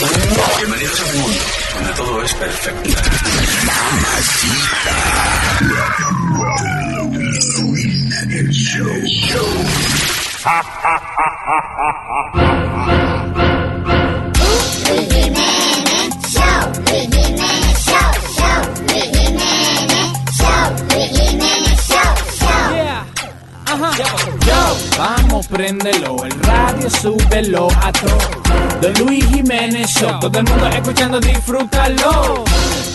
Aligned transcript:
Bienvenidos 0.00 0.98
a 0.98 1.04
un 1.04 1.20
mundo 1.20 1.38
donde 1.74 1.92
todo 1.92 2.22
es 2.22 2.32
perfecto. 2.32 2.90
Vamos, 3.66 4.20
préndelo, 25.50 26.24
el 26.24 26.42
radio 26.42 26.88
súbelo 26.88 27.68
a 27.82 27.92
todo. 27.92 28.80
De 28.80 28.92
Luis 29.00 29.24
Jiménez 29.26 29.90
Show, 29.90 30.20
todo 30.20 30.38
el 30.38 30.44
mundo 30.44 30.66
escuchando, 30.68 31.20
disfrútalo. 31.20 32.44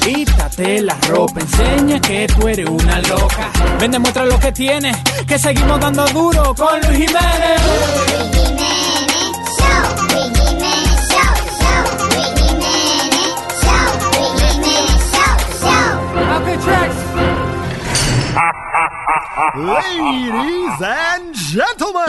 Quítate 0.02 0.82
la 0.82 0.96
ropa, 1.10 1.42
enseña 1.42 2.00
que 2.00 2.28
tú 2.28 2.48
eres 2.48 2.68
una 2.68 3.02
loca. 3.02 3.52
Ven, 3.80 3.92
demuestra 3.92 4.26
lo 4.26 4.40
que 4.40 4.52
tienes, 4.52 4.96
que 5.28 5.38
seguimos 5.38 5.80
dando 5.80 6.06
duro 6.08 6.56
con 6.56 6.80
Luis 6.82 7.06
Jiménez. 7.06 7.62
Okay, 16.38 16.58
tracks. 16.58 17.05
Ladies 19.36 20.82
and 20.82 21.36
gentlemen. 21.36 22.06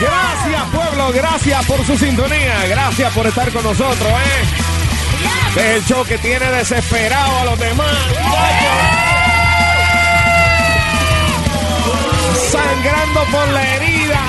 Gracias 0.00 0.62
pueblo, 0.72 1.12
gracias 1.12 1.64
por 1.66 1.86
su 1.86 1.96
sintonía, 1.96 2.66
gracias 2.68 3.12
por 3.12 3.26
estar 3.28 3.52
con 3.52 3.62
nosotros, 3.62 4.08
¿eh? 4.08 5.60
Es 5.60 5.76
el 5.76 5.84
show 5.84 6.04
que 6.04 6.18
tiene 6.18 6.50
desesperado 6.50 7.38
a 7.38 7.44
los 7.44 7.58
demás. 7.60 8.91
Sangrando 12.50 13.20
por 13.30 13.48
la 13.48 13.76
herida. 13.76 14.20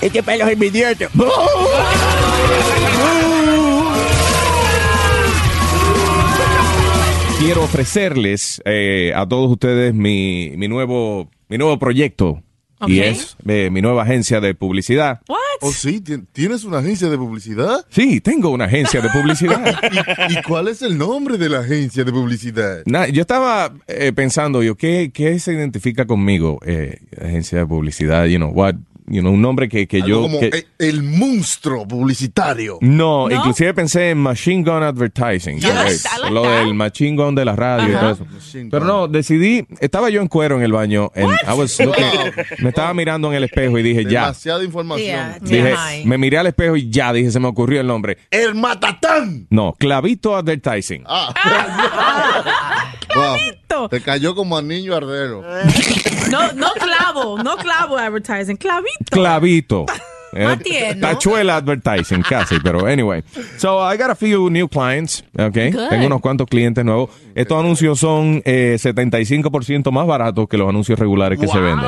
Este 0.00 0.22
pelo 0.22 0.46
es 0.46 0.52
envidioso. 0.52 1.06
Quiero 7.38 7.62
ofrecerles 7.64 8.62
eh, 8.64 9.12
a 9.14 9.26
todos 9.26 9.50
ustedes 9.50 9.94
mi, 9.94 10.52
mi 10.56 10.68
nuevo 10.68 11.28
mi 11.48 11.58
nuevo 11.58 11.78
proyecto 11.78 12.42
y 12.86 13.00
Ok. 13.00 13.06
es 13.06 13.36
eh, 13.46 13.70
mi 13.70 13.80
nueva 13.82 14.02
agencia 14.02 14.40
de 14.40 14.54
publicidad. 14.54 15.20
What? 15.28 15.38
Oh, 15.62 15.72
sí, 15.72 16.00
¿Tien- 16.02 16.26
¿tienes 16.32 16.64
una 16.64 16.78
agencia 16.78 17.08
de 17.08 17.16
publicidad? 17.16 17.86
Sí, 17.88 18.20
tengo 18.20 18.50
una 18.50 18.66
agencia 18.66 19.00
de 19.00 19.08
publicidad. 19.08 19.74
¿Y, 20.28 20.34
y 20.38 20.42
cuál 20.42 20.68
es 20.68 20.82
el 20.82 20.98
nombre 20.98 21.38
de 21.38 21.48
la 21.48 21.60
agencia 21.60 22.04
de 22.04 22.12
publicidad? 22.12 22.82
Na- 22.84 23.08
yo 23.08 23.22
estaba 23.22 23.72
eh, 23.86 24.12
pensando, 24.14 24.62
yo, 24.62 24.74
¿qué, 24.76 25.10
¿qué 25.14 25.38
se 25.38 25.54
identifica 25.54 26.06
conmigo? 26.06 26.58
Eh, 26.66 26.98
agencia 27.18 27.58
de 27.60 27.66
publicidad, 27.66 28.26
you 28.26 28.36
know, 28.36 28.50
what, 28.50 28.74
you 29.08 29.20
know, 29.20 29.32
un 29.32 29.40
nombre 29.42 29.68
que, 29.68 29.86
que 29.86 29.96
Algo 29.98 30.08
yo... 30.08 30.22
como 30.22 30.40
que- 30.40 30.46
e- 30.48 30.66
el 30.78 31.02
monstruo 31.02 31.86
publicitario. 31.86 32.78
no, 32.80 33.28
¿No? 33.28 33.34
inclusive 33.34 33.72
pensé 33.74 34.10
en 34.10 34.18
Machine 34.18 34.62
Gun 34.62 34.82
Advertising. 34.82 35.60
Like 35.60 36.00
lo 36.30 36.42
that. 36.42 36.58
del 36.58 36.74
Machine 36.74 37.16
Gun 37.16 37.34
de 37.34 37.44
la 37.44 37.56
radio 37.56 37.88
y 37.88 37.92
todo 37.96 38.10
eso. 38.10 38.24
Machine 38.26 38.68
Pero 38.70 38.84
no, 38.84 39.08
decidí, 39.08 39.66
estaba 39.80 40.10
yo 40.10 40.20
en 40.20 40.28
cuero 40.28 40.56
en 40.56 40.62
el 40.62 40.72
baño, 40.72 41.10
and 41.14 41.30
I 41.46 41.52
was 41.58 41.78
looking- 41.80 42.32
me 42.62 42.68
estaba 42.70 42.92
mirando 42.94 43.28
en 43.28 43.34
el 43.34 43.44
espejo 43.44 43.78
y 43.78 43.82
dije, 43.82 44.04
ya. 44.04 44.22
Demasiada 44.22 44.64
información. 44.64 45.06
Yeah. 45.06 45.38
Dije, 45.40 45.74
Ay. 45.76 46.04
me 46.04 46.18
miré 46.18 46.38
al 46.38 46.46
espejo 46.46 46.76
y 46.76 46.90
ya, 46.90 47.12
dije, 47.12 47.30
se 47.30 47.40
me 47.40 47.48
ocurrió 47.48 47.80
el 47.80 47.86
nombre. 47.86 48.18
El 48.30 48.54
matatán. 48.54 49.46
No, 49.50 49.74
Clavito 49.78 50.36
Advertising. 50.36 51.04
Ah. 51.06 51.32
Wow. 53.14 53.36
Te 53.90 54.00
cayó 54.00 54.34
como 54.34 54.56
a 54.56 54.62
niño 54.62 54.94
ardero. 54.94 55.42
No, 56.30 56.52
no 56.54 56.72
clavo, 56.72 57.40
no 57.40 57.56
clavo 57.56 57.96
advertising, 57.96 58.56
clavito. 58.56 59.10
Clavito. 59.10 59.86
Eh, 60.38 60.56
tierno. 60.62 61.00
Tachuela 61.00 61.56
advertising, 61.56 62.20
casi, 62.20 62.60
pero 62.60 62.86
anyway. 62.86 63.22
So 63.56 63.78
I 63.80 63.96
got 63.96 64.10
a 64.10 64.14
few 64.14 64.50
new 64.50 64.68
clients, 64.68 65.24
okay. 65.38 65.70
Good. 65.70 65.88
Tengo 65.88 66.06
unos 66.06 66.20
cuantos 66.20 66.46
clientes 66.46 66.84
nuevos. 66.84 67.08
Estos 67.34 67.58
anuncios 67.58 67.98
son 67.98 68.42
eh, 68.44 68.76
75% 68.78 69.90
más 69.92 70.06
baratos 70.06 70.46
que 70.46 70.58
los 70.58 70.68
anuncios 70.68 70.98
regulares 70.98 71.38
que 71.38 71.48
se 71.48 71.58
venden. 71.58 71.86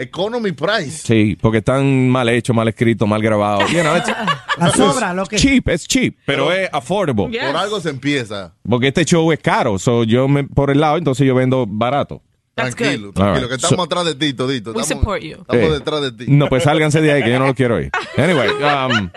Economy 0.00 0.52
price. 0.52 0.90
Sí, 1.06 1.36
porque 1.40 1.58
están 1.58 2.08
mal 2.08 2.28
hechos, 2.28 2.54
mal 2.54 2.68
escritos, 2.68 3.08
mal 3.08 3.20
grabados. 3.22 3.70
You 3.70 3.80
know, 3.80 3.96
it's 3.96 4.08
La 4.58 4.70
sobra, 4.70 5.12
lo 5.12 5.26
que. 5.26 5.36
cheap, 5.36 5.68
es 5.68 5.86
cheap, 5.86 6.14
pero 6.24 6.50
es 6.52 6.68
affordable. 6.72 7.30
Yes. 7.30 7.44
Por 7.46 7.56
algo 7.56 7.80
se 7.80 7.90
empieza. 7.90 8.54
Porque 8.68 8.88
este 8.88 9.04
show 9.04 9.30
es 9.32 9.38
caro, 9.38 9.78
so 9.78 10.04
yo 10.04 10.28
me, 10.28 10.44
por 10.44 10.70
el 10.70 10.80
lado, 10.80 10.96
entonces 10.96 11.26
yo 11.26 11.34
vendo 11.34 11.66
barato. 11.68 12.22
Tranquilo, 12.54 13.12
tranquilo, 13.12 13.40
right. 13.40 13.48
que 13.50 13.54
estamos 13.56 13.76
So- 13.76 13.82
atrás 13.82 14.06
de 14.06 14.14
ti, 14.14 14.32
todito. 14.32 14.72
We 14.72 14.80
Estamos, 14.80 15.02
support 15.02 15.22
you. 15.22 15.36
estamos 15.42 15.62
Eh, 15.66 15.70
detrás 15.72 16.00
de 16.00 16.12
ti. 16.12 16.24
No, 16.28 16.48
pues 16.48 16.62
sálganse 16.62 17.02
de 17.02 17.12
ahí, 17.12 17.22
que 17.22 17.30
yo 17.30 17.38
no 17.38 17.46
lo 17.46 17.54
quiero 17.54 17.74
oír. 17.76 17.90
Anyway, 18.16 18.48
um, 18.48 19.10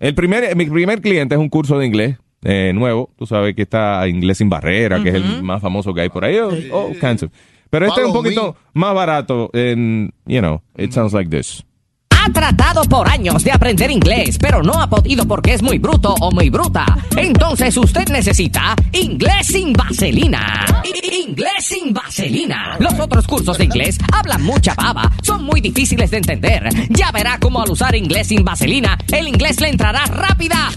el 0.00 0.14
primer, 0.14 0.54
mi 0.54 0.66
primer 0.66 1.00
cliente 1.00 1.34
es 1.34 1.40
un 1.40 1.48
curso 1.48 1.78
de 1.78 1.86
inglés 1.86 2.18
eh, 2.42 2.72
nuevo. 2.74 3.08
Tú 3.16 3.26
sabes 3.26 3.54
que 3.56 3.62
está 3.62 4.06
Inglés 4.06 4.36
sin 4.36 4.50
Barrera, 4.50 5.02
que 5.02 5.08
es 5.08 5.14
el 5.14 5.42
más 5.42 5.62
famoso 5.62 5.94
que 5.94 6.02
hay 6.02 6.10
por 6.10 6.26
ahí. 6.26 6.36
Oh, 6.36 6.50
oh, 6.72 6.92
cancel. 7.00 7.30
Pero 7.74 7.86
este 7.88 8.02
es 8.02 8.06
un 8.06 8.12
poquito 8.12 8.56
más 8.74 8.94
barato. 8.94 9.50
En, 9.52 10.14
you 10.26 10.38
know, 10.38 10.62
it 10.78 10.92
sounds 10.92 11.12
like 11.12 11.28
this. 11.28 11.64
Ha 12.08 12.30
tratado 12.32 12.84
por 12.84 13.08
años 13.08 13.42
de 13.42 13.50
aprender 13.50 13.90
inglés, 13.90 14.38
pero 14.38 14.62
no 14.62 14.80
ha 14.80 14.88
podido 14.88 15.26
porque 15.26 15.54
es 15.54 15.62
muy 15.62 15.78
bruto 15.80 16.14
o 16.20 16.30
muy 16.30 16.50
bruta. 16.50 16.86
Entonces 17.16 17.76
usted 17.76 18.08
necesita 18.10 18.76
inglés 18.92 19.48
sin 19.48 19.72
vaselina. 19.72 20.64
I- 20.84 21.22
Inglés 21.26 21.64
sin 21.66 21.92
vaselina. 21.92 22.76
Los 22.78 22.96
otros 23.00 23.26
cursos 23.26 23.58
de 23.58 23.64
inglés 23.64 23.98
hablan 24.12 24.44
mucha 24.44 24.74
baba, 24.74 25.10
son 25.22 25.42
muy 25.42 25.60
difíciles 25.60 26.12
de 26.12 26.18
entender. 26.18 26.68
Ya 26.90 27.10
verá 27.10 27.38
cómo 27.40 27.60
al 27.60 27.70
usar 27.70 27.96
inglés 27.96 28.28
sin 28.28 28.44
vaselina, 28.44 28.96
el 29.10 29.26
inglés 29.26 29.60
le 29.60 29.70
entrará 29.70 30.04
rápida 30.06 30.70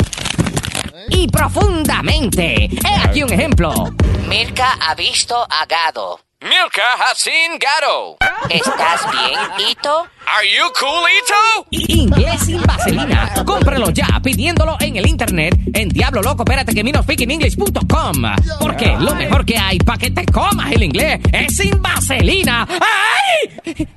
y 1.10 1.28
profundamente. 1.28 2.66
He 2.66 2.96
aquí 3.08 3.22
un 3.22 3.32
ejemplo. 3.32 3.72
Mirka 4.28 4.72
ha 4.82 4.96
visto 4.96 5.36
a 5.36 5.66
Gado. 5.68 6.20
Milka 6.40 6.84
has 7.00 7.18
seen 7.18 7.58
Gato. 7.58 8.18
¿Estás 8.48 9.12
bien, 9.12 9.70
Ito? 9.72 10.08
Are 10.28 10.46
you 10.46 10.72
cool, 10.80 11.04
Ito? 11.10 11.68
Inglés 11.72 12.42
sin 12.46 12.62
vaselina. 12.62 13.34
Cómpralo 13.44 13.90
ya 13.90 14.08
pidiéndolo 14.24 14.78
en 14.80 14.98
el 14.98 15.08
internet 15.08 15.58
en 15.74 15.90
Diablo 15.90 16.22
Loco, 16.22 16.44
espérate 16.44 16.76
que 16.76 16.84
speakingenglish.com. 17.02 18.16
Porque 18.60 18.96
lo 19.00 19.16
mejor 19.16 19.46
que 19.46 19.58
hay 19.58 19.80
para 19.80 19.98
que 19.98 20.12
te 20.12 20.26
comas 20.28 20.72
el 20.72 20.84
inglés 20.84 21.20
es 21.34 21.58
sin 21.58 21.82
vaselina. 21.82 22.68
¡Ay! 22.70 23.88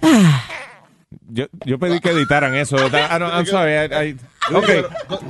Yo, 1.32 1.46
yo 1.64 1.78
pedí 1.78 2.00
que 2.00 2.10
editaran 2.10 2.54
eso. 2.54 2.76
Ah, 2.92 3.18
no, 3.18 3.28
I'm 3.28 3.46
sorry. 3.46 3.72
I- 3.72 4.08
I- 4.10 4.16
ok. 4.54 4.68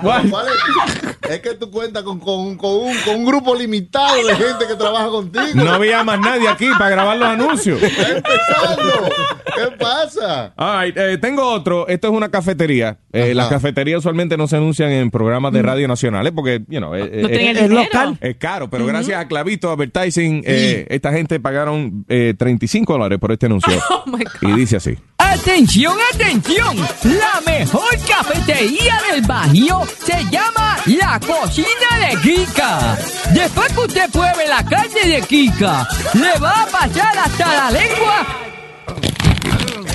What? 0.03 0.23
¿Cuál 0.31 0.47
es? 0.49 1.31
Es 1.31 1.41
que 1.41 1.55
tú 1.55 1.71
cuentas 1.71 2.03
con, 2.03 2.19
con- 2.19 2.57
con 2.57 2.71
un, 2.73 2.97
con 3.05 3.15
un 3.17 3.25
grupo 3.25 3.55
limitado 3.55 4.17
de 4.27 4.35
gente 4.35 4.67
que 4.67 4.75
trabaja 4.75 5.09
contigo. 5.09 5.45
No 5.55 5.71
había 5.71 6.03
más 6.03 6.19
nadie 6.19 6.49
aquí 6.49 6.69
para 6.79 6.91
grabar 6.91 7.17
los 7.19 7.29
anuncios. 7.29 7.81
Está 7.83 8.09
empezando. 8.09 9.09
¿Qué 9.55 9.77
pasa? 9.79 10.53
All 10.57 10.85
right, 10.87 10.97
eh, 10.97 11.19
tengo 11.19 11.47
otro. 11.47 11.87
Esto 11.89 12.09
es 12.09 12.15
una 12.15 12.31
cafetería. 12.31 12.99
Eh, 13.13 13.35
las 13.35 13.49
cafeterías 13.49 13.99
usualmente 13.99 14.37
no 14.37 14.47
se 14.49 14.57
anuncian 14.57 14.91
en 14.91 15.11
programas 15.11 15.53
de 15.53 15.63
radio 15.63 15.87
nacionales 15.87 16.33
porque, 16.35 16.63
you 16.69 16.79
know, 16.79 16.95
eh, 16.95 17.09
No 17.23 17.29
eh, 17.29 17.51
es, 17.51 17.71
local. 17.71 18.17
es 18.21 18.37
caro, 18.37 18.71
pero 18.71 18.87
gracias 18.87 19.21
a 19.21 19.29
Clavito 19.29 19.71
Advertising, 19.71 20.43
eh, 20.47 20.87
esta 20.89 21.13
gente 21.13 21.39
pagaron 21.41 22.05
eh, 22.09 22.35
35 22.37 22.93
dólares 22.95 23.19
por 23.19 23.33
este 23.33 23.47
anuncio. 23.47 23.73
Oh 23.91 24.05
my 24.07 24.25
God. 24.25 24.49
Y 24.49 24.53
dice 24.55 24.77
así. 24.77 24.97
Atención, 25.33 25.97
atención. 26.13 26.77
La 27.05 27.41
mejor 27.47 27.89
cafetería 28.07 29.01
del 29.11 29.23
Bajío 29.23 29.83
se 30.05 30.25
llama 30.29 30.77
La 30.87 31.21
Cocina 31.21 31.69
de 32.01 32.21
Kika. 32.21 32.99
Después 33.33 33.73
que 33.73 33.81
usted 33.81 34.11
pruebe 34.11 34.49
la 34.49 34.65
carne 34.65 35.03
de 35.05 35.23
Kika, 35.23 35.89
le 36.15 36.37
va 36.41 36.63
a 36.63 36.67
pasar 36.67 37.17
hasta 37.17 37.47
la 37.47 37.71
lengua 37.71 38.50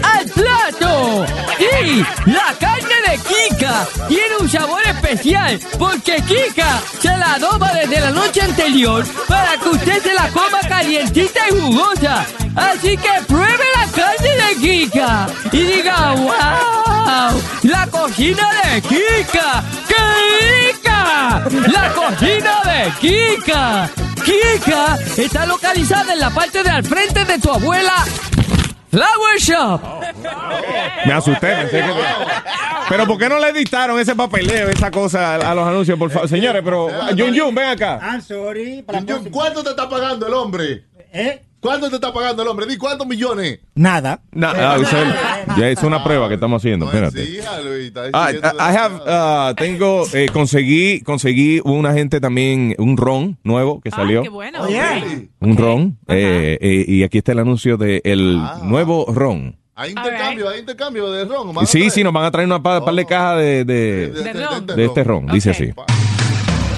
al 0.03 0.25
plato. 0.29 1.25
Y 1.59 1.99
la 2.29 2.53
carne 2.59 2.95
de 3.07 3.17
Kika 3.17 3.87
tiene 4.07 4.37
un 4.39 4.49
sabor 4.49 4.81
especial 4.85 5.59
porque 5.77 6.21
Kika 6.27 6.81
se 6.99 7.15
la 7.17 7.33
adoba 7.33 7.71
desde 7.73 7.99
la 8.01 8.11
noche 8.11 8.41
anterior 8.41 9.05
para 9.27 9.57
que 9.57 9.69
usted 9.69 10.03
se 10.03 10.13
la 10.13 10.27
coma 10.29 10.59
calientita 10.67 11.41
y 11.49 11.59
jugosa. 11.59 12.25
Así 12.55 12.97
que 12.97 13.09
pruebe 13.27 13.63
la 13.75 13.87
carne 13.91 14.29
de 14.29 14.55
Kika 14.61 15.27
y 15.51 15.57
diga, 15.57 16.11
wow, 16.13 17.41
la 17.63 17.87
cocina 17.91 18.49
de 18.63 18.81
Kika, 18.81 19.63
¡qué 19.87 20.71
rica! 20.71 21.43
La 21.71 21.93
cocina 21.93 22.61
de 22.63 22.91
Kika. 22.99 23.89
Kika 24.23 24.97
está 25.17 25.45
localizada 25.45 26.13
en 26.13 26.19
la 26.19 26.29
parte 26.29 26.63
de 26.63 26.69
al 26.69 26.83
frente 26.83 27.25
de 27.25 27.39
tu 27.39 27.51
abuela. 27.51 28.05
Flower 28.95 29.37
Shop. 29.39 29.81
Me 31.05 31.11
asusté. 31.13 31.47
pensé 31.47 31.81
que- 31.81 31.93
Pero 32.87 33.05
¿por 33.05 33.17
qué 33.17 33.27
no 33.27 33.39
le 33.39 33.49
editaron 33.49 33.99
ese 33.99 34.15
papeleo, 34.15 34.69
esa 34.69 34.89
cosa 34.89 35.35
a, 35.35 35.53
los 35.53 35.67
anuncios, 35.67 35.99
por 35.99 36.09
favor? 36.11 36.29
Señores, 36.29 36.61
pero 36.63 36.87
Jun 37.17 37.37
Jun, 37.37 37.53
ven 37.53 37.69
acá. 37.69 37.99
I'm 38.01 38.21
sorry. 38.21 38.85
Jun. 39.07 39.29
¿Cuánto 39.31 39.63
te 39.63 39.71
está 39.71 39.89
pagando 39.89 40.27
el 40.27 40.33
hombre? 40.33 40.85
¿Eh? 41.11 41.41
¿Cuánto 41.65 41.89
te 41.89 41.95
está 41.95 42.13
pagando 42.13 42.43
el 42.43 42.47
hombre? 42.47 42.65
Di 42.67 42.77
cuántos 42.77 43.07
millones. 43.07 43.59
Nada. 43.73 44.21
Eso 44.33 44.97
es- 44.97 45.57
ya 45.57 45.69
es 45.69 45.81
una 45.83 46.03
prueba 46.03 46.27
que 46.27 46.35
estamos 46.35 46.61
haciendo. 46.61 46.85
Espérate. 46.85 47.25
Sí, 47.25 47.39
Luis, 47.63 47.87
está 47.87 48.01
Ah, 48.13 48.27
diciendo- 48.31 48.57
I 48.59 48.75
have, 48.77 48.95
uh, 49.51 49.55
tengo, 49.55 50.03
eh, 50.13 50.27
conseguí, 50.31 51.01
conseguí 51.01 51.61
un 51.63 51.85
agente 51.85 52.19
también, 52.21 52.75
un 52.77 52.97
ron 52.97 53.37
nuevo 53.43 53.81
que 53.81 53.89
salió. 53.91 54.21
Qué 54.21 54.29
bueno. 54.29 54.61
Oye. 54.61 55.29
Un 55.39 55.57
ron. 55.57 55.97
eh, 56.07 56.57
eh, 56.61 56.85
y 56.87 57.03
aquí 57.03 57.17
está 57.17 57.31
el 57.31 57.39
anuncio 57.39 57.77
del 57.77 58.01
el 58.03 58.39
Ah. 58.41 58.59
nuevo 58.63 59.05
ron. 59.11 59.55
Hay 59.77 59.89
intercambio, 59.89 60.47
hay 60.49 60.59
intercambio 60.59 61.11
de 61.11 61.25
ron. 61.25 61.53
¿van 61.53 61.63
a 61.65 61.67
Sí, 61.67 61.89
sí, 61.89 62.03
nos 62.03 62.13
van 62.13 62.25
a 62.25 62.31
traer 62.31 62.47
una 62.47 62.61
pa- 62.63 62.85
par 62.85 62.93
de 62.93 63.05
cajas 63.05 63.37
de, 63.39 63.65
de, 63.65 64.07
De, 64.09 64.23
De 64.23 64.33
ron. 64.45 64.65
de 64.67 64.85
este 64.85 65.03
ron. 65.03 65.25
Dice 65.27 65.49
así. 65.49 65.73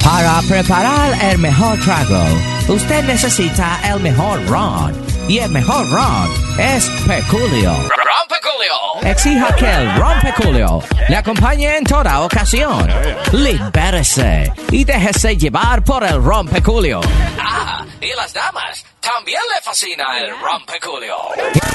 Para 0.08 0.42
preparar 0.44 1.22
el 1.22 1.38
mejor 1.38 1.78
trago, 1.82 2.24
usted 2.70 3.04
necesita 3.04 3.78
el 3.84 4.00
mejor 4.00 4.42
ron. 4.48 4.96
Y 5.28 5.40
el 5.40 5.52
mejor 5.52 5.86
ron 5.92 6.32
es 6.58 6.90
Peculio. 7.06 7.74
Rompeculio. 7.74 9.02
Exija 9.04 9.54
que 9.54 9.70
el 9.70 9.94
ron 9.98 10.18
Peculio 10.22 10.82
le 11.10 11.16
acompañe 11.18 11.76
en 11.76 11.84
toda 11.84 12.22
ocasión. 12.22 12.88
Libérese 13.34 14.50
y 14.72 14.86
déjese 14.86 15.36
llevar 15.36 15.84
por 15.84 16.06
el 16.06 16.24
ron 16.24 16.48
Peculio. 16.48 17.02
Ah, 17.38 17.86
y 18.00 18.16
las 18.16 18.32
damas. 18.32 18.86
También 19.02 19.42
le 19.54 19.62
fascina 19.62 20.20
el 20.20 20.32
rompeculio. 20.40 21.16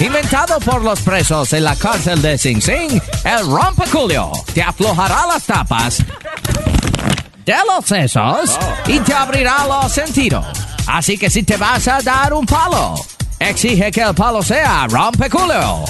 Inventado 0.01 0.59
por 0.61 0.83
los 0.83 1.01
presos 1.03 1.53
en 1.53 1.65
la 1.65 1.77
cárcel 1.77 2.23
de 2.23 2.39
Sing 2.39 2.63
Sing, 2.63 2.99
el 3.25 3.47
ron 3.47 3.77
Peculio 3.77 4.33
te 4.55 4.63
aflojará 4.63 5.27
las 5.27 5.45
tapas 5.45 6.03
de 7.45 7.55
los 7.67 7.85
sesos 7.85 8.59
y 8.87 8.99
te 9.01 9.13
abrirá 9.15 9.67
los 9.67 9.93
sentidos. 9.93 10.45
Así 10.87 11.17
que 11.19 11.31
si 11.31 11.43
te 11.43 11.57
vas 11.57 11.87
a 11.89 12.01
dar 12.01 12.33
un 12.33 12.45
palo, 12.47 12.95
exige 13.39 13.91
que 13.91 14.03
el 14.03 14.15
palo 14.15 14.43
sea 14.43 14.87
ron 14.89 15.13
Peculio. 15.13 15.85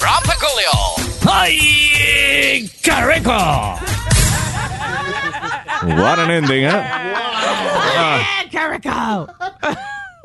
Rompeculio. 0.00 1.30
¡Ay, 1.30 2.70
qué 2.82 2.92
rico! 3.06 3.32
What 5.82 6.18
an 6.20 6.30
ending, 6.30 6.64
¿eh? 6.64 6.70
Ah, 8.00 8.20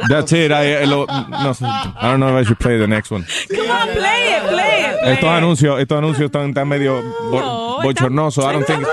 that's 0.09 0.31
it. 0.33 0.51
I, 0.51 0.81
I 0.83 0.85
lo- 0.85 1.05
no 1.05 1.53
sé. 1.53 1.65
I 1.65 1.93
don't 2.09 2.19
know 2.19 2.29
if 2.37 2.45
I 2.45 2.47
should 2.47 2.59
play 2.59 2.77
the 2.77 2.87
next 2.87 3.11
one. 3.11 3.25
Come 3.49 3.69
on, 3.69 3.87
play 3.89 4.33
it, 4.35 4.43
play 4.49 4.85
it. 4.85 4.99
play 5.01 5.13
Estos 5.13 5.29
it. 5.29 5.37
anuncios, 5.37 5.79
estos 5.79 5.97
anuncios 5.97 6.25
están, 6.25 6.49
están 6.49 6.67
medio 6.67 7.01
bo- 7.29 7.39
No, 7.39 7.81
bochornosos. 7.83 8.43
I 8.45 8.51
don't 8.53 8.65
think- 8.65 8.81
No. 8.81 8.87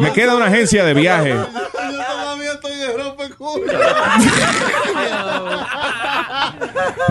Me 0.00 0.12
queda 0.12 0.36
una 0.36 0.46
agencia 0.46 0.84
de 0.84 0.94
viaje. 0.94 1.30
Yo 1.30 1.46
todavía 1.46 2.52
estoy 2.52 2.76
de 2.76 2.96
rompeculo. 2.96 3.72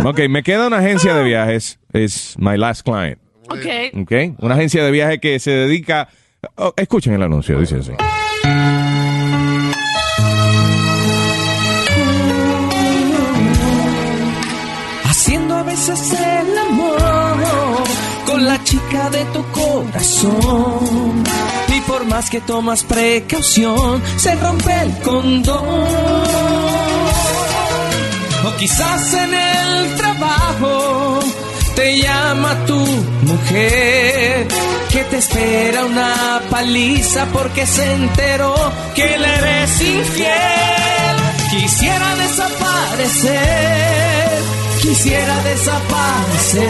Ok, 0.06 0.20
me 0.30 0.44
queda 0.44 0.68
una 0.68 0.78
agencia 0.78 1.14
de 1.16 1.24
viajes. 1.24 1.80
Es 1.94 2.36
my 2.38 2.58
last 2.58 2.84
client. 2.84 3.20
Okay. 3.50 3.92
Ok, 3.94 4.40
una 4.40 4.56
agencia 4.56 4.84
de 4.84 4.92
viaje 4.92 5.20
que 5.20 5.40
se 5.40 5.52
dedica. 5.52 6.10
oh, 6.56 6.74
escuchen 6.76 7.14
el 7.14 7.24
anuncio, 7.24 7.60
dice 7.60 7.78
así. 7.78 7.92
Haciendo 15.06 15.56
a 15.56 15.64
veces 15.64 16.14
el 16.14 16.58
amor 16.58 17.84
con 18.26 18.46
la 18.46 18.64
chica 18.64 19.10
de 19.10 19.26
tu 19.26 19.44
corazón. 19.52 21.24
Por 21.88 22.06
más 22.06 22.30
que 22.30 22.42
tomas 22.42 22.84
precaución, 22.84 24.04
se 24.18 24.36
rompe 24.36 24.74
el 24.82 24.98
condón. 25.00 25.66
O 28.46 28.56
quizás 28.58 29.14
en 29.14 29.34
el 29.34 29.96
trabajo 29.96 31.20
te 31.76 32.02
llama 32.02 32.66
tu 32.66 32.78
mujer 32.78 34.48
que 34.90 35.04
te 35.06 35.18
espera 35.18 35.86
una 35.86 36.42
paliza 36.50 37.26
porque 37.28 37.66
se 37.66 37.94
enteró 37.94 38.56
que 38.96 39.18
le 39.18 39.36
eres 39.36 39.82
infiel. 39.82 41.18
Quisiera 41.52 42.16
desaparecer, 42.16 43.38
quisiera 44.82 45.44
desaparecer. 45.44 46.68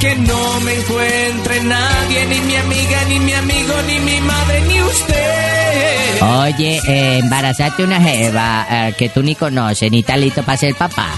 Que 0.00 0.14
no 0.14 0.60
me 0.60 0.74
encuentre 0.74 1.62
nadie, 1.64 2.26
ni 2.26 2.40
mi 2.40 2.54
amiga, 2.54 3.04
ni 3.08 3.18
mi 3.18 3.32
amigo, 3.32 3.74
ni 3.86 3.98
mi 3.98 4.20
madre, 4.20 4.60
ni 4.60 4.80
usted. 4.80 6.22
Oye, 6.22 6.80
eh, 6.86 7.18
embarazate 7.18 7.82
una 7.82 8.00
jeva 8.00 8.66
eh, 8.70 8.94
que 8.96 9.08
tú 9.08 9.22
ni 9.22 9.34
conoces 9.34 9.90
ni 9.90 10.00
está 10.00 10.16
listo 10.16 10.44
para 10.44 10.56
ser 10.56 10.76
papá. 10.76 11.08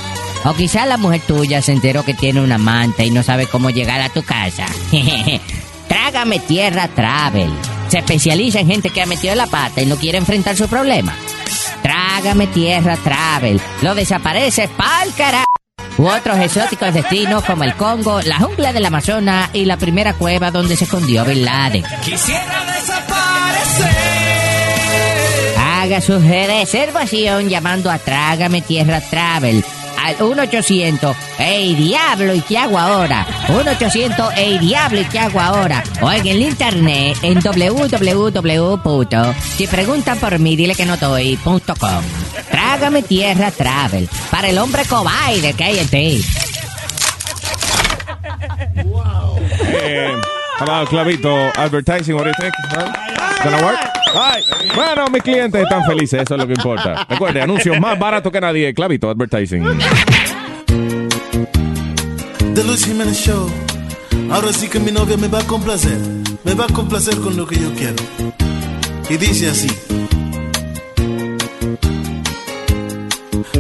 O 0.45 0.55
quizá 0.55 0.87
la 0.87 0.97
mujer 0.97 1.21
tuya 1.27 1.61
se 1.61 1.73
enteró 1.73 2.05
que 2.05 2.15
tiene 2.15 2.41
un 2.41 2.51
amante 2.51 3.05
y 3.05 3.11
no 3.11 3.23
sabe 3.23 3.47
cómo 3.47 3.69
llegar 3.69 4.01
a 4.01 4.09
tu 4.09 4.23
casa. 4.23 4.67
Trágame 5.89 6.39
Tierra 6.39 6.89
Travel. 6.89 7.51
Se 7.89 7.99
especializa 7.99 8.61
en 8.61 8.69
gente 8.69 8.89
que 8.89 9.03
ha 9.03 9.07
metido 9.07 9.35
la 9.35 9.47
pata 9.47 9.83
y 9.83 9.87
no 9.87 9.97
quiere 9.97 10.17
enfrentar 10.17 10.57
su 10.57 10.69
problema. 10.69 11.15
Trágame 11.83 12.47
Tierra 12.47 12.97
Travel. 12.97 13.61
Lo 13.83 13.95
desaparece 13.95 14.69
pa'l 14.69 15.13
carajo. 15.15 15.60
U 15.99 16.07
otros 16.07 16.39
exóticos 16.39 16.95
destinos 16.95 17.45
como 17.45 17.65
el 17.65 17.75
Congo, 17.75 18.21
la 18.23 18.39
jungla 18.39 18.73
del 18.73 18.87
Amazonas 18.87 19.51
y 19.53 19.65
la 19.65 19.77
primera 19.77 20.15
cueva 20.15 20.51
donde 20.51 20.77
se 20.77 20.85
escondió 20.85 21.25
Bin 21.25 21.45
Laden. 21.45 21.85
Quisiera 22.05 22.65
desaparecer. 22.75 23.97
Haga 25.59 26.01
su 26.01 26.19
reservación 26.19 27.49
llamando 27.49 27.91
a 27.91 27.99
Trágame 27.99 28.63
Tierra 28.63 29.01
Travel 29.01 29.65
al 30.03 30.17
1-800 30.19 31.15
¡Ey 31.39 31.75
Diablo! 31.75 32.35
¿Y 32.35 32.41
qué 32.41 32.59
hago 32.59 32.79
ahora? 32.79 33.27
1-800 33.49 34.33
¡Ey 34.37 34.59
Diablo! 34.59 35.01
¿Y 35.01 35.05
qué 35.05 35.19
hago 35.19 35.41
ahora? 35.41 35.83
O 36.01 36.11
en 36.11 36.27
el 36.27 36.43
internet 36.43 37.17
en 37.23 37.41
www. 37.41 39.35
Si 39.57 39.67
preguntan 39.67 40.19
por 40.19 40.39
mí, 40.39 40.57
dile 40.57 40.75
que 40.75 40.87
no 40.87 40.95
estoy.com. 40.95 42.05
Trágame 42.71 43.03
Tierra 43.03 43.51
Travel 43.51 44.09
para 44.31 44.49
el 44.49 44.57
hombre 44.57 44.85
que 45.57 45.65
hay 45.65 45.81
en 45.81 45.89
ti. 45.89 46.25
Eh, 49.59 50.13
clavito 50.89 51.35
advertising? 51.57 52.15
What 52.15 52.27
do 52.27 52.31
you 52.31 52.35
think? 52.39 52.55
Huh? 52.71 52.93
Gonna 53.43 53.67
work? 53.67 53.77
Ay, 54.15 54.45
Bueno, 54.77 55.09
mis 55.09 55.21
clientes 55.21 55.61
están 55.61 55.85
felices, 55.85 56.23
eso 56.23 56.35
es 56.37 56.41
lo 56.41 56.47
que 56.47 56.53
importa. 56.53 57.05
Recuerde, 57.11 57.43
anuncios 57.43 57.81
más 57.81 57.99
baratos 57.99 58.31
que 58.31 58.41
nadie. 58.41 58.73
Clavito 58.73 59.11
advertising. 59.11 59.65
The 62.55 62.63
Luis 62.63 62.85
Jiménez 62.85 63.19
Show. 63.19 63.51
Ahora 64.31 64.53
sí 64.53 64.69
que 64.69 64.79
mi 64.79 64.93
novia 64.93 65.17
me 65.17 65.27
va 65.27 65.41
a 65.41 65.45
complacer. 65.45 65.99
Me 66.45 66.55
va 66.55 66.67
a 66.67 66.73
complacer 66.73 67.17
con 67.17 67.37
lo 67.37 67.49
que 67.49 67.57
yo 67.59 67.75
quiero. 67.75 67.97
Y 69.09 69.17
dice 69.17 69.51
así. 69.51 69.67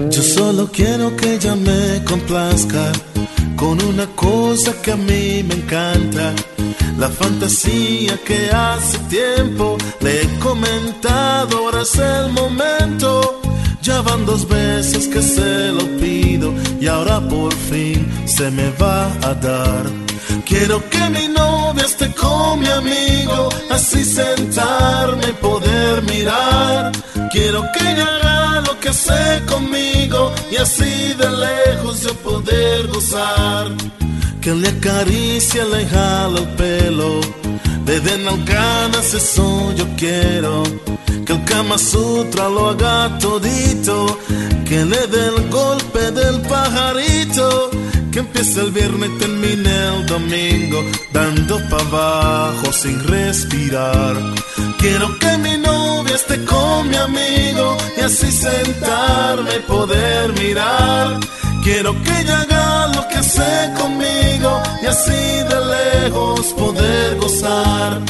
Yo 0.08 0.22
solo 0.22 0.70
quiero 0.72 1.14
que 1.16 1.34
ella 1.34 1.54
me 1.56 2.02
complazca 2.04 2.92
con 3.56 3.82
una 3.82 4.06
cosa 4.16 4.72
que 4.82 4.92
a 4.92 4.96
mí 4.96 5.42
me 5.42 5.54
encanta. 5.54 6.32
La 6.96 7.08
fantasía 7.08 8.16
que 8.24 8.50
hace 8.50 8.98
tiempo 9.10 9.76
le 10.00 10.22
he 10.22 10.38
comentado, 10.38 11.58
ahora 11.58 11.82
es 11.82 11.94
el 11.96 12.32
momento. 12.32 13.40
Ya 13.82 14.00
van 14.02 14.24
dos 14.26 14.46
veces 14.48 15.08
que 15.08 15.22
se 15.22 15.72
lo 15.72 15.84
pido 15.98 16.52
y 16.80 16.86
ahora 16.86 17.20
por 17.20 17.52
fin 17.52 18.06
se 18.26 18.50
me 18.50 18.70
va 18.72 19.06
a 19.22 19.34
dar. 19.34 19.84
Quiero 20.44 20.82
que 20.90 21.10
mi 21.10 21.28
novia 21.28 21.84
esté 21.84 22.10
con 22.12 22.60
mi 22.60 22.68
amigo, 22.68 23.48
así 23.70 24.04
sentarme 24.04 25.28
y 25.28 25.32
poder 25.32 26.02
mirar. 26.02 26.92
Quiero 27.30 27.62
que 27.72 27.92
ella 27.92 28.06
haga 28.22 28.60
lo 28.62 28.80
que 28.80 28.92
sé 28.92 29.42
conmigo 29.46 30.32
y 30.50 30.56
así 30.56 31.14
de 31.14 31.28
lejos 31.30 32.02
yo 32.02 32.12
poder 32.14 32.88
gozar. 32.88 33.68
Que 34.40 34.52
le 34.52 34.68
acaricie, 34.68 35.64
le 35.64 35.86
jala 35.86 36.40
el 36.40 36.48
pelo, 36.56 37.20
le 37.86 38.00
den 38.00 38.24
ganas, 38.44 39.14
eso 39.14 39.72
yo 39.76 39.86
quiero. 39.96 40.64
Que 41.24 41.32
el 41.34 41.44
Kama 41.44 41.78
Sutra 41.78 42.48
lo 42.48 42.70
haga 42.70 43.16
todito, 43.18 44.18
que 44.68 44.84
le 44.84 45.06
dé 45.06 45.26
el 45.28 45.48
golpe 45.50 46.10
del 46.10 46.40
pajarito 46.42 47.70
Que 48.12 48.18
empiece 48.18 48.60
el 48.60 48.72
viernes 48.72 49.08
y 49.08 49.18
termine 49.18 49.70
el 49.88 50.06
domingo, 50.06 50.82
dando 51.12 51.60
pa' 51.68 51.78
abajo 51.78 52.72
sin 52.72 52.98
respirar. 53.06 54.16
Quiero 54.78 55.16
que 55.20 55.38
mi 55.38 55.56
novia 55.56 56.16
esté 56.16 56.44
con 56.44 56.88
mi 56.88 56.96
amigo 56.96 57.76
y 57.96 58.00
así 58.00 58.32
sentarme 58.32 59.56
y 59.58 59.60
poder 59.60 60.32
mirar. 60.32 61.20
Quiero 61.62 61.92
que 62.02 62.20
ella 62.20 62.40
haga 62.40 62.88
lo 62.96 63.06
que 63.06 63.16
hace 63.16 63.72
conmigo 63.78 64.60
y 64.82 64.86
así 64.86 65.44
de 65.50 65.58
lejos 65.76 66.46
poder 66.54 67.16
gozar. 67.16 68.00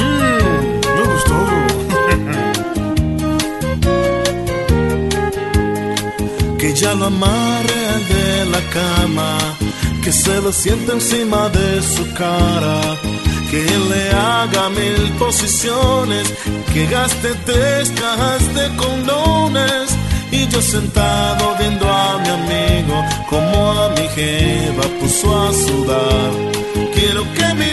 Mmm, 0.00 0.80
me 0.96 1.02
gustó. 1.12 1.38
que 6.58 6.70
ella 6.70 6.94
lo 6.94 7.06
amarre 7.06 7.83
la 8.54 8.62
cama, 8.70 9.38
que 10.02 10.12
se 10.12 10.40
lo 10.40 10.52
sienta 10.52 10.92
encima 10.92 11.48
de 11.48 11.82
su 11.82 12.04
cara, 12.14 12.80
que 13.50 13.62
le 13.90 14.04
haga 14.10 14.68
mil 14.70 15.02
posiciones, 15.24 16.24
que 16.72 16.86
gaste 16.86 17.30
tres 17.46 17.90
cajas 18.02 18.42
de 18.54 18.66
condones. 18.76 19.86
Y 20.30 20.48
yo 20.48 20.60
sentado 20.60 21.54
viendo 21.60 21.86
a 21.88 22.18
mi 22.22 22.30
amigo 22.40 22.96
como 23.30 23.70
a 23.82 23.88
mi 23.96 24.06
jeva 24.16 24.84
puso 25.00 25.28
a 25.46 25.52
sudar. 25.64 26.30
Quiero 26.94 27.22
que 27.36 27.46
mi 27.60 27.70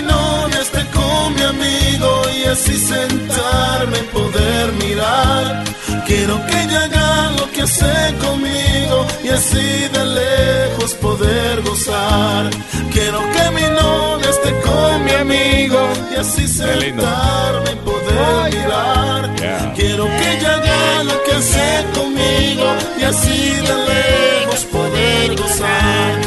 así 2.51 2.77
sentarme 2.77 3.98
y 3.98 4.08
poder 4.13 4.74
mirar. 4.74 5.63
Quiero 6.05 6.36
que 6.48 6.63
ella 6.63 6.84
haga 6.84 7.31
lo 7.38 7.50
que 7.51 7.62
hace 7.62 8.15
conmigo 8.20 9.05
y 9.24 9.29
así 9.29 9.88
de 9.93 10.05
lejos 10.05 10.93
poder 10.96 11.62
gozar. 11.62 12.50
Quiero 12.91 13.20
que 13.34 13.51
mi 13.51 13.62
novia 13.62 14.29
esté 14.29 14.51
con 14.62 15.05
mi 15.05 15.12
amigo 15.12 15.79
y 16.13 16.15
así 16.20 16.48
sentarme 16.48 17.72
y 17.72 17.75
poder 17.89 18.53
mirar. 18.53 19.36
Yeah. 19.38 19.74
Quiero 19.75 20.05
que 20.05 20.38
ella 20.38 20.55
haga 20.55 21.03
lo 21.03 21.24
que 21.24 21.31
hace 21.31 21.86
conmigo 21.93 22.67
y 23.00 23.03
así 23.03 23.39
de 23.67 23.75
lejos 23.91 24.65
poder 24.65 25.36
gozar. 25.38 26.22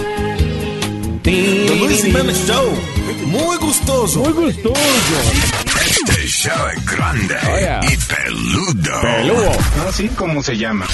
The 1.22 1.76
Luis 1.80 2.02
Jiménez 2.02 2.46
Show. 2.46 2.66
Muy 3.26 3.56
gustoso. 3.58 4.20
Muy 4.20 4.32
gustoso. 4.32 5.73
Show 6.44 6.66
es 6.76 6.84
grande 6.86 7.34
Oh, 7.50 7.58
yeah. 7.58 7.80
y 7.82 7.96
peludo. 7.96 9.00
Peludo. 9.00 9.52
Así 9.88 10.08
como 10.10 10.42
se 10.42 10.56
llama. 10.58 10.86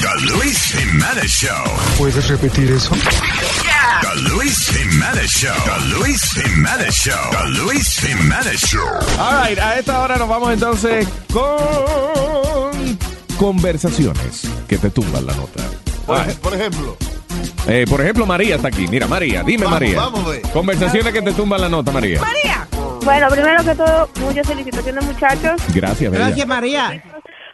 The 0.00 0.20
Luis 0.32 0.58
Jiménez 0.76 1.26
Show. 1.30 1.64
¿Puedes 1.98 2.28
repetir 2.28 2.70
eso? 2.70 2.94
The 2.94 4.20
Luis 4.30 4.68
Jiménez 4.68 5.28
Show. 5.30 5.54
The 5.64 5.80
Luis 5.98 6.22
Jiménez 6.34 6.94
Show. 6.94 7.30
The 7.32 7.48
Luis 7.50 7.98
Jiménez 8.00 8.60
Show. 8.60 8.88
All 9.18 9.48
right, 9.48 9.58
a 9.58 9.78
esta 9.78 9.98
hora 10.00 10.16
nos 10.18 10.28
vamos 10.28 10.52
entonces 10.52 11.08
con 11.32 12.98
conversaciones 13.36 14.42
que 14.68 14.78
te 14.78 14.90
tumban 14.90 15.26
la 15.26 15.34
nota. 15.34 15.62
Por, 16.06 16.24
por 16.40 16.54
ejemplo, 16.54 16.96
Eh, 17.66 17.86
por 17.88 18.00
ejemplo, 18.00 18.24
María 18.26 18.56
está 18.56 18.68
aquí. 18.68 18.86
Mira, 18.88 19.06
María, 19.08 19.42
dime, 19.42 19.64
Vamos, 19.64 19.80
María. 19.80 19.96
vamos, 19.96 20.28
ve. 20.30 20.42
Conversaciones 20.52 21.12
que 21.12 21.22
te 21.22 21.32
tumban 21.32 21.60
la 21.60 21.68
nota, 21.68 21.90
María. 21.92 22.20
Bueno, 23.04 23.26
primero 23.30 23.64
que 23.64 23.74
todo, 23.74 24.08
muchas 24.20 24.46
felicitaciones 24.48 25.04
muchachos. 25.04 25.74
Gracias, 25.74 26.10
Bella. 26.12 26.46
María. 26.46 27.02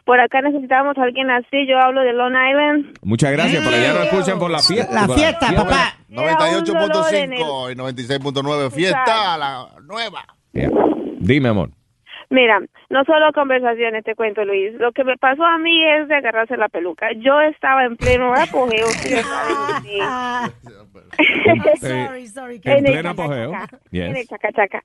Por 0.04 0.20
acá 0.20 0.40
necesitábamos 0.42 0.96
a 0.98 1.02
alguien 1.02 1.30
así. 1.30 1.66
Yo 1.66 1.78
hablo 1.78 2.00
de 2.02 2.12
Long 2.12 2.32
Island. 2.34 2.98
Muchas 3.02 3.32
gracias. 3.32 3.62
Por 3.64 3.74
allá 3.74 3.92
nos 3.94 4.04
escuchan 4.04 4.38
por 4.38 4.50
la 4.50 4.58
fiesta. 4.60 5.06
La 5.06 5.14
fiesta, 5.14 5.48
papá. 5.54 5.94
Era 6.10 6.58
un 6.58 6.64
dolor 6.64 7.14
en 7.14 7.30
98.5 7.32 7.72
y 7.72 7.76
96.9. 7.76 8.70
Fiesta, 8.70 9.36
la 9.38 9.66
nueva. 9.84 10.24
Yeah. 10.52 10.70
Dime, 11.20 11.48
amor. 11.50 11.70
Mira, 12.30 12.58
no 12.90 13.04
solo 13.04 13.32
conversaciones, 13.32 14.04
te 14.04 14.14
cuento, 14.14 14.44
Luis. 14.44 14.74
Lo 14.78 14.92
que 14.92 15.02
me 15.02 15.16
pasó 15.16 15.44
a 15.44 15.56
mí 15.56 15.82
es 15.82 16.08
de 16.08 16.16
agarrarse 16.16 16.58
la 16.58 16.68
peluca. 16.68 17.06
Yo 17.16 17.40
estaba 17.40 17.84
en 17.84 17.96
pleno 17.96 18.34
apogeo. 18.34 18.86
sí, 18.88 19.14
estaba 19.14 19.48
en- 19.84 20.52
Eh, 21.80 22.26
sorry. 22.28 22.60
en 22.64 22.86
el 22.86 22.92
pleno 22.92 23.10
apogeo. 23.10 23.50
chacachaca, 23.52 23.78
Yes. 23.90 24.04
En 24.10 24.16
el 24.16 24.26
chacachaca. 24.26 24.82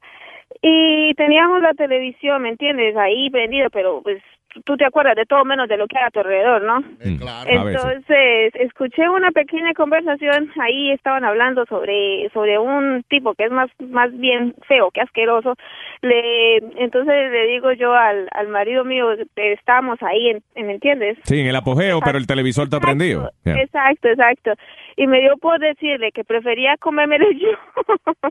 Y 0.66 1.14
teníamos 1.16 1.62
la 1.62 1.74
televisión, 1.74 2.42
¿me 2.42 2.50
entiendes? 2.50 2.96
Ahí 2.96 3.30
prendido, 3.30 3.70
pero 3.70 4.02
pues 4.02 4.24
tú 4.66 4.78
te 4.78 4.86
acuerdas 4.86 5.16
de 5.16 5.26
todo 5.26 5.44
menos 5.46 5.68
de 5.68 5.78
lo 5.78 5.88
que 5.88 5.98
hay 5.98 6.06
a 6.06 6.12
tu 6.12 6.20
alrededor, 6.20 6.62
¿no? 6.64 6.82
Mm, 6.82 7.18
claro. 7.18 7.50
Entonces, 7.50 8.54
escuché 8.56 9.10
una 9.10 9.32
pequeña 9.32 9.74
conversación, 9.74 10.52
ahí 10.62 10.92
estaban 10.92 11.24
hablando 11.24 11.66
sobre 11.66 12.30
sobre 12.34 12.58
un 12.60 13.04
tipo 13.10 13.34
que 13.34 13.46
es 13.46 13.52
más 13.52 13.70
más 13.80 14.12
bien 14.18 14.56
feo 14.68 14.92
que 14.92 15.02
asqueroso. 15.02 15.56
Le 16.02 16.58
entonces 16.78 17.32
le 17.32 17.48
digo 17.48 17.72
yo 17.74 17.94
al, 17.94 18.28
al 18.32 18.48
marido 18.48 18.84
mío, 18.86 19.12
eh, 19.14 19.26
estábamos 19.36 20.02
ahí, 20.02 20.30
en, 20.30 20.66
¿me 20.66 20.74
entiendes? 20.74 21.18
Sí, 21.24 21.40
en 21.40 21.48
el 21.48 21.56
apogeo, 21.56 22.00
pero 22.04 22.18
el 22.18 22.28
televisor 22.28 22.66
está 22.66 22.80
prendido. 22.80 23.32
Yeah. 23.44 23.62
Exacto, 23.62 24.10
exacto. 24.10 24.54
Y 24.96 25.08
me 25.08 25.22
dio 25.22 25.38
por 25.38 25.60
decirle 25.60 26.12
que 26.12 26.24
prefería 26.24 26.78
comérmelo 26.78 27.26
yo, 27.32 28.30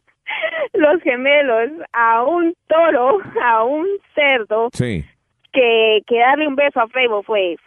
los 0.75 1.03
gemelos, 1.03 1.71
a 1.93 2.23
un 2.23 2.55
toro, 2.67 3.19
a 3.43 3.65
un 3.65 3.87
cerdo, 4.15 4.69
Sí. 4.73 5.05
Que, 5.53 6.03
que 6.07 6.19
darle 6.19 6.49
un 6.49 6.57
beso 6.57 6.81
a 6.81 6.89
Flavor 6.89 7.25
Flav. 7.25 7.59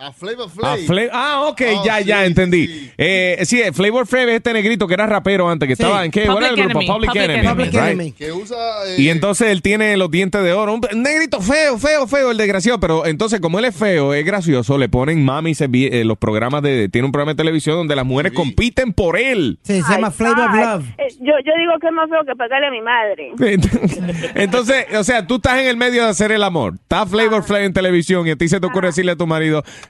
A 0.00 0.12
Flavor 0.12 0.46
Ah, 0.48 0.76
Flav. 0.76 0.78
Fla- 0.86 1.10
ah, 1.12 1.42
ok, 1.48 1.62
Oh, 1.76 1.84
ya, 1.84 1.98
sí, 1.98 2.04
ya 2.04 2.24
entendí. 2.24 2.66
sí. 2.66 2.90
Eh, 2.96 3.38
sí, 3.44 3.60
Flavor 3.74 4.06
Flav 4.06 4.28
es 4.30 4.36
este 4.36 4.52
negrito 4.54 4.86
que 4.88 4.94
era 4.94 5.06
rapero 5.06 5.48
antes, 5.50 5.66
que 5.66 5.74
estaba 5.74 6.04
en 6.04 6.10
qué? 6.10 6.24
¿Cuál 6.24 6.38
era 6.38 6.46
el 6.48 6.52
Public 6.54 6.68
grupo? 6.68 6.80
Enemy, 6.80 6.86
Public, 6.94 7.10
Public 7.10 7.24
Enemy. 7.24 7.38
Enemy. 7.40 7.54
Public 7.54 7.72
right? 7.72 7.92
Enemy. 7.92 8.12
Que 8.12 8.32
usa. 8.32 8.56
eh, 8.86 8.94
Y 8.98 9.08
entonces 9.10 9.48
él 9.48 9.60
tiene 9.60 9.96
los 9.98 10.10
dientes 10.10 10.42
de 10.42 10.52
oro. 10.54 10.72
Un 10.74 11.02
negrito 11.02 11.40
feo, 11.42 11.78
feo, 11.78 12.06
feo, 12.08 12.30
el 12.30 12.36
desgraciado. 12.38 12.80
Pero 12.80 13.04
entonces, 13.04 13.40
como 13.40 13.58
él 13.58 13.66
es 13.66 13.76
feo, 13.76 14.14
es 14.14 14.24
gracioso, 14.24 14.78
le 14.78 14.88
ponen 14.88 15.22
mami 15.24 15.54
se 15.54 15.68
eh, 15.72 16.04
los 16.04 16.16
programas 16.16 16.62
de. 16.62 16.88
Tiene 16.88 17.04
un 17.06 17.12
programa 17.12 17.32
de 17.32 17.36
televisión 17.36 17.76
donde 17.76 17.94
las 17.94 18.06
mujeres 18.06 18.30
Sí. 18.32 18.36
compiten 18.36 18.92
por 18.94 19.18
él. 19.18 19.58
Sí, 19.62 19.82
se 19.82 19.92
llama 19.92 20.08
Ay, 20.08 20.14
Flavor 20.16 20.54
Love. 20.56 20.84
eh, 20.98 21.08
Yo, 21.20 21.32
yo 21.44 21.52
digo 21.58 21.72
que 21.80 21.86
es 21.88 21.92
más 21.92 22.08
feo 22.08 22.20
que 22.26 22.34
pagarle 22.36 22.68
a 22.68 22.70
mi 22.70 22.80
madre. 22.80 23.32
Entonces, 24.34 24.86
o 24.96 25.04
sea, 25.04 25.26
tú 25.26 25.36
estás 25.36 25.58
en 25.58 25.66
el 25.68 25.76
medio 25.76 26.04
de 26.04 26.10
hacer 26.10 26.32
el 26.32 26.42
amor. 26.42 26.74
Está 26.74 27.04
Flavor 27.06 27.42
Flav 27.44 27.62
en 27.62 27.72
televisión 27.72 28.26
y 28.26 28.30
a 28.30 28.36
ti 28.36 28.48
se 28.48 28.60
te 28.60 28.66
ocurre 28.66 28.88
decirle 28.88 29.12
a 29.12 29.16
tu 29.16 29.26
marido, 29.26 29.62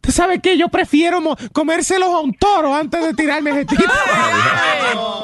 ¿tú 0.00 0.12
sabes 0.12 0.40
qué? 0.42 0.56
Yo 0.56 0.68
prefiero 0.68 1.20
comérselos 1.52 2.08
a 2.10 2.20
un 2.20 2.32
toro 2.34 2.74
antes 2.74 3.04
de 3.04 3.14
tirarme 3.14 3.50
ese 3.50 3.64
tipo. 3.66 3.82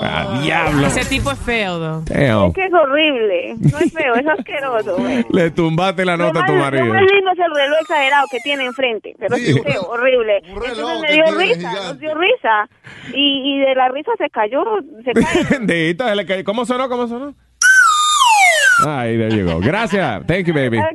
Ah, 0.04 0.40
diablo. 0.42 0.86
Ese 0.88 1.04
tipo 1.04 1.30
es 1.30 1.38
feo. 1.38 1.78
Damn. 1.78 2.48
Es 2.48 2.54
que 2.54 2.64
es 2.66 2.72
horrible. 2.74 3.54
No 3.60 3.78
es 3.78 3.92
feo, 3.92 4.14
es 4.16 4.26
asqueroso. 4.26 4.96
güey. 4.96 5.24
Le 5.30 5.50
tumbaste 5.52 6.04
la 6.04 6.16
Lo 6.16 6.26
nota 6.26 6.40
a 6.42 6.46
tu 6.46 6.52
lo 6.52 6.58
marido. 6.58 6.86
más 6.86 7.02
lindo 7.02 7.30
es 7.32 7.38
el 7.38 7.54
reloj 7.54 7.78
exagerado 7.82 8.26
que 8.30 8.38
tiene 8.40 8.64
enfrente, 8.64 9.14
pero 9.18 9.36
Sí, 9.36 9.50
es 9.50 9.54
un- 9.56 9.62
feo, 9.62 9.82
horrible. 9.82 10.42
un 10.50 10.60
reloj 10.60 10.78
Entonces 10.78 11.00
me 11.02 11.12
dio 11.12 11.24
risa, 11.38 11.54
gigante. 11.70 11.80
nos 11.88 11.98
dio 12.00 12.14
risa. 12.14 12.68
Y, 13.14 13.54
y 13.54 13.60
de 13.60 13.74
la 13.76 13.88
risa 13.90 14.10
se 14.18 14.28
cayó, 14.30 14.64
se 15.04 15.12
cae. 15.14 15.44
Bendito, 15.50 16.08
se 16.08 16.16
le 16.16 16.26
cayó. 16.26 16.44
¿Cómo 16.44 16.64
sonó? 16.66 16.88
¿Cómo 16.88 17.06
sonó? 17.06 17.34
Ay, 18.86 19.16
there 19.16 19.34
you 19.36 19.44
go. 19.46 19.60
Gracias. 19.60 20.26
Thank 20.26 20.46
you, 20.46 20.54
baby. 20.54 20.78
ok, 20.78 20.86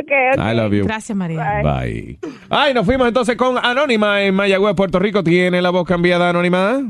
ok, 0.00 0.12
ok. 0.34 0.38
I 0.38 0.54
love 0.54 0.72
you. 0.72 0.84
Gracias, 0.84 1.16
María. 1.16 1.60
Bye. 1.62 2.18
Ay, 2.50 2.74
nos 2.74 2.84
fuimos 2.86 3.06
entonces 3.08 3.36
con 3.36 3.58
Anónima 3.58 4.22
en 4.22 4.34
Mayagüez, 4.34 4.74
Puerto 4.74 4.98
Rico. 4.98 5.22
¿Tiene 5.22 5.60
la 5.62 5.70
voz 5.70 5.86
cambiada, 5.86 6.30
Anónima? 6.30 6.80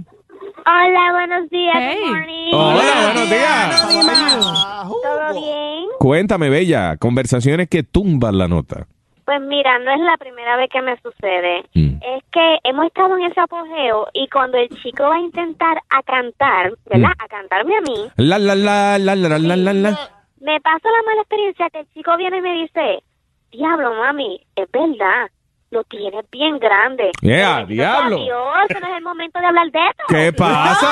Hola, 0.68 1.12
buenos 1.12 1.50
días. 1.50 1.74
Hey. 1.76 1.98
Good 2.02 2.10
morning. 2.10 2.52
Hola, 2.52 3.12
buenos 3.12 3.30
días. 3.30 4.86
¿Todo 5.02 5.32
bien? 5.40 5.84
Cuéntame, 5.98 6.50
Bella. 6.50 6.96
Conversaciones 6.96 7.68
que 7.68 7.82
tumban 7.82 8.38
la 8.38 8.48
nota. 8.48 8.86
Pues 9.24 9.40
mira, 9.42 9.78
no 9.80 9.90
es 9.92 10.00
la 10.00 10.16
primera 10.18 10.56
vez 10.56 10.68
que 10.72 10.80
me 10.82 10.96
sucede. 11.00 11.64
Mm. 11.74 11.96
Es 11.96 12.24
que 12.30 12.58
hemos 12.62 12.86
estado 12.86 13.16
en 13.18 13.24
ese 13.24 13.40
apogeo 13.40 14.06
y 14.12 14.28
cuando 14.28 14.56
el 14.56 14.68
chico 14.82 15.02
va 15.02 15.16
a 15.16 15.20
intentar 15.20 15.78
a 15.90 16.02
cantar, 16.04 16.72
¿verdad? 16.88 17.08
Mm. 17.08 17.22
A 17.24 17.28
cantarme 17.28 17.76
a 17.76 17.80
mí, 17.80 18.08
La, 18.16 18.38
la, 18.38 18.54
la, 18.54 18.98
la, 18.98 19.16
la, 19.16 19.38
la, 19.38 19.56
la, 19.56 19.72
la. 19.72 19.98
Me 20.46 20.60
pasa 20.60 20.88
la 20.88 21.02
mala 21.02 21.22
experiencia 21.22 21.68
que 21.70 21.80
el 21.80 21.92
chico 21.92 22.16
viene 22.16 22.36
y 22.36 22.40
me 22.40 22.54
dice, 22.54 23.02
diablo, 23.50 23.94
mami, 23.94 24.40
es 24.54 24.70
verdad, 24.70 25.28
lo 25.70 25.82
tienes 25.85 26.25
bien 26.30 26.58
grande. 26.58 27.11
Yeah, 27.20 27.64
diablo. 27.66 28.16
sea 28.18 28.25
Dios, 28.25 28.80
no 28.80 28.88
es 28.88 28.96
el 28.99 29.02
momento 29.02 29.38
de 29.40 29.46
hablar 29.46 29.70
de 29.73 29.78
esto. 29.90 30.04
¿Qué 30.08 30.32
pasa? 30.32 30.88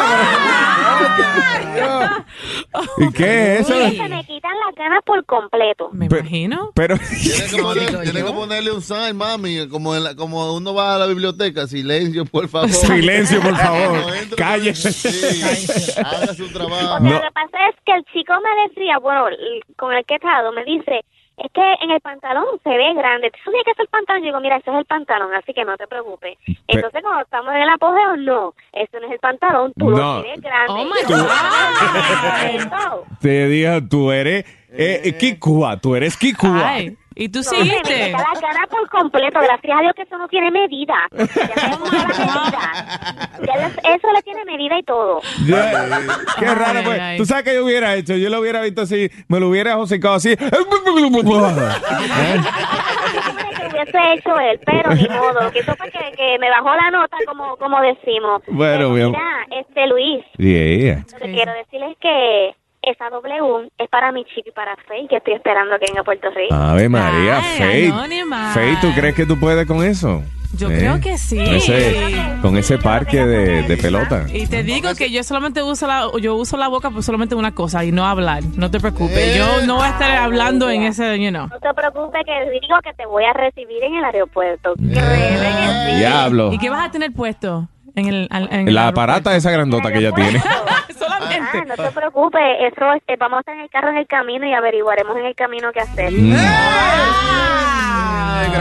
¿Y 2.99 3.13
qué 3.13 3.55
es 3.55 3.61
eso? 3.71 3.75
se 3.75 4.09
me 4.09 4.25
quitan 4.25 4.53
las 4.67 4.75
ganas 4.75 5.03
por 5.05 5.25
completo. 5.27 5.91
Me 5.93 6.09
Pero- 6.09 6.21
imagino. 6.23 6.71
Pero, 6.75 6.97
Tienes 6.99 7.55
que, 7.55 7.63
poner- 7.63 7.87
tienes 8.03 8.25
que 8.25 8.33
ponerle 8.33 8.73
un 8.73 8.83
sign, 8.83 9.17
mami, 9.17 9.69
como, 9.69 9.95
en 9.95 10.05
la- 10.05 10.15
como 10.17 10.55
uno 10.55 10.75
va 10.75 10.97
a 10.97 10.99
la 10.99 11.07
biblioteca, 11.07 11.67
silencio, 11.67 12.25
por 12.25 12.49
favor. 12.49 12.69
silencio, 12.71 13.41
por 13.41 13.57
favor. 13.57 13.93
No 14.31 14.37
Cállese. 14.37 14.93
Sí, 14.93 15.93
haga 15.99 16.35
su 16.35 16.53
trabajo. 16.53 16.99
Porque 16.99 17.09
No. 17.09 17.15
lo 17.17 17.23
que 17.23 17.31
pasa 17.33 17.59
es 17.71 17.77
que 17.85 17.93
el 17.93 18.05
chico 18.13 18.33
me 18.43 18.69
decía, 18.69 18.99
bueno, 18.99 19.25
con 19.77 19.93
el 19.93 20.05
que 20.05 20.15
he 20.15 20.17
estado, 20.17 20.53
me 20.53 20.65
dice, 20.65 21.05
es 21.37 21.51
que 21.53 21.73
en 21.83 21.91
el 21.91 22.01
pantalón 22.01 22.45
se 22.63 22.71
ve 22.71 22.95
grande. 22.95 23.31
¿Tú 23.31 23.39
sabes 23.45 23.63
que 23.65 23.71
es 23.73 23.79
el 23.81 23.89
pantalón? 23.89 24.23
Yo 24.23 24.27
digo, 24.27 24.41
mira, 24.41 24.57
ese 24.57 24.71
es 24.71 24.77
el 24.77 24.85
pantalón, 24.85 25.35
así 25.35 25.53
que 25.53 25.65
no 25.65 25.77
te 25.77 25.87
preocupes. 25.87 26.39
Entonces, 26.69 27.03
cuando 27.03 27.23
estamos 27.23 27.53
en 27.55 27.63
el 27.63 27.69
apogeo, 27.69 28.17
no, 28.19 28.55
eso 28.73 29.01
no 29.01 29.07
es 29.07 29.13
el 29.13 29.19
pantalón, 29.19 29.73
tú 29.79 29.91
No. 29.91 30.17
lo 30.17 30.23
tienes 30.23 30.41
grande. 30.41 30.73
Oh, 30.73 30.85
my 30.85 31.03
God. 31.09 31.29
Te 33.21 33.49
dijo, 33.49 33.73
tú 33.89 34.11
eres 34.13 34.45
eh, 34.71 35.17
Kikua, 35.19 35.79
tú 35.81 35.95
eres 35.97 36.17
Kikua. 36.17 36.69
Ay, 36.69 36.97
y 37.17 37.29
tú 37.29 37.39
No, 37.41 37.43
se 37.45 37.57
me 37.59 37.65
seguiste. 37.65 38.07
quita 38.07 38.19
la 38.19 38.41
cara 38.41 38.67
por 38.71 38.89
completo. 38.91 39.41
Gracias 39.41 39.77
a 39.79 39.81
Dios 39.83 39.93
que 39.95 40.03
eso 40.03 40.19
no 40.19 40.29
tiene 40.29 40.51
medida. 40.51 40.95
Ya 41.13 41.27
medida. 41.27 42.73
Ya 43.47 43.67
eso 43.95 44.13
le 44.13 44.23
tiene 44.23 44.45
medida 44.45 44.79
y 44.79 44.83
todo. 44.83 45.21
Ya, 45.47 45.71
qué 46.39 46.47
Ay, 46.47 46.55
raro, 46.55 46.81
pues. 46.85 47.01
ay. 47.01 47.17
Tú 47.19 47.25
sabes 47.27 47.45
que 47.45 47.55
yo 47.55 47.65
hubiera 47.65 47.95
hecho, 47.95 48.15
yo 48.17 48.31
lo 48.31 48.41
hubiera 48.41 48.61
visto 48.63 48.83
así, 48.83 49.11
me 49.29 49.39
lo 49.41 49.49
hubiera 49.49 49.77
hocicado 49.79 50.15
así. 50.15 50.37
que 50.37 50.45
hubiese 53.67 53.99
hecho 54.15 54.39
él, 54.39 54.61
pero 54.65 54.95
ni 54.95 55.09
modo. 55.09 55.43
Lo 55.43 55.51
que 55.53 55.61
hizo 55.61 55.75
fue 55.77 55.91
que, 55.91 56.13
que 56.17 56.39
me 56.39 56.49
bajó 56.51 56.71
la 56.75 56.91
nota, 56.91 57.17
como, 57.27 57.57
como 57.57 57.81
decimos. 57.81 58.43
Bueno, 58.49 58.93
bien. 58.93 59.09
mira, 59.11 59.47
este 59.51 59.87
Luis, 59.87 60.25
Yeah. 60.39 61.05
lo 61.13 61.19
que 61.19 61.33
quiero 61.33 61.53
decirles 61.53 61.97
que 62.01 62.55
esa 62.87 63.11
W 63.11 63.69
es 63.79 63.89
para 63.89 64.13
mi 64.13 64.25
chico 64.25 64.49
y 64.49 64.53
para 64.53 64.77
Faye, 64.89 65.07
que 65.09 65.17
estoy 65.17 65.35
esperando 65.35 65.77
que 65.79 65.87
venga 65.89 66.01
a 66.01 66.05
Puerto 66.05 66.29
Rico. 66.31 66.55
Ave 66.55 66.89
María, 66.89 67.39
Ay, 67.39 67.59
Faith. 67.59 67.93
anónima. 67.93 68.53
Faith, 68.53 68.81
¿tú 68.81 68.93
crees 68.95 69.15
que 69.15 69.27
tú 69.27 69.39
puedes 69.39 69.67
con 69.67 69.83
eso? 69.85 70.23
Yo 70.57 70.71
¿Eh? 70.71 70.77
creo 70.79 71.01
que 71.01 71.19
sí. 71.19 71.37
Con 71.37 71.55
ese, 71.55 72.37
con 72.41 72.57
ese 72.57 72.79
parque 72.79 73.27
de, 73.27 73.63
de 73.65 73.77
pelota. 73.77 74.27
Y 74.33 74.47
te 74.47 74.63
digo 74.63 74.95
que 74.95 75.11
yo 75.11 75.25
solamente 75.25 75.63
uso 75.65 75.89
la, 75.89 76.09
yo 76.21 76.37
uso 76.37 76.57
la 76.57 76.69
boca 76.69 76.91
por 76.91 77.03
solamente 77.03 77.35
una 77.35 77.53
cosa 77.53 77.85
y 77.85 77.91
no 77.91 78.07
hablar. 78.07 78.45
No 78.57 78.71
te 78.71 78.79
preocupes. 78.79 79.37
Yo 79.37 79.67
no 79.67 79.77
voy 79.77 79.85
a 79.87 79.91
estar 79.91 80.13
hablando 80.17 80.71
en 80.71 80.83
ese, 80.83 81.19
you 81.19 81.31
know. 81.31 81.49
No 81.49 81.59
te 81.59 81.75
preocupes, 81.75 82.23
que 82.25 82.51
digo 82.61 82.77
que 82.85 82.93
te 82.95 83.05
voy 83.07 83.25
a 83.25 83.33
recibir 83.33 83.83
en 83.83 83.97
el 83.97 84.05
aeropuerto. 84.05 84.75
Que 84.77 84.95
sí. 84.95 85.97
Diablo. 85.99 86.53
¿Y 86.53 86.59
qué 86.59 86.71
vas 86.71 86.87
a 86.87 86.91
tener 86.93 87.13
puesto 87.13 87.69
en 87.97 88.07
el, 88.09 88.29
al- 88.31 88.49
en 88.53 88.69
el 88.69 88.75
La 88.75 88.89
aparata 88.89 89.35
esa 89.37 89.51
grandota 89.51 89.93
que 89.93 89.99
ella 89.99 90.13
tiene. 90.13 90.43
Ah, 91.37 91.65
no 91.67 91.75
te 91.77 91.91
preocupes, 91.91 92.41
eso 92.73 92.93
es- 93.07 93.19
vamos 93.19 93.39
a 93.39 93.41
estar 93.41 93.55
en 93.55 93.61
el 93.63 93.71
carro 93.71 93.91
en 93.91 93.97
el 93.99 94.07
camino 94.07 94.47
y 94.47 94.53
averiguaremos 94.53 95.17
en 95.17 95.27
el 95.27 95.35
camino 95.35 95.71
qué 95.73 95.81
hacer. 95.81 96.11
Mm. 96.13 96.35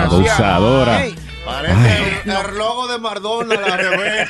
Abusadora. 0.03 0.99
Parece 1.45 2.21
el, 2.23 2.31
el 2.31 2.57
logo 2.57 2.88
de 2.88 2.97
Mardona, 3.00 3.55
la 3.55 3.77
revés. 3.77 4.29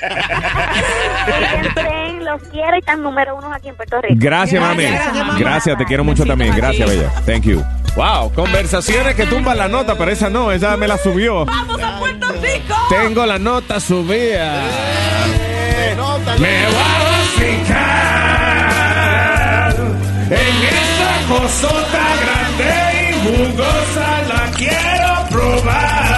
Siempre 1.61 2.13
los 2.21 2.41
quiero 2.51 2.75
y 2.75 2.79
están 2.79 3.03
número 3.03 3.35
uno 3.35 3.53
aquí 3.53 3.69
en 3.69 3.75
Puerto 3.75 4.01
Rico. 4.01 4.15
Gracias, 4.17 4.59
mami. 4.61 4.85
Gracias, 5.37 5.77
te 5.77 5.85
quiero 5.85 6.03
mucho 6.03 6.25
también. 6.25 6.55
Gracias, 6.55 6.89
bella. 6.89 7.09
Thank 7.25 7.43
you. 7.43 7.63
Wow, 7.95 8.33
conversaciones 8.33 9.13
que 9.15 9.27
tumban 9.27 9.55
la 9.57 9.67
nota, 9.67 9.95
pero 9.95 10.09
esa 10.11 10.27
no, 10.29 10.51
esa 10.51 10.75
me 10.77 10.87
la 10.87 10.97
subió. 10.97 11.45
¡Vamos 11.45 11.79
a 11.81 11.99
Puerto 11.99 12.27
Rico! 12.41 12.73
Tengo 12.89 13.25
la 13.27 13.37
nota 13.37 13.79
subida. 13.79 14.63
Me 16.39 16.65
voy 16.65 16.75
a 16.75 17.23
fijar 17.37 18.23
en 20.25 20.63
esa 20.63 21.21
cosota 21.27 22.03
grande 22.23 22.71
y 23.09 23.13
jugosa, 23.23 24.07
la 24.27 24.43
quiero 24.57 25.11
probar. 25.29 26.12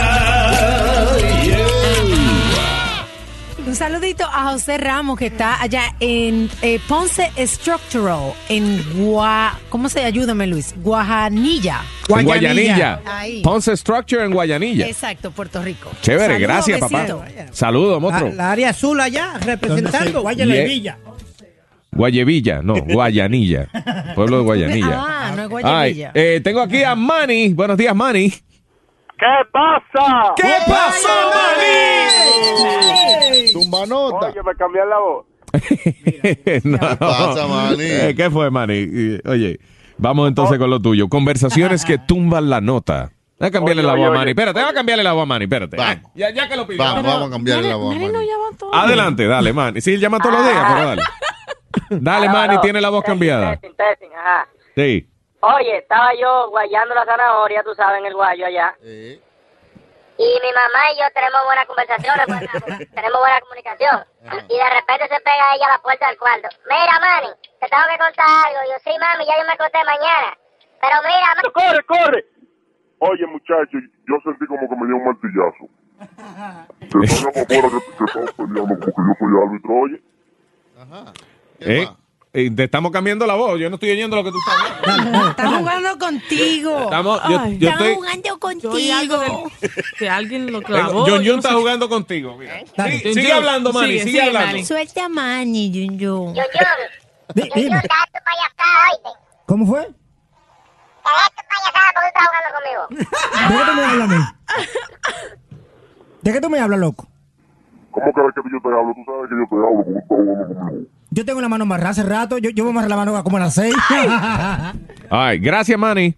Un 3.66 3.74
saludito 3.76 4.24
a 4.26 4.52
José 4.52 4.78
Ramos 4.78 5.18
que 5.18 5.26
está 5.28 5.60
allá 5.60 5.96
en 6.00 6.50
eh, 6.62 6.80
Ponce 6.88 7.32
Structural, 7.48 8.34
en 8.48 8.84
Gua... 8.94 9.58
¿Cómo 9.70 9.90
se 9.90 10.04
ayúdame, 10.04 10.46
Luis? 10.46 10.76
Guajanilla. 10.78 11.82
En 12.08 12.26
Guayanilla. 12.26 13.02
Ahí. 13.06 13.42
Ponce 13.42 13.76
Structure 13.76 14.24
en 14.24 14.32
Guayanilla. 14.32 14.86
Exacto, 14.88 15.32
Puerto 15.32 15.64
Rico. 15.64 15.90
Chévere, 16.02 16.36
Saludos, 16.36 16.42
gracias, 16.42 16.80
besito. 16.82 17.20
papá. 17.20 17.32
Saludos, 17.52 18.02
monstruo. 18.02 18.32
la 18.34 18.52
área 18.52 18.70
azul 18.70 19.02
allá, 19.02 19.34
representando. 19.44 20.24
Villa. 20.24 21.00
Guayevilla, 21.92 22.62
no, 22.62 22.76
Guayanilla. 22.76 23.68
Pueblo 24.14 24.38
de 24.40 24.44
Guayanilla. 24.44 24.96
Ah, 25.08 25.32
no 25.36 25.42
es 25.44 25.50
Ay, 25.64 25.94
Guayavilla. 25.94 26.12
eh, 26.14 26.42
tengo 26.44 26.62
aquí 26.62 26.84
a 26.84 26.94
Manny. 26.94 27.50
Buenos 27.54 27.78
días, 27.78 27.96
Manny. 27.96 28.30
¿Qué 28.30 29.26
pasa? 29.52 30.34
¿Qué 30.36 30.54
pasó, 30.68 31.08
Manny? 31.34 33.05
Tumba 33.70 33.86
nota. 33.86 34.28
Oye, 34.28 34.44
me 34.44 34.56
cambié 34.56 34.82
la 34.86 34.98
voz. 35.00 35.26
no. 36.64 36.80
¿Qué 36.80 36.96
pasa, 36.98 37.48
Manny? 37.48 37.84
Eh, 37.84 38.14
¿Qué 38.16 38.30
fue, 38.30 38.50
Manny? 38.52 38.74
Eh, 38.92 39.22
Oye, 39.26 39.60
vamos 39.98 40.28
entonces 40.28 40.58
con 40.58 40.70
lo 40.70 40.82
tuyo. 40.82 41.08
Conversaciones 41.08 41.86
que 41.86 41.98
tumban 42.08 42.50
la 42.50 42.62
nota. 42.62 43.12
Voy 43.40 43.48
a 43.50 43.52
cambiarle 43.52 43.82
Oye, 43.84 43.92
la 43.92 43.96
voz 43.98 44.08
a. 44.08 44.20
Manny. 44.20 44.32
Espérate, 44.32 44.60
voy 44.62 44.70
a 44.70 44.74
cambiarle 44.74 45.04
la 45.04 45.14
voz 45.14 45.24
a 45.24 45.26
Manny. 45.26 45.44
Espérate. 45.46 45.78
Vamos. 45.78 46.12
Ya, 46.16 46.30
ya 46.32 46.48
que 46.48 46.56
lo 46.56 46.66
pidió. 46.68 46.84
Vamos, 46.84 47.04
vamos 47.04 47.28
a 47.28 47.32
cambiarle 47.32 47.70
la 47.70 47.76
voz. 47.76 47.94
Manny 47.94 48.08
no 48.08 48.14
Manny. 48.14 48.28
llama 48.28 48.58
todo. 48.58 48.74
Adelante, 48.76 49.28
dale, 49.28 49.54
Manny. 49.54 49.82
Sí, 49.82 49.94
él 49.94 50.00
llama 50.00 50.20
todos 50.20 50.36
los 50.36 50.44
días, 50.46 50.66
pero 50.74 50.88
dale. 50.88 51.02
Dale, 51.90 52.30
Manny, 52.30 52.58
tiene 52.62 52.80
la 52.80 52.90
voz 52.90 53.04
cambiada. 53.04 53.58
Testing, 53.58 53.76
testing, 53.76 54.16
ajá. 54.18 54.48
Sí. 54.76 55.08
Oye, 55.42 55.78
estaba 55.78 56.10
yo 56.20 56.50
guayando 56.50 56.96
la 56.96 57.06
zanahoria, 57.06 57.62
tú 57.64 57.76
sabes, 57.76 58.00
en 58.00 58.06
el 58.08 58.14
guayo 58.14 58.46
allá. 58.46 58.74
Y 60.18 60.24
mi 60.42 60.52
mamá 60.56 60.92
y 60.94 61.00
yo 61.00 61.06
tenemos 61.14 61.42
buenas 61.46 61.66
conversaciones, 61.66 62.26
buena- 62.28 62.52
tenemos 62.96 63.20
buena 63.20 63.40
comunicación. 63.42 63.98
Y 64.48 64.56
de 64.58 64.70
repente 64.70 65.08
se 65.12 65.20
pega 65.22 65.56
ella 65.56 65.68
a 65.68 65.76
la 65.76 65.82
puerta 65.84 66.08
del 66.08 66.18
cuarto. 66.18 66.48
Mira, 66.66 66.96
mami, 67.04 67.32
te 67.60 67.68
tengo 67.68 67.84
que 67.92 67.98
contar 68.00 68.28
algo. 68.48 68.60
Y 68.64 68.70
yo, 68.72 68.78
sí, 68.84 68.92
mami, 69.00 69.26
ya 69.28 69.36
yo 69.38 69.46
me 69.48 69.58
conté 69.58 69.80
mañana. 69.84 70.32
Pero 70.80 70.96
mira, 71.04 71.28
mami. 71.36 71.52
¡Corre, 71.52 71.84
corre! 71.84 72.22
Oye, 73.00 73.26
muchacho, 73.28 73.78
yo 74.08 74.16
sentí 74.24 74.46
como 74.48 74.70
que 74.70 74.76
me 74.76 74.88
dio 74.88 74.96
un 74.96 75.06
martillazo. 75.06 75.68
Se 76.80 76.96
pongan 76.96 77.34
por 77.34 77.46
fuera 77.48 77.68
que, 77.70 77.80
que 77.98 78.04
estamos 78.06 78.32
peleando 78.40 78.74
porque 78.80 79.02
yo 79.04 79.14
soy 79.20 79.32
árbitro, 79.44 79.72
oye. 79.84 79.98
Eh, 81.60 81.88
eh, 82.36 82.52
te 82.52 82.64
estamos 82.66 82.92
cambiando 82.92 83.26
la 83.26 83.36
voz. 83.36 83.60
Yo 83.60 83.70
no 83.70 83.76
estoy 83.76 83.92
oyendo 83.92 84.16
lo 84.16 84.24
que 84.24 84.32
tú 84.32 84.38
estás 84.40 84.56
hablando. 84.96 85.30
Estamos 85.30 85.58
jugando 85.60 85.98
contigo. 85.98 86.80
Estamos- 86.84 87.22
yo- 87.30 87.40
Ay. 87.40 87.58
yo 87.58 87.70
Estamos 87.70 87.88
estoy- 87.88 87.96
jugando 87.96 88.24
Yo 88.24 88.32
algo 88.34 88.40
contigo. 89.18 89.52
de- 89.62 89.72
que 89.98 90.10
alguien 90.10 90.52
lo 90.52 90.62
clavó. 90.62 91.06
John 91.06 91.08
yo 91.08 91.16
John 91.16 91.26
no 91.28 91.36
está 91.38 91.50
sé. 91.50 91.56
jugando 91.56 91.90
contigo. 91.90 92.38
Mira. 92.38 92.60
Sí, 92.60 93.14
sigue 93.14 93.32
hablando, 93.34 93.72
Manny. 93.74 93.88
sigue, 93.88 94.00
Sigue, 94.00 94.12
sigue, 94.12 94.22
hablando. 94.22 94.48
Manny. 94.48 94.66
Suelta 94.66 95.06
a 95.06 95.10
Manny. 95.10 95.72
Yo, 95.72 95.92
yo, 95.94 96.34
yo, 96.34 96.44
dime, 97.34 97.50
deja 97.56 97.80
tu 97.80 98.20
payasada, 98.24 98.92
oíste. 98.92 99.10
¿Cómo 99.46 99.66
fue? 99.66 99.80
Deja 99.82 99.94
tu 101.36 101.44
payasada 101.50 101.88
porque 101.94 102.10
tú 102.12 102.20
estás 102.20 102.28
jugando 102.28 102.50
conmigo. 102.56 102.84
¿De 102.92 103.56
qué 103.56 103.64
tú 103.66 103.74
me 103.76 103.84
hablas 103.84 104.10
a 104.10 104.14
mí? 104.14 104.22
¿De 106.22 106.34
qué 106.34 106.42
tú 106.42 106.50
me 106.50 106.60
hablas, 106.60 106.80
loco? 106.80 107.08
¿Cómo 107.92 108.12
crees 108.12 108.34
que 108.36 108.42
yo 108.52 108.60
te 108.62 108.68
hablo? 108.68 108.94
Tú 108.94 109.04
sabes 109.06 109.30
que 109.30 109.36
yo 109.36 109.48
te 109.48 109.56
hablo 109.56 109.76
porque 109.76 109.92
tú 109.92 109.98
estás 110.00 110.18
jugando 110.18 110.56
conmigo. 110.56 110.88
Yo 111.16 111.24
tengo 111.24 111.40
la 111.40 111.48
mano 111.48 111.64
amarrada 111.64 111.92
hace 111.92 112.04
rato. 112.04 112.38
Yo, 112.40 112.50
yo 112.50 112.66
voy 112.66 112.72
a 112.72 112.74
amarrar 112.74 112.90
la 112.90 112.96
mano 112.98 113.24
como 113.24 113.38
a 113.38 113.40
las 113.40 113.54
seis. 113.54 113.74
Ay, 115.10 115.40
gracias, 115.40 115.80
Manny. 115.80 116.14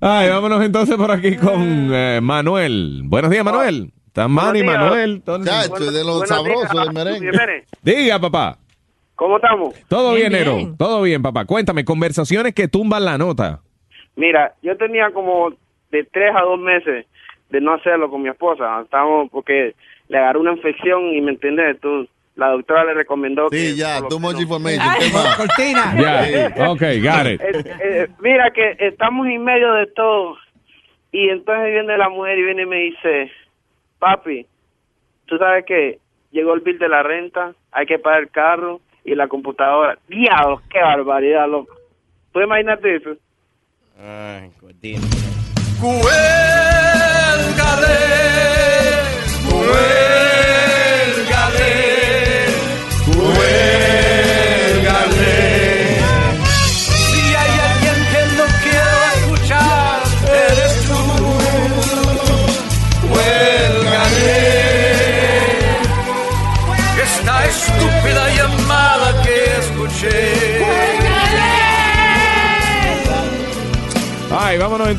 Ay, 0.00 0.30
vámonos 0.30 0.64
entonces 0.64 0.96
por 0.96 1.10
aquí 1.10 1.36
con 1.36 1.90
eh, 1.92 2.18
Manuel. 2.22 3.02
Buenos 3.04 3.30
días, 3.30 3.44
Manuel. 3.44 3.92
Están 4.06 4.30
Manny, 4.30 4.62
días. 4.62 4.78
Manuel. 4.78 5.22
Chacho, 5.44 5.90
de 5.92 6.02
los 6.04 6.18
Buenos 6.20 6.28
sabrosos 6.28 6.70
días. 6.72 6.84
del 6.86 6.94
merengue. 6.94 7.64
Diga, 7.82 8.18
papá. 8.18 8.56
¿Cómo 9.16 9.36
estamos? 9.36 9.74
Todo 9.88 10.14
bien, 10.14 10.30
Bien, 10.30 10.44
Nero. 10.44 10.56
bien. 10.56 10.76
Todo 10.78 11.02
bien, 11.02 11.20
papá. 11.22 11.44
Cuéntame, 11.44 11.84
conversaciones 11.84 12.54
que 12.54 12.68
tumban 12.68 13.04
la 13.04 13.18
nota. 13.18 13.60
Mira, 14.16 14.54
yo 14.62 14.76
tenía 14.78 15.10
como 15.12 15.50
de 15.90 16.04
tres 16.10 16.32
a 16.34 16.40
dos 16.42 16.58
meses 16.58 17.04
de 17.50 17.60
no 17.60 17.74
hacerlo 17.74 18.10
con 18.10 18.22
mi 18.22 18.28
esposa. 18.28 18.80
Estábamos 18.82 19.30
porque 19.30 19.74
le 20.08 20.18
agarró 20.18 20.40
una 20.40 20.52
infección 20.52 21.14
y 21.14 21.20
me 21.20 21.32
entiendes, 21.32 21.80
tú, 21.80 22.08
la 22.36 22.50
doctora 22.50 22.84
le 22.84 22.94
recomendó 22.94 23.48
que... 23.48 23.56
Sí, 23.58 23.76
ya, 23.76 23.94
por 23.94 24.02
lo 24.04 24.08
too 24.10 24.20
much 24.20 24.36
menos- 24.36 24.42
information. 24.42 24.86
¿Qué 24.98 25.12
más? 25.12 25.36
Cortina. 25.36 25.94
Ya, 26.56 26.70
ok, 26.70 26.82
got 27.02 27.26
it. 27.26 27.40
Eh, 27.40 27.64
eh, 27.82 28.08
mira 28.20 28.50
que 28.50 28.76
estamos 28.78 29.26
en 29.26 29.42
medio 29.42 29.72
de 29.72 29.86
todo 29.88 30.36
y 31.10 31.28
entonces 31.30 31.72
viene 31.72 31.96
la 31.98 32.08
mujer 32.08 32.38
y 32.38 32.44
viene 32.44 32.62
y 32.62 32.66
me 32.66 32.76
dice, 32.76 33.30
papi, 33.98 34.46
tú 35.26 35.38
sabes 35.38 35.64
que 35.64 35.98
llegó 36.30 36.54
el 36.54 36.60
bill 36.60 36.78
de 36.78 36.88
la 36.88 37.02
renta, 37.02 37.54
hay 37.72 37.86
que 37.86 37.98
pagar 37.98 38.20
el 38.20 38.30
carro 38.30 38.80
y 39.04 39.14
la 39.14 39.26
computadora. 39.26 39.98
Diablos, 40.06 40.60
qué 40.70 40.80
barbaridad, 40.80 41.48
loco. 41.48 41.74
¿Tú 42.32 42.40
imagínate 42.40 42.96
eso? 42.96 43.16
Si 45.80 46.08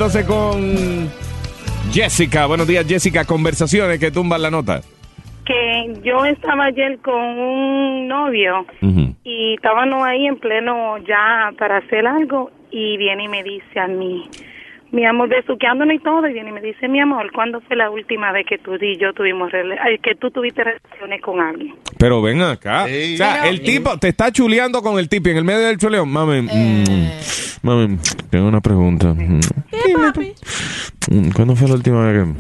entonces 0.10 0.26
con 0.26 1.08
Jessica. 1.92 2.48
Buenos 2.48 2.68
días, 2.68 2.84
Jessica. 2.88 3.26
Conversaciones 3.26 4.00
que 4.00 4.10
tumban 4.10 4.42
la 4.42 4.50
nota. 4.50 4.82
que 5.46 5.94
yo 6.04 6.26
estaba 6.26 6.66
ayer 6.66 6.98
con 7.00 7.14
un 7.14 8.08
novio 8.08 8.66
y 9.24 9.54
estábamos 9.54 10.04
ahí 10.04 10.26
en 10.26 10.38
pleno 10.38 10.98
ya 11.00 11.52
para 11.60 11.78
hacer 11.78 12.08
algo 12.08 12.50
y 12.72 12.98
viene 12.98 13.26
y 13.26 13.28
me 13.28 13.44
dice 13.44 13.80
a 13.80 13.88
mí, 13.88 14.28
mi 14.92 15.06
amor, 15.06 15.30
besuqueándonos 15.30 15.96
y 15.96 16.00
todo, 16.00 16.28
y 16.28 16.34
viene 16.34 16.50
y 16.50 16.54
me 16.54 16.62
dice, 16.62 16.88
mi 16.88 17.00
amor, 17.00 17.32
¿cuándo 17.32 17.62
fue 17.62 17.76
la 17.76 17.90
última 17.90 18.32
vez 18.32 18.46
que 18.48 18.58
tú 18.58 18.76
y 18.76 18.98
yo 18.98 19.14
tuvimos, 19.14 19.52
ay, 19.54 19.98
que 20.00 20.16
tú 20.16 20.32
tuviste 20.32 20.64
relaciones 20.64 21.22
con 21.22 21.40
alguien? 21.40 21.76
Pero 21.98 22.22
ven 22.22 22.42
acá. 22.42 22.86
o 22.86 23.18
sea, 23.18 23.48
el 23.48 23.62
tipo 23.62 23.98
te 24.00 24.10
está 24.10 24.32
chuleando 24.32 24.82
con 24.82 24.98
el 25.00 25.08
tipo 25.08 25.30
y 25.30 25.32
en 25.32 25.38
el 25.38 25.44
medio 25.44 25.68
del 25.68 25.78
chuleo. 25.78 26.06
Mami, 26.06 26.42
mm, 26.42 27.10
mami, 27.64 27.98
tengo 28.30 28.48
una 28.48 28.62
pregunta. 28.62 29.14
Mm, 29.14 29.40
mm, 31.12 31.32
¿Cuándo 31.32 31.56
fue 31.56 31.68
la 31.68 31.76
última 31.76 32.12
vez 32.12 32.26
que 32.26 32.34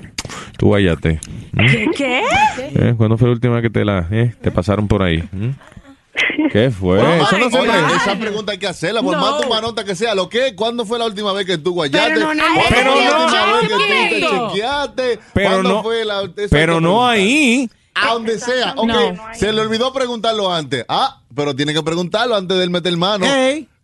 tú? 0.57 0.75
¿Mm? 1.53 1.91
¿Qué? 1.95 2.21
¿Eh? 2.75 2.93
¿Cuándo 2.97 3.17
fue 3.17 3.27
la 3.27 3.33
última 3.33 3.55
vez 3.55 3.63
que 3.63 3.69
te 3.69 3.85
la 3.85 4.07
eh, 4.12 4.33
te 4.41 4.51
pasaron 4.51 4.88
por 4.88 5.03
ahí? 5.03 5.23
¿Mm? 5.31 5.49
¿Qué 6.52 6.72
fue? 6.72 6.98
Bueno, 6.98 7.24
Eso 7.24 7.38
no 7.38 7.50
se 7.50 7.60
oye, 7.60 7.69
pregunta. 7.72 7.95
esa 7.98 8.19
pregunta 8.19 8.52
hay 8.54 8.58
que 8.58 8.67
hacerla, 8.67 9.02
por 9.02 9.15
más 9.17 9.41
tu 9.41 9.48
manota 9.50 9.84
que 9.84 9.95
sea. 9.95 10.15
¿Lo 10.15 10.28
que? 10.30 10.56
¿Cuándo 10.56 10.86
fue 10.86 10.98
la 11.00 11.06
última 11.06 11.32
vez 11.34 11.45
que 11.45 11.58
tú 11.58 11.74
guayaste? 11.74 12.13
Pero 12.15 12.34
no, 12.34 12.34
no, 12.34 12.43
¿Cuándo 12.43 12.69
pero 12.69 12.91
fue 12.93 13.04
la 13.06 13.12
no, 13.12 13.24
última 13.26 13.45
vez 13.45 13.62
que 13.62 13.67
tú 13.69 13.80
te 13.80 14.10
chiquito. 14.10 14.50
chequeaste? 14.52 15.19
Pero 15.34 15.50
¿Cuándo 15.50 15.69
no- 15.69 15.84
fue 15.84 16.06
la 16.06 16.22
esa 16.24 16.48
pero 16.50 16.76
que 16.76 16.82
no 16.82 16.88
preguntar? 16.89 17.12
ahí. 17.12 17.69
A 17.95 18.13
donde 18.13 18.39
sea. 18.39 18.74
Ok, 18.78 18.91
se 19.34 19.52
le 19.52 19.62
olvidó 19.62 19.91
preguntarlo 19.91 20.52
antes. 20.54 20.86
Ah, 20.88 21.19
pero 21.36 21.56
tiene 21.56 21.74
que 21.74 21.84
preguntarlo 21.84 22.36
antes 22.36 22.58
de 22.58 22.63
él 22.63 22.69
meter 22.69 22.95
mano. 22.98 23.26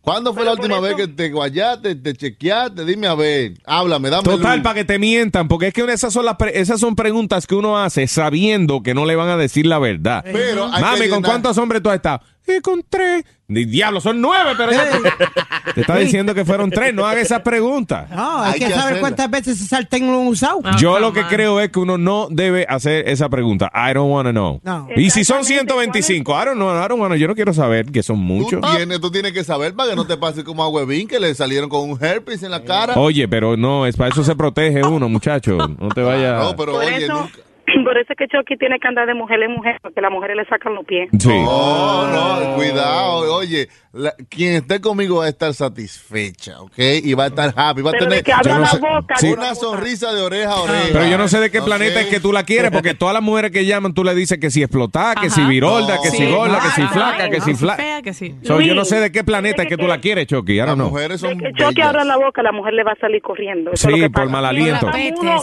¿Cuándo 0.06 0.36
fue 0.36 0.46
la 0.46 0.54
última 0.54 0.80
vez 0.80 0.94
que 0.96 1.08
te 1.08 1.32
guayaste, 1.32 1.96
te 1.96 2.14
chequeaste? 2.14 2.86
Dime 2.86 3.08
a 3.08 3.16
ver. 3.16 3.54
Háblame, 3.66 4.12
dame 4.12 4.24
Total, 4.24 4.62
para 4.62 4.76
que 4.76 4.86
te 4.86 5.00
mientan, 5.00 5.48
porque 5.48 5.68
es 5.68 5.74
que 5.74 5.82
esas 5.92 6.14
son 6.14 6.26
las 6.26 6.36
pre- 6.36 6.60
esas 6.60 6.80
son 6.80 6.96
preguntas 6.96 7.48
que 7.48 7.56
uno 7.56 7.80
hace 7.80 8.06
sabiendo 8.06 8.84
que 8.84 8.94
no 8.94 9.06
le 9.06 9.16
van 9.16 9.30
a 9.30 9.36
decir 9.36 9.66
la 9.66 9.80
verdad. 9.80 10.24
Pero 10.24 10.70
hay 10.72 10.82
Mami, 10.82 11.10
¿con 11.10 11.24
cuántos 11.24 11.58
hombres 11.58 11.82
tú 11.82 11.90
has 11.90 11.96
estado? 11.96 12.22
Eh, 12.48 12.62
con 12.62 12.84
tres. 12.88 13.24
Di- 13.48 13.66
Diablo, 13.66 14.02
son 14.02 14.20
nueve, 14.22 14.52
pero 14.58 14.72
ya 14.72 14.90
te, 14.90 15.72
te 15.74 15.82
está 15.82 15.98
diciendo 15.98 16.34
que 16.34 16.46
fueron 16.46 16.70
tres. 16.72 16.94
No 16.94 17.06
hagas 17.06 17.26
esas 17.26 17.42
preguntas. 17.42 18.10
No, 18.10 18.42
hay, 18.42 18.60
que, 18.60 18.70
saber 18.72 19.00
cuántas 19.00 19.30
veces 19.30 19.58
ese 19.60 19.68
sartén 19.68 20.08
lo 20.12 20.20
han 20.22 20.28
usado. 20.28 20.62
Yo 20.80 21.00
lo 21.00 21.14
que 21.14 21.24
creo 21.28 21.60
es 21.60 21.70
que 21.70 21.80
uno 21.80 21.98
no 21.98 22.28
debe 22.30 22.66
hacer 22.68 23.08
esa 23.08 23.30
pregunta. 23.30 23.72
I 23.74 23.94
don't 23.94 24.12
want 24.12 24.28
to 24.28 24.32
know. 24.32 24.60
No. 24.64 24.88
Y 24.96 25.12
si 25.12 25.24
son 25.24 25.44
125, 25.46 26.32
I 26.32 26.46
don't 26.46 26.56
know, 26.56 26.70
I 26.84 26.88
don't 26.88 27.00
wanna- 27.02 27.18
yo 27.18 27.28
no 27.28 27.36
quiero 27.36 27.54
saber 27.54 27.86
que 27.92 28.02
son 28.04 28.16
Tú 28.18 28.22
muchos. 28.24 28.62
tienes, 28.76 29.00
tú 29.00 29.12
tienes 29.12 29.32
que 29.34 29.44
saber 29.44 29.74
para 29.76 29.92
que 29.92 29.96
no 29.96 30.06
te 30.08 30.18
pase 30.18 30.44
como 30.44 30.64
a 30.64 30.70
Huevín, 30.70 31.08
que 31.08 31.20
le 31.20 31.34
salieron 31.36 31.70
con 31.70 31.90
un 31.90 32.04
herpes 32.04 32.42
en 32.44 32.52
la 32.52 32.64
cara. 32.64 32.96
Oye, 32.96 33.28
pero 33.28 33.56
no, 33.58 33.86
es 33.86 33.96
para 33.96 34.10
eso 34.12 34.24
se 34.24 34.36
protege 34.36 34.84
uno, 34.84 35.08
muchacho. 35.10 35.58
No 35.58 35.90
te 35.90 36.02
vayas. 36.02 36.42
No, 36.44 36.56
pero 36.56 36.74
Por 36.74 36.84
oye, 36.84 37.06
eso, 37.06 37.14
nunca- 37.14 37.40
por 37.84 37.98
eso 37.98 38.14
es 38.14 38.18
que 38.18 38.28
Chucky 38.28 38.58
tiene 38.58 38.80
que 38.80 38.88
andar 38.88 39.08
de 39.08 39.14
mujer 39.14 39.42
en 39.42 39.52
mujer, 39.52 39.78
porque 39.82 40.02
las 40.02 40.12
mujeres 40.12 40.38
le 40.38 40.46
sacan 40.46 40.76
los 40.76 40.86
pies. 40.86 41.10
Sí. 41.20 41.28
No, 41.30 42.08
no, 42.08 42.56
cuidado. 42.56 43.36
Oye, 43.36 43.68
la- 43.94 44.14
quien 44.30 44.56
esté 44.56 44.80
conmigo 44.82 45.18
va 45.20 45.26
a 45.26 45.30
estar 45.30 45.54
satisfecha, 45.54 46.62
¿ok? 46.62 46.78
Y 47.04 47.14
va 47.14 47.26
a 47.26 47.28
estar 47.28 47.54
happy. 47.56 47.82
Va 47.82 47.90
a 47.90 47.94
Pero 47.94 48.06
tener 48.06 48.18
de 48.20 48.24
que 48.24 48.34
abra 48.34 48.44
Yo 48.52 48.54
no 48.56 48.60
la 48.62 48.68
sé- 48.68 48.80
boca. 48.80 49.16
Sí. 49.18 49.28
una 49.32 49.56
sonrisa 49.56 50.14
de 50.14 50.22
oreja 50.22 50.52
a 50.52 50.62
oreja. 50.62 50.88
Pero 50.92 51.08
yo 51.08 51.18
no 51.18 51.28
sé 51.28 51.40
de 51.40 51.50
qué 51.52 51.62
planeta 51.62 52.02
es 52.02 52.08
que 52.08 52.20
tú 52.20 52.32
la 52.32 52.44
quieres, 52.44 52.72
porque 52.72 52.94
todas 52.94 53.14
las 53.14 53.24
mujeres 53.24 53.52
que 53.52 53.66
llaman, 53.66 53.94
tú 53.94 54.04
le 54.04 54.14
dices 54.16 54.38
que 54.40 54.50
si 54.52 54.62
explotada, 54.62 55.16
que 55.16 55.30
si 55.30 55.42
virolda, 55.46 56.00
que 56.02 56.10
si 56.10 56.26
gorda, 56.30 56.60
que 56.62 56.70
si 56.82 56.88
flaca, 56.88 57.30
que 57.30 57.42
si 57.42 57.54
flaca. 57.56 57.82
Fea 57.82 58.02
que 58.02 58.14
sí. 58.14 58.36
So, 58.44 58.62
yo 58.62 58.76
no 58.76 58.86
sé 58.86 59.00
de 59.00 59.12
qué 59.12 59.24
planeta 59.24 59.64
es 59.64 59.68
que 59.70 59.78
tú 59.78 59.88
la 59.88 60.00
quieres, 60.00 60.28
Chucky. 60.28 60.58
Don't 60.58 60.76
know. 60.76 60.90
mujeres 60.90 61.22
De 61.22 61.30
que 61.38 61.52
Chucky 61.54 61.82
abra 61.82 62.04
la 62.04 62.18
boca, 62.18 62.42
la 62.44 62.52
mujer 62.52 62.74
le 62.74 62.84
va 62.84 62.92
a 62.94 62.96
salir 62.96 63.22
corriendo. 63.22 63.72
Eso 63.74 63.88
es 63.88 63.92
lo 63.92 63.98
Sí, 63.98 64.04
que 64.04 64.10
por 64.10 64.30
mal 64.30 64.46
aliento. 64.46 64.90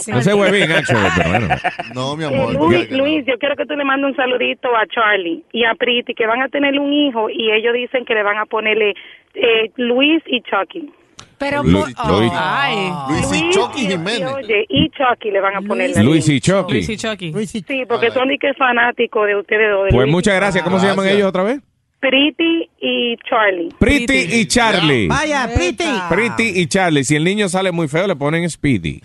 No 0.07 0.21
sé, 0.21 0.33
huevín, 0.33 0.67
pero 1.17 1.29
bueno. 1.29 1.47
No, 1.93 2.12
mi 2.17 2.23
Eh. 2.25 2.53
Luis, 2.57 2.91
Luis, 2.91 3.25
yo 3.25 3.37
quiero 3.39 3.55
que 3.55 3.65
tú 3.65 3.75
le 3.75 3.83
mandes 3.83 4.11
un 4.11 4.15
saludito 4.15 4.69
a 4.75 4.85
Charlie 4.87 5.43
y 5.51 5.63
a 5.65 5.73
Priti, 5.75 6.13
que 6.13 6.25
van 6.27 6.41
a 6.41 6.49
tener 6.49 6.79
un 6.79 6.91
hijo 6.93 7.29
y 7.29 7.51
ellos 7.51 7.73
dicen 7.73 8.05
que 8.05 8.13
le 8.13 8.23
van 8.23 8.37
a 8.37 8.45
ponerle 8.45 8.93
eh, 9.35 9.71
Luis 9.77 10.21
y 10.27 10.41
Chucky. 10.41 10.91
Pero 11.39 11.61
Luis- 11.63 11.93
por- 11.95 12.19
Luis- 12.19 12.31
Ay. 12.35 12.89
Luis 13.09 13.41
y 13.41 13.49
Chucky 13.49 13.87
Jiménez. 13.87 14.31
Oye, 14.33 14.65
y 14.69 14.89
Chucky 14.91 15.31
le 15.31 15.41
van 15.41 15.55
a 15.57 15.61
poner. 15.61 15.91
Luis 16.03 16.29
y 16.29 16.39
Chucky. 16.39 16.73
Luis 16.73 16.89
y 16.89 16.97
Chucky. 16.97 17.33
Sí, 17.45 17.83
porque 17.87 18.11
son 18.11 18.27
de 18.29 18.37
que 18.37 18.53
fanáticos 18.53 19.27
de 19.27 19.35
ustedes 19.35 19.69
dos. 19.71 19.85
de 19.85 19.89
Pues 19.89 20.01
Luis 20.03 20.07
y 20.07 20.11
muchas 20.11 20.35
gracias. 20.35 20.63
¿Cómo 20.63 20.79
se 20.79 20.87
llaman 20.87 21.07
ellos 21.07 21.27
otra 21.27 21.43
vez? 21.43 21.59
Priti 22.03 22.69
y 22.81 23.15
Charlie. 23.29 23.69
Pretty 23.79 24.27
y 24.41 24.45
Charlie. 24.45 25.07
Vaya, 25.07 25.47
Pretty. 25.55 25.85
Pretty 26.09 26.59
y 26.59 26.67
Charlie. 26.67 27.05
Si 27.05 27.15
el 27.15 27.23
niño 27.23 27.47
sale 27.47 27.71
muy 27.71 27.87
feo, 27.87 28.05
le 28.07 28.15
ponen 28.17 28.49
Speedy. 28.49 28.99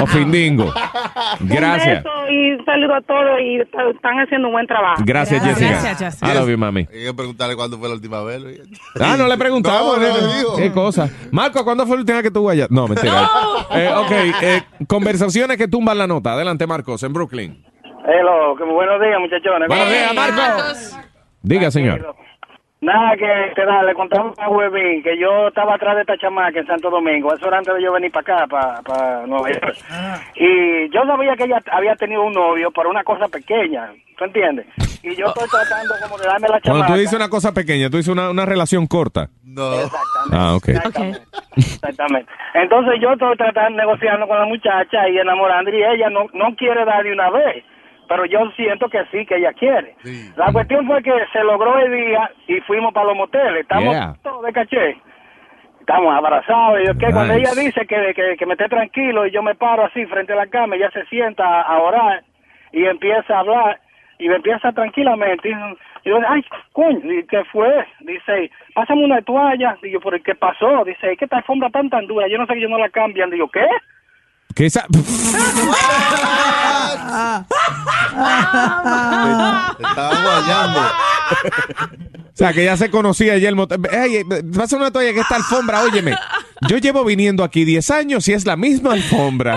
o 0.00 0.06
Findingo. 0.06 0.72
Gracias. 1.40 2.04
Un 2.04 2.26
beso 2.26 2.30
y 2.30 2.64
saludo 2.66 2.94
a 2.96 3.00
todos 3.00 3.40
y 3.40 3.60
está- 3.60 3.88
están 3.94 4.18
haciendo 4.20 4.48
un 4.48 4.52
buen 4.52 4.66
trabajo. 4.66 5.02
Gracias, 5.06 5.42
Jessica. 5.42 5.70
Gracias, 5.70 5.98
Jessica. 5.98 6.32
I 6.32 6.34
love 6.36 6.48
you, 6.50 6.58
mami. 6.58 6.80
Hay 6.92 7.04
que 7.06 7.14
preguntarle 7.14 7.56
cuándo 7.56 7.78
fue 7.78 7.88
la 7.88 7.94
última 7.94 8.22
vez. 8.24 8.40
Luis. 8.42 8.60
Ah, 9.00 9.16
no 9.16 9.26
le 9.26 9.38
preguntamos. 9.38 9.98
No. 9.98 10.56
Qué 10.56 10.70
cosa. 10.70 11.08
Marco, 11.30 11.64
¿cuándo 11.64 11.86
fue 11.86 11.96
la 11.96 12.00
última 12.00 12.16
vez 12.18 12.24
que 12.24 12.30
tú 12.30 12.50
allá? 12.50 12.66
No, 12.68 12.86
mentira. 12.88 13.28
Eh, 13.74 13.90
ok, 13.96 14.12
eh, 14.42 14.62
conversaciones 14.86 15.56
que 15.56 15.66
tumban 15.66 15.96
la 15.96 16.06
nota. 16.06 16.34
Adelante, 16.34 16.66
Marcos, 16.66 17.02
en 17.04 17.12
Brooklyn. 17.14 17.64
Hello, 18.04 18.54
que 18.58 18.64
muy 18.64 18.74
buenos 18.74 19.00
días, 19.00 19.18
muchachones. 19.18 19.68
Buenos 19.68 19.88
días, 19.88 20.14
Marcos. 20.14 20.96
Diga, 21.42 21.70
señor. 21.70 22.14
Nada, 22.80 23.16
que 23.16 23.52
te 23.54 23.64
da, 23.64 23.80
le 23.84 23.94
contamos 23.94 24.36
a 24.40 24.48
Huevín 24.48 25.04
que 25.04 25.16
yo 25.16 25.46
estaba 25.48 25.76
atrás 25.76 25.94
de 25.94 26.00
esta 26.00 26.18
chamaca 26.18 26.58
en 26.58 26.66
Santo 26.66 26.90
Domingo. 26.90 27.32
Eso 27.32 27.46
era 27.46 27.58
antes 27.58 27.72
de 27.74 27.80
yo 27.82 27.92
venir 27.92 28.10
para 28.10 28.34
acá, 28.42 28.46
para, 28.48 28.82
para 28.82 29.26
Nueva 29.26 29.50
York. 29.52 29.76
Y 30.34 30.90
yo 30.90 31.04
sabía 31.06 31.36
que 31.36 31.44
ella 31.44 31.62
había 31.70 31.94
tenido 31.94 32.24
un 32.24 32.32
novio 32.32 32.72
por 32.72 32.88
una 32.88 33.04
cosa 33.04 33.28
pequeña, 33.28 33.88
¿tú 34.18 34.24
entiendes? 34.24 34.66
Y 35.04 35.14
yo 35.14 35.26
estoy 35.26 35.48
tratando 35.48 35.94
como 36.02 36.18
de 36.18 36.26
darme 36.26 36.48
la 36.48 36.60
Cuando 36.60 36.80
chamaca. 36.80 36.86
tú 36.88 36.98
dices 36.98 37.14
una 37.14 37.28
cosa 37.28 37.52
pequeña, 37.54 37.88
tú 37.88 37.98
dices 37.98 38.12
una, 38.12 38.30
una 38.30 38.46
relación 38.46 38.88
corta. 38.88 39.28
No. 39.44 39.70
Ah, 40.32 40.54
ok. 40.56 40.68
Exactamente. 41.56 42.30
Entonces 42.54 42.94
yo 43.00 43.12
estoy 43.12 43.36
tratando, 43.36 43.78
negociando 43.78 44.26
con 44.26 44.38
la 44.38 44.46
muchacha 44.46 45.08
y 45.08 45.18
enamorando 45.18 45.70
y 45.70 45.76
ella 45.82 46.10
no, 46.10 46.26
no 46.34 46.54
quiere 46.56 46.84
dar 46.84 47.04
de 47.04 47.12
una 47.12 47.30
vez. 47.30 47.64
Pero 48.12 48.26
yo 48.26 48.50
siento 48.56 48.90
que 48.90 49.02
sí, 49.10 49.24
que 49.24 49.36
ella 49.36 49.54
quiere. 49.54 49.94
La 50.36 50.52
cuestión 50.52 50.86
fue 50.86 51.02
que 51.02 51.12
se 51.32 51.42
logró 51.42 51.78
el 51.78 51.90
día 51.90 52.30
y 52.46 52.60
fuimos 52.60 52.92
para 52.92 53.06
los 53.06 53.16
moteles. 53.16 53.62
Estamos 53.62 53.94
Yeah. 53.94 54.14
todos 54.22 54.42
de 54.44 54.52
caché. 54.52 54.96
Estamos 55.80 56.14
abrazados. 56.14 56.80
Y 56.82 56.86
yo, 56.88 56.92
que 56.98 57.06
Cuando 57.10 57.34
Nice. 57.34 57.38
ella 57.38 57.62
dice 57.62 57.86
que, 57.86 58.12
que, 58.14 58.36
que 58.36 58.46
me 58.46 58.52
esté 58.52 58.68
tranquilo 58.68 59.26
y 59.26 59.30
yo 59.30 59.42
me 59.42 59.54
paro 59.54 59.84
así 59.86 60.04
frente 60.06 60.34
a 60.34 60.36
la 60.36 60.46
cama, 60.46 60.76
ella 60.76 60.90
se 60.90 61.06
sienta 61.06 61.42
a, 61.44 61.62
a 61.62 61.78
orar 61.80 62.22
y 62.72 62.84
empieza 62.84 63.34
a 63.34 63.40
hablar 63.40 63.80
y 64.18 64.28
me 64.28 64.36
empieza 64.36 64.70
tranquilamente. 64.72 65.48
Y 65.48 66.08
yo, 66.08 66.18
ay, 66.28 66.44
coño, 66.72 67.12
¿y 67.12 67.26
¿qué 67.26 67.42
fue? 67.46 67.86
Dice, 68.00 68.50
pásame 68.74 69.04
una 69.06 69.22
toalla. 69.22 69.76
Digo, 69.82 70.00
¿pero 70.00 70.22
qué 70.22 70.34
pasó? 70.34 70.84
Dice, 70.84 71.16
que 71.16 71.24
esta 71.24 71.38
alfombra 71.38 71.70
tan 71.70 71.88
tan 71.88 72.06
dura, 72.06 72.28
yo 72.28 72.36
no 72.36 72.46
sé 72.46 72.54
que 72.54 72.60
yo 72.60 72.68
no 72.68 72.78
la 72.78 72.90
cambian. 72.90 73.30
Digo, 73.30 73.48
¿qué? 73.48 73.66
Que 74.54 74.66
esa... 74.66 74.86
Te 74.88 74.98
estaban 79.82 80.22
guayando. 80.22 80.80
O 80.80 82.34
sea, 82.34 82.52
que 82.52 82.64
ya 82.64 82.76
se 82.76 82.90
conocía 82.90 83.38
ya 83.38 83.48
el. 83.50 83.56
Ey, 83.90 84.16
eh, 84.16 84.24
pasa 84.56 84.76
una 84.76 84.90
toalla 84.90 85.12
que 85.12 85.20
esta 85.20 85.36
alfombra, 85.36 85.82
óyeme. 85.82 86.16
Yo 86.68 86.78
llevo 86.78 87.04
viniendo 87.04 87.44
aquí 87.44 87.64
10 87.64 87.90
años 87.90 88.26
y 88.28 88.32
es 88.32 88.46
la 88.46 88.56
misma 88.56 88.94
alfombra. 88.94 89.56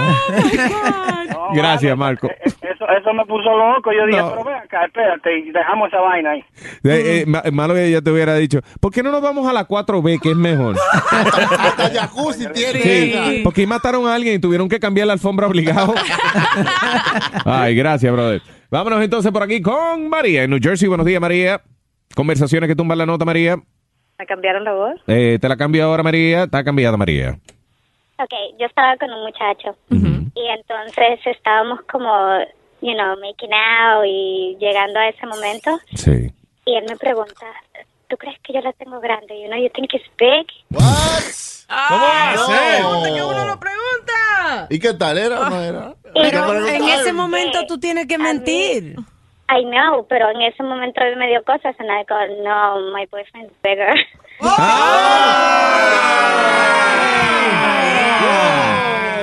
Gracias, 1.53 1.97
Marco. 1.97 2.29
Eso, 2.43 2.85
eso 2.89 3.13
me 3.13 3.25
puso 3.25 3.49
loco. 3.57 3.91
Yo 3.91 4.05
dije, 4.07 4.19
No. 4.19 4.29
pero 4.31 4.43
ven 4.45 4.55
acá, 4.55 4.85
espérate, 4.85 5.39
y 5.39 5.51
dejamos 5.51 5.87
esa 5.89 5.99
vaina 6.01 6.31
ahí. 6.31 6.39
Eh, 6.83 7.21
eh, 7.21 7.25
ma- 7.27 7.43
malo 7.51 7.73
que 7.73 7.85
ella 7.85 8.01
te 8.01 8.11
hubiera 8.11 8.35
dicho, 8.35 8.59
¿por 8.79 8.91
qué 8.91 9.01
no 9.03 9.11
nos 9.11 9.21
vamos 9.21 9.47
a 9.47 9.53
la 9.53 9.67
4B, 9.67 10.19
que 10.21 10.31
es 10.31 10.35
mejor? 10.35 10.75
Hasta 11.11 11.89
jacuzzi 11.89 12.47
tiene. 12.53 12.81
Sí, 12.81 13.41
porque 13.43 13.61
ahí 13.61 13.67
mataron 13.67 14.07
a 14.07 14.15
alguien 14.15 14.35
y 14.35 14.39
tuvieron 14.39 14.67
que 14.69 14.79
cambiar 14.79 15.07
la 15.07 15.13
alfombra 15.13 15.47
obligado. 15.47 15.93
Ay, 17.45 17.75
gracias, 17.75 18.11
brother. 18.11 18.41
Vámonos 18.69 19.01
entonces 19.03 19.31
por 19.31 19.43
aquí 19.43 19.61
con 19.61 20.09
María 20.09 20.43
en 20.43 20.49
New 20.49 20.59
Jersey. 20.61 20.87
Buenos 20.87 21.05
días, 21.05 21.21
María. 21.21 21.61
Conversaciones 22.15 22.67
que 22.67 22.75
tumban 22.75 22.97
la 22.97 23.05
nota, 23.05 23.25
María. 23.25 23.57
¿Me 24.17 24.25
cambiaron 24.25 24.63
la 24.63 24.73
voz? 24.73 24.95
Eh, 25.07 25.37
te 25.41 25.49
la 25.49 25.57
cambio 25.57 25.83
ahora, 25.85 26.01
María. 26.03 26.43
Está 26.43 26.63
cambiada, 26.63 26.97
María. 26.97 27.37
Ok, 28.17 28.31
yo 28.59 28.65
estaba 28.67 28.95
con 28.97 29.11
un 29.11 29.23
muchacho 29.23 29.75
y 29.89 30.47
entonces 30.47 31.19
estábamos 31.25 31.79
como, 31.91 32.09
you 32.81 32.93
know, 32.93 33.15
making 33.19 33.53
out 33.53 34.05
y 34.05 34.55
llegando 34.59 34.99
a 34.99 35.09
ese 35.09 35.25
momento 35.25 35.77
Sí. 35.95 36.31
y 36.65 36.75
él 36.77 36.85
me 36.89 36.95
pregunta, 36.95 37.45
¿tú 38.09 38.15
crees 38.17 38.39
que 38.41 38.53
yo 38.53 38.61
la 38.61 38.71
tengo 38.73 38.99
grande? 39.01 39.39
You 39.41 39.47
know, 39.47 39.57
you 39.61 39.69
think 39.73 39.93
it's 39.93 40.09
big? 40.17 40.47
¿Cómo 40.69 42.01
va 42.01 42.31
a 42.31 42.37
ser? 42.37 43.13
que 43.13 43.21
uno 43.23 43.45
no 43.45 43.59
pregunta. 43.59 44.67
¿Y 44.69 44.79
qué 44.79 44.93
tal 44.93 45.17
era 45.17 45.41
o 45.41 45.49
no 45.49 45.61
era? 45.61 45.93
Pero 46.13 46.67
en 46.67 46.83
ese 46.87 47.11
momento 47.11 47.65
tú 47.67 47.77
tienes 47.79 48.07
que 48.07 48.17
mentir. 48.17 48.95
I 49.47 49.63
know, 49.63 50.05
pero 50.07 50.29
en 50.31 50.41
ese 50.41 50.63
momento 50.63 51.01
él 51.01 51.17
me 51.17 51.27
dio 51.27 51.43
cosas 51.43 51.75
and 51.79 51.89
I 51.89 52.03
go, 52.09 52.15
no, 52.43 52.91
my 52.93 53.05
boyfriend's 53.11 53.53
bigger. 53.61 53.93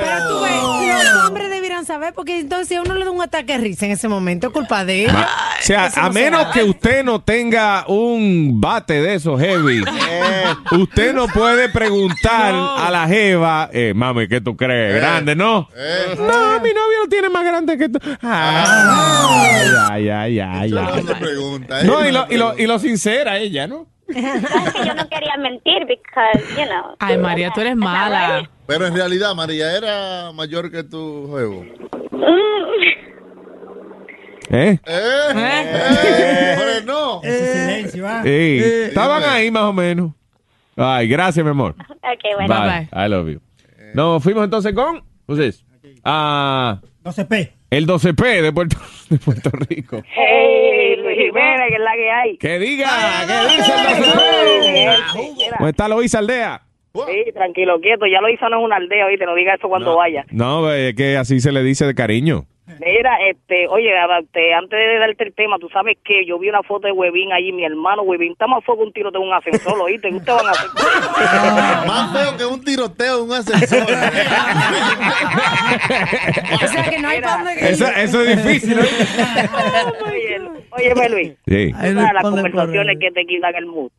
Pero 0.02 0.28
tú 0.28 0.40
ves, 0.42 1.12
los 1.12 1.24
hombres 1.26 1.50
debieran 1.50 1.86
saber, 1.86 2.14
porque 2.14 2.38
entonces 2.40 2.68
si 2.68 2.74
a 2.74 2.82
uno 2.82 2.94
le 2.94 3.04
da 3.04 3.10
un 3.10 3.22
ataque 3.22 3.52
de 3.52 3.58
risa 3.58 3.86
en 3.86 3.92
ese 3.92 4.08
momento, 4.08 4.48
es 4.48 4.52
culpa 4.52 4.84
de 4.84 5.04
ellos. 5.04 5.14
O 5.14 5.64
sea, 5.64 5.90
a 5.94 6.10
menos 6.10 6.46
que 6.48 6.64
usted 6.64 7.04
no 7.04 7.22
tenga 7.22 7.84
un 7.86 8.60
bate 8.60 9.00
de 9.00 9.14
esos 9.14 9.40
heavy, 9.40 9.84
eh. 9.84 10.54
usted 10.72 11.14
no 11.14 11.28
puede 11.28 11.68
preguntar 11.68 12.54
a 12.54 12.90
la 12.90 13.06
jeva, 13.06 13.70
eh, 13.72 13.92
mami, 13.94 14.26
¿qué 14.26 14.40
tú 14.40 14.56
crees? 14.56 14.96
Eh. 14.96 14.98
Grande, 14.98 15.36
¿no? 15.36 15.68
Eh. 15.76 16.16
No, 16.16 16.60
mi 16.60 16.70
novio 16.70 17.02
lo 17.04 17.08
tiene 17.08 17.28
más 17.28 17.44
grande 17.44 17.78
que 17.78 17.88
tú. 17.88 17.98
Ah. 18.22 19.88
Ay, 19.90 20.08
ay, 20.08 20.40
ay, 20.40 20.40
ay, 20.40 21.04
No, 21.84 22.06
y 22.06 22.12
lo, 22.12 22.26
y, 22.28 22.36
lo, 22.36 22.58
y 22.58 22.66
lo 22.66 22.78
sincera 22.78 23.38
ella, 23.38 23.66
¿no? 23.66 23.86
Que 24.14 24.86
yo 24.86 24.94
no 24.94 25.08
quería 25.08 25.36
mentir 25.38 25.86
because, 25.86 26.42
you 26.56 26.66
know. 26.66 26.96
Ay, 26.98 27.18
María, 27.18 27.50
tú 27.54 27.60
eres 27.60 27.76
mala. 27.76 28.48
Pero 28.66 28.86
en 28.86 28.94
realidad, 28.94 29.34
María 29.34 29.76
era 29.76 30.32
mayor 30.32 30.70
que 30.70 30.82
tu 30.84 31.26
juego. 31.28 31.64
¿Eh? 34.50 34.78
¿Eh? 34.86 36.54
Hombre, 36.58 36.82
no. 36.84 37.20
silencio, 37.22 38.06
ah. 38.06 38.20
Sí, 38.22 38.60
estaban 38.62 39.22
ahí 39.24 39.50
más 39.50 39.62
o 39.62 39.72
menos. 39.72 40.12
Ay, 40.76 41.08
gracias, 41.08 41.44
mi 41.44 41.50
amor. 41.50 41.74
Ok, 41.88 42.36
bueno. 42.36 42.54
Bye. 42.54 42.88
I 42.92 43.08
love 43.08 43.28
you. 43.28 43.40
Nos 43.94 44.22
fuimos 44.22 44.44
entonces 44.44 44.74
con, 44.74 45.02
who's 45.26 45.38
this? 45.38 45.64
Ah, 46.04 46.80
12P. 47.04 47.52
el 47.70 47.86
12P 47.86 48.42
de 48.42 48.52
Puerto, 48.52 48.76
de 49.10 49.18
Puerto 49.18 49.50
Rico. 49.68 50.02
Hey, 50.14 50.81
Jiménez, 51.26 51.68
que 51.68 51.74
es 51.74 51.80
la 51.80 51.92
que 51.94 52.10
hay. 52.10 52.36
Que 52.38 52.58
diga, 52.58 52.88
que 53.26 53.56
dice 53.56 53.72
el 53.72 54.04
12P. 54.04 55.56
¿Cómo 55.56 55.68
está 55.68 55.88
Loisa 55.88 56.18
Aldea? 56.18 56.62
Sí, 56.94 57.32
tranquilo, 57.32 57.80
quieto. 57.80 58.06
Ya 58.06 58.20
lo 58.20 58.28
hizo 58.28 58.48
no 58.48 58.58
es 58.58 58.64
una 58.64 58.76
aldea, 58.76 59.06
oíste, 59.06 59.24
no 59.24 59.34
diga 59.34 59.54
eso 59.54 59.68
cuando 59.68 59.96
vaya. 59.96 60.26
No, 60.30 60.70
es 60.70 60.94
que 60.94 61.16
así 61.16 61.40
se 61.40 61.50
le 61.52 61.62
dice 61.62 61.86
de 61.86 61.94
cariño. 61.94 62.44
Mira, 62.80 63.16
este, 63.28 63.66
oye, 63.68 63.90
antes 63.98 64.70
de 64.70 64.98
darte 64.98 65.24
el 65.24 65.34
tema, 65.34 65.58
tú 65.58 65.68
sabes 65.68 65.98
que 66.04 66.24
yo 66.26 66.38
vi 66.38 66.48
una 66.48 66.62
foto 66.62 66.86
de 66.86 66.92
Huevín 66.92 67.32
allí, 67.32 67.52
mi 67.52 67.64
hermano 67.64 68.02
Huevín, 68.02 68.32
está 68.32 68.46
más 68.46 68.64
feo 68.64 68.76
que 68.76 68.82
un 68.84 68.92
tiroteo 68.92 69.20
en 69.22 69.28
un 69.28 69.34
ascensor, 69.34 69.78
oíste, 69.80 70.08
¿qué 70.10 70.16
ustedes 70.16 70.38
van 70.42 70.48
a 70.48 70.50
hacer? 70.50 70.68
Más 71.86 72.12
feo 72.12 72.36
que 72.36 72.44
un 72.46 72.64
tiroteo 72.64 73.18
en 73.18 73.24
un 73.24 73.32
ascensor. 73.32 73.82
O 76.62 76.66
sea 76.66 76.90
que 76.90 76.98
no 76.98 77.08
hay 77.08 77.20
pa' 77.20 77.36
dónde 77.38 77.52
Eso, 77.70 77.86
eso 77.86 78.20
es 78.22 78.44
difícil. 78.44 78.76
¿no? 78.76 78.82
Oye, 80.06 80.40
óyeme, 80.70 81.08
Luis, 81.08 81.32
Sí. 81.46 81.72
tú 81.72 81.78
sabes 81.78 81.94
las 82.14 82.22
conversaciones 82.22 82.98
que 83.00 83.10
te 83.10 83.24
quitan 83.24 83.54
el 83.54 83.66
mood. 83.66 83.90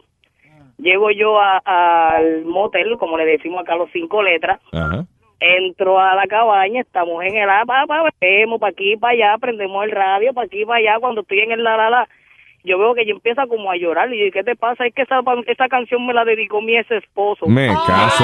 Llego 0.78 1.12
yo 1.12 1.40
al 1.40 2.44
motel, 2.46 2.98
como 2.98 3.18
le 3.18 3.26
decimos 3.26 3.62
acá 3.62 3.76
los 3.76 3.90
cinco 3.94 4.22
letras, 4.24 4.60
Ajá. 4.72 5.06
Entro 5.40 6.00
a 6.00 6.16
la 6.16 6.26
cabaña, 6.28 6.82
estamos 6.82 7.24
en 7.24 7.36
el 7.36 7.50
ah, 7.50 7.64
pa, 7.66 7.86
pa, 7.88 8.10
vemos 8.22 8.60
para 8.60 8.72
aquí 8.72 8.96
para 8.98 9.14
allá, 9.14 9.38
prendemos 9.40 9.84
el 9.84 9.92
radio 9.92 10.34
para 10.34 10.46
aquí 10.46 10.66
para 10.66 10.80
allá, 10.80 11.00
cuando 11.00 11.22
estoy 11.22 11.40
en 11.40 11.52
el 11.52 11.64
la 11.64 11.78
la 11.78 11.90
la, 11.90 12.10
yo 12.64 12.80
veo 12.80 12.94
que 12.94 13.02
ella 13.02 13.12
empieza 13.12 13.46
como 13.48 13.70
a 13.72 13.76
llorar 13.76 14.14
y 14.14 14.26
yo, 14.26 14.32
¿qué 14.32 14.44
te 14.44 14.56
pasa? 14.56 14.86
Es 14.86 14.94
que 14.94 15.02
esa, 15.02 15.20
esa 15.48 15.68
canción 15.68 16.06
me 16.06 16.14
la 16.14 16.24
dedicó 16.24 16.62
mi 16.62 16.78
ex 16.78 16.90
esposo. 16.92 17.46
Me 17.48 17.68
caso. 17.68 18.24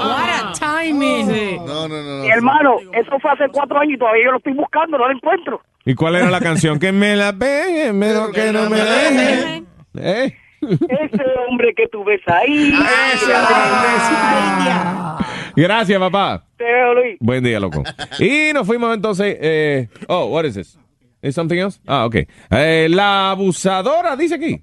What 0.00 0.30
a 0.30 0.52
timing. 0.58 1.28
No, 1.64 1.86
no, 1.86 2.02
no. 2.02 2.22
Mi 2.22 2.30
hermano, 2.30 2.78
eso 2.92 3.18
fue 3.20 3.30
hace 3.30 3.48
cuatro 3.52 3.78
años 3.78 3.94
y 3.94 3.98
todavía 3.98 4.24
yo 4.24 4.32
lo 4.32 4.38
estoy 4.38 4.54
buscando, 4.54 4.98
no 4.98 5.06
lo 5.06 5.14
encuentro. 5.14 5.60
¿Y 5.84 5.94
cuál 5.94 6.16
era 6.16 6.28
la 6.28 6.40
canción? 6.40 6.80
Que 6.80 6.90
me 6.90 7.14
la 7.14 7.32
peguen, 7.32 8.00
que 8.32 8.52
no 8.52 8.68
me 8.68 8.80
dejen. 8.80 9.66
¿Eh? 9.96 10.36
Ese 10.62 11.22
hombre 11.48 11.74
que 11.74 11.88
tú 11.88 12.04
ves 12.04 12.20
ahí. 12.26 12.72
Gracias, 15.56 15.98
papá. 15.98 16.44
Te 16.56 16.64
veo, 16.64 16.94
Luis. 16.94 17.16
Buen 17.20 17.42
día, 17.42 17.58
loco. 17.60 17.82
Y 18.18 18.52
nos 18.52 18.66
fuimos 18.66 18.94
entonces. 18.94 19.36
Eh, 19.40 19.88
oh, 20.08 20.26
what 20.26 20.44
is 20.44 20.54
this? 20.54 20.78
Is 21.22 21.34
something 21.34 21.58
else? 21.58 21.80
Ah, 21.86 22.06
ok. 22.06 22.16
Eh, 22.50 22.88
la 22.90 23.30
abusadora, 23.30 24.16
dice 24.16 24.36
aquí. 24.36 24.62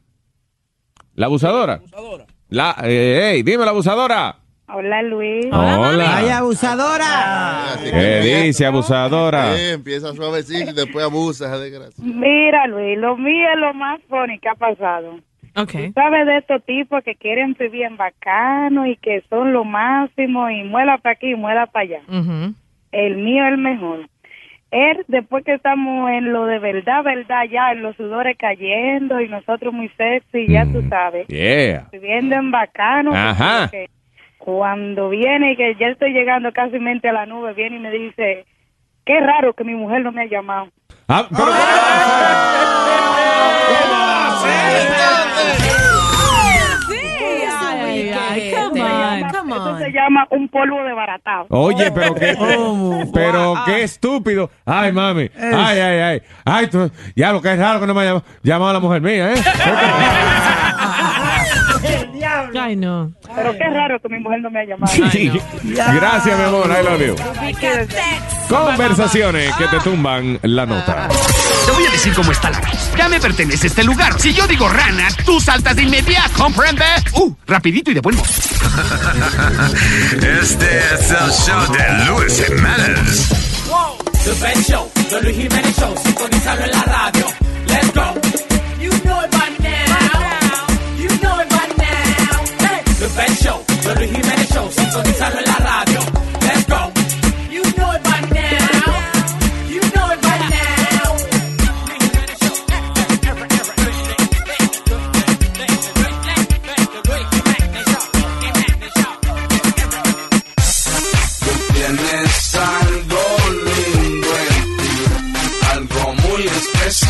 La 1.15 1.27
abusadora. 1.27 1.81
La, 2.49 2.75
eh, 2.83 3.31
hey, 3.33 3.43
dime 3.43 3.65
la 3.65 3.71
abusadora. 3.71 4.37
Hola, 4.69 5.01
Luis. 5.01 5.45
Hola. 5.51 6.17
Ay, 6.17 6.29
abusadora. 6.29 7.77
¿Qué 7.81 8.43
dice 8.43 8.65
abusadora? 8.65 9.57
Empieza 9.71 10.13
suavecito 10.13 10.71
y 10.71 10.73
después 10.73 11.05
abusa, 11.05 11.57
desgracia. 11.57 12.03
Mira, 12.03 12.67
Luis, 12.67 12.97
lo 12.97 13.15
mío 13.17 13.47
es 13.53 13.59
lo 13.59 13.73
más 13.73 14.01
funny 14.09 14.37
que 14.39 14.49
ha 14.49 14.55
pasado. 14.55 15.19
Okay. 15.57 15.91
¿Sabes 15.93 16.25
de 16.27 16.37
estos 16.37 16.63
tipos 16.65 17.03
que 17.03 17.15
quieren 17.15 17.55
vivir 17.59 17.83
en 17.83 17.97
bacano 17.97 18.85
y 18.85 18.95
que 18.97 19.23
son 19.29 19.53
lo 19.53 19.63
máximo 19.63 20.49
y 20.49 20.63
muela 20.63 20.97
para 20.99 21.13
aquí 21.13 21.31
y 21.31 21.35
muela 21.35 21.65
para 21.65 21.83
allá? 21.83 22.01
El 22.91 23.17
mío 23.17 23.43
es 23.45 23.53
el 23.53 23.57
mejor. 23.57 24.07
Él, 24.69 25.05
después 25.07 25.43
que 25.45 25.53
estamos 25.53 26.11
en 26.11 26.33
lo 26.33 26.45
de 26.45 26.59
verdad, 26.59 27.01
verdad, 27.03 27.45
ya 27.49 27.71
en 27.71 27.81
los 27.81 27.95
sudores 27.95 28.35
cayendo 28.37 29.21
y 29.21 29.29
nosotros 29.29 29.73
muy 29.73 29.87
sexy, 29.97 30.45
ya 30.47 30.65
tú 30.65 30.83
sabes, 30.89 31.25
Yeah. 31.27 31.87
viviendo 31.91 32.35
en 32.35 32.51
bacano. 32.51 33.13
Ajá. 33.15 33.71
Cuando 34.37 35.09
viene 35.09 35.53
y 35.53 35.55
que 35.55 35.73
ya 35.79 35.87
estoy 35.87 36.11
llegando 36.13 36.51
casi 36.51 36.79
mente 36.79 37.09
a 37.09 37.13
la 37.13 37.25
nube, 37.25 37.53
viene 37.53 37.77
y 37.77 37.79
me 37.79 37.91
dice, 37.91 38.45
qué 39.05 39.19
raro 39.21 39.53
que 39.53 39.63
mi 39.63 39.73
mujer 39.73 40.03
no 40.03 40.11
me 40.11 40.21
ha 40.23 40.25
llamado. 40.25 40.67
Ah, 41.07 41.25
pero- 41.29 41.43
on. 43.91 43.93
Eso 49.57 49.77
se 49.79 49.91
llama 49.91 50.25
un 50.31 50.47
polvo 50.49 50.83
de 50.83 50.93
baratado. 50.93 51.47
Oye, 51.49 51.91
pero 51.91 52.13
qué, 52.15 52.35
pero 53.13 53.55
qué 53.65 53.83
estúpido. 53.83 54.49
Ay, 54.65 54.91
mami. 54.91 55.29
Ay, 55.35 55.79
ay, 55.79 55.99
ay. 55.99 56.21
Ay, 56.45 56.67
tú, 56.67 56.91
ya 57.15 57.31
lo 57.31 57.41
que 57.41 57.53
es 57.53 57.59
raro 57.59 57.79
que 57.79 57.87
no 57.87 57.93
me 57.93 58.01
ha 58.01 58.21
llamado, 58.43 58.69
a 58.69 58.73
la 58.73 58.79
mujer 58.79 59.01
mía, 59.01 59.33
¿eh? 59.33 59.35
Ay, 62.59 62.75
no. 62.75 63.11
Pero 63.35 63.53
qué 63.53 63.63
raro 63.69 63.99
que 63.99 64.09
mi 64.09 64.19
mujer 64.19 64.41
no 64.41 64.49
me 64.49 64.59
ha 64.59 64.65
llamado. 64.65 64.91
Sí. 64.93 65.31
Gracias, 65.63 66.37
mi 66.37 66.43
amor. 66.43 66.67
I 66.67 66.83
love 66.83 67.01
you. 67.05 67.15
Conversaciones 68.49 69.55
que 69.55 69.65
te 69.67 69.79
tumban 69.79 70.39
la 70.41 70.65
nota. 70.65 71.07
Voy 71.77 71.85
a 71.85 71.91
decir 71.91 72.11
cómo 72.15 72.31
está 72.31 72.49
la 72.49 72.59
cosa. 72.59 72.97
Ya 72.97 73.07
me 73.07 73.19
pertenece 73.19 73.67
este 73.67 73.83
lugar. 73.83 74.19
Si 74.19 74.33
yo 74.33 74.47
digo 74.47 74.67
rana, 74.67 75.07
tú 75.23 75.39
saltas 75.39 75.75
de 75.75 75.83
inmediato, 75.83 76.31
¿comprende? 76.35 76.83
Uh, 77.13 77.31
rapidito 77.45 77.91
y 77.91 77.93
de 77.93 78.01
buen 78.01 78.15
modo. 78.15 78.27
Este 80.41 80.65
es 80.65 81.11
el 81.11 81.31
show 81.31 81.71
de 81.71 82.05
Luis 82.07 82.43
Jiménez. 82.47 83.27
The 84.23 84.31
best 84.41 84.69
show, 84.71 84.91
The 85.07 85.21
Luis 85.21 85.37
Jiménez 85.37 85.75
Show, 85.77 85.93
sintonizarlo 86.03 86.65
en 86.65 86.71
la 86.71 86.81
radio. 86.81 87.25
Let's 87.67 87.91
go. 87.93 88.13
You 88.81 88.89
know 88.89 89.21
it 89.23 89.29
by 89.31 89.49
now. 89.59 90.65
You 90.97 91.09
know 91.21 91.39
it 91.41 91.49
by 91.49 91.67
now. 91.77 92.43
Hey. 92.57 92.81
The 92.97 93.07
best 93.15 93.43
show, 93.43 93.63
The 93.83 93.93
Luis 93.99 94.11
Jiménez 94.11 94.49
Show, 94.51 94.67
sintonizarlo 94.71 95.37
en 95.39 95.45
la 95.45 95.57
radio. 95.57 96.06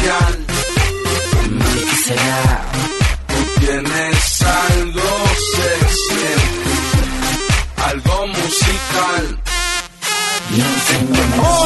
Especial. 0.08 0.46
¿Qué 1.74 1.96
será? 2.04 2.62
Tú 3.28 3.60
tienes 3.60 4.42
algo 4.42 5.02
sexy 5.56 6.26
algo 7.90 8.28
musical. 8.28 9.40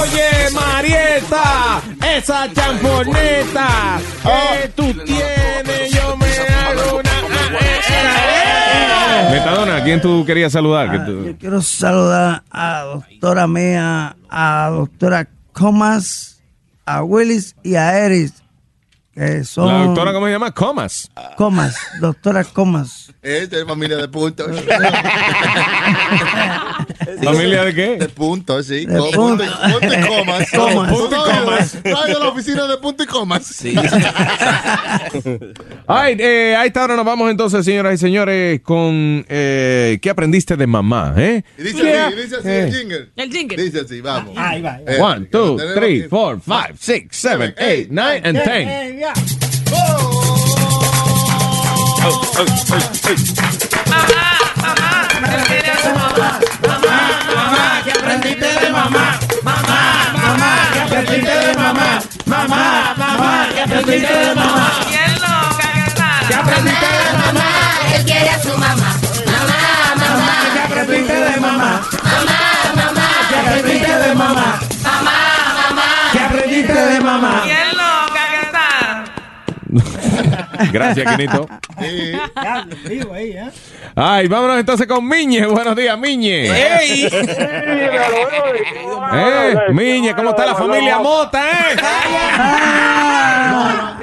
Oye, 0.02 0.50
Marieta, 0.54 1.82
esa 2.18 2.52
champoneta 2.54 4.00
que 4.24 4.68
tú 4.70 4.94
tienes, 5.06 5.92
yo 5.94 6.18
me 6.18 6.26
hago 6.28 6.98
una... 7.00 7.12
Metadona, 9.32 9.78
¿a 9.78 9.84
quién 9.84 10.02
tú 10.02 10.26
querías 10.26 10.52
saludar? 10.52 10.92
Que 10.92 11.00
tú- 11.00 11.24
Yo 11.26 11.38
quiero 11.38 11.62
saludar 11.62 12.44
a 12.52 12.82
doctora 12.82 13.48
mía, 13.48 14.16
a 14.30 14.70
doctora 14.72 15.28
Comas, 15.54 16.41
a 16.86 17.04
Willis 17.04 17.56
y 17.64 17.76
a 17.76 18.06
Eris. 18.06 18.41
Que 19.14 19.44
son... 19.44 19.68
La 19.68 19.84
doctora, 19.86 20.14
¿cómo 20.14 20.28
se 20.28 20.32
llama? 20.32 20.52
Comas. 20.52 21.12
Comas, 21.36 21.76
doctora 22.00 22.46
Comas. 22.46 23.12
Esta 23.22 23.58
es 23.58 23.66
familia 23.66 23.98
de 23.98 24.08
puntos. 24.08 24.48
¿Familia 27.24 27.64
de 27.66 27.76
qué? 27.76 27.98
De 27.98 28.10
puntos, 28.10 28.66
sí. 28.66 28.86
De 28.86 28.98
punto. 28.98 29.12
punto, 29.14 29.44
y 29.44 29.48
comas. 30.08 30.50
Comas. 30.52 30.92
Punto 30.92 31.16
y 31.16 31.20
comas. 31.30 31.78
Vaya 31.84 32.16
a 32.16 32.20
la 32.20 32.30
oficina 32.30 32.66
de 32.68 32.78
punto 32.78 33.04
y 33.04 33.06
comas. 33.06 33.46
Sí. 33.46 33.76
Ay, 35.88 36.16
eh, 36.20 36.56
ahí 36.58 36.70
está, 36.70 36.82
ahora 36.82 36.96
nos 36.96 37.06
vamos 37.06 37.30
entonces, 37.30 37.64
señoras 37.66 37.94
y 37.96 37.98
señores, 37.98 38.62
con 38.62 39.26
eh, 39.30 40.00
¿qué 40.02 40.10
aprendiste 40.10 40.56
de 40.56 40.66
mamá? 40.66 41.14
Eh? 41.18 41.44
Dice 41.58 41.84
yeah. 41.84 42.08
así, 42.08 42.16
dice 42.16 42.38
así 42.38 42.48
eh. 42.48 42.64
el 42.64 42.74
jingle. 42.74 43.10
El 43.16 43.32
jingle. 43.32 43.62
Dice 43.62 43.82
así, 43.82 44.02
vamos. 44.02 44.34
Ahí 44.38 44.62
va. 44.62 44.80
1, 44.88 45.28
2, 45.30 45.62
3, 45.76 46.08
4, 46.10 46.42
5, 46.44 46.60
6, 46.80 47.04
7, 47.12 47.56
8, 47.58 47.88
9 47.92 48.22
and 48.24 48.44
10. 48.44 49.01
Mamá, 49.02 49.16
mamá, 54.62 55.08
me 55.22 55.28
mamá. 55.92 56.30
Mamá, 56.62 56.98
mamá, 57.34 57.82
que 57.84 57.92
aprendiste 57.92 58.46
de 58.60 58.70
mamá. 58.70 59.20
Mamá, 59.42 59.80
mamá, 60.22 60.52
que 60.72 60.80
aprendiste 60.82 61.34
de 61.34 61.54
mamá. 61.58 62.00
Mamá, 62.28 62.94
mamá, 62.96 63.48
que 63.52 63.62
aprendiste 63.62 64.14
de 64.14 64.36
mamá. 64.36 64.70
Bien 64.88 65.16
¿qué 66.28 66.36
aprendiste 66.36 66.86
de 66.86 67.14
mamá? 67.18 67.48
Él 67.96 68.06
quiere 68.06 68.30
a 68.30 68.40
su 68.40 68.50
mamá. 68.50 68.90
Mamá, 69.26 69.96
mamá, 69.98 70.36
que 70.54 70.60
aprendiste 70.60 71.16
de 71.16 71.38
mamá. 71.40 71.82
Mamá, 72.04 72.40
mamá, 72.76 73.08
que 73.30 73.36
aprendiste 73.36 73.98
de 73.98 74.14
mamá. 74.14 74.60
Mamá, 74.84 75.18
mamá, 75.58 75.88
que 76.12 76.20
aprendiste 76.20 76.74
de 76.74 77.00
mamá. 77.00 77.71
Gracias, 80.72 81.16
Quinito. 81.16 81.48
Ahí, 81.78 82.14
¿eh? 83.32 83.50
Ay, 83.96 84.28
vámonos 84.28 84.60
entonces 84.60 84.88
con 84.88 85.08
Miñe. 85.08 85.46
Buenos 85.46 85.76
días, 85.76 85.98
Miñe. 85.98 86.50
¡Ey! 86.50 87.10
Eh, 89.14 89.56
Miñe, 89.72 90.16
¿cómo 90.16 90.30
está 90.30 90.46
la 90.46 90.56
familia 90.56 91.00
Mota, 91.00 91.42
eh? 91.44 91.76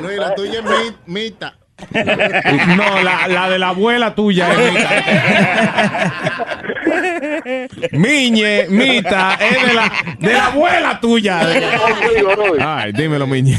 No, 0.03 0.13
y 0.13 0.17
la 0.17 0.35
tuya 0.35 0.59
es 0.61 0.65
mi- 0.65 0.97
mita. 1.07 1.55
No, 2.77 3.03
la, 3.03 3.29
la 3.29 3.49
de 3.49 3.59
la 3.59 3.69
abuela 3.69 4.15
tuya 4.15 4.49
es 4.53 4.73
Mita. 4.73 4.91
Miñe, 7.93 8.67
Mita, 8.69 9.39
es 9.41 9.67
de 9.67 9.75
la, 9.75 9.93
de 10.19 10.33
la 10.33 10.47
abuela 10.47 11.01
tuya. 11.01 11.41
Ay, 12.61 12.93
dímelo, 12.93 13.27
Miñe. 13.27 13.59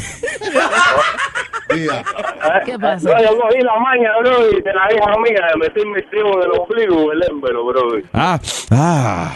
¿Qué 2.64 2.78
pasa? 2.78 3.10
No, 3.12 3.22
yo 3.22 3.38
cogí 3.38 3.60
la 3.60 3.78
maña, 3.78 4.10
bro, 4.20 4.48
y 4.50 4.60
de 4.60 4.72
la 4.74 4.92
hija 4.92 5.18
mía 5.18 5.46
de 5.52 5.58
meter 5.58 5.86
mis 5.86 6.04
hijos 6.12 6.36
en 6.36 6.42
el 6.42 6.58
ombligo, 6.58 7.12
el 7.12 7.22
émbero, 7.30 7.64
bro. 7.66 7.82
Ah, 8.12 8.38
ah. 8.72 9.34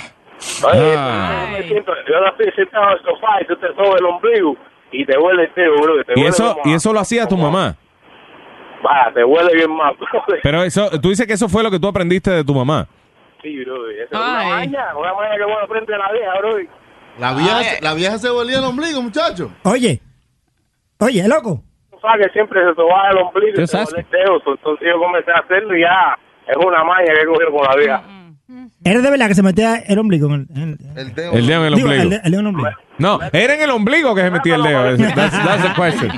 Oye, 0.65 0.95
Ah. 0.97 1.47
yo 1.53 1.59
me 1.59 1.63
siento, 1.69 1.93
yo 2.09 2.21
la 2.21 2.29
estoy 2.31 2.53
sentado 2.57 2.85
en 2.87 2.93
el 2.93 2.99
sofá 3.05 3.41
y 3.41 3.47
tú 3.47 3.57
te 3.57 3.67
sobas 3.69 4.01
el 4.01 4.07
ombligo 4.07 4.57
y 4.93 5.07
te 5.07 5.19
huele 5.19 5.45
el 5.45 5.55
tío, 5.55 5.75
bro. 5.83 6.05
Te 6.05 6.13
Y 6.21 6.25
eso, 6.27 6.57
y 6.65 6.75
eso 6.75 6.93
lo 6.93 7.01
hacía 7.01 7.27
tu 7.27 7.37
mamá. 7.37 7.77
Va, 8.85 9.11
te 9.15 9.25
huele 9.25 9.55
bien 9.55 9.71
más, 9.75 9.97
bro. 9.99 10.23
Pero 10.43 10.63
eso, 10.63 10.91
tú 11.01 11.09
dices 11.11 11.27
que 11.27 11.33
eso 11.35 11.49
fue 11.49 11.63
lo 11.63 11.71
que 11.71 11.79
tú 11.79 11.89
aprendiste 11.89 12.31
de 12.31 12.45
tu 12.45 12.55
mamá. 12.55 12.87
Sí, 13.43 13.65
bro. 13.65 13.89
Esa 13.91 14.03
es 14.05 14.11
una 14.13 14.45
maña, 14.45 14.97
una 14.97 15.15
maña 15.15 15.37
que 15.37 15.45
uno 15.45 15.59
aprende 15.63 15.93
de 15.93 15.99
la 15.99 16.13
vieja, 16.13 16.39
bro. 16.39 16.57
La 17.19 17.33
vieja, 17.35 17.61
la 17.81 17.95
vieja 17.95 18.19
se 18.19 18.29
volía 18.29 18.59
el 18.59 18.65
ombligo, 18.65 19.01
muchacho. 19.01 19.51
Oye, 19.63 20.01
oye, 20.99 21.27
loco. 21.29 21.63
Que 22.23 22.29
siempre 22.33 22.61
se 22.69 22.75
soba 22.75 23.11
el 23.11 23.19
ombligo 23.19 23.61
y 23.63 23.67
se. 23.67 23.79
Entonces 23.79 24.87
yo 24.87 24.99
comencé 25.01 25.31
a 25.33 25.39
hacerlo 25.39 25.77
y 25.77 25.81
ya 25.81 26.17
es 26.47 26.57
una 26.57 26.85
maña 26.85 27.07
que 27.15 27.21
he 27.23 27.27
cogido 27.27 27.51
con 27.53 27.65
la 27.69 27.77
vieja. 27.77 28.03
¿Eres 28.85 29.03
de 29.03 29.11
verdad 29.11 29.29
que 29.29 29.35
se 29.35 29.43
metía 29.43 29.77
el 29.77 29.99
ombligo 29.99 30.27
en 30.35 30.47
el, 30.55 30.63
el- 30.63 30.99
El 30.99 31.15
dedo. 31.15 31.33
El 31.33 31.47
dedo 31.47 31.61
en 31.63 31.67
el 31.73 31.75
Digo, 31.77 31.89
ombligo. 31.89 32.03
el, 32.03 32.13
el 32.13 32.31
dedo 32.31 32.41
en 32.41 32.47
el 32.47 32.47
ombligo? 32.55 32.71
No, 32.99 33.19
era 33.33 33.55
en 33.55 33.63
el 33.63 33.71
ombligo 33.71 34.15
que 34.15 34.21
se 34.21 34.31
metía 34.31 34.55
el 34.57 34.63
dedo. 34.63 34.97
That's, 35.15 35.33
that's 35.33 35.63
the 35.63 35.75
question. 35.75 36.13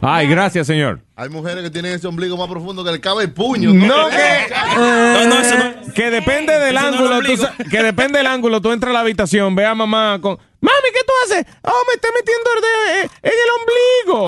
Ay, 0.00 0.26
gracias, 0.28 0.66
señor. 0.66 1.00
Hay 1.16 1.28
mujeres 1.28 1.62
que 1.62 1.70
tienen 1.70 1.92
ese 1.92 2.06
ombligo 2.08 2.36
más 2.36 2.48
profundo 2.48 2.82
que 2.82 2.92
le 2.92 3.00
cabe 3.00 3.24
el 3.24 3.32
puño. 3.34 3.72
No, 3.74 4.08
que, 4.08 5.92
que 5.94 6.10
depende 6.10 6.58
del 6.58 6.76
Eso 6.76 6.90
no 6.90 7.20
es 7.20 7.42
ángulo. 7.44 7.68
que 7.70 7.82
depende 7.82 8.18
del 8.18 8.26
ángulo. 8.26 8.60
Tú 8.60 8.72
entras 8.72 8.90
a 8.90 8.94
la 8.94 9.00
habitación, 9.00 9.54
ve 9.54 9.66
a 9.66 9.74
mamá 9.74 10.18
con. 10.20 10.38
Mami, 10.70 10.88
¿qué 10.94 11.00
tú 11.06 11.12
haces? 11.24 11.46
Oh, 11.62 11.82
me 11.88 11.94
estoy 11.94 12.10
metiendo 12.18 12.50
el 12.56 12.60
dedo 12.62 12.80
eh, 12.94 13.10
en 13.22 13.32
el 13.32 13.50
ombligo. 13.60 14.20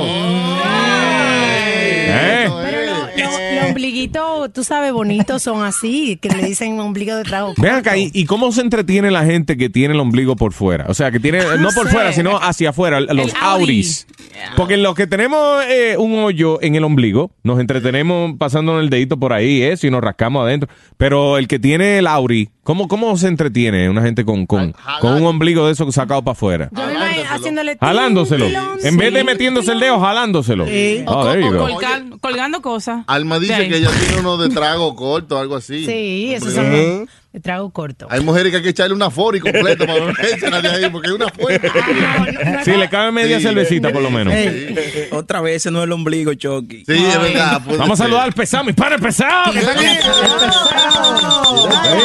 ¿Eh? 2.15 2.49
Los 3.55 3.65
ombliguitos, 3.69 4.53
tú 4.53 4.65
sabes, 4.65 4.93
bonitos 4.93 5.43
son 5.43 5.63
así, 5.65 6.17
que 6.21 6.29
le 6.31 6.43
dicen 6.47 6.79
ombligo 6.81 7.15
de 7.17 7.23
trago. 7.25 7.55
Ven 7.57 7.75
acá, 7.75 7.97
¿y, 7.97 8.11
y 8.13 8.25
cómo 8.27 8.51
se 8.53 8.61
entretiene 8.61 9.11
la 9.11 9.25
gente 9.25 9.57
que 9.57 9.69
tiene 9.71 9.95
el 9.95 10.01
ombligo 10.01 10.37
por 10.37 10.53
fuera? 10.53 10.87
O 10.89 10.95
sea, 10.95 11.11
que 11.11 11.21
tiene, 11.21 11.41
no 11.59 11.69
por 11.75 11.87
sé. 11.87 11.93
fuera, 11.93 12.13
sino 12.13 12.39
hacia 12.39 12.71
afuera, 12.71 13.01
los 13.01 13.11
El 13.11 13.19
Audi. 13.19 13.33
auris. 13.41 14.07
Porque 14.57 14.77
los 14.77 14.95
que 14.95 15.07
tenemos 15.07 15.63
eh, 15.69 15.97
un 15.99 16.19
hoyo 16.19 16.61
en 16.63 16.75
el 16.75 16.85
ombligo, 16.85 17.31
nos 17.45 17.61
entretenemos 17.61 18.33
pasándonos 18.39 18.83
el 18.83 18.91
dedito 18.91 19.19
por 19.19 19.33
ahí, 19.33 19.63
eso, 19.63 19.87
y 19.87 19.91
nos 19.91 20.01
rascamos 20.03 20.45
adentro. 20.45 20.69
Pero 20.97 21.39
el 21.39 21.47
que 21.47 21.59
tiene 21.59 21.99
el 21.99 22.07
auri, 22.07 22.49
¿cómo, 22.65 22.89
cómo 22.89 23.17
se 23.17 23.29
entretiene 23.29 23.89
una 23.89 24.03
gente 24.03 24.25
con, 24.25 24.47
con, 24.47 24.75
con 25.01 25.15
un 25.15 25.27
ombligo 25.27 25.67
de 25.67 25.73
eso 25.73 25.91
sacado 25.93 26.23
para 26.23 26.32
afuera? 26.33 26.69
Yo 26.73 26.87
me 26.87 26.93
imagino 26.95 27.31
haciéndole 27.31 27.77
Jalándoselo. 27.81 28.47
En 28.83 28.97
vez 28.97 29.13
de 29.15 29.25
metiéndose 29.25 29.73
el 29.73 29.81
dedo, 29.81 30.01
jalándoselo. 30.01 30.65
Oh, 30.65 31.25
there 31.25 31.41
you 31.43 31.49
O 31.57 31.69
colgar- 31.69 32.05
colgando 32.21 32.61
cosas. 32.63 33.05
Alma 33.07 33.39
dice 33.39 33.57
Sí. 33.65 33.69
que 33.71 33.77
ella 33.79 33.91
tiene 33.91 34.21
uno 34.21 34.37
de 34.37 34.49
trago 34.49 34.95
corto, 34.97 35.39
algo 35.39 35.57
así. 35.57 35.87
Sí, 35.87 36.35
Ombligo. 36.37 36.63
son 36.63 37.09
trago 37.41 37.71
corto. 37.71 38.07
Hay 38.11 38.21
mujeres 38.21 38.51
que 38.51 38.59
hay 38.59 38.63
que 38.63 38.69
echarle 38.71 38.95
una 38.95 39.11
fori 39.11 39.41
completa 39.41 39.87
para 39.87 40.01
no 40.01 40.11
echarla 40.11 40.61
de 40.61 40.69
ahí, 40.69 40.91
porque 40.91 41.09
es 41.09 41.15
una 41.15 41.29
fuerte. 41.29 41.71
Sí, 42.65 42.73
le 42.73 42.89
cabe 42.89 43.11
media 43.13 43.39
Sí. 43.39 43.45
cervecita 43.45 43.91
por 43.91 44.03
lo 44.03 44.11
menos. 44.11 44.35
Otra 45.13 45.41
vez, 45.41 45.57
ese 45.57 45.71
no 45.71 45.79
es 45.79 45.85
el 45.85 45.93
ombligo, 45.93 46.35
Chucky. 46.35 46.85
Sí, 46.85 46.93
es 46.93 47.21
verdad. 47.23 47.63
puede 47.65 47.79
Vamos 47.79 47.99
a 47.99 48.05
ser. 48.05 48.07
saludar 48.11 48.25
al 48.27 48.33
pesado, 48.33 48.65
mis 48.65 48.75
padres 48.75 49.01
pesados. 49.01 49.53
que 49.53 49.59
están 49.61 49.79
aquí. 49.79 49.87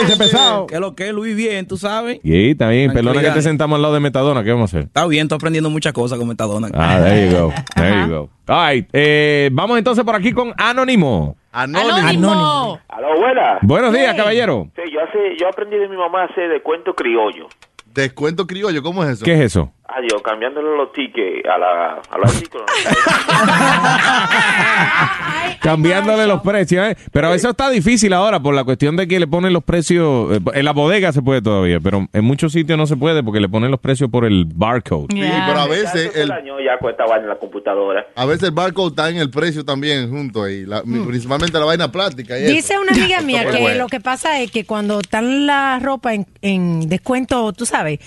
Ese 0.03 0.17
pesado. 0.17 0.67
¿Qué 0.67 0.75
es 0.75 0.81
lo 0.81 0.95
que 0.95 1.07
es, 1.07 1.13
Luis? 1.13 1.35
Bien, 1.35 1.65
tú 1.67 1.77
sabes. 1.77 2.19
Y 2.23 2.51
está 2.51 2.69
bien, 2.69 2.91
perdona 2.93 3.21
que 3.21 3.31
te 3.31 3.41
sentamos 3.41 3.75
al 3.77 3.81
lado 3.81 3.93
de 3.93 3.99
Metadona, 3.99 4.43
¿qué 4.43 4.51
vamos 4.51 4.73
a 4.73 4.77
hacer? 4.77 4.87
Está 4.87 5.05
bien, 5.07 5.23
estoy 5.23 5.35
aprendiendo 5.37 5.69
muchas 5.69 5.93
cosas 5.93 6.17
con 6.17 6.27
Metadona. 6.27 6.69
Ah, 6.73 6.99
there 7.03 7.29
you 7.29 7.37
go, 7.37 7.53
there 7.75 8.01
you 8.01 8.07
go. 8.07 8.29
All 8.49 8.73
right, 8.73 8.87
eh, 8.93 9.49
vamos 9.51 9.77
entonces 9.77 10.03
por 10.05 10.15
aquí 10.15 10.31
con 10.31 10.53
Anónimo. 10.57 11.35
Anónimo. 11.57 12.79
Aló, 12.87 13.17
buena. 13.17 13.57
Buenos 13.63 13.91
días, 13.91 14.15
caballero. 14.15 14.67
Sí, 14.75 14.91
yo, 14.93 15.01
hace, 15.01 15.35
yo 15.39 15.47
aprendí 15.47 15.75
de 15.75 15.89
mi 15.89 15.97
mamá 15.97 16.21
a 16.21 16.25
hacer 16.25 16.49
descuento 16.49 16.93
criollo. 16.93 17.47
Descuento 17.87 18.45
criollo, 18.45 18.83
¿cómo 18.83 19.03
es 19.03 19.09
eso? 19.09 19.25
¿Qué 19.25 19.33
es 19.33 19.39
eso? 19.39 19.71
Adiós, 19.89 20.21
cambiándole 20.21 20.75
los 20.75 20.91
tickets 20.91 21.47
a 21.47 21.57
la, 21.57 21.93
a 21.93 22.17
la 22.17 22.25
artículos. 22.27 22.65
Cambiándole 25.61 26.27
los 26.27 26.41
precios, 26.41 26.87
¿eh? 26.89 26.97
Pero 27.11 27.33
eso 27.33 27.49
está 27.51 27.69
difícil 27.69 28.11
ahora 28.13 28.39
por 28.41 28.53
la 28.53 28.63
cuestión 28.63 28.95
de 28.97 29.07
que 29.07 29.19
le 29.19 29.27
ponen 29.27 29.53
los 29.53 29.63
precios. 29.63 30.35
eh, 30.35 30.39
En 30.55 30.65
la 30.65 30.73
bodega 30.73 31.11
se 31.13 31.21
puede 31.21 31.41
todavía, 31.41 31.79
pero 31.79 32.05
en 32.11 32.23
muchos 32.25 32.51
sitios 32.51 32.77
no 32.77 32.85
se 32.85 32.97
puede 32.97 33.23
porque 33.23 33.39
le 33.39 33.47
ponen 33.49 33.71
los 33.71 33.79
precios 33.79 34.09
por 34.09 34.25
el 34.25 34.45
barcode. 34.45 35.07
Sí, 35.09 35.21
pero 35.47 35.59
a 35.59 35.67
veces 35.67 36.15
el, 36.15 36.31
año 36.31 36.59
ya 36.59 36.77
cuesta 36.79 37.05
vaina 37.05 37.23
en 37.23 37.29
la 37.29 37.37
computadora. 37.39 38.05
a 38.15 38.25
veces 38.25 38.43
el 38.49 38.51
barcode 38.51 38.89
está 38.89 39.09
en 39.09 39.17
el 39.17 39.29
precio 39.29 39.63
también 39.63 40.09
junto 40.09 40.43
ahí, 40.43 40.65
la- 40.65 40.81
principalmente 40.83 41.57
la 41.57 41.65
vaina 41.65 41.91
plástica. 41.91 42.37
y 42.37 42.43
eso. 42.43 42.53
Dice 42.53 42.77
una 42.77 42.91
amiga 42.91 43.21
mía 43.25 43.45
que 43.49 43.61
bueno. 43.61 43.83
lo 43.83 43.87
que 43.87 43.99
pasa 44.01 44.39
es 44.41 44.51
que 44.51 44.65
cuando 44.65 44.99
están 44.99 45.47
la 45.47 45.79
ropa 45.81 46.13
en, 46.13 46.25
en 46.41 46.87
descuento, 46.89 47.51
tú 47.53 47.65
sabes, 47.65 47.99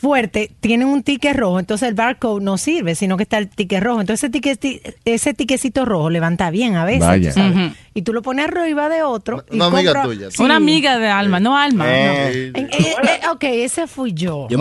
fuerte, 0.00 0.50
tienen 0.60 0.88
un 0.88 1.02
ticket 1.02 1.36
rojo, 1.36 1.58
entonces 1.60 1.88
el 1.88 1.94
barcode 1.94 2.42
no 2.42 2.56
sirve, 2.58 2.94
sino 2.94 3.16
que 3.16 3.24
está 3.24 3.38
el 3.38 3.48
ticket 3.48 3.82
rojo. 3.82 4.00
Entonces 4.00 4.24
ese, 4.24 4.30
ticket, 4.56 4.96
ese 5.04 5.34
tiquecito 5.34 5.84
rojo 5.84 6.10
levanta 6.10 6.50
bien 6.50 6.76
a 6.76 6.84
veces, 6.84 7.06
Vaya. 7.06 7.32
tú 7.32 7.40
sabes. 7.40 7.72
Y 7.92 8.02
tú 8.02 8.12
lo 8.12 8.22
pones 8.22 8.46
arriba 8.46 8.88
de 8.88 9.02
otro. 9.02 9.44
y 9.50 9.56
Una 9.56 9.66
amiga 9.66 10.02
tuya. 10.02 10.30
Sí. 10.30 10.42
Una 10.42 10.56
amiga 10.56 10.98
de 10.98 11.08
Alma, 11.08 11.40
no 11.40 11.56
Alma. 11.56 11.84
no. 11.84 11.90
Eh, 11.90 12.52
eh, 12.54 12.68
eh, 12.72 13.20
ok, 13.30 13.44
ese 13.44 13.86
fui 13.86 14.12
yo. 14.14 14.46
Se 14.50 14.56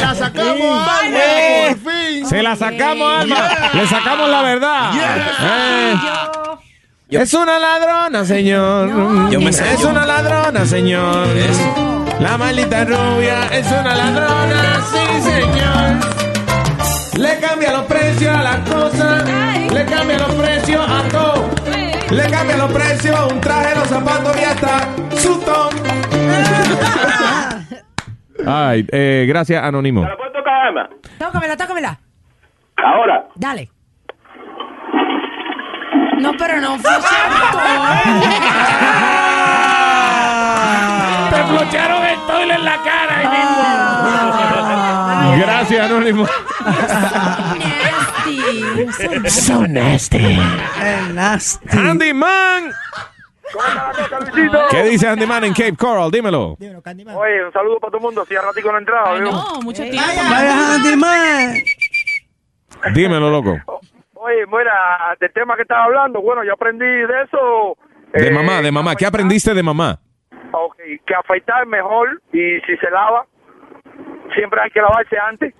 la 0.00 0.14
sacamos 0.14 0.88
a 0.88 0.98
Alma, 0.98 1.18
por 1.68 1.78
fin. 1.92 2.26
Se 2.26 2.42
la 2.42 2.56
sacamos, 2.56 3.12
Alma. 3.12 3.48
Le 3.74 3.86
sacamos 3.86 4.28
la 4.28 4.42
verdad. 4.42 4.90
Eh, 5.42 5.94
Es 7.10 7.34
una 7.34 7.58
ladrona, 7.58 8.24
señor. 8.24 9.30
Yo 9.30 9.40
me 9.40 9.50
es 9.50 9.62
yo- 9.80 9.88
una 9.88 10.06
ladrona, 10.06 10.64
señor. 10.66 11.26
La 12.20 12.36
maldita 12.36 12.84
rubia 12.84 13.46
es 13.50 13.66
una 13.72 13.94
ladrona, 13.94 14.80
sí, 14.92 15.22
señor. 15.22 15.96
Le 17.18 17.40
cambia 17.40 17.72
los 17.72 17.86
precios 17.86 18.36
a 18.36 18.42
las 18.42 18.68
cosas. 18.68 19.24
Le 19.72 19.84
cambia 19.86 20.18
los 20.18 20.34
precios 20.34 20.86
a 20.88 21.08
todo. 21.08 21.50
Le 22.10 22.30
cambia 22.30 22.56
los 22.56 22.72
precios 22.72 23.16
a 23.16 23.26
un 23.26 23.40
traje, 23.40 23.74
los 23.74 23.88
zapatos 23.88 24.36
y 24.40 24.44
hasta 24.44 24.88
su 25.16 25.40
tom. 25.40 25.70
Ay, 28.46 28.86
eh, 28.92 29.26
gracias, 29.28 29.62
Anónimo. 29.62 30.02
¿La 30.02 30.16
puedo 30.16 30.32
tocar, 30.32 30.66
Alma? 30.66 30.90
Tócamela, 31.18 31.56
tócamela. 31.56 31.98
Ahora. 32.76 33.26
Dale. 33.34 33.70
No, 36.18 36.32
pero 36.36 36.60
no 36.60 36.78
fue 36.78 36.90
Te 36.90 37.06
flocharon 41.50 42.04
el 42.06 42.18
toile 42.26 42.54
en 42.54 42.64
la 42.64 42.76
cara 42.82 43.18
ahí 43.18 43.26
mismo. 43.28 43.60
Gracias, 45.44 45.90
Anónimo. 45.90 46.26
So 49.28 49.66
nasty. 49.66 50.38
nasty. 51.14 51.68
Handyman. 51.68 52.72
¿Qué 54.70 54.82
dice 54.84 55.08
Handyman 55.08 55.44
en 55.44 55.52
Cape 55.52 55.76
Coral? 55.76 56.10
Dímelo. 56.10 56.56
Oye, 56.60 57.44
un 57.44 57.52
saludo 57.52 57.78
para 57.80 57.90
todo 57.90 57.98
el 57.98 58.02
mundo. 58.02 58.24
Si 58.28 58.36
a 58.36 58.42
ratico 58.42 58.70
no 58.70 58.78
he 58.78 58.80
entrado. 58.80 59.14
¿viu? 59.14 59.30
No, 59.30 59.60
mucho 59.62 59.82
tiempo. 59.82 60.00
Vaya, 60.30 60.74
Handyman. 60.74 61.54
Dímelo, 62.94 63.30
loco. 63.30 63.58
Oye, 64.14 64.46
mira, 64.46 65.16
del 65.18 65.32
tema 65.32 65.56
que 65.56 65.62
estaba 65.62 65.84
hablando, 65.84 66.20
bueno, 66.20 66.44
yo 66.44 66.52
aprendí 66.52 66.84
de 66.84 67.22
eso. 67.24 67.76
De 68.12 68.28
eh, 68.28 68.30
mamá, 68.30 68.60
de 68.60 68.70
mamá. 68.70 68.94
¿Qué 68.94 69.06
aprendiste 69.06 69.54
de 69.54 69.62
mamá? 69.62 69.98
Ok, 70.52 70.76
que 71.06 71.14
afeitar 71.14 71.62
es 71.62 71.68
mejor 71.68 72.20
y 72.32 72.60
si 72.60 72.76
se 72.76 72.90
lava, 72.90 73.26
siempre 74.34 74.60
hay 74.62 74.70
que 74.70 74.80
lavarse 74.80 75.18
antes. 75.18 75.54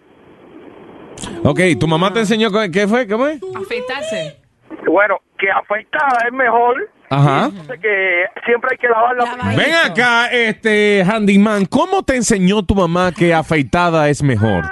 Ok, 1.45 1.61
¿tu 1.79 1.87
mamá 1.87 2.13
te 2.13 2.21
enseñó 2.21 2.51
qué 2.73 2.87
fue? 2.87 3.07
¿Cómo 3.07 3.27
es? 3.27 3.41
Afeitarse. 3.55 4.41
Bueno, 4.87 5.21
que 5.39 5.51
afeitada 5.51 6.27
es 6.27 6.33
mejor. 6.33 6.91
Ajá. 7.11 7.47
Entonces 7.47 7.81
que 7.81 8.25
siempre 8.45 8.71
hay 8.73 8.79
que 8.79 8.89
lavarla. 8.89 9.25
primero. 9.35 9.59
Ven 9.59 9.75
acá, 9.75 10.27
este 10.29 11.03
Handyman, 11.03 11.67
¿cómo 11.67 12.03
te 12.03 12.17
enseñó 12.17 12.63
tu 12.63 12.75
mamá 12.75 13.11
que 13.13 13.35
afeitada 13.35 14.09
es 14.09 14.23
mejor? 14.23 14.63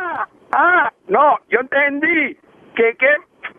Ah, 0.53 0.93
no, 1.09 1.39
yo 1.51 1.59
entendí 1.61 2.37
que, 2.77 2.97
que 2.97 3.07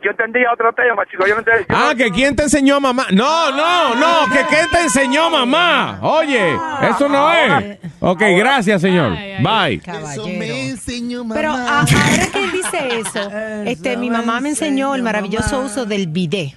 yo 0.03 0.11
entendía 0.11 0.51
otro 0.53 0.71
tema, 0.73 1.03
chicos. 1.09 1.27
Yo 1.27 1.35
no 1.35 1.39
entendí. 1.39 1.65
yo 1.69 1.75
Ah, 1.77 1.89
no- 1.91 1.97
que 1.97 2.11
quién 2.11 2.35
te 2.35 2.43
enseñó 2.43 2.79
mamá. 2.79 3.07
No, 3.11 3.51
no, 3.51 3.95
no, 3.95 4.31
que 4.33 4.43
quién 4.49 4.67
te 4.71 4.81
enseñó 4.81 5.29
mamá. 5.29 5.99
Oye, 6.01 6.55
eso 6.89 7.09
no 7.09 7.31
es. 7.33 7.77
Ok, 7.99 8.21
gracias, 8.37 8.81
señor. 8.81 9.11
Bye. 9.41 9.81
Pero 11.33 11.51
a- 11.51 11.79
ahora 11.79 12.27
que 12.31 12.43
él 12.43 12.51
dice 12.51 12.99
eso, 12.99 13.29
este, 13.65 13.97
mi 13.97 14.09
mamá 14.09 14.39
me 14.41 14.49
enseñó 14.49 14.95
el 14.95 15.03
maravilloso 15.03 15.61
uso 15.61 15.85
del 15.85 16.07
bidet. 16.07 16.55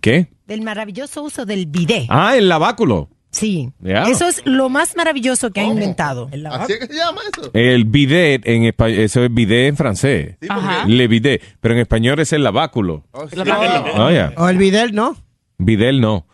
¿Qué? 0.00 0.28
Del 0.46 0.62
maravilloso 0.62 1.22
uso 1.22 1.44
del 1.44 1.66
bidet. 1.66 2.06
Ah, 2.08 2.36
el 2.36 2.48
laváculo. 2.48 3.08
Sí. 3.30 3.70
Eso 3.84 4.26
es 4.26 4.42
lo 4.44 4.68
más 4.68 4.96
maravilloso 4.96 5.50
que 5.50 5.60
ha 5.60 5.64
inventado. 5.64 6.28
¿Así 6.50 6.72
es 6.72 6.78
que 6.80 6.86
se 6.86 6.94
llama 6.94 7.20
eso? 7.32 7.50
El 7.54 7.84
bidet 7.84 8.46
en 8.46 8.64
español, 8.64 8.98
eso 8.98 9.22
es 9.24 9.32
bidet 9.32 9.68
en 9.68 9.76
francés. 9.76 10.36
Ajá. 10.48 10.84
Le 10.86 11.06
bidet, 11.06 11.40
pero 11.60 11.74
en 11.74 11.80
español 11.80 12.18
es 12.18 12.32
el 12.32 12.42
laváculo. 12.42 13.04
Oh, 13.12 14.10
yeah. 14.10 14.32
O 14.36 14.48
el 14.48 14.58
Videl, 14.58 14.94
¿no? 14.94 15.16
Bidet 15.58 15.94
no. 15.94 16.26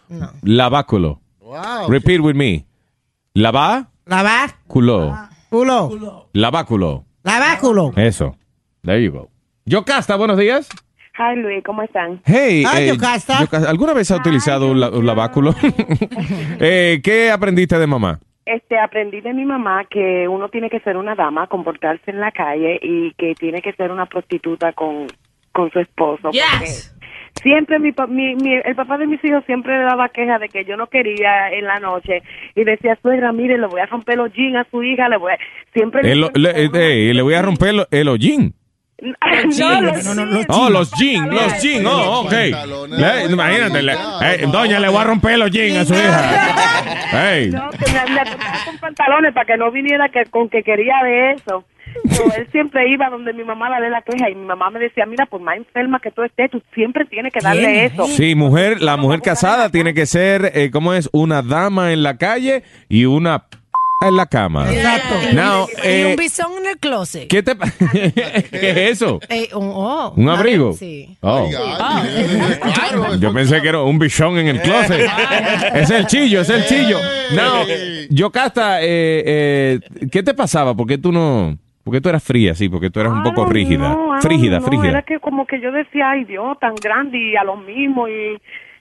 Laváculo. 0.42 1.20
Wow. 1.40 1.88
Repeat 1.88 2.20
with 2.20 2.34
me. 2.34 2.66
Laváculo. 3.34 3.90
Laváculo. 4.06 5.28
Culo. 5.48 6.28
Laváculo. 6.32 7.04
Laváculo. 7.22 7.92
Eso. 7.96 8.36
There 8.82 9.02
you 9.02 9.12
go. 9.12 9.30
Yocasta, 9.64 10.16
buenos 10.16 10.38
días. 10.38 10.68
Hi 11.18 11.36
Luis, 11.36 11.62
¿cómo 11.64 11.82
están? 11.82 12.20
Hey, 12.26 12.64
Hi, 12.64 12.82
eh, 12.82 12.86
Yocasta. 12.88 13.40
Yocasta, 13.40 13.70
¿alguna 13.70 13.94
vez 13.94 14.10
has 14.10 14.20
utilizado 14.20 14.70
un, 14.70 14.80
la- 14.80 14.90
un 14.90 15.06
laváculo? 15.06 15.54
Eh, 16.60 17.00
¿Qué 17.02 17.30
aprendiste 17.30 17.78
de 17.78 17.86
mamá? 17.86 18.18
Este, 18.44 18.78
aprendí 18.78 19.20
de 19.20 19.32
mi 19.34 19.44
mamá 19.44 19.84
que 19.90 20.28
uno 20.28 20.48
tiene 20.48 20.70
que 20.70 20.80
ser 20.80 20.96
una 20.96 21.14
dama, 21.14 21.46
comportarse 21.48 22.10
en 22.10 22.20
la 22.20 22.30
calle 22.32 22.78
y 22.82 23.12
que 23.14 23.34
tiene 23.34 23.60
que 23.60 23.72
ser 23.72 23.90
una 23.90 24.06
prostituta 24.06 24.72
con, 24.72 25.06
con 25.52 25.70
su 25.72 25.80
esposo. 25.80 26.30
Yes. 26.30 26.44
porque 26.94 26.96
Siempre 27.42 27.78
mi, 27.78 27.92
pa- 27.92 28.06
mi, 28.06 28.34
mi- 28.36 28.54
el 28.64 28.74
papá 28.74 28.96
de 28.98 29.06
mis 29.06 29.22
hijos 29.24 29.42
siempre 29.46 29.76
le 29.76 29.84
daba 29.84 30.08
queja 30.10 30.38
de 30.38 30.48
que 30.48 30.64
yo 30.64 30.76
no 30.76 30.86
quería 30.86 31.50
en 31.50 31.64
la 31.66 31.78
noche 31.80 32.22
y 32.54 32.64
decía, 32.64 32.98
suegra, 33.02 33.32
mire, 33.32 33.58
le 33.58 33.66
voy 33.66 33.80
a 33.80 33.86
romper 33.86 34.16
los 34.16 34.32
jeans 34.32 34.56
a 34.56 34.70
su 34.70 34.82
hija, 34.82 35.08
le 35.08 35.18
voy 35.18 35.32
a... 35.32 35.38
Siempre 35.74 36.02
le- 36.02 36.12
El- 36.12 36.30
le, 36.34 36.50
eh, 37.10 37.14
le 37.14 37.22
voy 37.22 37.34
a 37.34 37.42
romper 37.42 37.74
el 37.90 38.08
hollín. 38.08 38.54
No, 38.98 39.80
los 39.82 40.46
Oh, 40.48 40.70
los 40.70 40.90
jeans, 40.92 41.28
los 41.30 41.60
jeans, 41.62 41.86
oh, 41.86 42.20
ok. 42.22 42.32
Le- 42.88 43.24
imagínate, 43.30 43.82
le- 43.82 43.92
eh, 43.92 44.46
doña, 44.50 44.80
le 44.80 44.88
voy 44.88 45.00
a 45.00 45.04
romper 45.04 45.38
los 45.38 45.50
jeans 45.50 45.76
a 45.78 45.84
su 45.84 45.94
hija. 45.94 46.54
Hey. 47.12 47.50
No, 47.52 47.68
que 47.70 47.92
me, 47.92 48.14
me 48.14 48.20
con 48.64 48.78
pantalones 48.80 49.34
para 49.34 49.44
que 49.46 49.56
no 49.58 49.70
viniera 49.70 50.08
que, 50.08 50.24
con 50.30 50.48
que 50.48 50.62
quería 50.62 50.94
de 51.04 51.32
eso. 51.32 51.64
Pero 52.10 52.24
él 52.36 52.46
siempre 52.52 52.90
iba 52.90 53.08
donde 53.08 53.32
mi 53.32 53.42
mamá 53.42 53.70
le 53.70 53.84
dé 53.86 53.90
la 53.90 54.02
queja 54.02 54.28
y 54.28 54.34
mi 54.34 54.44
mamá 54.44 54.68
me 54.70 54.78
decía, 54.78 55.06
mira, 55.06 55.24
por 55.26 55.40
más 55.40 55.56
enferma 55.56 55.98
que 55.98 56.10
tú 56.10 56.22
estés, 56.22 56.50
tú 56.50 56.62
siempre 56.74 57.04
tienes 57.06 57.32
que 57.32 57.40
darle 57.40 57.86
eso. 57.86 58.06
Sí, 58.06 58.34
mujer, 58.34 58.82
la 58.82 58.96
mujer 58.98 59.20
casada 59.22 59.70
tiene 59.70 59.94
que 59.94 60.04
ser, 60.04 60.52
eh, 60.54 60.70
¿cómo 60.70 60.92
es? 60.92 61.08
Una 61.12 61.40
dama 61.42 61.92
en 61.92 62.02
la 62.02 62.18
calle 62.18 62.64
y 62.90 63.06
una 63.06 63.44
en 64.00 64.16
la 64.16 64.26
cama. 64.26 64.72
Exacto. 64.72 65.14
Now, 65.32 65.66
y 65.82 65.88
eh, 65.88 66.06
un 66.10 66.16
bisón 66.16 66.52
en 66.58 66.66
el 66.66 66.78
closet. 66.78 67.28
¿Qué 67.28 67.42
te 67.42 67.56
¿Qué 68.50 68.70
es 68.70 68.76
eso? 68.76 69.20
Eh, 69.28 69.48
un, 69.54 69.70
oh, 69.74 70.12
¿Un 70.16 70.28
abrigo? 70.28 70.72
Sí. 70.72 71.16
Oh. 71.20 71.48
Yo 73.18 73.32
pensé 73.32 73.60
que 73.62 73.68
era 73.68 73.82
un 73.82 73.98
bichón 73.98 74.38
en 74.38 74.48
el 74.48 74.60
closet. 74.60 75.08
es 75.74 75.90
el 75.90 76.06
chillo, 76.06 76.42
es 76.42 76.50
el 76.50 76.64
chillo. 76.66 76.98
No, 77.34 77.64
Yocasta, 78.10 78.82
eh, 78.82 79.22
eh, 79.26 79.80
¿qué 80.10 80.22
te 80.22 80.34
pasaba? 80.34 80.74
¿Por 80.74 80.86
qué 80.86 80.98
tú 80.98 81.12
no...? 81.12 81.58
¿Por 81.82 81.94
qué 81.94 82.00
tú 82.00 82.08
eras 82.08 82.24
fría, 82.24 82.52
sí? 82.56 82.68
Porque 82.68 82.90
tú 82.90 82.98
eras 82.98 83.12
un 83.12 83.22
poco 83.22 83.44
rígida. 83.44 83.90
No, 83.90 84.20
frígida, 84.20 84.58
no, 84.58 84.66
frígida. 84.66 84.88
Era 84.88 85.02
que 85.02 85.20
como 85.20 85.46
que 85.46 85.60
yo 85.60 85.70
decía, 85.70 86.10
ay 86.10 86.24
Dios, 86.24 86.58
tan 86.58 86.74
grande 86.74 87.16
y 87.16 87.36
a 87.36 87.44
lo 87.44 87.56
mismo 87.58 88.08
y, 88.08 88.36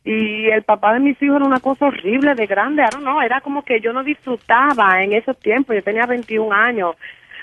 y 0.05 0.45
el 0.51 0.61
papá 0.61 0.93
de 0.93 0.99
mis 0.99 1.19
hijos 1.21 1.37
era 1.37 1.45
una 1.45 1.59
cosa 1.59 1.87
horrible 1.87 2.35
de 2.35 2.45
grande, 2.45 2.83
I 2.83 2.85
don't 2.91 3.03
know, 3.03 3.21
era 3.21 3.41
como 3.41 3.63
que 3.63 3.81
yo 3.81 3.91
no 3.91 4.03
disfrutaba 4.03 5.01
en 5.03 5.13
esos 5.13 5.37
tiempos, 5.39 5.75
yo 5.75 5.83
tenía 5.83 6.05
21 6.05 6.53
años, 6.53 6.95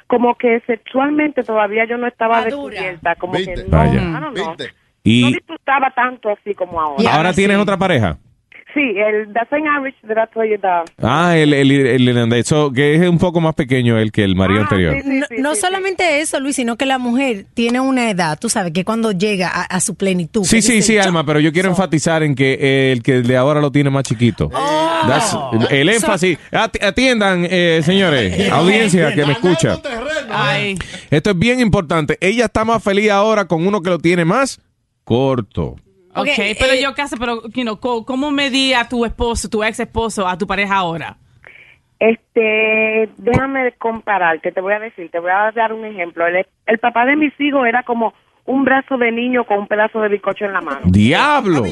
como 0.06 0.36
que 0.36 0.60
sexualmente 0.60 1.42
todavía 1.42 1.84
yo 1.86 1.98
no 1.98 2.06
estaba 2.06 2.44
descubierta, 2.44 3.16
como 3.16 3.32
que 3.32 3.56
no, 3.56 3.76
Vaya. 3.76 4.00
I 4.00 4.20
don't 4.20 4.36
know, 4.36 4.54
no 4.56 4.64
Y 5.02 5.32
disfrutaba 5.34 5.90
tanto 5.90 6.30
así 6.30 6.54
como 6.54 6.80
ahora. 6.80 7.02
ahora 7.12 7.32
tienes 7.32 7.58
otra 7.58 7.76
pareja. 7.76 8.18
Sí, 8.74 8.80
el 8.80 9.32
The 9.34 9.40
Saint 9.50 9.66
Irish 9.66 9.94
that 10.08 10.16
I 10.24 10.32
told 10.32 10.48
you 10.50 10.58
that. 10.60 10.84
Ah, 11.02 11.36
el, 11.36 11.52
el, 11.52 11.70
el 11.70 12.08
irlandés, 12.08 12.46
so, 12.46 12.72
que 12.72 12.94
es 12.94 13.08
un 13.08 13.18
poco 13.18 13.40
más 13.40 13.54
pequeño 13.54 13.98
el 13.98 14.10
que 14.12 14.24
el 14.24 14.34
marido 14.34 14.62
anterior. 14.62 14.96
No, 15.04 15.26
no 15.38 15.54
solamente 15.54 16.20
eso, 16.20 16.40
Luis, 16.40 16.56
sino 16.56 16.76
que 16.76 16.86
la 16.86 16.98
mujer 16.98 17.44
tiene 17.54 17.80
una 17.80 18.08
edad, 18.10 18.38
tú 18.38 18.48
sabes, 18.48 18.72
que 18.72 18.84
cuando 18.84 19.12
llega 19.12 19.48
a, 19.48 19.62
a 19.64 19.80
su 19.80 19.94
plenitud. 19.94 20.44
Sí, 20.44 20.62
sí, 20.62 20.74
dice, 20.74 20.86
sí, 20.86 20.94
"Yo- 20.94 21.02
Alma, 21.02 21.24
pero 21.26 21.38
yo 21.40 21.52
quiero 21.52 21.68
enfatizar 21.68 22.22
en 22.22 22.34
que 22.34 22.58
eh, 22.60 22.92
el 22.92 23.02
que 23.02 23.20
de 23.22 23.36
ahora 23.36 23.60
lo 23.60 23.70
tiene 23.70 23.90
más 23.90 24.04
chiquito. 24.04 24.48
That's- 24.48 25.66
el 25.70 25.88
énfasis. 25.88 26.38
Ati- 26.50 26.82
Atiendan, 26.82 27.46
eh, 27.50 27.80
señores, 27.84 28.50
audiencia 28.52 29.14
que 29.14 29.26
me 29.26 29.32
escucha. 29.32 29.78
Ay. 30.30 30.76
Esto 31.10 31.30
es 31.30 31.38
bien 31.38 31.60
importante. 31.60 32.16
Ella 32.20 32.46
está 32.46 32.64
más 32.64 32.82
feliz 32.82 33.10
ahora 33.10 33.44
con 33.46 33.66
uno 33.66 33.82
que 33.82 33.90
lo 33.90 33.98
tiene 33.98 34.24
más 34.24 34.60
corto. 35.04 35.76
Ok, 36.14 36.26
eh, 36.38 36.56
pero 36.58 36.74
yo 36.74 36.94
casi, 36.94 37.16
pero, 37.16 37.42
you 37.48 37.62
know, 37.62 37.78
¿cómo 37.80 38.30
medí 38.30 38.74
a 38.74 38.88
tu 38.88 39.04
esposo, 39.04 39.48
tu 39.48 39.62
ex 39.64 39.80
esposo, 39.80 40.26
a 40.28 40.36
tu 40.36 40.46
pareja 40.46 40.76
ahora? 40.76 41.16
Este, 41.98 43.08
déjame 43.16 43.72
compararte, 43.78 44.50
te 44.52 44.60
voy 44.60 44.72
a 44.74 44.80
decir, 44.80 45.08
te 45.10 45.20
voy 45.20 45.30
a 45.30 45.52
dar 45.52 45.72
un 45.72 45.84
ejemplo. 45.84 46.26
El, 46.26 46.44
el 46.66 46.78
papá 46.78 47.06
de 47.06 47.16
mis 47.16 47.32
hijos 47.40 47.64
era 47.66 47.82
como 47.84 48.12
un 48.44 48.64
brazo 48.64 48.96
de 48.98 49.12
niño 49.12 49.44
con 49.44 49.60
un 49.60 49.66
pedazo 49.68 50.00
de 50.00 50.08
bizcocho 50.08 50.44
en 50.46 50.52
la 50.52 50.60
mano. 50.60 50.80
¡Diablo! 50.84 51.62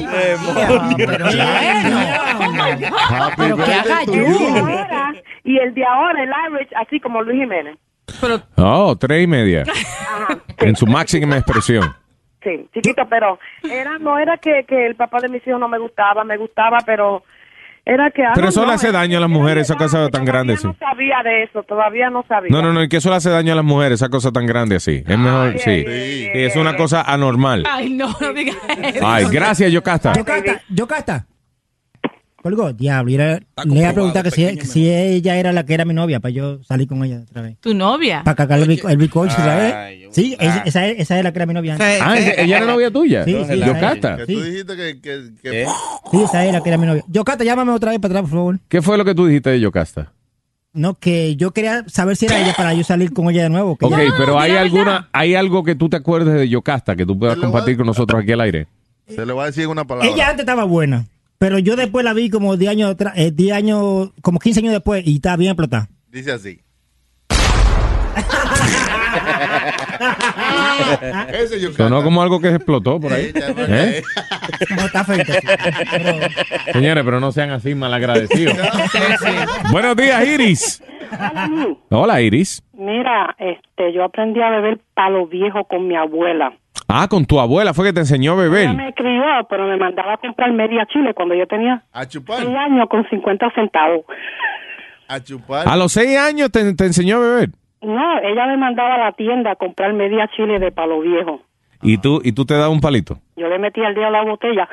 Pero 3.37 3.57
que 3.57 3.73
haga 3.73 4.03
Y 4.07 4.13
el 4.15 4.25
de 4.33 4.59
ahora- 4.59 5.13
Y 5.43 5.57
el 5.57 5.73
de 5.73 5.85
ahora, 5.85 6.23
el 6.23 6.31
average, 6.33 6.69
así 6.75 6.99
como 6.99 7.21
Luis 7.21 7.39
Jiménez. 7.41 7.77
Oh, 8.57 8.95
tres 8.97 9.23
y 9.23 9.27
media. 9.27 9.63
En 10.59 10.75
su 10.75 10.85
máxima 10.87 11.37
expresión. 11.37 11.93
Sí, 12.43 12.67
chiquito, 12.73 13.03
pero 13.09 13.39
era 13.63 13.99
no 13.99 14.17
era 14.17 14.37
que, 14.37 14.65
que 14.67 14.87
el 14.87 14.95
papá 14.95 15.19
de 15.21 15.29
mis 15.29 15.45
hijos 15.45 15.59
no 15.59 15.67
me 15.67 15.77
gustaba, 15.77 16.23
me 16.23 16.37
gustaba, 16.37 16.79
pero 16.85 17.23
era 17.85 18.11
que... 18.11 18.23
Pero 18.35 18.49
eso 18.49 18.61
no, 18.61 18.67
le 18.67 18.73
hace 18.73 18.91
daño 18.91 19.17
a 19.17 19.21
las 19.21 19.29
mujeres, 19.29 19.63
esa 19.69 19.75
cosa 19.75 20.09
tan 20.09 20.23
grande 20.23 20.53
así. 20.53 20.67
No 20.67 20.75
sabía 20.79 21.21
de 21.23 21.43
eso, 21.43 21.63
todavía 21.63 22.09
no 22.09 22.23
sabía. 22.27 22.51
No, 22.51 22.61
no, 22.61 22.73
no, 22.73 22.83
y 22.83 22.89
que 22.89 22.97
eso 22.97 23.09
le 23.09 23.15
hace 23.15 23.29
daño 23.29 23.53
a 23.53 23.55
las 23.55 23.65
mujeres, 23.65 23.93
esa 24.01 24.09
cosa 24.09 24.31
tan 24.31 24.45
grande 24.45 24.75
así. 24.75 25.03
Es 25.05 25.17
mejor, 25.17 25.57
sí. 25.59 25.83
Sí, 25.85 26.29
Es 26.33 26.55
una 26.55 26.75
cosa 26.75 27.01
anormal. 27.01 27.63
Ay, 27.69 27.89
no, 27.91 28.15
no 28.19 28.33
digas 28.33 28.57
eso. 28.83 29.07
Ay, 29.07 29.25
gracias, 29.31 29.71
Yocasta. 29.71 30.13
Yocasta, 30.13 30.61
Yocasta. 30.69 31.25
Colgó, 32.41 32.73
diablo. 32.73 33.11
y 33.11 33.15
era- 33.15 33.39
le 33.65 33.79
iba 33.79 33.89
a 33.89 33.93
preguntar 33.93 34.23
que 34.23 34.31
si, 34.31 34.57
si 34.61 34.89
ella 34.89 35.35
era 35.37 35.51
la 35.51 35.63
que 35.63 35.75
era 35.75 35.85
mi 35.85 35.93
novia, 35.93 36.19
para 36.19 36.31
yo 36.31 36.63
salir 36.63 36.87
con 36.87 37.03
ella 37.03 37.21
otra 37.29 37.43
vez. 37.43 37.57
¿Tu 37.59 37.73
novia? 37.75 38.23
Para 38.23 38.35
cagar 38.35 38.59
el, 38.59 38.81
el 38.87 38.97
bizcocho 38.97 39.33
otra 39.33 39.57
vez. 39.57 40.09
Sí, 40.11 40.35
ah. 40.39 40.43
esa, 40.45 40.63
esa, 40.65 40.87
esa 40.87 41.17
es 41.19 41.23
la 41.23 41.31
que 41.31 41.37
era 41.39 41.45
mi 41.45 41.53
novia 41.53 41.73
antes. 41.73 42.01
Ah, 42.01 42.17
ella 42.17 42.57
era 42.57 42.65
novia 42.65 42.89
tuya. 42.89 43.23
Sí, 43.25 43.37
sí, 43.47 43.59
Yocasta. 43.59 44.17
Que 44.17 44.25
tú 44.25 44.41
dijiste 44.41 44.75
que... 44.75 45.01
que, 45.01 45.21
que 45.41 45.67
Sí, 46.11 46.21
esa 46.23 46.45
es 46.45 46.51
la 46.51 46.61
que 46.63 46.69
era 46.69 46.77
mi 46.77 46.87
novia. 46.87 47.03
Yocasta, 47.07 47.43
llámame 47.43 47.71
otra 47.73 47.91
vez 47.91 47.99
para 47.99 48.13
atrás, 48.13 48.21
por 48.23 48.31
favor. 48.31 48.59
¿Qué 48.67 48.81
fue 48.81 48.97
lo 48.97 49.05
que 49.05 49.13
tú 49.13 49.27
dijiste 49.27 49.51
de 49.51 49.59
Yocasta? 49.59 50.11
No, 50.73 50.95
que 50.95 51.35
yo 51.35 51.51
quería 51.51 51.83
saber 51.87 52.15
si 52.15 52.25
era 52.25 52.39
ella 52.39 52.53
para 52.55 52.73
yo 52.73 52.83
salir 52.83 53.13
con 53.13 53.29
ella 53.29 53.43
de 53.43 53.49
nuevo. 53.49 53.75
que 53.75 53.85
Ok, 53.85 53.93
pero 54.17 54.39
hay 54.39 54.51
alguna, 54.53 55.09
hay 55.11 55.35
algo 55.35 55.63
que 55.63 55.75
tú 55.75 55.89
te 55.89 55.97
acuerdes 55.97 56.33
de 56.33 56.47
Yocasta 56.49 56.95
que 56.95 57.05
tú 57.05 57.19
puedas 57.19 57.37
compartir 57.37 57.77
con 57.77 57.85
nosotros 57.85 58.21
aquí 58.21 58.31
al 58.31 58.41
aire. 58.41 58.67
Se 59.07 59.25
le 59.25 59.33
va 59.33 59.43
a 59.43 59.45
decir 59.47 59.67
una 59.67 59.85
palabra. 59.85 60.09
Ella 60.09 60.29
antes 60.29 60.41
estaba 60.43 60.63
buena, 60.63 61.05
pero 61.41 61.57
yo 61.57 61.75
después 61.75 62.05
la 62.05 62.13
vi 62.13 62.29
como 62.29 62.55
10 62.55 62.69
años 62.69 62.91
atrás, 62.91 63.13
eh, 63.17 63.31
10 63.31 63.53
años, 63.53 64.11
como 64.21 64.37
15 64.37 64.59
años 64.59 64.73
después 64.73 65.01
y 65.07 65.15
estaba 65.15 65.37
bien 65.37 65.49
explotada. 65.49 65.89
Dice 66.07 66.33
así. 66.33 66.61
Ese 71.33 71.59
yo 71.59 71.73
Sonó 71.73 72.03
como 72.03 72.21
algo 72.21 72.39
que 72.39 72.49
se 72.49 72.57
explotó 72.57 72.99
por 72.99 73.13
ahí. 73.13 73.31
¿Eh? 73.33 74.03
No, 74.77 74.85
está. 74.85 75.03
Señores, 76.73 77.03
pero 77.03 77.19
no 77.19 77.31
sean 77.31 77.49
así 77.49 77.73
malagradecidos. 77.73 78.55
Buenos 79.71 79.95
días, 79.95 80.23
Iris. 80.27 80.83
Hola, 81.89 82.21
Iris. 82.21 82.61
Mira, 82.73 83.35
este, 83.39 83.91
yo 83.93 84.03
aprendí 84.03 84.39
a 84.43 84.51
beber 84.51 84.79
palo 84.93 85.25
viejo 85.25 85.63
con 85.63 85.87
mi 85.87 85.95
abuela. 85.95 86.53
Ah, 86.93 87.07
con 87.09 87.25
tu 87.25 87.39
abuela 87.39 87.73
fue 87.73 87.85
que 87.85 87.93
te 87.93 88.01
enseñó 88.01 88.33
a 88.33 88.35
Ella 88.43 88.43
beber. 88.49 88.75
me 88.75 88.93
crió, 88.93 89.23
pero 89.49 89.67
me 89.67 89.77
mandaba 89.77 90.13
a 90.13 90.17
comprar 90.17 90.51
media 90.51 90.85
chile 90.87 91.13
cuando 91.13 91.35
yo 91.35 91.47
tenía 91.47 91.83
A 91.93 92.05
chupar. 92.07 92.39
seis 92.39 92.55
años 92.55 92.87
con 92.89 93.07
50 93.09 93.49
centavos. 93.55 94.05
A 95.07 95.19
chupar. 95.19 95.67
A 95.67 95.75
los 95.75 95.91
seis 95.91 96.17
años 96.17 96.51
te, 96.51 96.73
te 96.75 96.85
enseñó 96.85 97.17
a 97.17 97.19
beber. 97.19 97.49
No, 97.81 98.19
ella 98.19 98.45
me 98.47 98.57
mandaba 98.57 98.95
a 98.95 98.97
la 99.05 99.11
tienda 99.13 99.51
a 99.51 99.55
comprar 99.55 99.93
media 99.93 100.27
chile 100.35 100.59
de 100.59 100.71
palo 100.71 100.99
viejo. 101.01 101.41
Y 101.81 101.97
tú, 101.97 102.21
y 102.23 102.31
tú 102.33 102.45
te 102.45 102.53
das 102.55 102.69
un 102.69 102.79
palito. 102.79 103.17
Yo 103.35 103.47
le 103.47 103.57
metía 103.57 103.87
el 103.87 103.95
dedo 103.95 104.05
a 104.07 104.11
la 104.11 104.23
botella. 104.23 104.69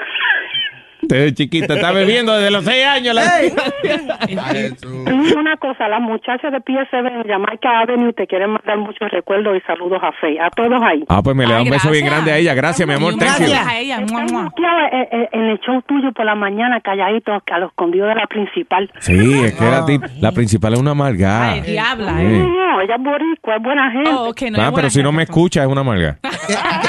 Te 1.09 1.33
chiquita, 1.35 1.75
está 1.75 1.93
bebiendo 1.93 2.33
desde 2.35 2.51
los 2.51 2.65
seis 2.65 2.85
años. 2.87 3.15
la- 3.15 3.23
una 5.39 5.57
cosa, 5.57 5.89
las 5.89 6.01
muchachas 6.01 6.53
de 6.53 6.61
PSB 6.61 7.07
en 7.07 7.23
Jamaica 7.25 7.81
Avenue 7.81 8.13
te 8.13 8.27
quieren 8.27 8.51
mandar 8.51 8.79
muchos 8.79 9.11
recuerdos 9.11 9.57
y 9.57 9.61
saludos 9.67 10.01
a 10.03 10.13
Faye, 10.13 10.41
a 10.41 10.51
todos 10.51 10.81
ahí. 10.83 11.05
Ah, 11.09 11.23
pues 11.23 11.35
me 11.37 11.47
le 11.47 11.55
da 11.55 11.63
un 11.63 11.71
beso 11.71 11.91
bien 11.91 12.07
grande 12.07 12.33
a 12.33 12.39
ella. 12.39 12.55
Gracias, 12.55 12.87
mi 12.87 12.95
amor. 12.95 13.15
Thank 13.17 13.41
you. 13.41 13.55
a 13.55 13.79
ella. 13.79 14.01
mua, 14.01 14.23
mua. 14.25 14.43
Bloqueado, 14.43 14.79
eh, 14.93 15.09
eh, 15.13 15.29
En 15.33 15.41
el 15.43 15.59
show 15.61 15.81
tuyo 15.83 16.13
por 16.13 16.25
la 16.27 16.35
mañana, 16.35 16.81
calladito, 16.81 17.33
a 17.33 17.59
los 17.59 17.71
escondidos 17.71 18.09
de 18.09 18.15
la 18.15 18.27
principal. 18.27 18.91
Sí, 19.01 19.45
es 19.45 19.55
que 19.55 19.65
la, 19.65 19.85
tip- 19.87 20.11
la 20.21 20.33
principal 20.33 20.75
es 20.75 20.81
una 20.81 20.91
amargada. 20.93 21.53
Ay, 21.53 21.61
diabla, 21.63 22.19
Sí. 22.19 22.25
eh. 22.25 22.47
No, 22.49 22.81
ella 22.81 22.95
es 22.97 23.03
boricua, 23.03 23.57
es 23.57 23.63
buena 23.63 23.91
gente. 23.93 24.11
Oh, 24.13 24.33
Ah, 24.59 24.73
pero 24.75 24.91
si 24.91 25.03
no 25.03 25.13
me 25.13 25.23
escucha 25.25 25.63
es 25.63 25.69
una 25.69 25.81
amarga. 25.81 26.19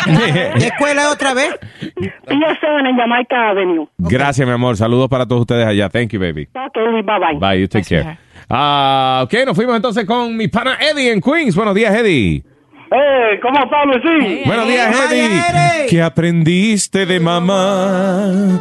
¿Qué 0.06 0.68
escuela 0.68 1.12
otra 1.12 1.34
vez? 1.34 1.58
PSB 2.26 2.88
en 2.90 2.98
Jamaica 2.98 3.50
Avenue. 3.50 3.88
Gracias, 4.18 4.48
mi 4.48 4.54
amor. 4.54 4.78
Saludos 4.78 5.08
para 5.10 5.26
todos 5.26 5.42
ustedes 5.42 5.66
allá. 5.66 5.90
Thank 5.90 6.10
you, 6.10 6.20
baby. 6.20 6.48
Ok, 6.54 6.76
bye 6.76 7.04
bye. 7.04 7.40
Bye, 7.40 7.62
you 7.62 7.68
take 7.68 7.88
care. 7.88 8.18
Ah, 8.50 9.22
ok, 9.24 9.34
nos 9.46 9.56
fuimos 9.56 9.76
entonces 9.76 10.06
con 10.06 10.36
mi 10.36 10.48
pana 10.48 10.78
Eddie 10.82 11.12
en 11.12 11.22
Queens. 11.22 11.56
Buenos 11.56 11.76
días, 11.76 11.94
Eddie. 11.96 12.44
Eh, 12.92 13.40
¿cómo 13.42 13.64
está 13.64 13.86
Luisín? 13.86 14.42
Buenos 14.46 14.68
días, 14.68 15.12
Eddie. 15.12 15.88
¿Qué 15.88 16.02
aprendiste 16.02 17.06
de 17.06 17.20
mamá? 17.20 18.60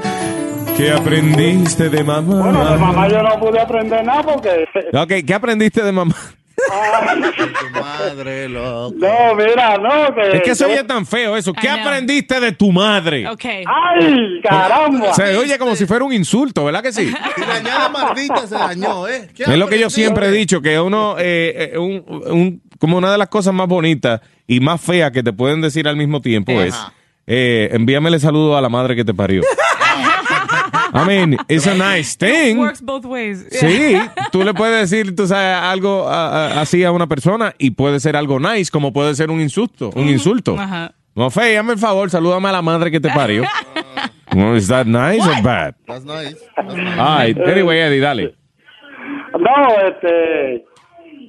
¿Qué 0.76 0.92
aprendiste 0.92 1.88
de 1.88 2.04
mamá? 2.04 2.42
Bueno, 2.42 2.70
de 2.70 2.76
mamá 2.76 3.08
yo 3.08 3.22
no 3.22 3.40
pude 3.40 3.58
aprender 3.58 4.04
nada 4.04 4.22
porque... 4.22 4.66
Ok, 4.92 5.26
¿qué 5.26 5.34
aprendiste 5.34 5.82
de 5.82 5.92
mamá? 5.92 6.14
Madre 7.72 8.48
loco. 8.48 8.94
No, 8.98 9.34
mira, 9.34 9.76
no, 9.78 10.14
que... 10.14 10.36
Es 10.38 10.42
que 10.42 10.54
se 10.54 10.64
oye 10.64 10.84
tan 10.84 11.06
feo 11.06 11.36
eso. 11.36 11.52
¿Qué 11.52 11.68
aprendiste 11.68 12.40
de 12.40 12.52
tu 12.52 12.72
madre? 12.72 13.28
Ok. 13.28 13.44
¡Ay, 13.44 14.40
caramba! 14.42 15.14
Se 15.14 15.36
oye 15.36 15.58
como 15.58 15.76
si 15.76 15.86
fuera 15.86 16.04
un 16.04 16.12
insulto, 16.12 16.64
¿verdad 16.64 16.82
que 16.82 16.92
sí? 16.92 17.06
Si 17.36 17.40
dañó 17.42 17.78
la 17.78 17.88
maldita, 17.88 18.46
se 18.46 18.54
dañó, 18.54 19.06
¿eh? 19.08 19.28
¿Qué 19.34 19.44
Es 19.44 19.56
lo 19.58 19.68
que 19.68 19.78
yo 19.78 19.90
siempre 19.90 20.26
he 20.28 20.32
dicho, 20.32 20.60
que 20.60 20.78
uno, 20.80 21.16
eh, 21.18 21.70
eh, 21.74 21.78
un- 21.78 22.04
un- 22.30 22.62
como 22.78 22.96
una 22.98 23.10
de 23.12 23.18
las 23.18 23.28
cosas 23.28 23.52
más 23.54 23.66
bonitas 23.66 24.20
y 24.46 24.60
más 24.60 24.80
feas 24.80 25.10
que 25.12 25.22
te 25.22 25.32
pueden 25.32 25.60
decir 25.60 25.88
al 25.88 25.96
mismo 25.96 26.20
tiempo 26.20 26.52
Ajá. 26.52 26.64
es, 26.66 26.74
eh, 27.26 27.68
envíamele 27.72 28.18
saludo 28.20 28.56
a 28.56 28.60
la 28.60 28.68
madre 28.68 28.94
que 28.96 29.04
te 29.04 29.12
parió. 29.14 29.42
I 30.92 31.04
mean, 31.06 31.36
it's 31.48 31.66
a 31.66 31.74
nice 31.74 32.16
thing. 32.16 32.58
Works 32.58 32.80
both 32.82 33.04
ways. 33.04 33.46
Sí, 33.50 33.96
tú 34.32 34.42
le 34.42 34.54
puedes 34.54 34.90
decir, 34.90 35.14
tú 35.14 35.26
sabes, 35.26 35.56
algo 35.62 36.08
a- 36.08 36.48
a- 36.48 36.60
así 36.60 36.82
a 36.84 36.92
una 36.92 37.06
persona 37.06 37.54
y 37.58 37.70
puede 37.72 38.00
ser 38.00 38.16
algo 38.16 38.38
nice, 38.40 38.70
como 38.70 38.92
puede 38.92 39.14
ser 39.14 39.30
un 39.30 39.40
insulto, 39.40 39.90
un 39.94 40.08
insulto. 40.08 40.58
Ajá. 40.58 40.92
No, 41.14 41.30
Fe, 41.30 41.58
hazme 41.58 41.72
el 41.72 41.78
favor, 41.78 42.08
salúdame 42.10 42.48
a 42.48 42.52
la 42.52 42.62
madre 42.62 42.90
que 42.90 43.00
te 43.00 43.08
parió. 43.10 43.42
Well, 44.36 44.56
is 44.56 44.68
that 44.68 44.86
nice 44.86 45.26
or 45.26 45.42
bad? 45.42 45.74
That's 45.86 46.04
nice. 46.04 46.36
That's 46.54 46.74
nice. 46.74 46.98
All 47.00 47.18
right, 47.18 47.38
anyway, 47.48 47.78
Eddie, 47.80 47.98
dale. 47.98 48.34
No, 49.32 49.86
este... 49.88 50.64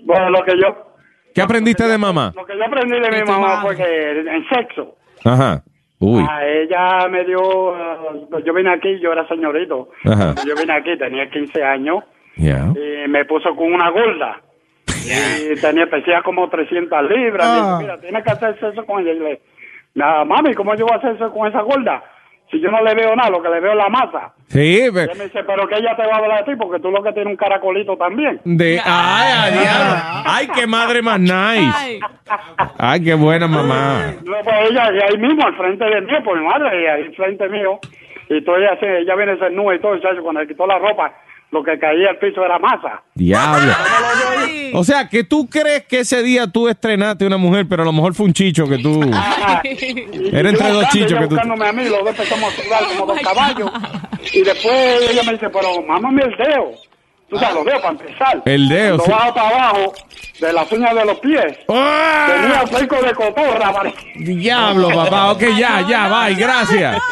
Bueno, 0.04 0.30
lo 0.32 0.44
que 0.44 0.52
yo... 0.62 0.94
¿Qué 1.34 1.42
aprendiste 1.42 1.88
de 1.88 1.98
mamá? 1.98 2.34
Lo 2.36 2.46
que 2.46 2.54
yo 2.58 2.66
aprendí 2.66 3.00
de 3.00 3.10
mi 3.10 3.24
mamá 3.24 3.62
fue 3.62 3.78
que 3.78 3.84
en 4.20 4.46
sexo, 4.54 4.98
Ajá. 5.24 5.64
Uy. 6.00 6.26
a 6.30 6.48
ella 6.48 7.08
me 7.10 7.26
dio... 7.26 7.76
eh, 7.76 8.44
yo 8.46 8.54
vine 8.54 8.72
aquí, 8.74 9.00
yo 9.00 9.12
era 9.12 9.28
señorito. 9.28 9.90
Ajá. 10.06 10.34
Yo 10.48 10.56
vine 10.56 10.74
aquí, 10.74 10.98
tenía 10.98 11.30
15 11.30 11.64
años 11.64 12.04
Yeah. 12.36 12.72
y 12.74 13.08
me 13.10 13.26
puso 13.26 13.54
con 13.56 13.74
una 13.74 13.90
gorda. 13.90 14.40
Y 14.88 15.60
tenía, 15.60 15.88
pesía 15.90 16.22
como 16.22 16.48
300 16.50 17.04
libras. 17.10 17.48
Me 17.50 17.56
dijo, 17.56 17.68
Ah. 17.68 17.78
mira, 17.82 17.98
tienes 18.00 18.24
que 18.24 18.30
hacer 18.32 18.56
eso 18.62 18.86
con 18.86 19.02
ella. 19.02 19.12
Y 19.14 19.20
le 19.20 19.42
nada, 19.96 20.24
mami, 20.24 20.54
¿cómo 20.54 20.74
yo 20.76 20.86
voy 20.86 20.94
a 20.96 20.98
hacer 21.00 21.16
eso 21.16 21.34
con 21.34 21.48
esa 21.48 21.62
gorda? 21.62 22.02
Si 22.52 22.60
yo 22.60 22.72
no 22.72 22.82
le 22.84 22.96
veo 22.96 23.16
nada, 23.16 23.30
lo 23.30 23.42
que 23.44 23.50
le 23.50 23.60
veo 23.60 23.72
es 23.72 23.78
la 23.78 23.90
masa. 23.90 24.34
Sí, 24.48 24.86
Y 24.88 24.92
pe- 24.92 25.04
él 25.04 25.18
me 25.18 25.26
dice, 25.26 25.44
pero 25.44 25.68
que 25.68 25.76
ella 25.76 25.96
te 25.96 26.02
va 26.08 26.14
a 26.16 26.18
hablar 26.18 26.44
de 26.46 26.52
ti 26.52 26.58
porque 26.60 26.80
tú 26.82 26.90
lo 26.90 27.04
que 27.04 27.12
tienes 27.14 27.30
un 27.32 27.38
caracolito 27.38 27.96
también. 27.96 28.42
de 28.44 28.80
ay, 28.84 29.32
ay, 29.38 29.52
diablo. 29.60 29.96
ay, 30.26 30.48
qué 30.56 30.66
madre 30.68 31.02
más 31.04 31.20
nice. 31.20 31.72
Ay, 31.76 32.00
Ay, 32.78 33.04
qué 33.04 33.14
buena 33.14 33.48
mamá. 33.48 34.14
No, 34.26 34.34
pues 34.44 34.56
ella, 34.72 34.92
y 34.94 35.00
ahí 35.00 35.18
mismo, 35.20 35.46
al 35.46 35.56
frente 35.56 35.86
de 35.86 36.02
mí, 36.02 36.12
por 36.24 36.40
mi 36.40 36.46
madre, 36.46 36.82
y 36.82 36.86
ahí 36.88 37.04
al 37.08 37.16
frente 37.16 37.48
mío. 37.50 37.80
Y 38.30 38.44
todo 38.44 38.58
ella, 38.58 38.78
ella 38.82 39.16
viene 39.16 39.32
a 39.34 39.38
ser 39.38 39.52
nube 39.52 39.76
y 39.76 39.80
todo, 39.80 39.98
chacho, 40.00 40.22
cuando 40.24 40.42
le 40.42 40.48
quitó 40.48 40.66
la 40.68 40.78
ropa, 40.80 41.14
lo 41.52 41.64
que 41.64 41.80
caía 41.80 42.12
al 42.12 42.20
piso 42.20 42.44
era 42.46 42.60
masa. 42.60 43.02
Diablo. 43.16 43.74
ay. 44.38 44.72
O 44.74 44.84
sea, 44.84 45.08
que 45.10 45.24
tú 45.24 45.50
crees 45.50 45.86
que 45.86 46.00
ese 46.00 46.22
día 46.22 46.48
tú 46.48 46.68
estrenaste 46.68 47.26
una 47.26 47.38
mujer, 47.38 47.66
pero 47.68 47.82
a 47.82 47.86
lo 47.86 47.92
mejor 47.92 48.14
fue 48.14 48.28
un 48.28 48.34
chicho 48.34 48.68
que 48.68 48.78
tú. 48.78 49.02
Era 50.32 50.50
entre 50.50 50.70
dos 50.70 50.88
chichos 50.90 51.20
que 51.20 51.28
tú. 51.28 51.36
a 51.38 51.72
mí, 51.74 51.84
los 51.86 52.00
dos 52.00 52.10
empezamos 52.10 52.54
a 52.54 52.62
sudar 52.62 52.84
como 52.88 53.04
Oh 53.04 53.08
dos 53.08 53.22
caballos. 53.22 53.72
God. 53.72 54.30
Y 54.34 54.42
después 54.42 55.10
ella 55.10 55.24
me 55.24 55.34
dice, 55.34 55.50
pero 55.50 55.82
mámame 55.88 56.24
el 56.24 56.38
dedo. 56.38 56.89
Tú 57.30 57.38
sabes, 57.38 57.56
los 57.56 57.66
dedos 57.66 57.82
para 57.82 57.92
empezar. 57.92 58.42
El 58.46 58.70
dedo, 58.70 58.98
Lo 58.98 59.04
sí. 59.04 59.12
bajo 59.12 59.34
para 59.34 59.50
abajo, 59.50 59.94
de 60.42 60.54
las 60.54 60.72
uñas 60.72 60.96
de 60.96 61.06
los 61.06 61.20
pies. 61.20 61.58
¡Ah! 61.70 62.28
Tenía 62.42 62.68
cerco 62.68 62.96
de 63.02 63.14
cotorra, 63.14 63.94
Diablo, 64.16 64.90
papá. 64.90 65.32
Ok, 65.32 65.44
ya, 65.58 65.86
ya, 65.88 66.08
bye, 66.10 66.36
gracias. 66.36 66.98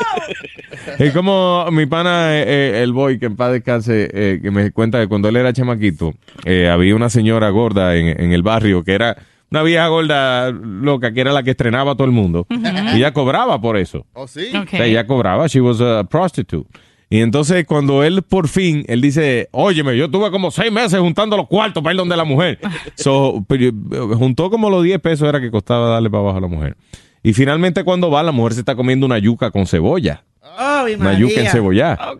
Es 0.99 1.13
como 1.13 1.69
mi 1.71 1.85
pana, 1.85 2.33
eh, 2.33 2.43
eh, 2.47 2.83
el 2.83 2.93
boy, 2.93 3.19
que 3.19 3.25
en 3.25 3.35
paz 3.35 3.51
descanse, 3.51 4.09
eh, 4.11 4.39
que 4.41 4.51
me 4.51 4.71
cuenta 4.71 4.99
que 4.99 5.07
cuando 5.07 5.27
él 5.27 5.35
era 5.35 5.51
chamaquito, 5.51 6.13
eh, 6.45 6.69
había 6.69 6.95
una 6.95 7.09
señora 7.09 7.49
gorda 7.49 7.95
en, 7.95 8.07
en 8.07 8.31
el 8.31 8.41
barrio 8.41 8.83
que 8.83 8.93
era 8.93 9.17
una 9.51 9.63
vieja 9.63 9.87
gorda 9.87 10.51
loca, 10.51 11.13
que 11.13 11.21
era 11.21 11.31
la 11.31 11.43
que 11.43 11.51
estrenaba 11.51 11.91
a 11.91 11.95
todo 11.95 12.05
el 12.05 12.11
mundo. 12.11 12.47
Y 12.49 12.97
ella 12.97 13.11
cobraba 13.13 13.59
por 13.59 13.77
eso. 13.77 14.05
¿Oh, 14.13 14.27
sí? 14.27 14.49
Ok. 14.55 14.67
O 14.73 14.77
sea, 14.77 14.85
ella 14.85 15.05
cobraba, 15.07 15.47
she 15.47 15.61
was 15.61 15.81
a 15.81 16.03
prostitute. 16.05 16.69
Y 17.09 17.21
entonces 17.21 17.65
cuando 17.65 18.03
él 18.03 18.21
por 18.21 18.47
fin, 18.49 18.83
él 18.87 18.99
dice, 19.01 19.47
óyeme, 19.51 19.95
yo 19.97 20.09
tuve 20.11 20.29
como 20.29 20.51
seis 20.51 20.71
meses 20.71 20.99
juntando 20.99 21.37
los 21.37 21.47
cuartos 21.47 21.81
para 21.81 21.93
ir 21.93 21.97
donde 21.97 22.17
la 22.17 22.25
mujer. 22.25 22.59
So, 22.95 23.45
eh, 23.49 23.71
juntó 24.17 24.49
como 24.49 24.69
los 24.69 24.83
10 24.83 24.99
pesos 24.99 25.27
era 25.29 25.39
que 25.39 25.49
costaba 25.51 25.89
darle 25.89 26.09
para 26.09 26.21
abajo 26.23 26.37
a 26.37 26.41
la 26.41 26.47
mujer. 26.47 26.75
Y 27.23 27.33
finalmente 27.33 27.83
cuando 27.83 28.09
va, 28.11 28.23
la 28.23 28.31
mujer 28.31 28.53
se 28.53 28.59
está 28.59 28.75
comiendo 28.75 29.05
una 29.05 29.17
yuca 29.19 29.51
con 29.51 29.65
cebolla. 29.67 30.23
Ay, 30.59 30.95
Una 30.95 31.13
yuca 31.13 31.33
María. 31.35 31.49
encebollada. 31.49 32.15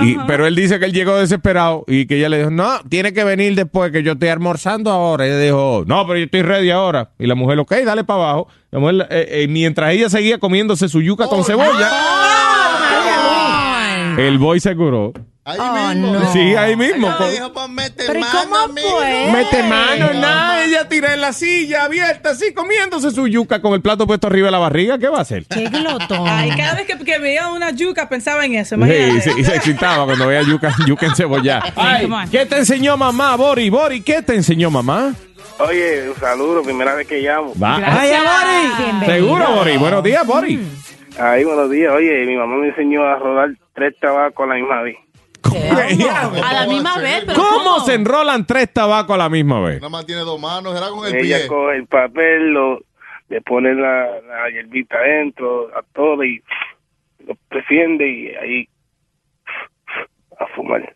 Y, 0.00 0.16
pero 0.26 0.44
él 0.46 0.56
dice 0.56 0.80
que 0.80 0.86
él 0.86 0.92
llegó 0.92 1.16
desesperado 1.16 1.84
y 1.86 2.06
que 2.06 2.16
ella 2.16 2.28
le 2.28 2.38
dijo, 2.38 2.50
no, 2.50 2.80
tiene 2.88 3.12
que 3.12 3.22
venir 3.22 3.54
después 3.54 3.92
que 3.92 4.02
yo 4.02 4.12
estoy 4.12 4.28
almorzando 4.28 4.90
ahora. 4.90 5.24
Y 5.26 5.30
ella 5.30 5.38
dijo, 5.38 5.84
no, 5.86 6.04
pero 6.06 6.18
yo 6.18 6.24
estoy 6.24 6.42
ready 6.42 6.70
ahora. 6.70 7.10
Y 7.18 7.26
la 7.26 7.36
mujer, 7.36 7.58
ok, 7.60 7.72
dale 7.84 8.02
para 8.02 8.22
abajo. 8.24 8.48
La 8.72 8.80
mujer, 8.80 9.06
eh, 9.10 9.28
eh, 9.42 9.48
mientras 9.48 9.92
ella 9.92 10.08
seguía 10.08 10.38
comiéndose 10.38 10.88
su 10.88 11.00
yuca 11.00 11.28
con 11.28 11.44
cebolla, 11.44 11.88
el 14.18 14.38
boy 14.38 14.60
se 14.60 14.74
curó. 14.76 15.12
Ahí 15.48 15.58
Oh, 15.60 15.94
mismo. 15.94 16.12
no. 16.14 16.32
Sí, 16.32 16.56
ahí 16.56 16.74
mismo. 16.74 17.06
Ella 17.06 17.30
dijo, 17.30 17.52
pues 17.52 17.68
mete 17.68 18.02
Pero 18.04 18.18
¿y 18.18 18.22
mano, 18.22 18.38
cómo 18.42 18.56
amigo. 18.56 18.88
fue? 18.98 19.30
Mete 19.32 19.62
mano, 19.62 20.12
nada, 20.14 20.64
ella 20.64 20.88
tira 20.88 21.14
en 21.14 21.20
la 21.20 21.32
silla 21.32 21.84
abierta, 21.84 22.30
así 22.30 22.52
comiéndose 22.52 23.12
su 23.12 23.28
yuca 23.28 23.62
con 23.62 23.72
el 23.74 23.80
plato 23.80 24.08
puesto 24.08 24.26
arriba 24.26 24.46
de 24.46 24.50
la 24.52 24.58
barriga. 24.58 24.98
¿Qué 24.98 25.06
va 25.08 25.18
a 25.18 25.20
hacer? 25.20 25.44
Qué 25.46 25.68
glotón. 25.68 26.26
Ay, 26.26 26.50
cada 26.56 26.74
vez 26.74 26.86
que, 26.88 26.98
que 26.98 27.18
veía 27.20 27.46
una 27.50 27.70
yuca 27.70 28.08
pensaba 28.08 28.44
en 28.44 28.56
eso. 28.56 28.74
Sí, 28.74 28.80
imagínate. 28.82 29.18
y, 29.18 29.20
se, 29.20 29.40
y 29.40 29.44
se 29.44 29.54
excitaba 29.54 30.04
cuando 30.04 30.26
veía 30.26 30.42
yuca, 30.42 30.74
yuca 30.84 31.06
encebollada. 31.06 31.72
Ay, 31.76 32.02
come 32.06 32.16
on. 32.16 32.28
¿Qué 32.28 32.44
te 32.44 32.58
enseñó 32.58 32.96
mamá, 32.96 33.36
Bori? 33.36 33.70
Bori, 33.70 34.00
¿qué 34.00 34.22
te 34.22 34.34
enseñó 34.34 34.68
mamá? 34.68 35.14
Oye, 35.60 36.10
un 36.10 36.16
saludo, 36.18 36.62
primera 36.62 36.92
vez 36.96 37.06
que 37.06 37.20
llamo. 37.20 37.52
Va. 37.62 37.78
Gracias. 37.78 38.20
Seguro, 39.06 39.52
Bori. 39.54 39.76
Buenos 39.76 40.02
días, 40.02 40.26
Bori. 40.26 40.58
Ahí, 41.18 41.44
buenos 41.44 41.70
días. 41.70 41.92
Oye, 41.94 42.26
mi 42.26 42.36
mamá 42.36 42.56
me 42.56 42.68
enseñó 42.68 43.02
a 43.04 43.16
rodar 43.18 43.50
tres 43.74 43.98
tabacos 43.98 44.44
a 44.44 44.48
la 44.48 44.54
misma 44.56 44.82
vez. 44.82 44.96
A 46.42 46.52
la 46.52 46.66
misma 46.66 46.98
vez, 46.98 47.22
pero 47.26 47.38
¿Cómo 47.38 47.64
¿cómo? 47.64 47.80
se 47.80 47.94
enrolan 47.94 48.44
tres 48.46 48.72
tabacos 48.72 49.14
a 49.14 49.18
la 49.18 49.28
misma 49.28 49.60
vez? 49.60 49.76
Nada 49.76 49.88
más 49.90 50.04
tiene 50.04 50.22
dos 50.22 50.40
manos, 50.40 50.76
era 50.76 50.88
con 50.90 51.06
el 51.06 51.14
Ella 51.14 51.38
pie. 51.38 51.46
coge 51.46 51.76
el 51.76 51.86
papel, 51.86 52.50
lo, 52.52 52.80
le 53.28 53.40
pone 53.42 53.72
la, 53.74 54.06
la 54.26 54.50
hierbita 54.50 54.96
adentro, 54.98 55.68
a 55.76 55.82
todo 55.94 56.24
y 56.24 56.42
lo 57.26 57.34
defiende 57.50 58.08
y 58.08 58.28
ahí 58.34 58.68
a 60.38 60.46
fumar. 60.54 60.94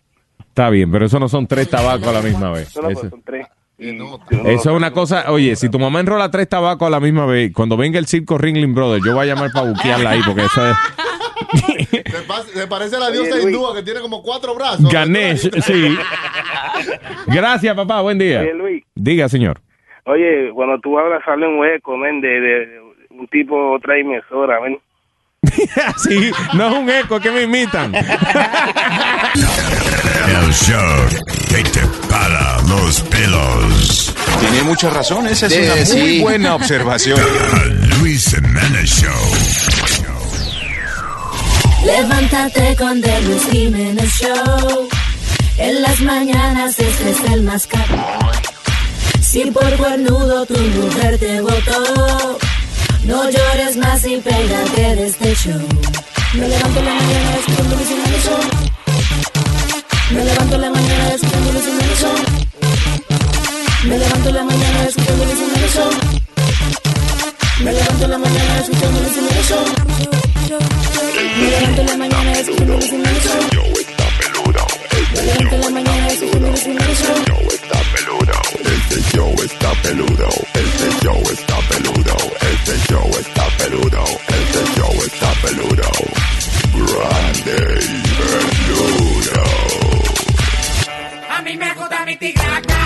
Está 0.48 0.68
bien, 0.68 0.90
pero 0.90 1.06
eso 1.06 1.18
no 1.20 1.28
son 1.28 1.46
tres 1.46 1.70
tabacos 1.70 2.08
a 2.08 2.12
la 2.12 2.22
misma 2.22 2.50
vez. 2.50 2.68
Solo 2.70 2.90
Eso, 2.90 3.08
son 3.08 3.22
tres. 3.22 3.46
Eso 3.80 4.70
es 4.70 4.76
una 4.76 4.90
cosa, 4.90 5.30
oye, 5.32 5.56
si 5.56 5.70
tu 5.70 5.78
mamá 5.78 6.00
enrola 6.00 6.30
tres 6.30 6.46
tabacos 6.48 6.86
a 6.86 6.90
la 6.90 7.00
misma 7.00 7.24
vez, 7.26 7.50
cuando 7.54 7.76
venga 7.78 7.98
el 7.98 8.06
circo 8.06 8.36
Ringling 8.36 8.74
Brothers, 8.74 9.02
yo 9.04 9.14
voy 9.14 9.22
a 9.28 9.34
llamar 9.34 9.50
para 9.52 9.68
buquearla 9.70 10.10
ahí, 10.10 10.20
porque 10.24 10.42
eso 10.44 10.70
es 10.70 10.76
se 12.52 12.66
parece 12.66 12.96
a 12.96 13.00
la 13.00 13.10
diosa 13.10 13.34
Luis. 13.36 13.44
hindúa 13.46 13.74
que 13.74 13.82
tiene 13.82 14.00
como 14.00 14.22
cuatro 14.22 14.54
brazos. 14.54 14.90
Ganesh, 14.92 15.50
sí. 15.62 15.96
Gracias, 17.26 17.74
papá, 17.74 18.00
buen 18.02 18.18
día. 18.18 18.40
Oye, 18.40 18.54
Luis. 18.54 18.84
Diga, 18.94 19.28
señor. 19.28 19.60
Oye, 20.04 20.50
cuando 20.54 20.78
tú 20.80 20.98
hablas 20.98 21.22
sale 21.24 21.46
un 21.46 21.58
hueco, 21.58 21.96
men, 21.96 22.20
de, 22.20 22.28
de- 22.28 22.66
de 22.66 22.80
un 23.10 23.26
tipo 23.28 23.72
otra 23.72 23.96
emisora, 23.98 24.60
ven. 24.60 24.78
sí, 25.96 26.30
no 26.54 26.68
es 26.68 26.74
un 26.76 26.90
eco, 26.90 27.16
es 27.16 27.22
que 27.22 27.30
me 27.30 27.42
imitan. 27.42 27.94
El 27.94 28.02
show 30.52 31.06
que 31.48 31.62
te 31.70 31.80
para 32.10 32.60
los 32.62 33.00
pelos. 33.02 34.12
Tiene 34.40 34.62
mucha 34.64 34.90
razón, 34.90 35.26
esa 35.28 35.46
es 35.46 35.90
una 35.92 36.02
muy 36.02 36.20
buena 36.20 36.54
observación. 36.56 37.18
The 37.18 37.86
Luis 37.98 38.34
Jiménez 38.34 38.90
Show. 38.90 40.20
Levántate 41.84 42.76
con 42.76 43.00
The 43.00 43.22
Luis 43.22 43.42
Jiménez 43.50 44.12
Show. 44.20 44.88
En 45.56 45.82
las 45.82 46.00
mañanas 46.00 46.78
este 46.78 47.10
es 47.10 47.32
el 47.32 47.42
más 47.42 47.66
caro. 47.66 47.96
Si 49.22 49.50
por 49.50 49.76
cuernudo 49.76 50.44
tu 50.46 50.58
mujer 50.58 51.18
te 51.18 51.40
votó, 51.40 52.38
no 53.04 53.30
llores 53.30 53.76
más 53.76 54.04
y 54.04 54.16
pégate 54.16 54.96
de 54.96 55.06
este 55.06 55.34
show. 55.34 55.68
Me 56.34 56.48
levanto 56.48 56.80
en 56.80 56.86
la 56.86 56.94
mañana 56.94 57.36
escuchando 57.36 57.76
Luis 57.76 57.88
Jiménez 57.88 58.24
Show. 58.24 58.79
Me 60.12 60.24
levanto 60.24 60.58
la 60.58 60.70
mañana 60.70 61.14
escuchando 61.14 61.52
Luis 61.52 61.64
Jiménez 61.64 62.00
Show. 62.00 62.14
Me 63.84 63.98
levanto 63.98 64.30
la 64.32 64.44
mañana 64.44 64.84
escuchando 64.88 65.24
Luis 65.24 65.38
Jiménez 65.38 65.74
Show. 65.74 65.90
Me 67.64 67.72
levanto 67.72 68.08
la 68.08 68.18
mañana 68.18 68.58
escuchando 68.60 69.00
Luis 69.00 69.14
Jiménez 69.14 69.48
Show. 69.48 69.64
Me 71.38 71.50
levanto 71.50 71.82
la 71.84 71.96
mañana 71.96 72.32
escuchando 72.32 72.74
Luis 72.74 72.90
Jiménez 72.90 73.24
Show. 73.24 73.40
Me 75.14 75.22
levanto 75.22 75.56
la 75.58 75.70
mañana 75.70 76.08
escuchando 76.08 76.48
Luis 76.48 76.62
Jiménez 76.62 76.98
Show. 76.98 77.40
Este 78.90 79.00
show 79.16 79.34
está 79.44 79.70
peludo. 79.82 80.28
Este 80.54 80.86
show 81.02 81.22
está 81.30 81.58
peludo. 81.68 82.16
Este 82.52 82.74
show 82.88 83.10
está 83.20 83.46
peludo. 83.58 84.04
Este 84.28 84.60
show 84.76 84.94
está 85.06 85.32
peludo. 85.42 85.88
Grande 86.74 87.58
y 87.80 88.02
peludo. 88.18 89.89
A 91.40 91.42
mí 91.42 91.56
me 91.56 91.72
gusta 91.72 92.04
mi 92.04 92.16
tigraca, 92.18 92.78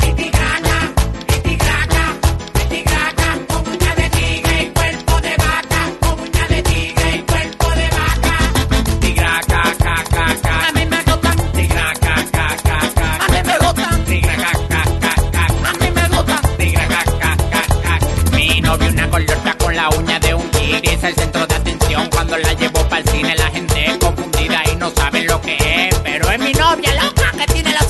mi 0.00 0.14
tigraca, 0.14 0.94
mi 1.28 1.40
tigraca, 1.42 2.14
mi 2.54 2.64
tigraca, 2.76 3.38
con 3.46 3.68
uña 3.68 3.94
de 3.96 4.08
tigre 4.08 4.62
y 4.62 4.70
cuerpo 4.70 5.20
de 5.20 5.36
vaca, 5.36 5.80
con 6.00 6.20
uña 6.20 6.48
de 6.48 6.62
tigre 6.62 7.16
y 7.16 7.22
cuerpo 7.24 7.68
de 7.68 7.88
vaca. 7.98 8.38
Tigraca, 9.00 9.62
ca, 9.78 10.04
ca, 10.10 10.34
ca. 10.40 10.68
A 10.68 10.72
mí 10.72 10.86
me 10.86 11.02
gustan. 11.02 11.52
Tigraca, 11.52 12.14
ca, 12.32 12.56
ca, 12.62 12.86
ca. 12.94 13.24
A 13.26 13.28
mí 13.28 13.42
me 13.44 13.58
gustan. 13.58 14.04
Tigraca, 14.06 14.52
ca, 14.70 14.82
ca, 15.02 15.14
ca. 15.30 15.68
A 15.68 15.72
mí 15.74 15.90
me 15.90 16.08
gustan. 16.08 16.56
Tigraca, 16.56 17.04
ca, 17.20 17.36
ca, 17.36 17.62
ca. 17.82 17.98
Mi 18.34 18.60
novio 18.62 18.88
una 18.90 19.06
gordota 19.08 19.54
con 19.58 19.76
la 19.76 19.90
uña 19.90 20.18
de 20.18 20.32
un 20.32 20.50
tigre 20.50 20.94
es 20.94 21.04
el 21.04 21.14
centro 21.14 21.46
de 21.46 21.54
atención 21.56 22.08
cuando 22.08 22.38
la 22.38 22.54
llevo 22.54 22.88
para 22.88 23.02
el 23.02 23.08
cine 23.10 23.36
la 23.36 23.50
gente 23.50 23.84
es 23.84 23.98
confundida 23.98 24.62
y 24.72 24.76
no 24.76 24.88
saben 24.92 25.26
lo 25.26 25.38
que 25.42 25.56
es, 25.88 25.94
pero 25.96 26.30
es 26.30 26.38
mi 26.38 26.52
novia 26.54 26.94
loca 27.04 27.32
que 27.32 27.47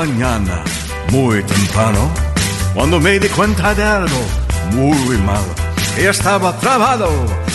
mañana 0.00 0.64
muy 1.12 1.42
temprano 1.42 2.10
cuando 2.72 2.98
me 2.98 3.18
di 3.18 3.28
cuenta 3.28 3.74
de 3.74 3.84
algo 3.84 4.22
muy 4.72 5.18
malo. 5.18 5.52
Y 5.98 6.06
estaba 6.06 6.56
trabado 6.56 7.10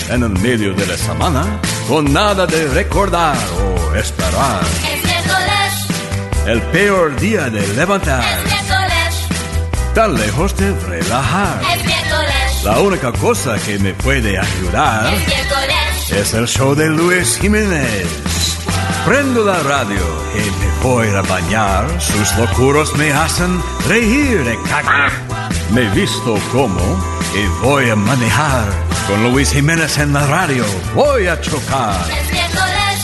en 0.10 0.22
el 0.22 0.36
medio 0.48 0.76
de 0.76 0.86
la 0.86 0.96
semana 0.96 1.44
con 1.88 2.14
nada 2.14 2.46
de 2.46 2.68
recordar 2.68 3.36
o 3.64 3.96
esperar. 3.96 4.62
Es 4.94 6.48
El 6.48 6.62
peor 6.76 7.20
día 7.20 7.50
de 7.50 7.66
levantar, 7.74 8.24
es 8.46 9.94
tan 9.96 10.14
lejos 10.14 10.56
de 10.56 10.72
relajar. 10.82 11.62
es 11.74 12.64
La 12.64 12.80
única 12.80 13.12
cosa 13.12 13.58
que 13.66 13.80
me 13.80 13.96
puede 13.96 14.38
ayudar 14.38 15.12
es 16.12 16.34
el 16.36 16.48
show 16.48 16.76
de 16.76 16.90
Luis 16.90 17.40
Jiménez. 17.40 18.06
Prendo 19.04 19.44
la 19.44 19.58
radio 19.64 20.04
y 20.36 20.65
voy 20.86 21.08
a 21.10 21.22
bañar. 21.24 21.84
Sus 22.00 22.36
locuros 22.38 22.96
me 22.96 23.12
hacen 23.12 23.60
reír 23.88 24.44
de 24.44 24.56
caca. 24.70 25.10
Me 25.72 25.82
visto 25.90 26.38
como 26.52 26.80
y 27.34 27.66
voy 27.66 27.90
a 27.90 27.96
manejar. 27.96 28.66
Con 29.08 29.32
Luis 29.32 29.52
Jiménez 29.52 29.98
en 29.98 30.14
la 30.14 30.26
radio 30.28 30.64
voy 30.94 31.26
a 31.28 31.40
chocar. 31.42 31.96
Es 32.12 32.32
miércoles, 32.32 32.98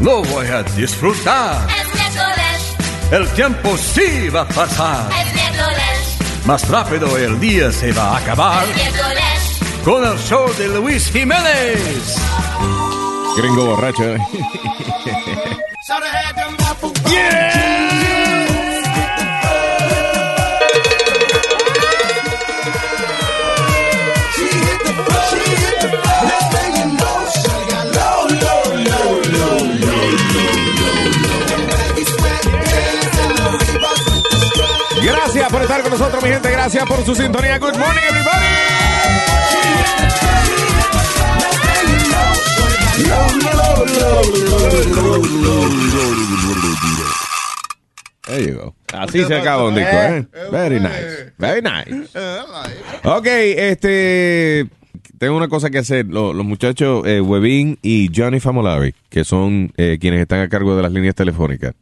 Lo 0.00 0.22
voy 0.24 0.46
a 0.48 0.62
disfrutar. 0.64 1.66
es 1.80 1.94
miércoles, 1.94 2.76
El 3.12 3.28
tiempo 3.34 3.76
sí 3.76 4.28
va 4.28 4.40
a 4.42 4.48
pasar. 4.48 5.08
es 5.20 5.32
miércoles, 5.34 6.18
Más 6.44 6.68
rápido 6.68 7.16
el 7.16 7.38
día 7.38 7.70
se 7.70 7.92
va 7.92 8.14
a 8.14 8.18
acabar. 8.18 8.64
es 8.68 8.74
miércoles. 8.74 9.60
Con 9.84 10.04
el 10.04 10.18
show 10.18 10.52
de 10.58 10.68
Luis 10.68 11.08
Jiménez. 11.12 12.16
Gringo 13.36 13.66
borracho. 13.66 14.02
Gracias 35.02 35.52
por 35.52 35.62
estar 35.62 35.82
con 35.82 35.90
nosotros, 35.92 36.22
mi 36.22 36.30
gente. 36.30 36.50
Gracias 36.50 36.84
por 36.86 37.04
su 37.04 37.14
sintonía. 37.14 37.58
Good 37.58 37.76
morning, 37.76 38.02
everybody. 38.08 38.46
There 48.26 48.44
you 48.44 48.58
go. 48.58 48.74
Así 48.92 49.24
se 49.24 49.34
acaba 49.34 49.68
un 49.68 49.74
disco, 49.74 49.96
¿eh? 49.96 50.26
Very 50.50 50.80
nice. 50.80 51.32
Very 51.38 51.62
nice. 51.62 52.08
Ok, 53.04 53.26
este. 53.26 54.66
Tengo 55.18 55.36
una 55.36 55.48
cosa 55.48 55.70
que 55.70 55.78
hacer. 55.78 56.06
Los, 56.06 56.34
los 56.34 56.44
muchachos 56.44 57.06
eh, 57.06 57.20
Webin 57.20 57.78
y 57.82 58.10
Johnny 58.14 58.40
Famolari, 58.40 58.94
que 59.08 59.24
son 59.24 59.72
eh, 59.76 59.98
quienes 60.00 60.20
están 60.20 60.40
a 60.40 60.48
cargo 60.48 60.76
de 60.76 60.82
las 60.82 60.92
líneas 60.92 61.14
telefónicas. 61.14 61.74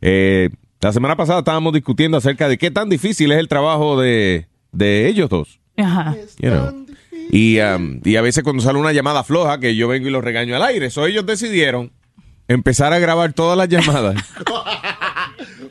Eh, 0.00 0.50
la 0.80 0.92
semana 0.92 1.16
pasada 1.16 1.40
estábamos 1.40 1.72
discutiendo 1.72 2.16
acerca 2.18 2.48
de 2.48 2.56
qué 2.56 2.70
tan 2.70 2.88
difícil 2.88 3.32
es 3.32 3.38
el 3.38 3.48
trabajo 3.48 4.00
de, 4.00 4.46
de 4.70 5.08
ellos 5.08 5.28
dos. 5.28 5.58
Ajá. 5.76 6.16
You 6.38 6.50
know. 6.50 6.86
Y, 7.30 7.58
um, 7.60 8.00
y 8.04 8.16
a 8.16 8.22
veces 8.22 8.44
cuando 8.44 8.62
sale 8.62 8.78
una 8.78 8.92
llamada 8.92 9.24
floja, 9.24 9.58
que 9.58 9.74
yo 9.74 9.88
vengo 9.88 10.08
y 10.08 10.10
los 10.10 10.22
regaño 10.22 10.54
al 10.56 10.62
aire. 10.62 10.90
So 10.90 11.06
ellos 11.06 11.26
decidieron 11.26 11.92
empezar 12.46 12.92
a 12.92 12.98
grabar 12.98 13.32
todas 13.32 13.58
las 13.58 13.68
llamadas. 13.68 14.16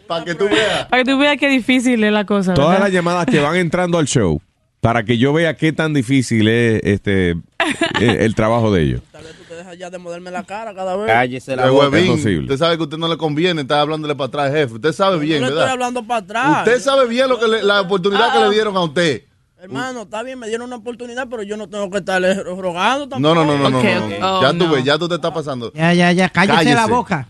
Para 0.07 0.25
que 0.25 0.35
tú 0.35 0.45
veas. 0.45 0.85
Para 0.85 1.03
que 1.03 1.11
tú 1.11 1.17
veas 1.17 1.37
qué 1.37 1.47
difícil 1.49 2.03
es 2.03 2.11
la 2.11 2.25
cosa. 2.25 2.53
todas 2.53 2.71
¿verdad? 2.71 2.85
las 2.85 2.93
llamadas 2.93 3.25
que 3.25 3.39
van 3.39 3.55
entrando 3.55 3.97
al 3.97 4.05
show 4.07 4.41
para 4.79 5.03
que 5.03 5.17
yo 5.17 5.33
vea 5.33 5.55
qué 5.55 5.73
tan 5.73 5.93
difícil 5.93 6.47
es 6.47 6.81
este 6.83 7.31
eh, 7.99 8.17
el 8.19 8.35
trabajo 8.35 8.71
de 8.71 8.83
ellos. 8.83 9.01
Deja 9.49 9.73
ya 9.73 9.89
de 9.89 9.97
moverme 9.97 10.29
la 10.29 10.43
cara 10.43 10.73
cada 10.75 10.95
vez. 10.95 11.07
Cállese 11.07 11.55
la 11.55 11.69
boca. 11.71 11.97
Es 11.97 12.07
posible. 12.07 12.41
usted 12.43 12.57
sabe 12.57 12.77
que 12.77 12.81
a 12.81 12.85
usted 12.85 12.97
no 12.97 13.07
le 13.07 13.17
conviene 13.17 13.61
estar 13.61 13.79
hablándole 13.79 14.13
para 14.15 14.27
atrás, 14.27 14.51
jefe. 14.51 14.75
Usted 14.75 14.91
sabe 14.93 15.17
bien, 15.17 15.41
no 15.41 15.47
le 15.49 15.53
estoy 15.55 15.69
hablando 15.71 16.03
para 16.03 16.19
atrás. 16.19 16.57
Usted 16.67 16.79
sabe 16.79 17.07
bien 17.07 17.27
lo 17.27 17.39
que 17.39 17.47
le- 17.47 17.63
la 17.63 17.81
oportunidad 17.81 18.31
que 18.33 18.37
Ah. 18.37 18.45
le 18.47 18.53
dieron 18.53 18.77
a 18.77 18.81
usted. 18.83 19.23
Hermano, 19.59 20.03
está 20.03 20.21
bien, 20.21 20.37
me 20.37 20.47
dieron 20.47 20.67
una 20.67 20.75
oportunidad, 20.75 21.27
pero 21.27 21.41
yo 21.41 21.57
no 21.57 21.67
tengo 21.67 21.89
que 21.89 21.97
estarle 21.97 22.35
rogando 22.43 23.09
tampoco. 23.09 23.19
No, 23.19 23.33
no, 23.33 23.57
no, 23.57 23.57
no, 23.57 23.69
no. 23.71 23.79
Oh, 23.79 24.41
ya 24.43 24.51
tú 24.51 24.67
no. 24.67 24.71
ves, 24.71 24.83
ya 24.83 24.97
tú 24.99 25.09
te 25.09 25.15
estás 25.15 25.31
pasando. 25.31 25.73
Ya, 25.73 25.91
ya, 25.95 26.11
ya, 26.11 26.29
cállese, 26.29 26.75
la 26.75 26.85
boca. 26.85 27.27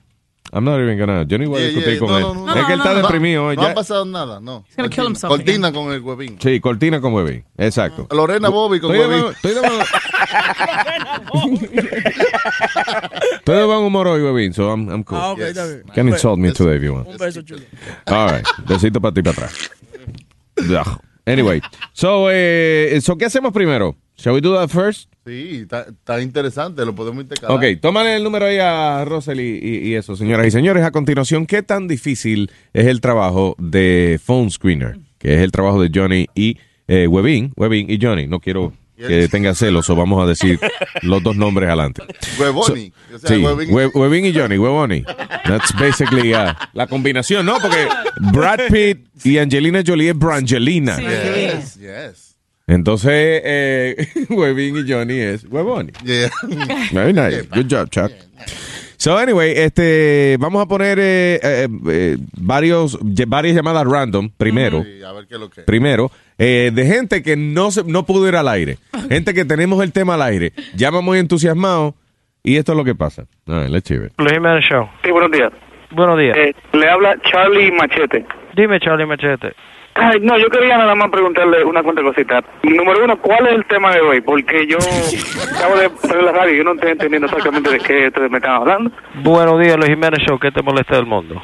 I'm 0.53 0.63
not 0.63 0.79
even 0.79 0.97
gonna. 0.97 1.25
Yo 1.27 1.37
no 1.37 1.49
voy 1.49 1.61
a 1.61 1.65
discutir 1.65 1.89
yeah, 1.93 1.99
con 1.99 2.09
no, 2.09 2.17
él. 2.17 2.23
no, 2.23 2.33
no, 2.45 2.55
es 2.55 2.65
que 2.65 2.73
él 2.73 2.79
está 2.79 2.93
no, 2.93 3.01
deprimido. 3.01 3.41
No, 3.43 3.47
hoy, 3.49 3.55
no 3.57 3.61
ya- 3.63 3.71
ha 3.71 3.73
pasado 3.73 4.05
nada, 4.05 4.39
no. 4.39 4.63
gonna 4.77 4.89
kill 4.89 4.97
Cortina, 5.03 5.07
himself 5.07 5.29
cortina 5.29 5.71
con 5.73 5.91
el 5.91 6.01
huevín. 6.01 6.37
Sí, 6.41 6.59
cortina 6.61 7.01
con 7.01 7.13
Webin. 7.13 7.43
Exacto. 7.57 8.07
Lorena 8.15 8.47
Bobby 8.49 8.79
con 8.79 8.95
Estoy 8.95 9.09
huevín. 9.09 9.31
estoy 9.33 9.53
de 9.53 9.59
buen- 9.59 9.81
Estoy 13.39 13.55
de 13.57 13.63
buen 13.65 13.79
humor 13.79 14.07
hoy, 14.07 14.21
Webin, 14.21 14.53
so 14.53 14.71
I'm, 14.71 14.89
I'm 14.89 15.03
cool. 15.03 15.17
Ah, 15.19 15.31
ok, 15.31 15.39
está 15.39 15.65
bien. 15.65 15.83
Can 15.93 16.09
insult 16.09 16.39
me 16.39 16.51
today 16.51 16.77
if 16.77 16.83
you 16.83 16.93
want. 16.93 17.07
Un 17.07 17.17
beso 17.17 17.41
chulo. 17.41 17.61
All 18.05 18.29
right. 18.31 18.45
Besito 18.67 19.01
para 19.01 19.13
ti 19.13 19.21
para 19.21 19.33
atrás. 19.47 19.71
Anyway, 21.25 21.61
so, 21.91 22.29
eh, 22.31 22.97
so, 23.01 23.17
¿qué 23.17 23.25
hacemos 23.25 23.51
primero? 23.51 23.97
Shall 24.17 24.33
we 24.33 24.41
do 24.41 24.53
that 24.55 24.69
first? 24.69 25.09
Sí, 25.25 25.65
está, 25.69 26.21
interesante, 26.21 26.83
lo 26.85 26.95
podemos 26.95 27.21
intercalar. 27.21 27.55
Ok, 27.57 27.79
tómale 27.81 28.15
el 28.15 28.23
número 28.23 28.45
ahí 28.45 28.57
a 28.59 29.03
Russell 29.05 29.39
y, 29.39 29.59
y- 29.61 29.89
y 29.89 29.95
eso, 29.95 30.15
señoras 30.15 30.47
y 30.47 30.51
señores. 30.51 30.83
A 30.83 30.91
continuación, 30.91 31.45
¿qué 31.45 31.61
tan 31.63 31.87
difícil 31.87 32.49
es 32.73 32.87
el 32.87 32.99
trabajo 33.01 33.55
de 33.59 34.19
Phone 34.23 34.49
Screener? 34.49 34.97
Que 35.19 35.35
es 35.35 35.41
el 35.41 35.51
trabajo 35.51 35.81
de 35.81 35.91
Johnny 35.93 36.27
y 36.33 36.57
eh, 36.87 37.07
Webin, 37.07 37.51
Webin 37.57 37.89
y 37.91 37.99
Johnny. 38.01 38.25
No 38.27 38.39
quiero 38.39 38.73
que 38.95 39.27
tenga 39.27 39.53
celos 39.53 39.87
o 39.91 39.95
vamos 39.95 40.23
a 40.23 40.25
decir 40.27 40.59
los 41.03 41.21
dos 41.21 41.35
nombres 41.35 41.67
adelante. 41.67 42.01
Huevoni. 42.39 42.91
So- 43.09 43.15
O 43.15 43.19
sea, 43.19 43.29
sí, 43.29 43.35
Huevín- 43.43 43.69
Hue- 43.69 43.91
Webin 43.93 44.25
y 44.25 44.33
Johnny, 44.33 44.57
Huevoni. 44.57 45.03
That's 45.45 45.73
basically 45.77 46.33
uh, 46.33 46.53
la 46.73 46.87
combinación, 46.87 47.45
¿no? 47.45 47.59
Porque 47.59 47.87
Brad 48.33 48.59
Pitt 48.71 49.07
y 49.23 49.37
Angelina 49.37 49.83
Jolie 49.85 50.09
es 50.09 50.17
Brangelina. 50.17 50.97
Yes, 50.99 51.75
yes. 51.75 52.36
Entonces, 52.67 53.41
eh, 53.45 54.07
Webin 54.29 54.77
y 54.85 54.91
Johnny 54.91 55.19
es 55.19 55.45
Huevoni. 55.45 55.91
Yeah. 56.03 56.29
Very 56.91 57.13
nice. 57.13 57.43
Good 57.43 57.67
job, 57.69 57.89
Chuck. 57.89 58.11
So, 58.97 59.17
anyway, 59.17 59.53
este, 59.55 60.37
vamos 60.39 60.61
a 60.63 60.65
poner 60.67 60.97
eh, 60.99 61.39
eh, 61.41 61.67
eh, 61.89 62.17
varios, 62.35 62.97
varias 63.27 63.55
llamadas 63.55 63.85
random 63.85 64.29
primero. 64.37 64.83
Sí, 64.83 65.03
a 65.03 65.11
ver 65.13 65.27
qué 65.27 65.35
es 65.35 65.39
lo 65.39 65.49
que 65.49 65.61
Primero, 65.61 66.11
eh, 66.39 66.71
de 66.73 66.85
gente 66.85 67.21
que 67.21 67.37
no 67.37 67.69
se, 67.71 67.83
no 67.83 68.05
pudo 68.07 68.27
ir 68.27 68.35
al 68.35 68.47
aire. 68.47 68.79
Gente 69.07 69.33
que 69.35 69.45
tenemos 69.45 69.81
el 69.83 69.93
tema 69.93 70.15
al 70.15 70.23
aire. 70.23 70.51
Llama 70.75 71.01
muy 71.01 71.19
entusiasmado 71.19 71.93
y 72.43 72.57
esto 72.57 72.71
es 72.73 72.77
lo 72.77 72.83
que 72.83 72.95
pasa. 72.95 73.27
A 73.45 73.59
ver, 73.59 73.69
let's 73.69 73.89
hear 73.89 74.05
it. 74.05 74.13
Luis 74.17 74.33
Jiménez 74.33 74.63
Show. 74.65 74.89
Sí, 75.03 75.11
buenos 75.11 75.31
días. 75.31 75.53
Buenos 75.91 76.17
días. 76.19 76.35
Eh, 76.35 76.53
le 76.73 76.89
habla 76.89 77.15
Charlie 77.31 77.71
Machete. 77.71 78.25
Dime, 78.55 78.79
Charlie 78.79 79.05
Machete. 79.05 79.53
Ay, 79.99 80.19
no, 80.21 80.37
yo 80.37 80.47
quería 80.49 80.77
nada 80.77 80.93
más 80.95 81.09
preguntarle 81.09 81.63
una 81.63 81.81
cuanta 81.81 82.03
cosita. 82.03 82.43
Número 82.63 83.03
uno, 83.03 83.17
¿cuál 83.19 83.47
es 83.47 83.53
el 83.53 83.65
tema 83.65 83.91
de 83.91 84.01
hoy? 84.01 84.21
Porque 84.21 84.67
yo 84.67 84.77
acabo 85.57 85.75
de 85.75 85.89
poner 85.89 86.23
la 86.23 86.31
radio 86.31 86.53
y 86.53 86.57
yo 86.57 86.63
no 86.63 86.73
estoy 86.73 86.91
entendiendo 86.91 87.27
exactamente 87.27 87.71
de 87.71 87.79
qué 87.79 88.07
ustedes 88.07 88.29
me 88.29 88.37
están 88.37 88.51
hablando. 88.53 88.91
Buenos 89.15 89.59
días, 89.59 89.75
Luis 89.77 89.89
Jiménez 89.89 90.19
Show. 90.19 90.37
¿Qué 90.39 90.51
te 90.51 90.61
molesta 90.61 90.95
del 90.95 91.05
mundo? 91.07 91.41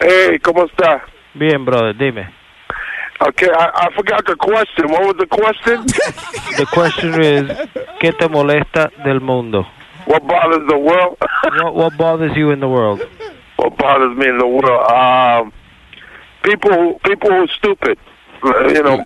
Hey, 0.00 0.38
¿cómo 0.40 0.64
está? 0.64 1.04
Bien, 1.34 1.64
brother, 1.64 1.94
dime. 1.96 2.28
Okay, 3.20 3.48
I, 3.48 3.88
I 3.88 3.94
forgot 3.94 4.24
the 4.24 4.34
question. 4.34 4.90
What 4.90 5.02
was 5.04 5.16
the 5.18 5.26
question? 5.26 5.84
The 6.56 6.66
question 6.66 7.22
is, 7.22 7.68
¿qué 8.00 8.12
te 8.12 8.28
molesta 8.28 8.90
del 9.04 9.20
mundo? 9.20 9.66
What 10.06 10.26
bothers 10.26 10.66
the 10.68 10.76
world? 10.78 11.16
What, 11.62 11.74
what 11.74 11.96
bothers 11.98 12.34
you 12.34 12.50
in 12.50 12.60
the 12.60 12.66
world? 12.68 13.00
What 13.56 13.76
bothers 13.76 14.16
me 14.16 14.26
in 14.26 14.38
the 14.38 14.46
world? 14.46 14.90
Um, 14.90 15.52
people, 16.42 16.70
who, 16.72 16.98
people 17.04 17.30
who 17.30 17.42
are 17.42 17.48
stupid. 17.58 17.98
You 18.42 18.82
know. 18.82 19.04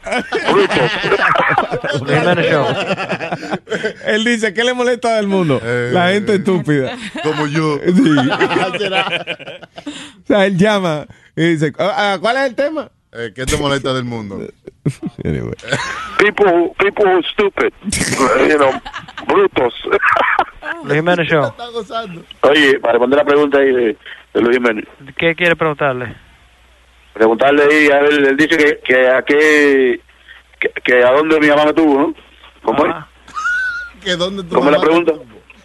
Él 4.06 4.24
dice, 4.24 4.54
¿qué 4.54 4.62
le 4.62 4.74
molesta 4.74 5.16
del 5.16 5.26
mundo? 5.26 5.60
La 5.92 6.10
gente 6.12 6.36
estúpida. 6.36 6.96
Como 7.22 7.46
yo. 7.46 7.78
Sí. 7.84 8.16
o 10.22 10.26
sea, 10.26 10.46
él 10.46 10.56
llama 10.56 11.06
y 11.36 11.42
dice, 11.50 11.72
"Ah, 11.78 12.12
ah, 12.14 12.18
¿cuál 12.20 12.36
es 12.38 12.42
el 12.44 12.54
tema? 12.54 12.90
Eh, 13.12 13.32
¿Qué 13.34 13.44
te 13.46 13.56
molesta 13.56 13.92
del 13.92 14.04
mundo? 14.04 14.40
Anyway. 15.24 15.54
people, 16.18 16.46
who, 16.46 16.74
people 16.78 17.04
who 17.04 17.16
are 17.18 17.22
stupid. 17.32 17.72
You 18.48 18.56
know, 18.58 18.72
brutos. 19.26 19.74
Luis 20.84 20.94
Jiménez 20.96 21.28
Show. 21.28 21.52
Oye, 22.42 22.78
para 22.80 22.92
responder 22.94 23.18
la 23.18 23.24
pregunta 23.24 23.58
ahí 23.58 23.72
de, 23.72 23.96
de 24.34 24.40
Luis 24.40 24.56
Jiménez, 24.56 24.84
¿Qué 25.16 25.34
quiere 25.34 25.54
preguntarle? 25.56 26.16
Preguntarle 27.14 27.62
ahí, 27.64 27.88
a 27.88 28.00
él, 28.00 28.26
él 28.26 28.36
dice 28.36 28.56
que, 28.56 28.78
que 28.84 29.08
a 29.08 29.22
qué, 29.22 30.00
que, 30.60 30.68
que 30.84 31.02
a 31.02 31.12
dónde 31.12 31.40
mi 31.40 31.46
mamá 31.48 31.64
me 31.66 31.72
tuvo, 31.72 31.98
¿no? 31.98 32.14
¿Cómo 32.62 32.86
es? 32.86 32.94
¿Que 34.02 34.16
dónde 34.16 34.42
tu 34.42 34.54
¿Cómo 34.54 34.66
es 34.68 34.72
la 34.72 34.78
mamá- 34.78 34.84
pregunta? 34.84 35.12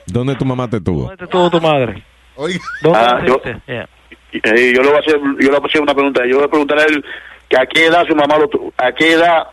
¿Dónde 0.06 0.36
tu 0.36 0.46
mamá 0.46 0.70
te 0.70 0.80
tuvo? 0.82 1.02
¿Dónde 1.04 1.18
te 1.18 1.28
tuvo 1.28 1.50
tu 1.50 1.60
madre? 1.62 2.04
Oiga. 2.36 2.60
¿Dónde 2.82 3.00
Ah, 3.00 3.22
yo-? 3.26 3.42
Yeah. 3.68 3.90
Eh, 4.32 4.74
yo 4.76 4.82
le 4.84 4.88
voy 4.90 4.98
a 4.98 5.00
hacer, 5.00 5.16
yo 5.20 5.52
le 5.52 5.58
voy 5.58 5.62
a 5.64 5.68
hacer 5.68 5.82
una 5.82 5.94
pregunta. 5.94 6.22
Yo 6.22 6.28
le 6.28 6.36
voy 6.36 6.44
a 6.46 6.50
preguntar 6.50 6.80
a 6.80 6.84
él 6.86 7.04
que 7.50 7.58
a 7.58 7.66
qué 7.66 7.86
edad 7.88 8.06
su 8.08 8.16
mamá 8.16 8.38
lo 8.38 8.48
tuvo, 8.48 8.72
a 8.78 8.92
qué 8.92 9.14
edad 9.14 9.48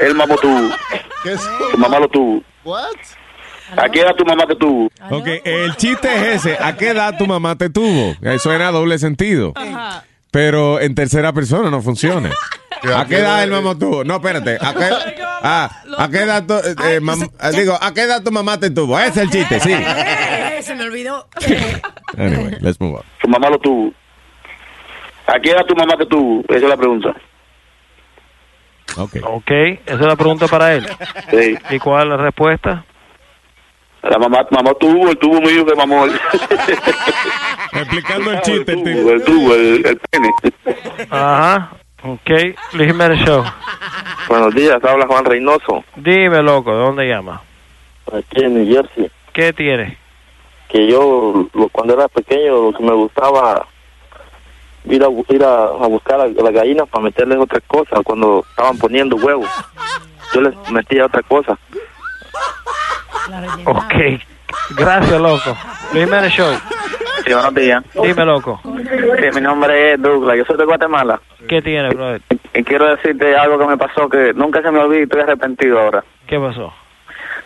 él 0.00 0.14
mamá 0.14 0.34
tuvo, 0.36 0.68
¿Qué 1.22 1.32
es? 1.32 1.40
su 1.70 1.78
mamá 1.78 1.98
lo 1.98 2.08
tuvo, 2.08 2.42
What? 2.64 2.84
a 3.76 3.88
qué 3.88 4.00
edad 4.00 4.14
tu 4.14 4.24
mamá 4.26 4.44
te 4.46 4.54
tuvo. 4.56 4.90
Ok, 5.10 5.26
el 5.44 5.74
chiste 5.76 6.08
es 6.14 6.44
ese. 6.46 6.58
¿A 6.60 6.76
qué 6.76 6.90
edad 6.90 7.16
tu 7.16 7.26
mamá 7.26 7.56
te 7.56 7.70
tuvo? 7.70 8.14
Eh, 8.22 8.38
Suena 8.38 8.68
a 8.68 8.70
doble 8.72 8.98
sentido. 8.98 9.54
Pero 10.32 10.80
en 10.80 10.94
tercera 10.96 11.32
persona 11.32 11.70
no 11.70 11.80
funciona. 11.82 12.30
¿A 12.96 13.06
qué 13.06 13.18
edad 13.18 13.44
el 13.44 13.50
mamá 13.52 13.78
tuvo? 13.78 14.02
No, 14.02 14.16
espérate. 14.16 14.56
¿A 14.60 14.74
qué, 14.74 14.88
ah, 15.42 15.70
¿a 15.98 16.08
qué 16.08 16.18
edad 16.22 16.44
tu, 16.44 16.54
eh, 16.54 17.00
mam- 17.00 17.30
digo, 17.54 17.78
¿a 17.80 17.94
qué 17.94 18.02
edad 18.02 18.22
tu 18.24 18.32
mamá 18.32 18.58
te 18.58 18.70
tuvo? 18.70 18.98
Ese 18.98 19.08
es 19.10 19.16
el 19.18 19.30
chiste, 19.30 19.60
sí. 19.60 19.72
Se 20.62 20.74
me 20.74 20.84
olvidó. 20.84 21.28
Anyway, 22.18 22.56
let's 22.60 22.80
move 22.80 22.96
on. 22.96 23.02
Su 23.20 23.28
mamá 23.28 23.50
lo 23.50 23.58
tuvo. 23.58 23.92
¿A 25.28 25.38
qué 25.38 25.50
edad 25.52 25.64
tu 25.64 25.76
mamá 25.76 25.96
te 25.96 26.06
tuvo? 26.06 26.42
Esa 26.48 26.56
es 26.56 26.62
la 26.62 26.76
pregunta. 26.76 27.14
Ok. 28.96 29.16
Ok, 29.24 29.50
esa 29.50 29.94
es 29.94 30.00
la 30.00 30.16
pregunta 30.16 30.48
para 30.48 30.74
él. 30.74 30.86
Sí. 31.30 31.56
¿Y 31.70 31.78
cuál 31.78 32.04
es 32.04 32.08
la 32.10 32.16
respuesta? 32.16 32.84
La 34.02 34.18
mamá, 34.18 34.46
mamá 34.50 34.74
tuvo, 34.74 35.08
el 35.10 35.18
tubo 35.18 35.40
mío 35.40 35.64
que 35.64 35.74
mamó. 35.76 36.04
El, 36.06 36.12
Explicando 37.72 38.32
el 38.32 38.40
chiste, 38.42 38.72
el 38.72 38.82
tubo, 38.82 39.10
el 39.12 39.24
tubo, 39.24 39.54
el, 39.54 39.86
el 39.86 40.00
pene. 40.10 40.30
Ajá. 41.10 41.70
Ok, 42.04 42.30
Luis 42.72 42.88
Jiménez 42.90 43.20
Show. 43.24 43.44
Buenos 44.28 44.54
días, 44.54 44.82
habla 44.82 45.06
Juan 45.06 45.24
Reynoso. 45.24 45.84
Dime, 45.94 46.42
loco, 46.42 46.72
¿de 46.72 46.78
dónde 46.82 47.08
llama? 47.08 47.40
Aquí 48.12 48.42
en 48.44 48.54
New 48.54 48.74
Jersey. 48.74 49.08
¿Qué 49.32 49.52
tiene? 49.52 49.96
Que 50.68 50.88
yo, 50.88 51.48
lo- 51.54 51.68
cuando 51.68 51.94
era 51.94 52.08
pequeño, 52.08 52.70
lo 52.72 52.76
que 52.76 52.82
me 52.82 52.92
gustaba 52.92 53.66
ir 54.84 55.04
a, 55.04 55.08
ir 55.32 55.44
a, 55.44 55.54
a 55.64 55.86
buscar 55.86 56.20
a 56.20 56.26
las 56.26 56.52
gallinas 56.52 56.88
para 56.88 57.04
meterles 57.04 57.38
otras 57.38 57.62
cosas 57.68 58.00
cuando 58.02 58.44
estaban 58.50 58.76
poniendo 58.78 59.14
huevos. 59.16 59.48
Yo 60.34 60.40
les 60.40 60.54
metía 60.70 61.06
otra 61.06 61.22
cosa. 61.22 61.56
Ok, 63.64 63.94
gracias, 64.76 65.20
loco. 65.20 65.56
Luis 65.92 66.04
Jiménez 66.04 66.32
Show. 66.32 66.52
Sí, 67.24 67.32
buenos 67.32 67.54
días. 67.54 67.84
Dime, 67.94 68.24
loco. 68.24 68.60
Sí, 68.64 69.26
mi 69.34 69.40
nombre 69.40 69.92
es 69.92 70.02
Douglas, 70.02 70.36
yo 70.36 70.44
soy 70.44 70.56
de 70.56 70.64
Guatemala. 70.64 71.20
¿Qué 71.48 71.62
tiene, 71.62 71.90
brother? 71.90 72.20
Y 72.54 72.64
quiero 72.64 72.94
decirte 72.96 73.36
algo 73.36 73.58
que 73.58 73.66
me 73.66 73.76
pasó 73.76 74.08
que 74.08 74.32
nunca 74.34 74.60
se 74.60 74.70
me 74.70 74.80
olvida 74.80 75.00
y 75.00 75.02
estoy 75.04 75.20
arrepentido 75.20 75.80
ahora. 75.80 76.04
¿Qué 76.26 76.38
pasó? 76.38 76.72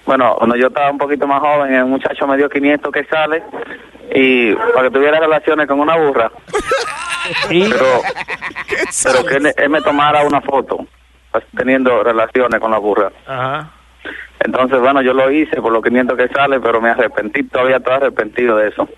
Bueno, 0.07 0.37
cuando 0.39 0.57
yo 0.57 0.69
estaba 0.69 0.91
un 0.91 0.99
poquito 0.99 1.27
más 1.27 1.41
joven, 1.41 1.75
el 1.75 1.85
muchacho 1.85 2.27
me 2.27 2.37
dio 2.37 2.49
500 2.49 2.93
que 2.93 3.05
sale 3.05 3.43
y 4.15 4.55
para 4.55 4.85
que 4.85 4.95
tuviera 4.95 5.19
relaciones 5.21 5.67
con 5.67 5.81
una 5.81 5.97
burra. 5.97 6.31
Pero, 7.49 8.03
pero 9.05 9.25
que 9.25 9.37
él, 9.37 9.53
él 9.57 9.69
me 9.69 9.83
tomara 9.83 10.23
una 10.23 10.41
foto 10.41 10.87
pues, 11.33 11.45
teniendo 11.57 12.03
relaciones 12.05 12.61
con 12.61 12.71
la 12.71 12.79
burra. 12.79 13.11
Ajá. 13.27 13.71
Entonces, 14.41 14.81
bueno, 14.81 15.03
yo 15.03 15.13
lo 15.13 15.31
hice 15.31 15.61
por 15.61 15.73
los 15.73 15.83
500 15.83 16.17
que 16.17 16.29
sale, 16.29 16.61
pero 16.61 16.81
me 16.81 16.91
arrepentí, 16.91 17.43
todavía 17.45 17.79
estoy 17.79 17.95
arrepentido 17.95 18.57
de 18.57 18.69
eso. 18.69 18.89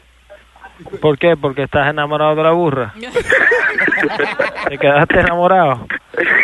¿Por 1.00 1.18
qué? 1.18 1.36
Porque 1.36 1.64
estás 1.64 1.88
enamorado 1.90 2.36
de 2.36 2.42
la 2.42 2.52
burra. 2.52 2.94
¿Te 4.68 4.78
quedaste 4.78 5.20
enamorado? 5.20 5.86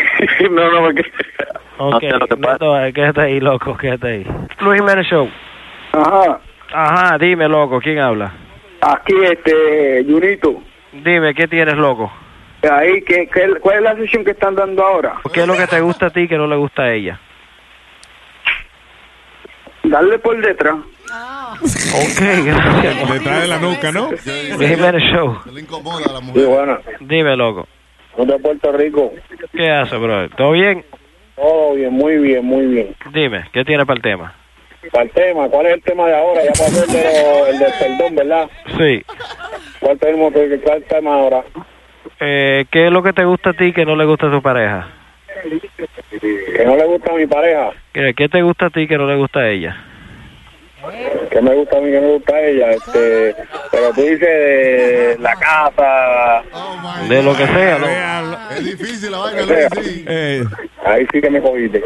no, 0.51 0.71
no, 0.71 0.81
porque... 0.81 1.03
Ok, 1.77 2.03
lo 2.03 2.27
que 2.27 2.37
no, 2.37 2.57
no, 2.59 2.93
quédate 2.93 3.21
ahí, 3.21 3.41
loco, 3.41 3.77
quédate 3.77 4.09
ahí. 4.09 4.27
Luis 4.61 4.81
Jiménez 4.81 5.07
Show. 5.07 5.29
Ajá. 5.93 6.41
Ajá, 6.73 7.19
dime, 7.19 7.49
loco, 7.49 7.81
¿quién 7.81 7.99
habla? 7.99 8.33
Aquí, 8.81 9.15
este, 9.23 10.05
Junito. 10.05 10.63
Dime, 10.93 11.35
¿qué 11.35 11.49
tienes, 11.49 11.77
loco? 11.77 12.13
Ahí, 12.71 13.03
¿qué, 13.03 13.29
qué, 13.33 13.55
cuál 13.61 13.77
es 13.77 13.83
la 13.83 13.97
sesión 13.97 14.25
que 14.25 14.33
están 14.33 14.55
dando 14.55 14.85
ahora? 14.85 15.17
¿Qué 15.33 15.41
es 15.41 15.47
lo 15.47 15.55
que 15.55 15.67
te 15.67 15.81
gusta 15.81 16.07
a 16.07 16.11
ti 16.11 16.27
que 16.29 16.39
no 16.39 16.47
le 16.47 16.57
gusta 16.57 16.83
a 16.83 16.93
ella? 16.93 17.21
Darle 19.85 20.19
por 20.19 20.41
detrás. 20.41 20.77
Ok, 21.95 22.21
gracias. 22.45 23.13
Detrás 23.13 23.43
de 23.43 23.49
la 23.49 23.59
nuca, 23.59 23.93
¿no? 23.93 24.11
Jiménez 24.17 25.03
Show. 25.13 25.39
Le 25.53 25.61
incomoda 25.61 26.05
a 26.09 26.13
la 26.13 26.21
mujer. 26.21 26.43
Sí, 26.43 26.49
bueno. 26.49 26.79
Dime, 27.01 27.37
loco. 27.37 27.69
Soy 28.17 28.27
de 28.27 28.39
Puerto 28.39 28.73
Rico. 28.73 29.13
¿Qué 29.53 29.71
haces, 29.71 29.99
brother? 29.99 30.31
¿Todo 30.37 30.53
bien? 30.53 30.85
Todo 31.37 31.75
bien, 31.75 31.93
muy 31.93 32.17
bien, 32.19 32.45
muy 32.45 32.67
bien. 32.67 32.95
Dime, 33.13 33.45
¿qué 33.53 33.65
tienes 33.65 33.87
para 33.87 33.97
el 33.97 34.03
tema? 34.03 34.35
Para 34.93 35.05
el 35.05 35.11
tema, 35.11 35.49
¿cuál 35.49 35.67
es 35.67 35.75
el 35.75 35.83
tema 35.83 36.07
de 36.07 36.17
ahora? 36.17 36.45
Ya 36.45 36.51
pasó 36.51 36.85
el, 36.85 36.93
de 36.93 37.51
el 37.51 37.59
del 37.59 37.73
perdón, 37.79 38.15
¿verdad? 38.15 38.51
Sí. 38.79 39.03
¿Cuál 39.81 39.99
tenemos 39.99 40.33
que 40.33 40.61
cuál 40.61 40.83
tema 40.85 41.15
ahora? 41.15 41.43
Eh, 42.21 42.67
¿Qué 42.71 42.87
es 42.87 42.93
lo 42.93 43.03
que 43.03 43.13
te 43.13 43.25
gusta 43.25 43.51
a 43.51 43.53
ti 43.55 43.73
que 43.73 43.85
no 43.85 43.97
le 43.97 44.05
gusta 44.05 44.29
a 44.29 44.31
tu 44.31 44.43
pareja? 44.43 44.89
Que 46.65 46.71
no 46.71 46.77
le 46.77 46.87
gusta 46.87 47.13
a 47.13 47.17
mi 47.17 47.27
pareja, 47.27 47.73
¿Qué, 47.93 48.15
qué 48.17 48.27
te 48.27 48.41
gusta 48.41 48.67
a 48.67 48.71
ti 48.71 48.89
que 48.89 48.97
no 48.97 49.07
le 49.07 49.17
gusta 49.17 49.41
a 49.41 49.51
ella? 49.51 49.77
que 51.31 51.43
me 51.43 51.55
gusta 51.55 51.77
a 51.77 51.81
mí, 51.83 51.91
que 51.91 52.01
me 52.01 52.13
gusta 52.13 52.35
a 52.35 52.41
ella. 52.41 52.71
Este, 52.71 53.37
pero 53.71 53.93
tú 53.93 54.01
dices 54.01 54.21
de 54.21 55.17
la 55.21 55.37
casa. 55.37 56.43
De 57.07 57.23
lo 57.23 57.37
que 57.37 57.47
sea, 57.47 57.79
¿no? 57.79 58.55
Es 58.55 58.65
difícil 58.65 59.13
la 59.13 59.19
vaina, 59.19 59.43
sí. 59.83 60.07
Ahí 60.87 61.07
sí 61.13 61.21
que 61.21 61.29
me 61.29 61.43
cogiste. 61.43 61.83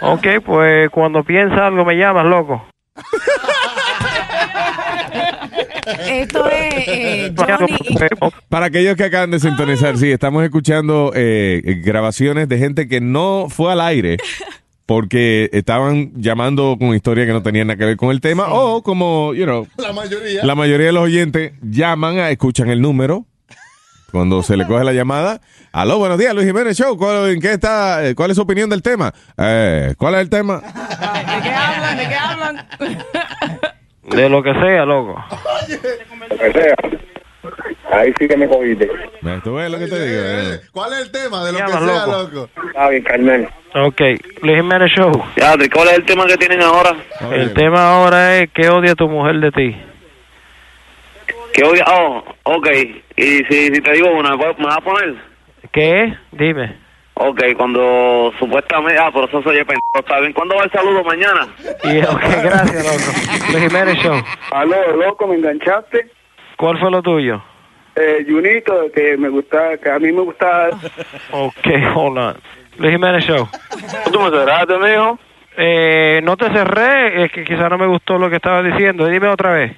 Ok, 0.00 0.26
pues 0.46 0.90
cuando 0.90 1.24
piensas 1.24 1.58
algo 1.58 1.84
me 1.84 1.96
llamas, 1.96 2.26
loco. 2.26 2.64
Esto 5.86 6.48
es 6.48 6.74
eh, 6.88 7.34
Johnny 7.36 7.76
y- 7.88 7.96
Para 8.48 8.66
aquellos 8.66 8.96
que 8.96 9.04
acaban 9.04 9.30
de 9.30 9.40
sintonizar, 9.40 9.96
sí, 9.98 10.10
estamos 10.10 10.42
escuchando 10.44 11.12
eh, 11.14 11.80
grabaciones 11.84 12.48
de 12.48 12.58
gente 12.58 12.88
que 12.88 13.00
no 13.00 13.46
fue 13.50 13.72
al 13.72 13.80
aire 13.80 14.16
porque 14.86 15.48
estaban 15.52 16.12
llamando 16.16 16.76
con 16.78 16.94
historias 16.94 17.26
que 17.26 17.32
no 17.32 17.42
tenían 17.42 17.66
nada 17.68 17.78
que 17.78 17.84
ver 17.86 17.96
con 17.96 18.10
el 18.10 18.20
tema 18.20 18.46
o 18.52 18.82
como, 18.82 19.34
you 19.34 19.44
know, 19.44 19.66
La 19.76 19.92
mayoría. 19.92 20.44
la 20.44 20.54
mayoría 20.54 20.86
de 20.86 20.92
los 20.92 21.04
oyentes 21.04 21.52
llaman, 21.62 22.18
a, 22.18 22.30
escuchan 22.30 22.68
el 22.70 22.80
número 22.82 23.26
cuando 24.12 24.42
se 24.44 24.56
le 24.56 24.64
coge 24.66 24.84
la 24.84 24.92
llamada. 24.92 25.40
Aló, 25.72 25.98
buenos 25.98 26.18
días, 26.18 26.32
Luis 26.34 26.46
Jiménez 26.46 26.76
Show. 26.78 26.96
¿Cuál, 26.96 27.30
¿En 27.30 27.40
qué 27.40 27.52
está? 27.54 28.06
eh, 28.06 28.14
¿Cuál 28.14 28.30
es 28.30 28.36
su 28.36 28.42
opinión 28.42 28.70
del 28.70 28.80
tema? 28.80 29.12
Eh, 29.36 29.94
¿Cuál 29.98 30.14
es 30.14 30.20
el 30.20 30.30
tema? 30.30 30.60
¿De 30.60 31.42
qué 31.42 31.50
hablan? 31.50 31.96
¿De 31.96 32.08
qué 32.08 32.14
hablan? 32.14 32.66
De 34.10 34.28
lo 34.28 34.42
que 34.42 34.52
sea, 34.54 34.84
loco. 34.84 35.22
Lo 36.30 36.36
que 36.38 36.52
sea. 36.52 36.74
Ahí 37.92 38.12
sí 38.18 38.26
que 38.26 38.36
me 38.36 38.48
cogiste. 38.48 38.84
Eh, 38.84 39.40
¿Tú 39.44 39.54
ves 39.54 39.70
lo 39.70 39.78
que 39.78 39.86
te 39.86 40.04
digo? 40.08 40.22
Eh. 40.24 40.60
¿Cuál 40.72 40.92
es 40.94 40.98
el 41.00 41.10
tema 41.12 41.44
de 41.44 41.52
lo 41.52 41.58
que 41.58 41.72
sea, 41.72 41.80
loco. 41.80 42.12
loco? 42.34 42.48
Está 42.66 42.88
bien, 42.88 43.02
Carmel. 43.04 43.48
Ok, 43.74 44.00
Luis 44.42 44.56
Jiménez 44.56 44.90
Show. 44.92 45.12
Ya, 45.36 45.54
¿cuál 45.72 45.88
es 45.88 45.94
el 45.98 46.04
tema 46.04 46.26
que 46.26 46.36
tienen 46.36 46.62
ahora? 46.62 46.94
El 47.32 47.52
tema 47.54 47.90
ahora 47.96 48.36
es 48.38 48.50
¿qué 48.52 48.68
odia 48.68 48.94
tu 48.94 49.08
mujer 49.08 49.36
de 49.40 49.50
ti? 49.52 49.76
Que 51.52 51.64
odia... 51.64 51.84
Oh, 51.88 52.24
ok. 52.44 52.68
Y 53.16 53.22
si, 53.44 53.66
si 53.74 53.80
te 53.80 53.92
digo 53.92 54.10
una, 54.10 54.30
¿me 54.30 54.38
puedes- 54.38 54.58
¿me 54.58 54.64
vas 54.66 54.76
a 54.78 54.80
poner? 54.80 55.14
¿Qué? 55.72 56.16
Dime. 56.32 56.76
Ok, 57.14 57.40
cuando 57.56 58.32
supuestamente... 58.38 59.00
Ah, 59.00 59.10
pero 59.12 59.26
eso 59.26 59.42
soy 59.42 59.58
el 59.58 59.66
pendejo, 59.66 60.00
¿está 60.00 60.18
bien? 60.20 60.32
¿Cuándo 60.32 60.56
va 60.56 60.64
el 60.64 60.70
saludo? 60.72 61.04
¿Mañana? 61.04 61.46
Y, 61.84 61.98
ok, 62.00 62.22
gracias, 62.42 62.84
loco. 62.84 63.52
Luis 63.52 63.68
Jiménez 63.68 63.96
Show. 63.98 64.16
Aló, 64.50 64.96
loco, 64.96 65.26
me 65.28 65.36
enganchaste. 65.36 66.10
¿Cuál 66.56 66.78
fue 66.78 66.90
lo 66.90 67.02
tuyo? 67.02 67.42
Eh, 67.96 68.26
Junito, 68.28 68.90
que 68.92 69.16
me 69.16 69.28
gusta, 69.28 69.78
que 69.78 69.90
a 69.90 69.98
mí 70.00 70.10
me 70.10 70.22
gusta. 70.22 70.70
Ok, 71.30 71.66
hold 71.94 72.18
on. 72.18 72.36
Luis 72.78 72.92
Jiménez 72.92 73.24
Show. 73.24 73.48
¿Tú 74.12 74.20
me 74.20 74.30
cerraste, 74.30 74.76
mijo? 74.78 75.18
Eh, 75.56 76.20
no 76.24 76.36
te 76.36 76.50
cerré, 76.52 77.24
es 77.24 77.30
que 77.30 77.44
quizás 77.44 77.70
no 77.70 77.78
me 77.78 77.86
gustó 77.86 78.18
lo 78.18 78.28
que 78.28 78.36
estabas 78.36 78.64
diciendo. 78.64 79.06
Dime 79.06 79.28
otra 79.28 79.52
vez. 79.52 79.76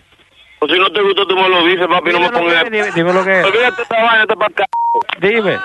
O 0.59 0.67
si 0.67 0.79
no 0.79 0.91
te 0.93 1.03
gustó, 1.03 1.27
tú 1.27 1.35
me 1.37 1.49
lo 1.49 1.65
dices, 1.67 1.87
papi, 1.87 2.11
no 2.13 2.21
me 2.21 2.27
Dime 2.27 2.31
lo 2.31 2.39
pongas... 2.39 2.65
que 2.65 2.67
es, 2.67 2.73
dime, 2.73 2.91
dime 2.95 3.13
lo 3.13 3.25
que 3.25 3.41
es. 3.41 3.45
Olvídate 3.47 3.83
esta 3.83 4.03
vaina, 4.03 4.23
esta 4.23 4.37
para 4.37 4.53
acá. 4.53 4.65
Dime. 5.21 5.59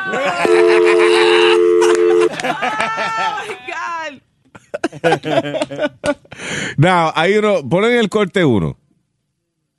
Now, 6.78 7.12
hay 7.16 7.38
uno, 7.38 7.68
ponen 7.68 7.94
el 7.98 8.10
corte 8.10 8.44
uno. 8.46 8.78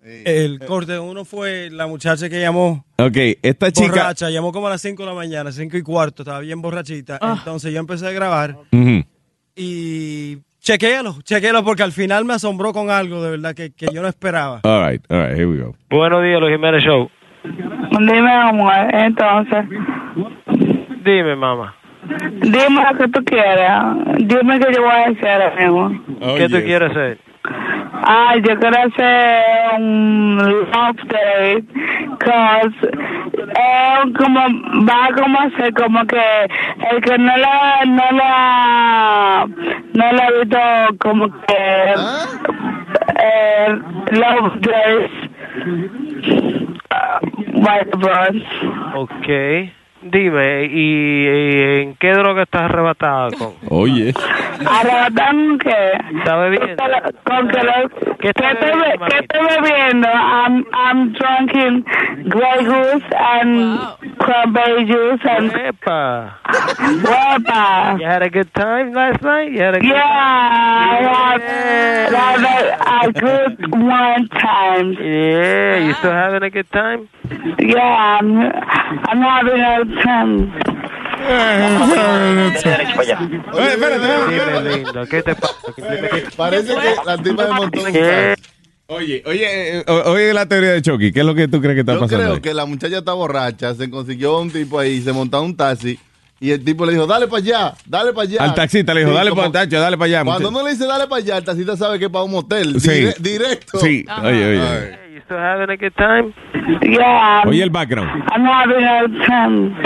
El 0.03 0.59
corte 0.67 0.99
uno 0.99 1.25
fue 1.25 1.71
la 1.71 1.87
muchacha 1.87 2.29
que 2.29 2.41
llamó 2.41 2.85
Ok, 2.99 3.17
esta 3.43 3.71
chica. 3.71 3.89
borracha, 3.89 4.31
llamó 4.31 4.53
como 4.53 4.67
a 4.67 4.71
las 4.71 4.83
5 4.83 5.01
de 5.03 5.09
la 5.09 5.15
mañana, 5.15 5.53
5 5.53 5.77
y 5.77 5.83
cuarto, 5.83 6.23
estaba 6.23 6.41
bien 6.41 6.61
borrachita. 6.61 7.19
Entonces 7.23 7.73
yo 7.73 7.79
empecé 7.79 8.09
a 8.09 8.11
grabar 8.11 8.57
Ujú. 8.73 9.05
y 9.55 10.39
chequéalo, 10.63 11.17
chequéalo 11.25 11.63
porque 11.65 11.83
al 11.83 11.93
final 11.93 12.25
me 12.25 12.35
asombró 12.35 12.73
con 12.73 12.91
algo 12.91 13.23
de 13.23 13.31
verdad 13.33 13.55
que, 13.55 13.73
que 13.75 13.87
yo 13.93 14.01
no 14.03 14.09
esperaba. 14.09 14.61
All 14.65 14.89
right, 14.89 15.05
all 15.11 15.27
right, 15.27 15.37
here 15.37 15.47
we 15.47 15.59
go. 15.59 15.75
Buenos 15.91 16.23
días, 16.23 16.41
Luis 16.41 16.53
Jiménez 16.55 16.83
Show. 16.83 17.11
Dime, 17.45 18.33
amor, 18.33 18.73
entonces, 18.93 19.65
Dime, 21.05 21.35
mamá. 21.37 21.75
dime 22.41 22.83
lo 22.93 22.99
que 22.99 23.09
tú 23.09 23.25
quieras. 23.25 23.97
Dime 24.19 24.61
que 24.61 24.73
yo 24.73 24.83
voy 24.83 24.91
a 24.93 25.09
hacer, 25.09 25.43
amigo. 25.43 25.91
¿Qué 26.37 26.49
tú 26.49 26.63
quieres 26.65 26.91
hacer? 26.91 27.19
Ay, 27.45 28.41
yo 28.43 28.57
quiero 28.59 28.79
hacer 28.79 29.43
un 29.77 30.37
love 30.37 30.97
date, 31.09 31.65
cause 32.19 32.75
eh, 32.85 34.13
como 34.17 34.41
va 34.87 35.09
como 35.17 35.41
a 35.41 35.51
ser 35.57 35.75
como 35.75 36.07
que 36.07 36.49
el 36.91 37.01
que 37.03 37.19
no 37.19 37.37
la 37.37 37.85
no 37.87 38.11
la 38.13 39.47
no 39.95 40.13
la 40.13 40.25
ha 40.25 40.31
visto 40.31 40.99
como 41.01 41.29
que 41.31 41.95
eh, 43.19 43.79
love 44.13 44.61
date 44.61 45.11
uh, 46.93 47.19
white 47.55 47.97
bros. 47.97 48.37
Ok. 48.95 49.82
Dime, 50.03 50.65
¿y, 50.65 51.27
y 51.27 51.83
en 51.83 51.95
qué 51.95 52.11
droga 52.13 52.43
estás 52.43 52.63
arrebatada 52.63 53.31
con? 53.39 53.53
Oye. 53.69 54.13
¿Arrebatando 54.69 55.59
qué? 55.59 55.93
¿Está 56.19 56.37
bebiendo? 56.39 56.83
Con 57.25 57.49
que 57.49 57.63
lo, 57.63 58.17
¿Qué, 58.19 58.29
está 58.31 58.51
estoy, 58.51 58.71
bebiendo? 58.71 59.07
¿Qué 59.07 59.19
estoy 59.19 59.63
bebiendo? 59.63 60.09
I'm, 60.09 60.65
I'm 60.73 61.13
drinking 61.13 61.85
Grey 62.29 62.65
Goose 62.65 63.05
and 63.17 63.79
cranberry 64.19 64.87
juice 64.87 65.21
and... 65.25 65.53
Epa. 65.53 66.37
Wepa. 67.05 67.99
You 68.01 68.07
had 68.07 68.23
a 68.23 68.31
good 68.31 68.53
time 68.55 68.93
last 68.93 69.23
night? 69.23 69.53
You 69.53 69.61
had 69.61 69.77
a 69.77 69.81
good 69.81 69.89
Yeah, 69.89 70.03
I 70.03 70.99
had, 71.01 72.15
I 72.15 73.03
had 73.03 73.09
a 73.09 73.13
good 73.13 73.73
one 73.73 74.29
time. 74.29 74.93
Yeah, 74.95 75.79
you 75.87 75.95
still 75.95 76.11
having 76.13 76.43
a 76.43 76.51
good 76.51 76.71
time? 76.73 77.09
Yeah, 77.59 78.19
I'm, 78.21 78.39
I'm 78.39 79.21
having 79.21 79.61
a 79.61 79.85
Parece 86.37 86.75
que 86.75 86.95
la 87.07 87.19
tipa 87.19 87.45
de 87.47 87.53
montón. 87.53 87.93
¿Qué? 87.93 88.35
Oye, 88.89 89.23
oye, 89.25 89.79
eh, 89.79 89.85
oye 89.89 90.35
la 90.35 90.47
teoría 90.47 90.73
de 90.73 90.83
Chucky. 90.83 91.13
¿Qué 91.13 91.21
es 91.21 91.27
lo 91.27 91.35
que 91.35 91.49
tú 91.49 91.61
crees 91.61 91.75
que 91.75 91.81
está 91.81 91.95
Yo 91.95 92.01
pasando? 92.01 92.25
creo 92.25 92.35
ahí? 92.35 92.41
que 92.41 92.53
la 92.55 92.67
muchacha 92.67 92.99
está 92.99 93.13
borracha, 93.15 93.75
se 93.75 93.89
consiguió 93.89 94.39
un 94.39 94.51
tipo 94.51 94.79
ahí, 94.79 95.01
se 95.01 95.13
montó 95.13 95.43
un 95.43 95.57
taxi 95.57 95.99
Y 96.43 96.51
el 96.51 96.65
tipo 96.65 96.85
le 96.85 96.91
dijo, 96.93 97.07
dale 97.07 97.29
para 97.29 97.39
allá, 97.39 97.73
dale 97.87 98.13
para 98.13 98.23
allá. 98.25 98.43
Al 98.43 98.55
taxista 98.55 98.93
le 98.93 99.01
dijo, 99.03 99.13
Sí, 99.13 99.17
dale 99.17 99.31
para 99.31 99.49
dale 99.49 99.97
para 99.97 100.07
allá. 100.07 100.25
Cuando 100.25 100.49
uno 100.49 100.65
le 100.65 100.71
dice 100.73 100.87
dale 100.89 101.07
para 101.07 101.23
allá, 101.23 101.37
el 101.39 101.45
taxista 101.45 101.77
sabe 101.77 102.01
que 102.01 102.07
es 102.07 102.11
para 102.11 102.25
un 102.25 102.33
motel. 102.33 102.81
Sí. 102.81 102.91
dire- 102.91 103.15
directo. 103.21 103.79
Sí, 103.79 104.05
oye, 104.25 104.45
oye. 104.47 104.61
Ay. 104.61 105.15
You 105.15 105.21
still 105.21 105.37
having 105.39 105.71
a 105.71 105.77
good 105.77 105.93
time? 105.97 106.35
Yeah, 106.83 107.43
Oye 107.47 107.63
el 107.63 107.71
background. 107.71 108.11
I'm 108.35 108.45
having 108.45 108.85
a 108.85 109.25
time. 109.25 109.77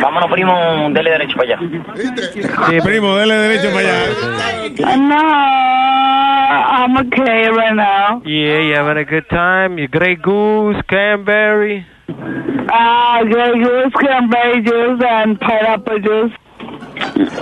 Vámonos, 0.00 0.30
primo, 0.32 0.88
dele 0.94 1.10
derecho 1.10 1.36
para 1.36 1.56
allá. 1.56 1.58
Sí, 2.70 2.78
primo, 2.82 3.16
dele 3.16 3.34
derecho 3.34 3.70
para 3.70 3.80
allá. 3.80 4.96
No, 4.96 5.16
I'm 6.86 6.96
okay 6.96 7.50
right 7.50 7.74
now. 7.74 8.22
Yeah, 8.24 8.60
you 8.62 8.74
having 8.76 8.96
a 8.96 9.04
good 9.04 9.28
time? 9.28 9.76
You 9.78 9.88
Grey 9.88 10.16
Goose, 10.16 10.80
Canberry. 10.88 11.84
Ah, 12.72 13.20
grey 13.24 13.52
juice, 13.62 13.92
cranberry 13.94 14.62
juice, 14.62 15.02
and 15.08 15.38
pineapple 15.40 16.00
juice. 16.00 16.34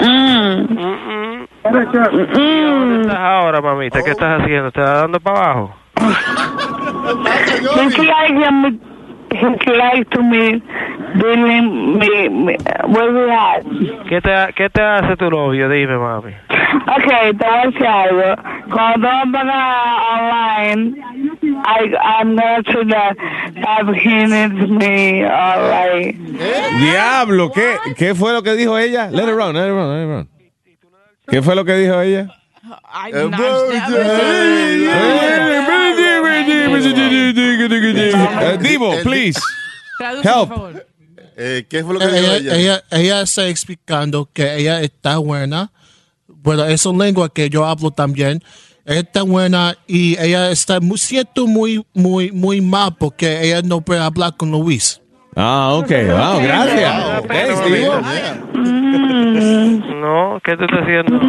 Mm. 0.01 1.47
¿Dónde 1.65 1.83
estás 3.03 3.17
ahora, 3.17 3.61
mamita? 3.61 4.03
¿Qué 4.03 4.11
estás 4.11 4.41
haciendo? 4.41 4.69
¿Estás 4.69 5.03
dando 5.03 5.21
para 5.21 5.39
abajo? 5.39 5.75
He's 7.75 7.99
like 7.99 8.35
He's 9.31 9.67
like 9.67 10.09
to 10.11 10.23
me, 10.23 10.63
dealing 11.21 11.99
me, 11.99 12.29
me 12.29 12.57
we 12.87 13.31
at. 13.31 13.63
¿Qué 14.09 14.21
te, 14.23 14.53
¿Qué 14.55 14.71
te 14.71 14.81
hace 14.83 15.17
tu 15.17 15.31
novio? 15.31 15.69
Dime, 15.69 15.99
mami. 15.99 16.33
Okay, 16.97 17.33
te 17.35 17.45
voy 17.45 17.59
a 17.59 17.67
decir 17.67 17.87
algo. 17.87 18.43
Cuando 18.71 19.09
venga 19.27 19.63
online, 20.15 20.95
I, 21.65 21.95
I'm 22.03 22.37
gonna 22.37 22.63
try 22.63 22.85
to 22.85 23.61
have 23.67 23.89
him 23.95 24.33
into 24.33 24.67
me, 24.67 25.25
alright. 25.25 26.17
Diablo, 26.81 27.51
¿qué, 27.53 27.77
¿qué 27.97 28.15
fue 28.15 28.33
lo 28.33 28.43
que 28.43 28.55
dijo 28.55 28.79
ella? 28.79 29.11
Let 29.11 29.29
it 29.29 29.35
run, 29.35 29.55
let 29.55 29.69
it 29.69 29.73
run, 29.73 29.89
let 29.91 30.05
it 30.05 30.09
run. 30.09 30.29
¿Qué 31.29 31.43
fue 31.43 31.55
lo 31.55 31.65
que 31.65 31.75
dijo 31.75 32.01
ella? 32.01 32.29
Eh, 38.51 38.59
Divo, 38.59 38.95
please. 39.03 39.41
Help. 40.23 40.51
Eh, 41.37 41.67
¿Qué 41.69 41.85
fue 41.85 41.95
lo 41.95 42.01
que 42.01 42.07
dijo 42.07 42.33
ella, 42.33 42.57
ella? 42.57 42.83
ella, 42.91 43.21
está 43.23 43.49
explicando 43.49 44.29
que 44.33 44.57
ella 44.57 44.81
está 44.81 45.19
buena. 45.19 45.71
Bueno, 46.27 46.65
esa 46.65 46.91
lengua 46.91 47.33
que 47.33 47.49
yo 47.49 47.65
hablo 47.65 47.91
también. 47.91 48.43
Ella 48.85 49.01
está 49.01 49.23
buena 49.23 49.77
y 49.87 50.19
ella 50.19 50.51
está 50.51 50.81
muy, 50.81 50.99
siento 50.99 51.47
muy, 51.47 51.85
muy, 51.93 52.33
muy 52.33 52.61
mal 52.61 52.97
porque 52.99 53.43
ella 53.43 53.61
no 53.63 53.83
puede 53.83 54.01
hablar 54.01 54.37
con 54.37 54.51
Luis. 54.51 55.01
Ah, 55.37 55.75
ok. 55.75 55.91
Wow, 55.91 56.41
gracias. 56.43 57.23
Thanks, 57.29 57.65
Divo. 57.67 58.01
No, 60.01 60.41
¿qué 60.43 60.57
te 60.57 60.65
estás 60.65 60.81
haciendo? 60.81 61.21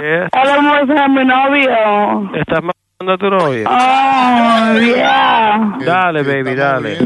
Yeah. 0.00 0.28
Hablamos 0.32 0.90
a 0.90 1.08
mi 1.08 1.24
novio. 1.24 2.30
¿Estás 2.34 2.62
mandando 2.62 2.81
a 3.10 3.16
tu 3.18 3.30
novia? 3.30 3.68
Oh, 3.68 4.78
yeah. 4.78 5.78
Dale, 5.84 6.22
baby, 6.22 6.54
dale. 6.54 6.98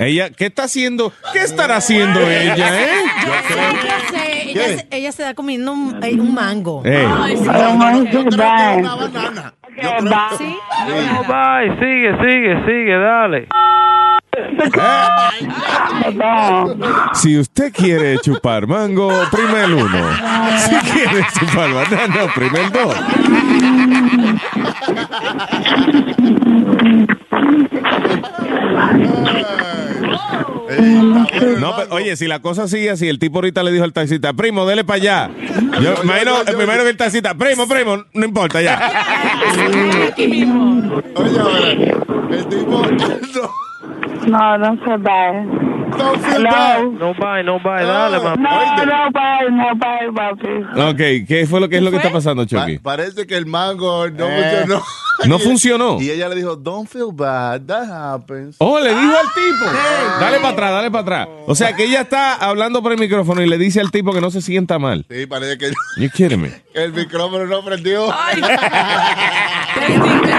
Ella, 0.00 0.30
¿qué 0.30 0.46
está 0.46 0.64
haciendo? 0.64 1.12
¿Qué 1.32 1.40
estará 1.40 1.76
haciendo 1.76 2.20
ella, 2.20 2.82
eh? 2.82 2.88
Ella 3.26 3.42
se, 4.10 4.50
ella, 4.50 4.64
se, 4.64 4.88
ella 4.90 5.12
se 5.12 5.22
da 5.22 5.34
comiendo 5.34 5.72
un, 5.72 5.98
eh, 6.02 6.14
un 6.14 6.34
mango. 6.34 6.82
Ey. 6.84 7.06
Ay, 7.06 7.36
sí. 7.36 7.44
Sí. 7.44 7.48
No, 9.82 11.22
bye, 11.24 11.70
sigue, 11.78 12.16
sigue, 12.18 12.64
sigue, 12.66 12.98
dale. 12.98 13.48
Si 17.14 17.38
usted 17.38 17.72
quiere 17.72 18.18
chupar 18.18 18.66
mango, 18.66 19.10
prime 19.30 19.64
el 19.64 19.74
uno. 19.74 20.00
Si 20.58 20.74
quiere 20.90 21.24
chupar 21.38 21.72
banana, 21.72 22.26
prime 22.34 22.60
el 22.60 22.72
dos. 22.72 22.94
No, 31.58 31.74
pero, 31.76 31.94
oye, 31.94 32.16
si 32.16 32.26
la 32.26 32.40
cosa 32.40 32.68
sigue 32.68 32.90
así, 32.90 33.08
el 33.08 33.18
tipo 33.18 33.38
ahorita 33.38 33.62
le 33.62 33.72
dijo 33.72 33.84
al 33.84 33.92
taxista, 33.92 34.32
primo, 34.32 34.66
dele 34.66 34.84
para 34.84 34.96
allá. 34.96 35.30
Yo 35.80 35.94
imagino, 36.02 36.36
me 36.56 36.64
imagino 36.64 36.84
que 36.84 36.90
el 36.90 36.96
taxista, 36.96 37.34
primo, 37.34 37.66
primo, 37.66 38.04
no 38.12 38.24
importa 38.24 38.60
ya. 38.60 38.90
Oye, 40.16 41.40
ahora, 41.40 41.70
el 41.70 42.46
tipo. 42.48 42.82
No, 43.34 43.50
don't 44.58 44.82
feel 44.84 44.98
bad. 44.98 45.77
Don't 45.96 46.20
feel 46.22 46.42
No. 46.42 46.82
No, 46.92 47.14
bye, 47.14 47.42
no, 47.42 47.58
bye, 47.60 47.84
dale, 47.84 48.18
mami. 48.20 48.42
No, 48.42 48.84
no, 48.84 49.10
bye, 49.12 49.50
no, 49.50 49.74
bye, 49.76 50.12
papi. 50.14 50.48
Ok, 50.90 51.26
¿qué 51.28 51.46
fue 51.48 51.60
lo 51.60 51.68
que 51.68 51.76
es 51.76 51.82
lo 51.82 51.90
que 51.90 51.96
está 51.98 52.10
pasando, 52.12 52.44
Chucky? 52.44 52.78
Pa- 52.78 52.96
parece 52.96 53.26
que 53.26 53.36
el 53.36 53.46
mango 53.46 54.08
no 54.10 54.26
Eh. 54.26 54.50
funcionó. 54.64 54.82
No 55.26 55.38
funcionó. 55.40 56.00
Y 56.00 56.10
ella 56.10 56.28
le 56.28 56.36
dijo, 56.36 56.54
don't 56.56 56.88
feel 56.88 57.08
bad, 57.12 57.62
that 57.62 57.88
happens. 58.14 58.56
Oh, 58.58 58.78
le 58.78 58.90
dijo 58.90 59.12
al 59.16 59.26
tipo. 59.34 59.64
Dale 60.20 60.38
para 60.38 60.48
atrás, 60.50 60.70
dale 60.72 60.90
para 60.90 61.02
atrás. 61.02 61.28
O 61.46 61.54
sea, 61.54 61.72
que 61.74 61.84
ella 61.84 62.02
está 62.02 62.34
hablando 62.34 62.82
por 62.82 62.92
el 62.92 62.98
micrófono 62.98 63.42
y 63.42 63.48
le 63.48 63.58
dice 63.58 63.80
al 63.80 63.90
tipo 63.90 64.12
que 64.12 64.20
no 64.20 64.30
se 64.30 64.40
sienta 64.42 64.78
mal. 64.78 65.04
Sí, 65.10 65.26
parece 65.26 65.58
que 65.58 65.70
You 65.98 66.10
kidding 66.10 66.40
me? 66.40 66.52
el 66.74 66.92
micrófono 66.92 67.46
no 67.46 67.64
prendió. 67.64 68.06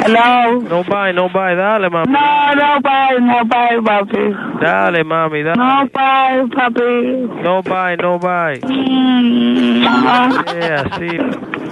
Hello. 0.05 0.61
No, 0.61 0.83
bye, 0.83 1.13
no, 1.13 1.29
bye, 1.29 1.55
dale, 1.55 1.89
mami. 1.89 2.11
No, 2.11 2.55
no, 2.55 2.79
bye, 2.81 3.19
no, 3.21 3.45
bye, 3.45 3.81
papi. 3.83 4.61
Dale, 4.61 5.03
mami, 5.03 5.38
dale. 5.43 5.55
No, 5.57 5.85
bye, 5.93 6.45
papi. 6.55 7.43
No, 7.43 7.61
bye, 7.63 7.95
no, 7.97 8.19
bye. 8.19 8.59
Mm, 8.61 9.85
ah. 9.87 10.43
Yeah, 10.59 10.83
sí. 10.97 11.17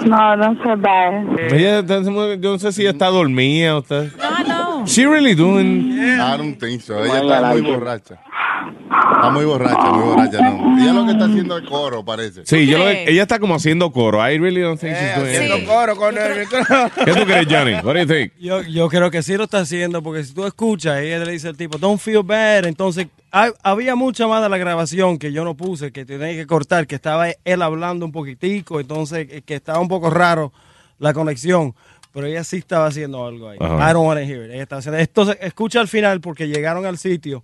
No, 0.08 0.36
don't 0.38 0.62
feel 0.62 0.76
bad. 0.78 1.26
Ella 1.52 1.80
está- 1.80 2.02
yo 2.02 2.52
no 2.52 2.60
sé 2.60 2.72
si 2.72 2.82
ella 2.84 2.92
está 2.92 3.08
dormida 3.08 3.76
o 3.76 3.80
está. 3.80 4.04
No, 4.18 4.80
no. 4.82 4.86
She 4.88 5.06
really 5.06 5.34
doing. 5.36 5.92
I 6.00 6.38
don't 6.38 6.58
think 6.58 6.82
so. 6.82 7.04
Ella 7.04 7.22
está 7.22 7.42
muy 7.54 7.62
borracha. 7.62 8.20
Está 8.68 9.30
muy 9.32 9.46
borracha, 9.46 9.90
muy 9.92 10.04
borracha. 10.04 10.40
No. 10.42 10.82
Ella 10.82 10.94
lo 10.94 11.06
que 11.06 11.12
está 11.12 11.26
haciendo 11.26 11.58
es 11.58 11.68
coro, 11.68 12.06
parece. 12.06 12.46
Sí, 12.46 12.68
yo 12.68 12.78
lo, 12.78 12.88
ella 12.90 13.22
está 13.24 13.40
como 13.40 13.56
haciendo 13.56 13.92
coro. 13.92 14.20
I 14.30 14.38
really 14.38 14.62
don't 14.62 14.80
think 14.80 14.94
she's 14.96 15.16
doing 15.16 15.36
anything. 15.36 15.66
coro 15.66 15.96
con 15.96 16.18
el 16.18 16.40
micrófono. 16.40 16.90
¿Qué 17.06 17.14
tú 17.14 17.26
crees, 17.26 17.48
Johnny? 17.50 17.74
What 17.76 17.94
do 17.96 18.00
you 18.02 18.06
think? 18.08 18.32
Yo, 18.40 18.62
yo 18.64 18.88
creo 18.90 19.12
que 19.12 19.24
sí 19.24 19.36
lo 19.38 19.46
está 19.46 19.60
haciendo 19.60 20.02
porque 20.02 20.24
si 20.24 20.34
tú 20.34 20.46
escuchas, 20.46 21.00
ella 21.00 21.20
le 21.20 21.32
dice 21.34 21.48
al 21.50 21.58
tipo, 21.58 21.78
don't 21.78 22.00
feel 22.00 22.24
bad. 22.24 22.66
Entonces, 22.66 23.08
hay- 23.32 23.52
había 23.64 23.96
mucha 23.96 24.28
más 24.28 24.42
de 24.44 24.50
la 24.50 24.58
grabación 24.58 25.18
que 25.18 25.32
yo 25.32 25.44
no 25.44 25.56
puse, 25.56 25.92
que 25.92 26.06
tenía 26.06 26.34
que 26.34 26.46
cortar, 26.48 26.88
que 26.88 26.96
estaba 26.96 27.28
él 27.44 27.62
hablando 27.62 28.06
un 28.06 28.12
poquitico, 28.12 28.80
entonces 28.80 29.28
eh, 29.30 29.42
que 29.46 29.56
estaba 29.56 29.80
un 29.80 29.88
poco 29.88 30.10
raro 30.10 30.54
la 31.00 31.14
conexión. 31.14 31.74
Pero 32.14 32.26
ella 32.28 32.44
sí 32.44 32.58
estaba 32.58 32.88
haciendo 32.88 33.26
algo 33.28 33.50
ahí. 33.50 33.58
Ajá. 33.60 33.90
I 33.90 33.94
don't 33.94 34.08
want 34.08 34.20
to 34.20 34.26
hear 34.26 34.46
it. 34.46 34.52
Ella 34.52 34.64
estaba 34.64 34.80
haciendo- 34.80 34.98
Entonces, 35.00 35.38
escucha 35.42 35.80
al 35.80 35.88
final 35.88 36.20
porque 36.22 36.48
llegaron 36.48 36.86
al 36.86 36.98
sitio. 36.98 37.44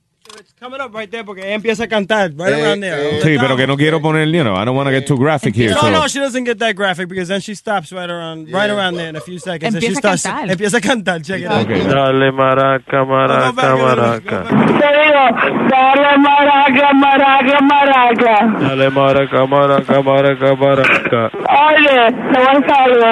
It's 0.39 0.53
coming 0.59 0.79
up 0.79 0.93
right 0.93 1.09
there 1.09 1.23
porque 1.25 1.41
ella 1.41 1.55
empieza 1.55 1.83
a 1.85 1.87
cantar 1.87 2.31
right 2.37 2.53
Eh, 2.53 2.61
around 2.63 2.81
there. 2.81 3.21
Sí, 3.21 3.37
pero 3.39 3.57
que 3.57 3.65
no 3.65 3.75
quiero 3.75 3.99
poner, 4.01 4.27
you 4.29 4.43
know, 4.43 4.55
I 4.55 4.63
don't 4.65 4.75
want 4.77 4.87
to 4.87 4.91
get 4.91 5.05
too 5.07 5.17
graphic 5.17 5.55
here. 5.55 5.71
No, 5.71 5.81
so- 5.81 5.89
no, 5.91 6.07
she 6.07 6.19
doesn't 6.19 6.43
get 6.45 6.59
that 6.59 6.75
graphic 6.75 7.09
because 7.09 7.27
then 7.27 7.41
she 7.41 7.53
stops 7.55 7.91
right 7.91 8.09
around, 8.09 8.47
right 8.53 8.69
around 8.69 8.95
there 8.97 9.09
in 9.09 9.15
a 9.15 9.19
few 9.19 9.39
seconds. 9.39 9.73
and 9.75 9.81
she 9.83 9.89
Empieza 9.89 10.13
a 10.13 10.17
starts- 10.17 10.23
cantar. 10.23 10.51
Empieza 10.51 10.77
a 10.77 10.81
cantar, 10.81 11.21
check 11.23 11.41
it 11.41 11.47
out. 11.47 11.65
Okay. 11.65 11.81
Dale, 11.83 12.31
maraca, 12.31 13.03
maraca, 13.03 13.75
maraca. 13.75 14.43
Te 14.43 14.89
digo, 15.01 15.23
dale 15.69 16.17
maraca, 16.19 16.93
maraca, 16.93 17.61
maraca. 17.61 18.59
Dale, 18.61 18.89
maraca, 18.91 19.45
maraca, 19.47 20.01
maraca, 20.03 20.55
maraca. 20.55 21.31
Oye, 21.65 22.13
te 22.31 22.39
voy 22.39 22.47
a 22.47 22.59
decir 22.59 22.71
algo. 22.77 23.09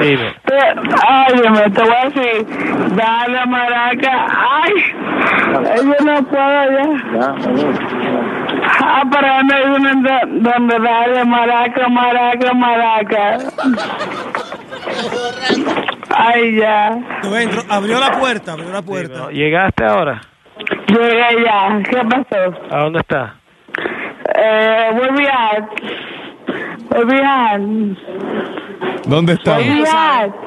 Dime. 0.00 0.34
Te- 0.46 0.74
Óyeme, 1.28 1.70
te 1.70 1.82
voy 1.82 1.92
a 1.92 2.08
decir, 2.08 2.46
dale 2.96 3.46
maraca. 3.46 4.26
Ay, 4.64 4.72
yo 5.98 6.04
no 6.04 6.22
puedo 6.24 6.62
ya. 6.72 7.34
Ah, 8.80 9.02
pero 9.10 9.42
no 9.42 9.54
hay 9.54 9.64
uno 9.76 9.90
do- 10.02 10.50
donde 10.50 10.78
dale 10.78 11.24
maraca, 11.24 11.88
maraca, 11.88 12.54
maraca. 12.54 13.38
Ay, 16.14 16.56
ya. 16.56 16.98
Tú 17.22 17.34
entró, 17.34 17.62
abrió 17.68 17.98
la 18.00 18.12
puerta, 18.18 18.52
abrió 18.52 18.70
la 18.72 18.82
puerta. 18.82 19.30
¿Llegaste 19.30 19.84
ahora? 19.84 20.20
Llegué 20.88 21.44
ya. 21.44 21.80
¿Qué 21.88 21.96
pasó? 22.04 22.54
¿A 22.70 22.78
dónde 22.80 23.00
estás? 23.00 23.32
Eh, 24.34 24.90
we 25.16 25.28
at? 25.28 25.64
¿Dónde 29.06 29.32
están? 29.34 29.60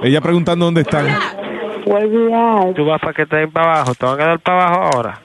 Ella 0.04 0.22
preguntando 0.22 0.66
dónde 0.66 0.82
están. 0.82 1.08
At? 1.08 2.74
Tú 2.76 2.86
vas 2.86 3.00
para 3.02 3.14
que 3.14 3.26
te 3.26 3.38
den 3.38 3.52
para 3.52 3.74
abajo. 3.74 3.96
¿Te 3.96 4.06
van 4.06 4.22
a 4.22 4.26
dar 4.26 4.40
para 4.40 4.66
abajo 4.66 4.90
ahora? 4.94 5.20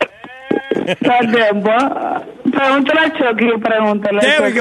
Tiempo. 1.31 1.71
Pregúntale 2.53 3.01
a 3.01 3.13
Chucky, 3.19 3.47
pregúntale 3.63 4.19
a 4.19 4.23
Chucky. 4.39 4.61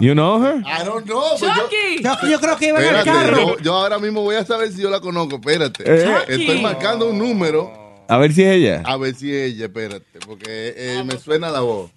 You 0.00 0.14
know 0.14 0.40
her? 0.40 0.62
I 0.64 0.82
don't 0.84 1.04
know. 1.04 1.22
pues 1.38 1.52
yo- 2.00 2.28
Yo, 2.28 2.40
creo 2.40 2.56
que 2.56 2.68
iba 2.68 2.80
en 2.82 2.94
el 2.96 3.04
carro. 3.04 3.36
yo, 3.36 3.58
yo 3.58 3.74
ahora 3.74 3.98
mismo 3.98 4.22
voy 4.22 4.36
a 4.36 4.44
saber 4.46 4.70
si 4.72 4.80
yo 4.80 4.88
la 4.88 5.00
conozco. 5.00 5.34
Espérate. 5.36 5.84
Eh. 5.86 6.14
Estoy 6.28 6.60
marcando 6.62 7.10
un 7.10 7.18
número 7.18 7.70
A 8.08 8.16
ver 8.16 8.32
si 8.32 8.42
es 8.42 8.54
ella. 8.56 8.82
a 8.86 8.96
ver 8.96 9.14
si 9.14 9.30
es 9.34 9.52
ella. 9.52 9.66
Espérate, 9.66 10.18
porque 10.26 10.72
eh, 10.76 11.02
me 11.04 11.18
suena 11.18 11.50
la 11.50 11.60
voz. 11.60 11.90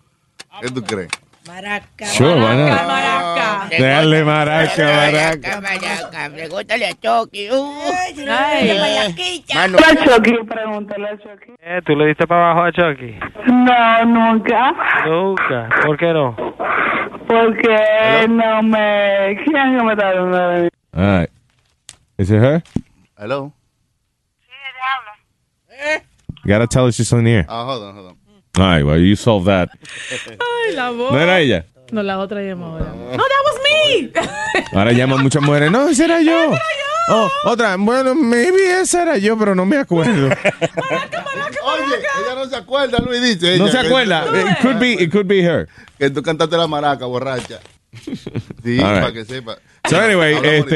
¿Qué 0.61 0.67
tú 0.69 0.83
crees? 0.83 1.07
Maraca. 1.47 2.05
Sure, 2.05 2.35
not? 2.35 2.87
Maraca. 2.87 3.69
Dale, 3.77 4.23
maraca, 4.23 4.83
maraca. 4.83 5.61
Maraca, 5.61 6.29
pregúntale 6.33 6.85
a 6.87 6.93
Chucky. 6.93 7.49
Uy, 7.51 8.29
Ay. 8.29 9.13
Pregúntale 9.45 9.99
a 9.99 10.05
Chucky, 10.05 10.33
pregúntale 10.47 11.07
a 11.09 11.17
Chucky. 11.17 11.51
Eh, 11.61 11.81
¿Tú 11.85 11.95
le 11.95 12.07
diste 12.07 12.25
para 12.27 12.51
abajo 12.51 12.63
a 12.67 12.71
Chucky? 12.71 13.19
No, 13.47 14.05
nunca. 14.05 14.73
Nunca. 15.05 15.69
¿Por 15.85 15.97
qué 15.97 16.13
no? 16.13 16.35
Porque 17.27 18.27
no 18.29 18.63
me... 18.63 19.35
¿Quién 19.43 19.77
que 19.77 19.83
me 19.83 19.93
está 19.93 20.13
dando 20.13 20.37
de 20.37 20.61
mí? 20.63 20.69
All 20.93 21.19
right. 21.19 21.29
Is 22.17 22.29
it 22.31 22.39
her? 22.41 22.63
Hello. 23.17 23.51
You 26.45 26.49
gotta 26.49 26.67
tell 26.67 26.85
her 26.85 26.91
she's 26.91 27.11
on 27.11 27.23
the 27.23 27.31
air. 27.31 27.45
Ah, 27.49 27.65
hold 27.65 27.83
on, 27.83 27.95
hold 27.95 28.07
on. 28.07 28.17
Right, 28.55 28.83
well, 28.83 28.99
you 28.99 29.15
solve 29.15 29.45
that. 29.45 29.69
Ay, 30.29 30.75
la 30.75 30.91
voz. 30.91 31.11
¿No 31.11 31.19
era 31.19 31.39
ella? 31.39 31.65
No, 31.91 32.03
la 32.03 32.19
otra 32.19 32.41
llamó 32.41 32.67
ahora. 32.67 32.85
No, 32.93 33.17
that 33.17 33.43
was 33.45 33.59
me. 33.63 34.11
Ahora 34.77 34.91
llaman 34.91 35.21
muchas 35.21 35.41
mujeres. 35.41 35.71
No, 35.71 35.89
ese 35.89 36.05
era 36.05 36.21
yo. 36.21 36.53
Oh, 37.09 37.29
otra. 37.45 37.75
Bueno, 37.77 38.15
maybe 38.15 38.79
esa 38.81 39.03
era 39.03 39.17
yo, 39.17 39.37
pero 39.37 39.53
no 39.55 39.65
me 39.65 39.77
acuerdo. 39.77 40.27
Oye, 40.27 40.35
ella 40.35 42.35
no 42.35 42.45
se 42.47 42.55
acuerda, 42.55 42.99
Luis 42.99 43.21
dice. 43.21 43.57
No 43.57 43.67
se 43.67 43.79
acuerda. 43.79 44.25
It 44.33 44.59
could 44.61 44.79
be, 44.79 44.93
it 44.93 45.11
could 45.11 45.27
be 45.27 45.43
her. 45.43 45.67
Que 45.99 46.09
tú 46.09 46.21
cantaste 46.23 46.55
la 46.57 46.67
maraca, 46.67 47.05
borracha. 47.05 47.59
Sí, 48.63 48.77
right. 48.77 48.81
para 48.81 49.13
que 49.13 49.25
sepa. 49.25 49.57
So 49.89 49.99
anyway, 49.99 50.33
este, 50.41 50.75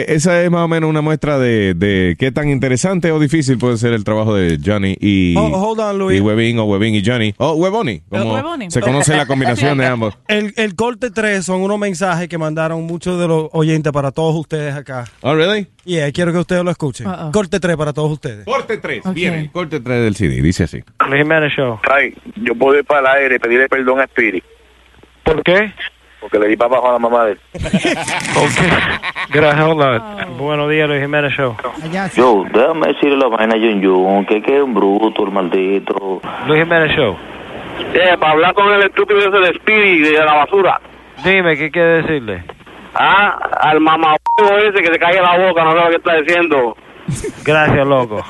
eh, 0.00 0.06
esa 0.08 0.42
es 0.42 0.50
más 0.50 0.62
o 0.62 0.68
menos 0.68 0.90
una 0.90 1.00
muestra 1.00 1.38
de, 1.38 1.74
de 1.74 2.16
qué 2.18 2.32
tan 2.32 2.48
interesante 2.50 3.12
o 3.12 3.20
difícil 3.20 3.58
puede 3.58 3.76
ser 3.76 3.92
el 3.92 4.02
trabajo 4.02 4.34
de 4.34 4.58
Johnny 4.64 4.96
y, 5.00 5.36
Oh, 5.36 5.46
hold 5.56 5.78
on, 5.78 5.98
Luis. 5.98 6.18
y 6.18 6.20
Webin 6.20 6.58
o 6.58 6.64
Webin 6.64 6.96
y 6.96 7.02
Johnny. 7.04 7.32
O 7.38 7.52
Weboni, 7.52 8.00
como 8.10 8.70
se 8.70 8.80
conoce 8.80 9.16
la 9.16 9.26
combinación 9.28 9.78
de 9.78 9.86
ambos. 9.86 10.18
El, 10.26 10.52
el 10.56 10.74
corte 10.74 11.10
3 11.12 11.44
son 11.44 11.60
unos 11.62 11.78
mensajes 11.78 12.28
que 12.28 12.38
mandaron 12.38 12.82
muchos 12.82 13.20
de 13.20 13.28
los 13.28 13.48
oyentes 13.52 13.92
para 13.92 14.10
todos 14.10 14.34
ustedes 14.34 14.74
acá. 14.74 15.04
Oh, 15.20 15.34
really? 15.36 15.68
Yeah, 15.84 16.10
quiero 16.10 16.32
que 16.32 16.38
ustedes 16.38 16.64
lo 16.64 16.72
escuchen. 16.72 17.06
Corte 17.32 17.60
3 17.60 17.76
para 17.76 17.92
todos 17.92 18.10
ustedes. 18.10 18.44
Corte 18.44 18.78
3, 18.78 19.02
viene. 19.14 19.48
Corte 19.52 19.78
3 19.78 20.02
del 20.02 20.16
CD, 20.16 20.42
dice 20.42 20.64
así. 20.64 20.82
Luis 21.08 21.22
Jiménez 21.22 21.52
Show. 21.56 21.78
Ay, 21.88 22.14
yo 22.42 22.56
puedo 22.56 22.78
ir 22.80 22.84
para 22.84 23.12
el 23.12 23.22
aire 23.22 23.36
y 23.36 23.38
pedirle 23.38 23.68
perdón 23.68 24.00
a 24.00 24.04
Spirit. 24.04 24.42
¿Por 25.22 25.42
qué? 25.44 25.72
Porque 26.20 26.38
le 26.38 26.48
di 26.48 26.56
para 26.56 26.70
abajo 26.72 26.88
a 26.90 26.92
la 26.94 26.98
mamá 26.98 27.24
de 27.26 27.32
él. 27.32 27.40
Gracias, 29.30 29.60
hola. 29.64 30.26
Buenos 30.38 30.68
días, 30.70 30.88
Luis 30.88 31.00
Jiménez 31.02 31.32
Show. 31.32 31.56
Yo, 32.16 32.44
déjame 32.52 32.88
decirle 32.88 33.16
la 33.16 33.28
vaina 33.28 33.54
a 33.54 33.58
Jun 33.58 33.82
Jun, 33.82 34.26
que 34.26 34.42
que 34.42 34.56
es 34.56 34.62
un 34.62 34.74
bruto, 34.74 35.24
el 35.24 35.30
maldito. 35.32 36.20
Luis 36.46 36.62
Jiménez 36.64 36.96
Show. 36.96 37.16
Eh, 37.94 38.16
para 38.18 38.32
hablar 38.32 38.54
con 38.54 38.72
el 38.72 38.82
estúpido 38.82 39.20
ese 39.20 39.30
de 39.30 39.50
Spirit 39.58 40.06
de 40.06 40.24
la 40.24 40.34
basura. 40.34 40.80
Dime, 41.24 41.56
¿qué 41.56 41.70
quiere 41.70 42.02
decirle? 42.02 42.42
Ah, 42.94 43.38
al 43.60 43.80
mamá 43.80 44.16
ese 44.62 44.82
que 44.82 44.92
se 44.92 44.98
cae 44.98 45.16
en 45.16 45.22
la 45.22 45.36
boca, 45.48 45.62
no 45.64 45.70
sabe 45.72 45.84
lo 45.84 45.90
que 45.90 45.96
está 45.96 46.14
diciendo. 46.16 46.76
Gracias, 47.44 47.86
loco. 47.86 48.24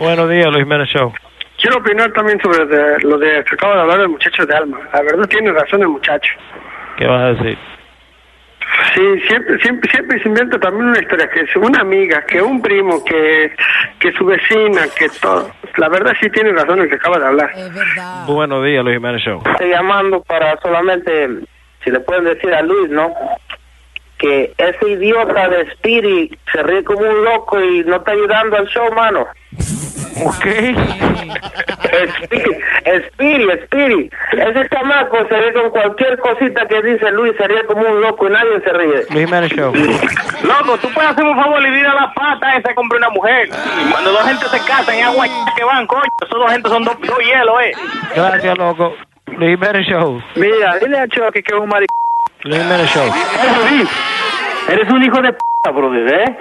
Buenos 0.00 0.28
días, 0.28 0.46
Luis 0.46 0.64
Jiménez 0.64 0.88
Show. 0.88 1.12
Quiero 1.60 1.76
opinar 1.78 2.10
también 2.12 2.40
sobre 2.40 2.64
de- 2.66 2.98
lo 3.02 3.18
de 3.18 3.44
que 3.44 3.54
acaba 3.54 3.74
de 3.76 3.80
hablar 3.82 4.00
el 4.00 4.08
muchacho 4.08 4.46
de 4.46 4.56
Alma. 4.56 4.78
La 4.92 5.02
verdad 5.02 5.28
tiene 5.28 5.52
razón 5.52 5.82
el 5.82 5.88
muchacho. 5.88 6.30
¿Qué 7.00 7.06
vas 7.06 7.22
a 7.22 7.42
decir? 7.42 7.58
Sí, 8.94 9.20
siempre, 9.26 9.58
siempre, 9.60 9.90
siempre 9.90 10.22
se 10.22 10.28
inventa 10.28 10.58
también 10.60 10.88
una 10.88 11.00
historia, 11.00 11.30
que 11.30 11.40
es 11.40 11.56
una 11.56 11.80
amiga, 11.80 12.22
que 12.26 12.42
un 12.42 12.60
primo, 12.60 13.02
que, 13.02 13.50
que 13.98 14.12
su 14.12 14.26
vecina, 14.26 14.82
que 14.98 15.08
todo. 15.08 15.50
La 15.78 15.88
verdad 15.88 16.12
sí 16.20 16.28
tiene 16.28 16.52
razón 16.52 16.78
el 16.80 16.90
que 16.90 16.96
acaba 16.96 17.18
de 17.18 17.26
hablar. 17.26 17.52
Buenos 18.26 18.62
días, 18.66 18.84
Luis 18.84 18.96
Jiménez 18.98 19.22
Show. 19.22 19.42
Estoy 19.50 19.70
llamando 19.70 20.22
para 20.24 20.60
solamente, 20.60 21.28
si 21.82 21.90
le 21.90 22.00
pueden 22.00 22.24
decir 22.24 22.52
a 22.52 22.60
Luis, 22.60 22.90
¿no? 22.90 23.14
Que 24.18 24.52
ese 24.58 24.90
idiota 24.90 25.48
de 25.48 25.62
Spirit 25.72 26.38
se 26.52 26.62
ríe 26.62 26.84
como 26.84 27.00
un 27.00 27.24
loco 27.24 27.58
y 27.58 27.82
no 27.84 27.96
está 27.96 28.10
ayudando 28.12 28.58
al 28.58 28.66
show, 28.66 28.92
mano. 28.92 29.26
Ok. 30.24 30.46
Spirit, 31.90 32.58
Spirit, 32.86 33.62
Spirit. 33.64 34.12
Ese 34.32 34.68
chamaco 34.68 35.18
se 35.28 35.36
ríe 35.36 35.52
con 35.52 35.70
cualquier 35.70 36.18
cosita 36.18 36.66
que 36.66 36.82
dice 36.82 37.10
Luis, 37.12 37.34
se 37.36 37.46
ríe 37.46 37.64
como 37.64 37.82
un 37.82 38.00
loco 38.00 38.28
y 38.28 38.30
nadie 38.30 38.60
se 38.64 38.72
ríe. 38.72 39.04
Luis 39.10 39.26
Jiménez 39.26 39.52
Show. 39.52 39.72
Loco, 39.72 40.78
tú 40.78 40.88
puedes 40.92 41.10
hacer 41.10 41.24
un 41.24 41.36
favor 41.36 41.62
y 41.62 41.84
a 41.84 41.94
la 41.94 42.12
pata 42.14 42.56
esa 42.56 42.74
compra 42.74 42.98
una 42.98 43.10
mujer. 43.10 43.48
Cuando 43.90 44.12
dos 44.12 44.24
gente 44.24 44.46
se 44.46 44.58
casan 44.66 44.94
en 44.94 45.04
agua 45.04 45.26
que 45.56 45.64
van, 45.64 45.86
coño, 45.86 46.02
esos 46.24 46.38
dos 46.38 46.50
gente 46.50 46.68
son 46.68 46.84
dos, 46.84 46.96
dos 47.00 47.18
hielos, 47.18 47.54
eh. 47.62 47.72
Gracias, 48.14 48.58
loco. 48.58 48.94
Luis 49.26 49.58
Jiménez 49.58 49.86
Show. 49.86 50.22
Mira, 50.36 50.78
dile 50.78 50.98
a 50.98 51.08
Chucky 51.08 51.42
que 51.42 51.54
es 51.54 51.60
un 51.60 51.68
maric... 51.68 51.88
Luis 52.42 52.62
Jiménez 52.62 52.90
Show. 52.90 53.10
Eres 54.68 54.90
un 54.90 55.02
hijo 55.02 55.20
de 55.22 55.32
p, 55.32 55.38
brother, 55.70 56.08
¿eh? 56.08 56.36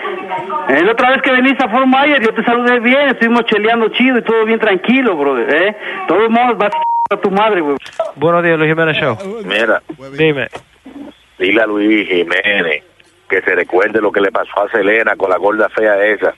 Eh, 0.70 0.84
La 0.84 0.91
otra 0.93 1.09
vez 1.11 1.22
que 1.22 1.32
viniste 1.34 1.63
a 1.63 1.70
Fort 1.70 1.86
Myers, 1.88 2.26
yo 2.26 2.34
te 2.34 2.43
saludé 2.43 2.80
bien, 2.80 3.09
estuvimos 3.09 3.43
cheleando 3.45 3.89
chido 3.89 4.17
y 4.20 4.22
todo 4.24 4.45
bien 4.45 4.59
tranquilo, 4.59 5.17
brother, 5.17 5.53
¿eh? 5.53 5.76
Todos 6.07 6.30
modos, 6.30 6.57
vas 6.57 6.72
a 7.11 7.17
tu 7.17 7.30
madre, 7.30 7.59
güey. 7.61 7.76
Buenos 8.15 8.43
días, 8.43 8.57
Luis 8.57 8.70
Jiménez 8.70 8.97
Show. 8.97 9.17
Mira, 9.43 9.82
Dime. 10.17 10.47
dile 11.38 11.61
a 11.61 11.65
Luis 11.67 12.07
Jiménez 12.07 12.84
que 13.30 13.41
se 13.41 13.55
recuerde 13.55 14.01
lo 14.01 14.11
que 14.11 14.22
le 14.22 14.32
pasó 14.32 14.63
a 14.65 14.72
Selena 14.72 15.15
con 15.15 15.30
la 15.30 15.38
gorda 15.38 15.67
fea 15.70 16.03
esa. 16.05 16.34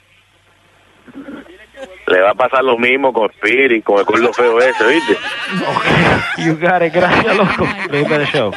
Le 2.06 2.20
va 2.20 2.30
a 2.30 2.34
pasar 2.34 2.62
lo 2.64 2.76
mismo 2.76 3.12
con 3.12 3.30
Spirit, 3.30 3.82
con 3.84 3.98
el 3.98 4.04
gordo 4.04 4.32
feo 4.32 4.58
ese, 4.58 4.86
¿viste? 4.86 5.16
You 6.38 6.54
got 6.60 6.82
it. 6.82 6.92
Gracias, 6.92 7.36
loco. 7.36 7.66
Luis 7.90 8.02
Jiménez 8.04 8.28
Show. 8.28 8.52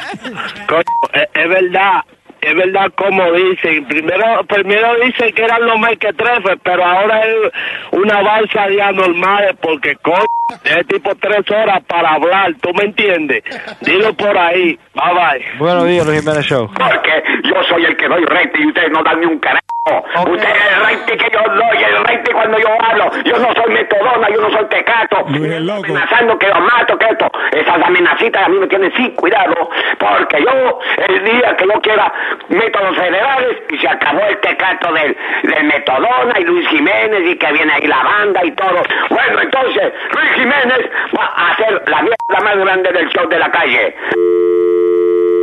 Coño, 0.68 0.82
es, 1.14 1.28
es 1.32 1.48
verdad, 1.48 2.02
es 2.40 2.54
verdad 2.54 2.92
como 2.96 3.32
dicen. 3.32 3.86
Primero, 3.86 4.44
primero 4.46 4.94
dicen 5.04 5.32
que 5.34 5.42
eran 5.44 5.64
los 5.64 5.78
mequetrefes, 5.78 6.58
pero 6.62 6.84
ahora 6.84 7.20
es 7.20 7.52
una 7.92 8.22
balsa 8.22 8.66
de 8.68 8.82
anormales 8.82 9.56
porque 9.60 9.96
coño, 9.96 10.26
es 10.64 10.86
tipo 10.86 11.14
tres 11.16 11.50
horas 11.50 11.82
para 11.86 12.14
hablar, 12.14 12.54
¿tú 12.60 12.72
me 12.74 12.84
entiendes? 12.84 13.42
Dilo 13.80 14.14
por 14.14 14.36
ahí, 14.36 14.78
bye 14.94 15.14
bye. 15.14 15.58
Buenos 15.58 15.86
días, 15.86 16.06
Luis 16.06 16.20
Jiménez 16.20 16.46
Show. 16.46 16.68
Porque 16.68 17.22
yo 17.44 17.62
soy 17.68 17.84
el 17.84 17.96
que 17.96 18.08
doy 18.08 18.24
rating 18.24 18.62
y 18.62 18.68
ustedes 18.68 18.90
no 18.92 19.02
dan 19.02 19.20
ni 19.20 19.26
un 19.26 19.38
carajo. 19.38 19.75
Ustedes 19.86 20.56
el 20.74 20.80
rating 20.82 21.16
que 21.16 21.30
yo 21.30 21.40
doy, 21.54 21.82
el 21.84 22.04
rating 22.04 22.32
cuando 22.32 22.58
yo 22.58 22.68
hablo. 22.82 23.10
Yo 23.24 23.38
no 23.38 23.54
soy 23.54 23.72
metodona, 23.72 24.28
yo 24.30 24.40
no 24.40 24.50
soy 24.50 24.64
tecato. 24.66 25.24
Amenazando 25.26 26.38
que 26.38 26.48
lo 26.48 26.60
mato, 26.60 26.98
que 26.98 27.06
esto. 27.06 27.30
Esas 27.52 27.82
amenacitas 27.82 28.46
a 28.46 28.48
mí 28.48 28.58
me 28.58 28.66
tienen 28.66 28.92
sin 28.94 29.12
cuidado. 29.12 29.70
Porque 29.98 30.42
yo, 30.42 30.78
el 31.08 31.24
día 31.24 31.56
que 31.56 31.66
yo 31.66 31.80
quiera 31.82 32.12
métodos 32.48 32.96
federales, 32.96 33.58
y 33.70 33.78
se 33.78 33.88
acabó 33.88 34.20
el 34.26 34.38
tecato 34.38 34.92
del, 34.92 35.16
del 35.44 35.64
metodona 35.64 36.34
y 36.40 36.44
Luis 36.44 36.68
Jiménez 36.68 37.22
y 37.24 37.36
que 37.36 37.52
viene 37.52 37.72
ahí 37.72 37.86
la 37.86 38.02
banda 38.02 38.44
y 38.44 38.50
todo. 38.52 38.82
Bueno, 39.10 39.40
entonces, 39.40 39.92
Luis 40.12 40.32
Jiménez 40.34 40.90
va 41.16 41.32
a 41.36 41.52
hacer 41.52 41.82
la 41.86 42.02
mierda 42.02 42.44
más 42.44 42.56
grande 42.56 42.92
del 42.92 43.08
show 43.10 43.28
de 43.28 43.38
la 43.38 43.50
calle. 43.50 43.94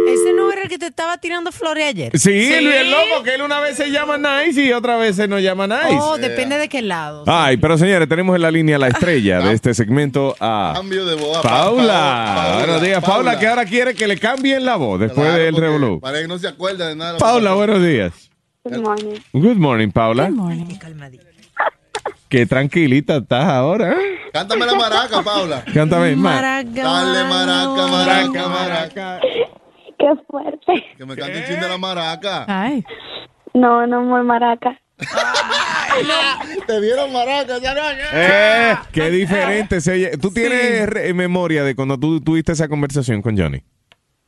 Ese 0.08 0.34
no 0.34 0.52
era 0.52 0.64
el 0.64 0.70
que 0.70 0.78
te 0.78 0.88
estaba 0.88 1.18
tirando 1.18 1.52
flores 1.52 1.86
ayer. 1.88 2.12
Sí, 2.18 2.30
Luis 2.62 2.76
el 2.76 2.92
loco, 2.92 3.24
que 3.24 3.36
él 3.36 3.42
una 3.42 3.60
vez 3.60 3.78
se 3.78 3.90
llama 3.92 4.18
Nice 4.18 4.62
y 4.62 4.72
otra 4.72 4.98
vez 4.98 5.16
se 5.16 5.28
nos 5.28 5.42
llama 5.42 5.68
Nice. 5.68 5.98
Oh, 6.00 6.18
depende 6.18 6.58
de 6.58 6.68
qué 6.70 6.82
lado. 6.82 7.24
Ay, 7.28 7.58
pero 7.58 7.78
señores, 7.78 8.08
tenemos 8.10 8.36
en 8.36 8.42
la 8.42 8.52
línea 8.52 8.78
la 8.78 8.88
estrella 8.88 9.40
de 9.40 9.54
este 9.54 9.74
segmento 9.74 10.36
a 10.40 10.74
Cambio 10.76 11.06
de 11.06 11.16
voz. 11.16 11.40
Paula. 11.42 12.56
Buenos 12.60 12.82
días, 12.82 13.04
Paula, 13.04 13.40
que 13.40 13.48
ahora 13.48 13.66
quiere 13.66 13.94
que 13.96 14.08
le 14.08 14.18
cambien 14.18 14.66
la 14.66 14.76
voz 14.76 15.00
después 15.00 15.28
Claro, 15.28 15.44
del 15.44 15.56
revolú. 15.56 16.00
Parece 16.00 16.24
que 16.24 16.28
no 16.28 16.38
se 16.38 16.48
acuerda 16.48 16.88
de 16.88 16.96
nada. 16.96 17.18
Paula, 17.18 17.54
buenos 17.54 17.82
días. 17.84 18.12
Good 18.64 18.78
morning. 18.78 19.20
Good 19.34 19.58
morning, 19.58 19.90
Paula. 19.92 20.32
Qué 22.30 22.46
tranquilita 22.46 23.18
estás 23.18 23.46
ahora. 23.46 23.94
¿eh? 23.94 24.20
Cántame 24.34 24.66
la 24.66 24.74
maraca, 24.76 25.22
Paula. 25.22 25.64
Cántame 25.74 26.16
más. 26.16 26.42
Dale 26.74 27.24
maraca, 27.26 27.88
maraca, 27.88 28.48
maraca. 28.48 29.20
Qué 30.04 30.22
fuerte. 30.30 30.84
Que 30.98 31.06
me 31.06 31.16
cante 31.16 31.40
un 31.40 31.46
chin 31.46 31.60
de 31.62 31.70
la 31.70 31.78
maraca. 31.78 32.44
Ay. 32.50 32.84
No, 33.54 33.88
no 33.88 34.02
muy 34.02 34.22
maraca. 34.24 34.78
Te 36.68 36.82
dieron 36.82 37.14
maraca, 37.14 37.58
ya 37.60 37.74
no. 37.74 37.82
Eh, 38.14 38.76
qué 38.92 39.10
diferente 39.10 39.80
se 39.80 39.92
oye. 39.94 40.18
¿Tú 40.18 40.32
tienes 40.32 40.90
re- 40.90 41.14
memoria 41.14 41.64
de 41.64 41.74
cuando 41.76 41.98
tú 41.98 42.20
tuviste 42.20 42.52
esa 42.52 42.68
conversación 42.68 43.22
con 43.22 43.38
Johnny? 43.38 43.64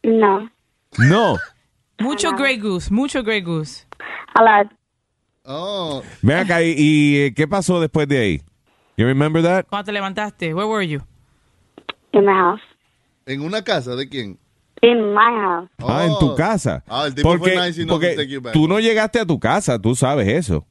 No. 0.03 0.49
No. 0.97 1.35
Mucho 1.99 2.31
Grey 2.33 2.57
Goose, 2.57 2.89
mucho 2.93 3.21
Grey 3.23 3.41
Goose. 3.41 3.85
A 4.33 4.43
lot. 4.43 4.71
Oh. 5.43 6.01
Ven 6.21 6.37
acá, 6.37 6.61
¿y, 6.61 6.73
y, 6.77 7.17
eh, 7.17 7.33
qué 7.35 7.47
pasó 7.47 7.81
después 7.81 8.07
de 8.07 8.17
ahí? 8.17 8.41
You 8.97 9.05
remember 9.07 9.43
that? 9.43 9.65
Cuando 9.69 9.85
te 9.87 9.91
levantaste, 9.91 10.53
where 10.53 10.67
were 10.69 10.87
you? 10.87 11.01
In 12.13 12.25
my 12.25 12.33
house. 12.33 12.61
¿En 13.25 13.41
una 13.41 13.61
casa 13.63 13.95
de 13.95 14.07
quién? 14.07 14.37
In 14.81 15.13
my 15.13 15.31
house. 15.41 15.69
Ah, 15.79 16.05
en 16.05 16.13
tu 16.19 16.35
casa. 16.35 16.83
Ah, 16.87 17.05
el 17.07 17.15
tipo 17.15 17.29
porque 17.29 17.53
fue 17.53 17.67
nice 17.67 17.85
porque 17.85 18.15
take 18.15 18.27
you 18.27 18.41
back. 18.41 18.53
tú 18.53 18.67
no 18.67 18.79
llegaste 18.79 19.19
a 19.19 19.25
tu 19.25 19.39
casa, 19.39 19.79
tú 19.79 19.95
sabes 19.95 20.27
eso. 20.27 20.65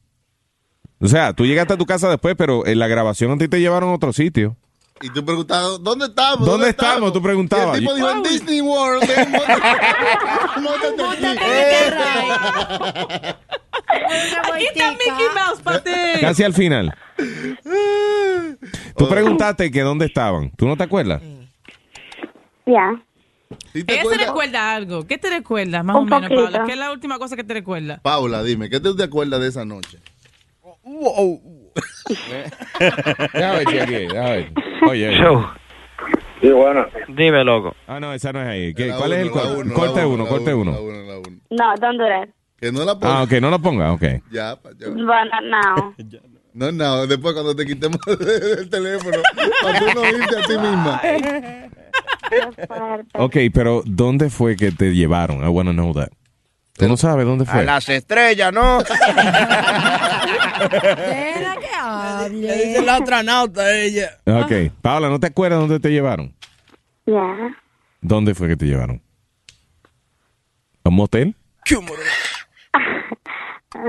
O 1.01 1.09
sea, 1.09 1.33
tú 1.33 1.45
llegaste 1.45 1.75
a 1.75 1.77
tu 1.77 1.87
casa 1.87 2.09
después, 2.09 2.35
pero 2.37 2.67
en 2.67 2.79
la 2.79 2.87
grabación 2.87 3.33
a 3.33 3.39
ti 3.39 3.49
te 3.49 3.61
llevaron 3.61 3.91
a 3.91 3.95
otro 3.95 4.13
sitio. 4.13 4.57
Y 5.03 5.11
tú 5.11 5.25
preguntabas, 5.25 5.83
¿dónde 5.83 6.07
estamos? 6.07 6.47
¿Dónde 6.47 6.69
estamos? 6.71 7.13
Tú 7.13 7.21
preguntabas. 7.21 7.75
Y 7.75 7.79
el 7.79 7.81
tipo 7.81 7.95
dijo, 7.95 8.11
en 8.11 8.23
Disney 8.23 8.61
World. 8.61 9.03
en 9.11 9.33
Móntate 10.63 11.27
aquí. 11.27 11.39
Aquí 14.53 14.67
está 14.73 14.93
Mickey 14.93 15.27
Mouse 15.35 15.61
para 15.63 15.83
ti. 15.83 15.91
Casi 16.21 16.45
al 16.45 16.55
final. 16.55 16.95
Oh. 17.67 18.55
Tú 18.97 19.09
preguntaste 19.09 19.71
que 19.71 19.81
dónde 19.83 20.07
estaban. 20.07 20.51
¿Tú 20.57 20.67
no 20.67 20.77
te 20.77 20.85
acuerdas? 20.85 21.21
Yeah. 22.67 23.03
Ella 23.75 24.03
se 24.05 24.19
recuerda 24.27 24.75
algo. 24.75 25.07
¿Qué 25.07 25.19
te 25.19 25.31
recuerda, 25.31 25.83
más 25.83 25.97
Un 25.97 26.03
o 26.03 26.05
menos, 26.07 26.23
poquito. 26.31 26.43
Paula? 26.45 26.65
¿Qué 26.67 26.73
es 26.73 26.79
la 26.79 26.93
última 26.93 27.19
cosa 27.19 27.37
que 27.37 27.45
te 27.45 27.55
recuerda? 27.55 28.01
Paula, 28.03 28.43
dime, 28.43 28.69
¿qué 28.71 28.81
te 28.81 29.03
acuerdas 29.03 29.41
de 29.41 29.49
esa 29.49 29.65
noche? 29.65 29.99
Déjame 33.33 33.57
ver, 33.59 33.67
cheque, 33.67 33.99
déjame 34.09 34.31
ver. 34.31 34.53
Oye, 34.89 35.09
oye. 35.09 35.19
Show. 35.19 35.45
Sí, 36.41 36.51
bueno. 36.51 36.87
Dime, 37.09 37.43
loco. 37.45 37.75
Ah, 37.87 37.99
no, 38.01 38.13
esa 38.13 38.33
no 38.33 38.43
es 38.43 38.49
ahí. 38.49 38.75
¿Qué- 38.75 38.89
La 38.89 38.97
¿Cuál 38.97 39.13
es 39.15 39.19
el 39.21 39.31
uno, 39.31 39.35
la 39.37 39.43
corte? 39.43 39.61
uno, 39.65 39.75
corte 39.75 40.01
la 40.01 40.07
uno, 40.07 40.15
uno, 40.23 40.27
corte 40.29 40.51
la 40.51 40.57
uno. 40.57 40.81
uno, 40.81 41.03
la 41.03 41.19
uno. 41.19 41.39
No, 41.51 41.75
don't 41.81 41.99
do 41.99 42.07
that. 42.07 42.29
Que 42.61 42.71
no 42.73 42.85
la 42.85 42.95
pongas. 42.99 43.17
Ah, 43.17 43.23
ok, 43.23 43.33
no 43.41 43.51
lo 43.51 43.59
ponga, 43.61 43.93
ok. 43.93 44.03
Ya, 44.31 44.57
pa- 44.57 44.71
ya. 44.79 44.89
But 44.89 44.99
not 44.99 45.43
now. 45.45 45.95
No, 46.53 46.71
no, 46.71 47.07
después 47.07 47.35
cuando 47.35 47.57
te 47.57 47.65
quitemos 47.67 47.99
el 48.07 48.69
teléfono, 48.71 49.17
para 49.63 49.79
tú 49.81 49.87
no 49.95 50.07
irte 50.07 50.37
a 50.39 50.43
ti 50.43 50.59
misma. 50.59 51.01
Ok, 53.15 53.37
pero 53.53 53.83
¿dónde 53.85 54.31
fue 54.31 54.57
que 54.57 54.73
te 54.73 54.95
llevaron? 54.95 55.45
I 55.45 55.49
want 55.49 55.69
to 55.69 55.73
know 55.73 55.93
that. 55.95 56.09
¿Tú 56.77 56.89
no 56.89 56.97
sabes 56.97 57.25
dónde 57.25 57.45
A 57.45 57.53
fue? 57.53 57.65
las 57.65 57.89
estrellas, 57.89 58.53
¿no? 58.53 58.79
Deja 58.79 58.97
que 61.61 61.69
hable. 61.81 62.41
Le 62.41 62.57
dice 62.67 62.83
la 62.83 62.99
otra 62.99 63.23
nauta 63.23 63.73
ella. 63.77 64.19
Ok, 64.27 64.73
Paula, 64.83 65.09
¿no 65.09 65.21
te 65.21 65.29
acuerdas 65.29 65.61
dónde 65.61 65.79
te 65.81 65.91
llevaron? 65.91 66.35
Yeah. 67.07 67.57
¿Dónde 68.01 68.35
fue 68.35 68.49
que 68.49 68.57
te 68.57 68.67
llevaron? 68.67 69.01
¿A 70.85 70.89
un 70.89 70.95
motel? 70.97 71.35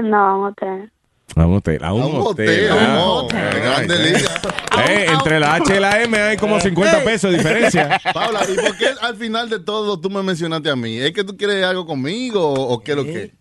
No, 0.03 0.39
un 0.39 0.45
hotel. 0.47 0.91
A 1.35 1.45
un 1.45 1.55
hotel. 1.57 1.83
A 1.83 1.93
un, 1.93 2.01
A 2.01 2.05
un 2.05 2.17
motel. 2.19 2.71
hotel, 2.71 3.37
Ah, 3.37 3.51
grande 3.53 3.99
liga. 3.99 4.29
Eh, 4.89 5.05
entre 5.11 5.39
la 5.39 5.55
H 5.55 5.75
y 5.75 5.79
la 5.79 6.01
M 6.01 6.17
hay 6.17 6.37
como 6.37 6.59
50 6.59 7.03
pesos 7.03 7.31
de 7.31 7.37
diferencia. 7.37 7.99
Paula, 8.13 8.41
¿y 8.49 8.55
por 8.55 8.77
qué 8.77 8.87
al 9.01 9.15
final 9.17 9.49
de 9.49 9.59
todo 9.59 9.99
tú 9.99 10.09
me 10.09 10.23
mencionaste 10.23 10.69
a 10.69 10.75
mí? 10.75 10.97
¿Es 10.97 11.11
que 11.11 11.23
tú 11.25 11.35
quieres 11.35 11.63
algo 11.65 11.85
conmigo 11.85 12.41
o, 12.53 12.79
qué 12.81 12.91
es 12.91 12.97
lo 12.97 13.03
que? 13.03 13.33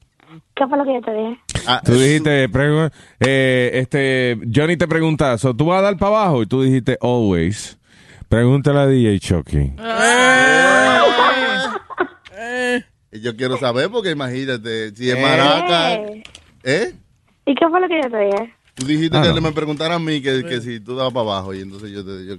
¿Qué 0.57 0.66
fue 0.66 0.77
lo 0.79 0.85
que 0.85 0.95
yo 0.95 1.01
te 1.03 1.12
dije? 1.12 1.41
Ah, 1.66 1.81
Tú 1.85 1.93
dijiste, 1.95 2.49
eh, 3.21 3.71
este, 3.75 4.39
Johnny 4.53 4.77
te 4.77 4.89
pregunta, 4.89 5.39
so, 5.39 5.55
¿tú 5.55 5.66
vas 5.66 5.79
a 5.79 5.83
dar 5.83 5.97
para 5.97 6.16
abajo? 6.16 6.43
Y 6.43 6.47
tú 6.47 6.62
dijiste, 6.62 6.99
always. 7.01 7.79
Pregúntale 8.29 8.81
a 8.81 8.87
DJ 8.87 9.21
Chucky. 9.21 9.73
Y 13.12 13.21
Yo 13.21 13.37
quiero 13.37 13.57
saber 13.59 13.91
porque 13.91 14.11
imagínate, 14.11 14.95
si 14.97 15.11
es 15.11 15.21
maraca, 15.21 16.01
Eh. 16.65 16.95
¿Y 17.47 17.55
qué 17.55 17.69
fue 17.69 17.81
lo 17.81 17.89
que 17.89 18.01
yo 18.03 18.11
te 18.11 18.19
dije? 18.19 18.55
Tú 18.75 18.87
dijiste 18.87 19.16
Ah, 19.16 19.23
que 19.23 19.29
no. 19.29 19.41
me 19.41 19.53
preguntara 19.53 19.95
a 19.95 19.99
mí 19.99 20.21
que, 20.21 20.43
que 20.45 20.61
si 20.61 20.81
tú 20.81 20.97
dabas 20.97 21.12
para 21.12 21.27
abajo 21.27 21.55
y 21.55 21.61
entonces 21.61 21.91
yo 21.93 22.05
te 22.05 22.27
yo, 22.27 22.35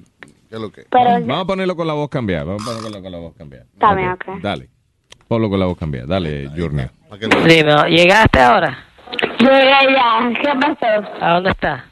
¿qué 0.49 0.55
es 0.55 0.59
lo 0.59 0.71
que? 0.71 0.83
Pero 0.89 1.11
Vamos 1.25 1.41
a 1.43 1.45
ponerlo 1.45 1.75
con 1.75 1.87
la 1.87 1.93
voz 1.93 2.09
cambiada. 2.09 2.43
Vamos 2.45 2.67
a 2.67 2.75
ponerlo 2.77 3.01
con 3.01 3.11
la 3.11 3.17
voz 3.19 3.33
cambiada. 3.37 3.65
Bien, 3.95 4.09
ok. 4.11 4.41
Dale. 4.41 4.69
Ponlo 5.27 5.49
con 5.49 5.59
la 5.59 5.65
voz 5.65 5.77
cambiada. 5.77 6.07
Dale, 6.07 6.49
Junior. 6.49 6.89
Dime, 7.47 7.89
¿llegaste 7.89 8.39
ahora? 8.39 8.77
Llegué 9.39 9.93
ya. 9.93 10.31
¿Qué 10.41 10.49
pasó? 10.59 11.07
¿A 11.21 11.33
dónde 11.35 11.49
estás? 11.51 11.83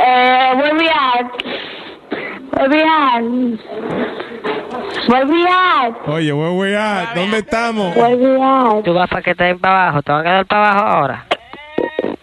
Eh, 0.00 0.52
at? 0.88 1.26
Where 5.08 5.26
we 5.26 5.44
at? 5.46 6.08
Oye, 6.08 6.32
where 6.32 6.52
we 6.56 6.76
at? 6.76 7.14
¿Dónde 7.14 7.38
estamos? 7.38 7.96
Where 7.96 8.16
we 8.16 8.40
at? 8.40 8.82
¿Tú 8.84 8.94
vas 8.94 9.08
para 9.08 9.22
que 9.22 9.34
te 9.34 9.44
den 9.44 9.58
para 9.58 9.88
abajo? 9.88 10.02
¿Te 10.02 10.12
van 10.12 10.20
a 10.20 10.24
quedar 10.24 10.46
para 10.46 10.70
abajo 10.70 10.86
ahora? 10.86 11.26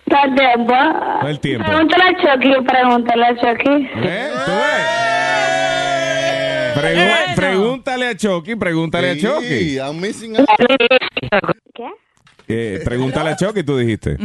¿Todo 0.09 0.23
el 0.25 0.35
tiempo? 0.35 0.73
Todo 1.19 1.29
el 1.29 1.39
tiempo. 1.39 1.65
Pregúntale 1.67 2.03
a 2.03 2.13
Chucky, 2.17 2.53
pregúntale 2.67 3.25
a 3.25 3.35
Chucky. 3.35 3.89
¿Eh? 4.03 4.29
¿Tú 4.45 4.51
ves? 4.51 4.85
Pregu- 6.75 7.35
Pregúntale 7.35 8.07
a 8.07 8.15
Chucky, 8.15 8.55
pregúntale 8.55 9.11
a 9.11 9.15
Chucky. 9.17 9.77
I'm 9.77 9.99
missing 9.99 10.35
out. 10.37 10.47
¿Qué? 11.73 11.87
Eh, 12.47 12.81
pregúntale 12.83 13.31
a 13.31 13.35
Chucky, 13.35 13.63
tú 13.63 13.77
dijiste. 13.77 14.17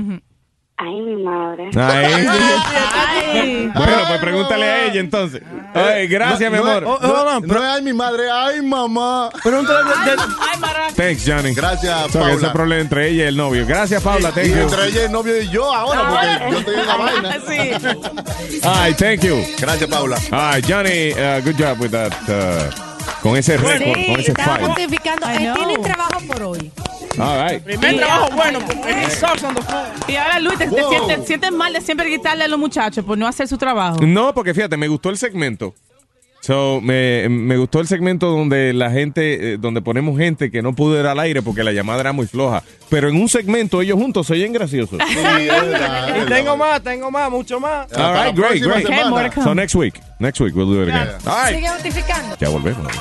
Ay, 0.77 1.01
mi 1.01 1.23
madre. 1.23 1.71
Ay. 1.77 2.27
Ay. 2.27 3.71
Bueno, 3.75 3.93
pues 4.09 4.21
pregúntale 4.21 4.65
a 4.65 4.85
ella 4.87 5.01
entonces. 5.01 5.41
Ay, 5.73 6.09
gracias, 6.09 6.51
mi 6.51 6.59
No, 6.59 6.65
amor. 6.65 6.83
No, 6.83 6.99
no, 7.01 7.41
no 7.41 7.55
es 7.65 7.71
ay 7.71 7.83
mi 7.83 7.93
madre, 7.93 8.25
ay 8.31 8.61
mamá. 8.61 9.31
Pregúntale 9.43 9.79
de- 10.05 10.17
de- 10.17 10.23
Ay, 10.41 10.59
maraca. 10.61 10.93
Thanks, 10.97 11.25
Johnny. 11.27 11.55
Gracias, 11.55 12.11
So, 12.11 12.19
que 12.19 12.25
ese 12.27 12.37
Paula. 12.41 12.53
problema 12.53 12.81
entre 12.83 13.09
ella 13.09 13.25
y 13.25 13.27
el 13.29 13.37
novio. 13.37 13.65
Gracias, 13.67 14.03
Paula. 14.03 14.33
Thank 14.33 14.47
Y 14.47 14.51
you. 14.51 14.57
entre 14.63 14.89
ella, 14.89 15.05
el 15.05 15.13
novio 15.13 15.41
y 15.41 15.49
yo 15.49 15.73
ahora, 15.73 16.09
porque 16.09 16.51
yo 16.53 16.59
estoy 16.59 16.75
en 16.75 16.87
la 16.87 16.97
vaina. 16.99 17.33
Sí. 17.47 18.61
Ay, 18.65 18.95
thank 18.95 19.21
you. 19.21 19.37
Gracias, 19.61 19.89
Paula. 19.89 20.17
Ay, 20.33 20.63
Johnny, 20.69 21.13
uh, 21.13 21.41
good 21.45 21.55
job 21.57 21.81
with 21.81 21.91
that. 21.93 22.13
uh, 22.29 22.94
con 23.22 23.36
ese 23.36 23.56
récord, 23.56 24.06
con 24.06 24.20
ese 24.20 24.31
estaba 24.32 24.56
fight. 24.56 24.66
justificando. 24.66 25.26
I 25.31 25.36
Él 25.36 25.43
know. 25.52 25.55
tiene 25.56 25.78
trabajo 25.78 26.20
por 26.26 26.43
hoy. 26.43 26.70
All 27.18 27.48
right. 27.48 27.62
Primer 27.62 27.97
trabajo 27.97 28.28
bueno, 28.35 28.60
phone. 28.60 29.56
Y 30.09 30.16
ahora, 30.16 30.40
Luis, 30.40 30.59
te, 30.59 30.66
te 30.66 30.81
Wow. 30.81 30.90
sientes, 30.90 31.20
te 31.20 31.26
sientes 31.26 31.52
mal 31.52 31.72
de 31.72 31.81
siempre 31.81 32.06
gritarle 32.06 32.44
a 32.44 32.48
los 32.48 32.59
muchachos 32.59 33.05
por 33.05 33.16
no 33.16 33.26
hacer 33.26 33.47
su 33.48 33.56
trabajo. 33.56 33.98
No, 34.05 34.35
porque 34.35 34.52
fíjate, 34.52 34.76
me 34.76 34.89
gustó 34.89 35.10
el 35.10 35.18
segmento. 35.18 35.74
So, 36.45 36.83
me, 36.83 37.27
me 37.31 37.57
gustó 37.57 37.81
el 37.81 37.87
segmento 37.87 38.27
donde 38.27 38.75
la 38.75 38.91
gente, 38.91 39.55
eh, 39.55 39.57
donde 39.57 39.81
ponemos 39.81 40.19
gente 40.19 40.51
que 40.51 40.61
no 40.61 40.75
pudo 40.75 41.01
ir 41.01 41.07
al 41.07 41.19
aire 41.19 41.41
porque 41.41 41.65
la 41.65 41.73
llamada 41.73 42.01
era 42.03 42.12
muy 42.12 42.27
floja. 42.27 42.62
Pero 42.91 43.09
en 43.09 43.16
un 43.16 43.31
segmento 43.31 43.81
ellos 43.81 43.99
juntos 43.99 44.27
se 44.27 44.35
oyen 44.35 44.53
graciosos. 44.53 44.99
Sí, 45.09 45.15
verdad, 45.16 46.23
Y 46.23 46.29
tengo 46.29 46.55
más, 46.55 46.83
tengo 46.83 47.11
más, 47.11 47.31
mucho 47.31 47.59
más. 47.61 47.91
All 47.95 48.12
right, 48.12 48.37
great, 48.37 48.62
great. 48.62 48.85
Okay. 48.85 49.43
So 49.43 49.55
next 49.55 49.75
week, 49.75 49.99
next 50.19 50.39
week 50.39 50.55
we'll 50.55 50.69
do 50.69 50.83
it 50.83 50.91
again. 50.91 51.09
All 51.25 51.35
right. 51.35 51.55
Sigue 51.55 51.69
justificando. 51.71 52.37
Ya 52.39 52.51
volvemos. 52.51 52.93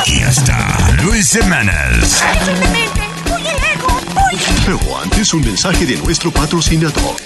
Aquí 0.00 0.20
está 0.20 0.78
Luis 1.04 1.36
Jiménez. 1.38 2.24
Pero 4.64 4.78
antes 5.02 5.34
un 5.34 5.42
mensaje 5.42 5.84
de 5.84 5.98
nuestro 5.98 6.30
patrocinador. 6.30 7.16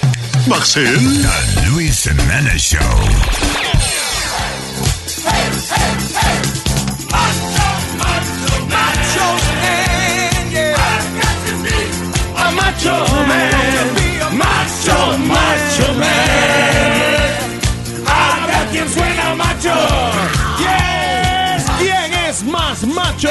Marcel. 0.48 0.98
The 1.22 1.70
Luis 1.70 2.02
Jiménez 2.02 2.60
Show. 2.60 3.63
Más 22.42 22.84
macho? 22.86 23.30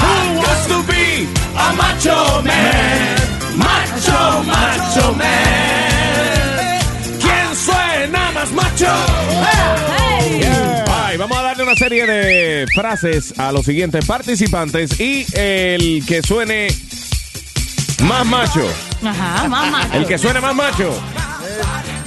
Who 0.00 0.12
wants 0.40 0.66
to 0.68 0.82
be 0.90 1.26
a 1.56 1.72
macho 1.74 2.42
man? 2.42 3.16
Macho, 3.56 4.42
macho 4.44 5.12
man. 5.14 6.80
¿Quién 7.20 7.56
suena 7.56 8.30
más 8.32 8.52
macho? 8.52 9.13
Serie 11.88 12.06
de 12.06 12.66
frases 12.74 13.38
a 13.38 13.52
los 13.52 13.66
siguientes 13.66 14.06
participantes 14.06 14.98
y 14.98 15.26
el 15.34 16.02
que 16.06 16.22
suene 16.22 16.68
más 18.04 18.24
macho. 18.24 18.66
Ajá, 19.04 19.46
mamá. 19.46 19.90
El 19.92 20.06
que 20.06 20.16
suene 20.16 20.40
más 20.40 20.54
macho. 20.54 20.98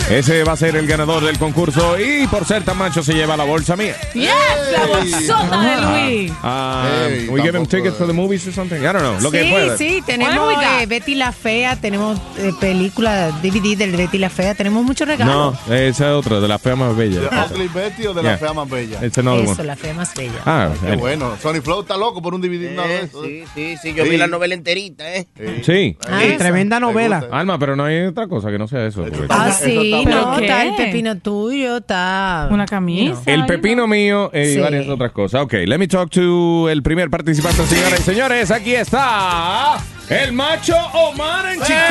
Ese 0.09 0.43
va 0.45 0.53
a 0.53 0.57
ser 0.57 0.77
el 0.77 0.87
ganador 0.87 1.21
del 1.25 1.37
concurso 1.37 1.97
y 1.99 2.25
por 2.27 2.45
ser 2.45 2.63
tan 2.63 2.77
macho 2.77 3.03
se 3.03 3.13
lleva 3.13 3.35
la 3.35 3.43
bolsa 3.43 3.75
mía. 3.75 3.93
Yes, 4.13 4.31
la 4.71 4.85
bolsota 4.85 5.61
de 5.61 5.81
Luis. 6.07 6.31
Ah, 6.41 7.07
Hey, 7.09 7.27
we 7.29 7.41
give 7.41 7.57
him 7.57 7.65
tickets 7.65 7.97
for 7.97 8.07
the 8.07 8.13
movies 8.13 8.47
or 8.47 8.53
something. 8.53 8.77
I 8.79 8.93
don't 8.93 8.99
know. 9.01 9.19
Lo 9.19 9.29
que 9.31 9.43
sí, 9.43 9.51
pueda. 9.51 9.77
sí, 9.77 10.01
tenemos 10.05 10.53
eh, 10.63 10.85
Betty 10.87 11.13
la 11.15 11.33
Fea, 11.33 11.75
tenemos 11.75 12.17
eh, 12.37 12.53
película, 12.59 13.31
DVD 13.43 13.77
del 13.77 13.97
Betty 13.97 14.17
la 14.17 14.29
Fea, 14.29 14.55
tenemos 14.55 14.81
muchos 14.85 15.07
regalos. 15.09 15.57
No, 15.67 15.73
esa 15.75 16.05
es 16.09 16.13
otra, 16.13 16.39
de 16.39 16.47
la 16.47 16.57
fea 16.57 16.75
más 16.77 16.95
bella. 16.95 17.19
¿De 17.21 17.27
Ugly 17.53 17.67
Betty 17.67 18.07
o 18.07 18.13
de 18.13 18.21
Yeah. 18.21 18.31
la 18.31 18.37
fea 18.37 18.53
más 18.53 18.69
bella? 18.69 19.05
It's 19.05 19.17
another 19.17 19.43
Eso, 19.43 19.51
one. 19.53 19.63
la 19.65 19.75
fea 19.75 19.93
más 19.93 20.13
bella. 20.15 20.39
Ah, 20.45 20.69
Qué 20.79 20.85
anyway. 20.87 20.99
bueno. 20.99 21.37
Sony 21.41 21.61
Flow 21.61 21.81
está 21.81 21.97
loco 21.97 22.21
por 22.21 22.33
un 22.33 22.41
DVD 22.41 22.71
una 22.71 22.83
vez. 22.87 23.11
Sí, 23.11 23.43
sí, 23.53 23.75
sí, 23.81 23.93
yo 23.93 24.05
Sí. 24.05 24.09
vi 24.09 24.17
la 24.17 24.27
novela 24.27 24.53
enterita, 24.53 25.13
¿eh? 25.13 25.27
Sí. 25.63 25.97
Ah, 26.09 26.21
tremenda 26.37 26.79
Me 26.79 26.85
novela. 26.87 27.27
Alma, 27.31 27.59
pero 27.59 27.75
no 27.75 27.83
hay 27.83 28.05
otra 28.05 28.27
cosa 28.27 28.49
que 28.51 28.57
no 28.57 28.67
sea 28.69 28.85
eso. 28.87 29.05
Ah, 29.29 29.49
Eso 29.49 29.65
sí, 29.65 29.91
está 30.01 30.63
el 30.63 30.75
pepino 30.75 31.17
tuyo, 31.17 31.77
está... 31.77 32.47
Una 32.51 32.65
camisa. 32.65 33.21
El 33.25 33.45
pepino 33.45 33.87
mío 33.87 34.29
eh, 34.33 34.55
y 34.55 34.59
varias 34.59 34.87
otras 34.87 35.11
cosas. 35.11 35.41
Ok, 35.41 35.53
let 35.65 35.77
me 35.77 35.87
talk 35.87 36.09
to 36.09 36.69
el 36.69 36.83
primer 36.83 37.09
participante, 37.09 37.65
señoras 37.65 37.99
y 37.99 38.03
señores. 38.03 38.51
Aquí 38.51 38.75
está 38.75 39.77
el 40.09 40.33
macho 40.33 40.75
Omar 40.93 41.53
en 41.53 41.61
Chicago. 41.61 41.87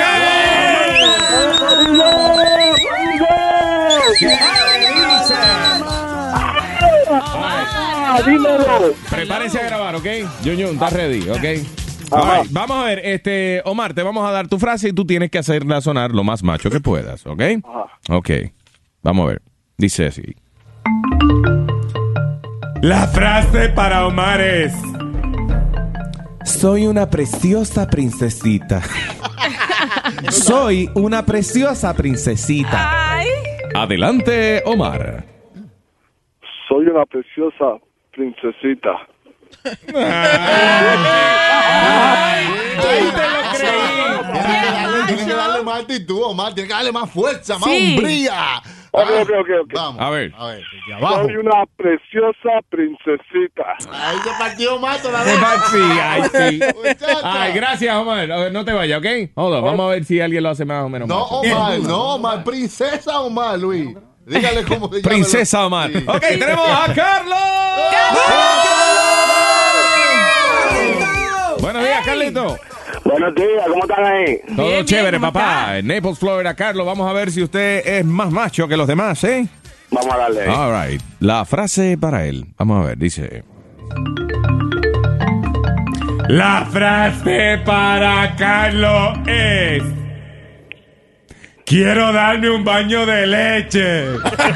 Prepárense 9.10 9.58
a 9.58 9.66
grabar, 9.66 9.96
¿ok? 9.96 10.06
Yunyun, 10.42 10.74
¿estás 10.74 10.92
ready? 10.92 11.28
¿Ok? 11.28 11.85
Right, 12.10 12.50
Vamos 12.50 12.76
a 12.76 12.84
ver, 12.84 13.00
este, 13.04 13.62
Omar, 13.64 13.92
te 13.92 14.02
vamos 14.02 14.26
a 14.28 14.30
dar 14.30 14.48
tu 14.48 14.58
frase 14.58 14.90
y 14.90 14.92
tú 14.92 15.04
tienes 15.04 15.30
que 15.30 15.38
hacerla 15.38 15.80
sonar 15.80 16.12
lo 16.12 16.22
más 16.22 16.42
macho 16.42 16.70
que 16.70 16.80
puedas, 16.80 17.26
¿ok? 17.26 17.42
Ok, 18.10 18.30
vamos 19.02 19.24
a 19.24 19.28
ver. 19.28 19.42
Dice 19.76 20.06
así. 20.06 20.36
La 22.82 23.06
frase 23.08 23.70
para 23.70 24.06
Omar 24.06 24.40
es... 24.40 24.72
Soy 26.44 26.86
una 26.86 27.10
preciosa 27.10 27.88
princesita. 27.88 28.80
Soy 30.30 30.88
una 30.94 31.26
preciosa 31.26 31.94
princesita. 31.94 33.16
Ay. 33.16 33.26
Adelante, 33.74 34.62
Omar. 34.64 35.24
Soy 36.68 36.86
una 36.86 37.04
preciosa 37.06 37.78
princesita. 38.12 38.92
Tienes 45.06 45.24
que 45.26 45.34
darle 45.34 45.62
más 45.62 45.80
actitud, 45.80 46.22
Omar. 46.24 46.54
Tienes 46.54 46.68
que 46.70 46.74
darle 46.76 46.92
más 46.92 47.10
fuerza, 47.10 47.58
más 47.58 47.70
Sí. 47.70 47.96
hombría. 47.96 48.62
Ok, 48.90 49.02
ok, 49.22 49.30
ok, 49.40 49.48
ok. 49.64 49.72
Vamos. 49.74 50.00
A 50.02 50.10
ver. 50.10 50.32
A 50.38 50.46
ver. 50.46 50.62
desde 50.72 50.94
abajo. 50.94 51.24
Soy 51.24 51.36
una 51.36 51.64
preciosa 51.76 52.50
princesita. 52.70 53.76
Ahí 53.92 54.16
se 54.24 54.30
partió 54.38 54.78
más 54.78 55.02
todavía. 55.02 55.34
Sí, 55.70 55.78
ay, 56.02 56.22
sí. 56.32 56.60
Muchacha. 56.74 57.20
Ay, 57.42 57.52
gracias, 57.52 57.94
Omar. 57.94 58.32
A 58.32 58.36
ver, 58.38 58.52
no 58.52 58.64
te 58.64 58.72
vayas, 58.72 58.98
¿ok? 58.98 59.06
Hold 59.34 59.54
on, 59.56 59.64
Vamos 59.64 59.86
a 59.86 59.90
ver 59.90 60.04
si 60.04 60.20
alguien 60.20 60.42
lo 60.42 60.48
hace 60.50 60.64
más 60.64 60.82
o 60.84 60.88
menos 60.88 61.08
No, 61.08 61.20
macho. 61.20 61.34
Omar, 61.36 61.78
no, 61.80 62.14
Omar. 62.14 62.44
Princesa 62.44 63.20
Omar, 63.20 63.58
Luis. 63.58 63.94
Dígale 64.24 64.64
cómo 64.64 64.88
se 64.88 64.96
llama. 65.02 65.08
Princesa 65.08 65.66
Omar. 65.66 65.90
Sí. 65.92 66.04
Ok, 66.06 66.20
tenemos 66.20 66.68
a 66.68 66.94
Carlos. 66.94 67.38
Buenos 71.76 71.88
días, 71.88 72.06
Carlito. 72.06 72.58
Buenos 73.04 73.34
días, 73.34 73.64
¿cómo 73.68 73.82
están 73.82 74.04
ahí? 74.06 74.40
Todo 74.56 74.66
Bien, 74.66 74.84
chévere, 74.86 75.10
bien, 75.10 75.20
¿cómo 75.20 75.32
papá. 75.32 75.78
En 75.78 75.86
Naples, 75.86 76.18
Florida, 76.18 76.54
Carlos, 76.54 76.86
vamos 76.86 77.08
a 77.08 77.12
ver 77.12 77.30
si 77.30 77.42
usted 77.42 77.86
es 77.86 78.04
más 78.04 78.30
macho 78.30 78.66
que 78.66 78.76
los 78.76 78.86
demás, 78.88 79.22
¿eh? 79.24 79.46
Vamos 79.90 80.14
a 80.14 80.16
darle. 80.16 80.48
All 80.48 80.88
right. 80.88 81.02
La 81.20 81.44
frase 81.44 81.98
para 82.00 82.24
él. 82.24 82.46
Vamos 82.56 82.82
a 82.82 82.88
ver, 82.88 82.98
dice. 82.98 83.44
La 86.28 86.66
frase 86.72 87.60
para 87.64 88.34
Carlos 88.36 89.18
es. 89.26 89.82
Quiero 91.66 92.12
darme 92.12 92.48
un 92.50 92.64
baño 92.64 93.04
de 93.04 93.26
leche. 93.26 94.06
Ay, 94.38 94.52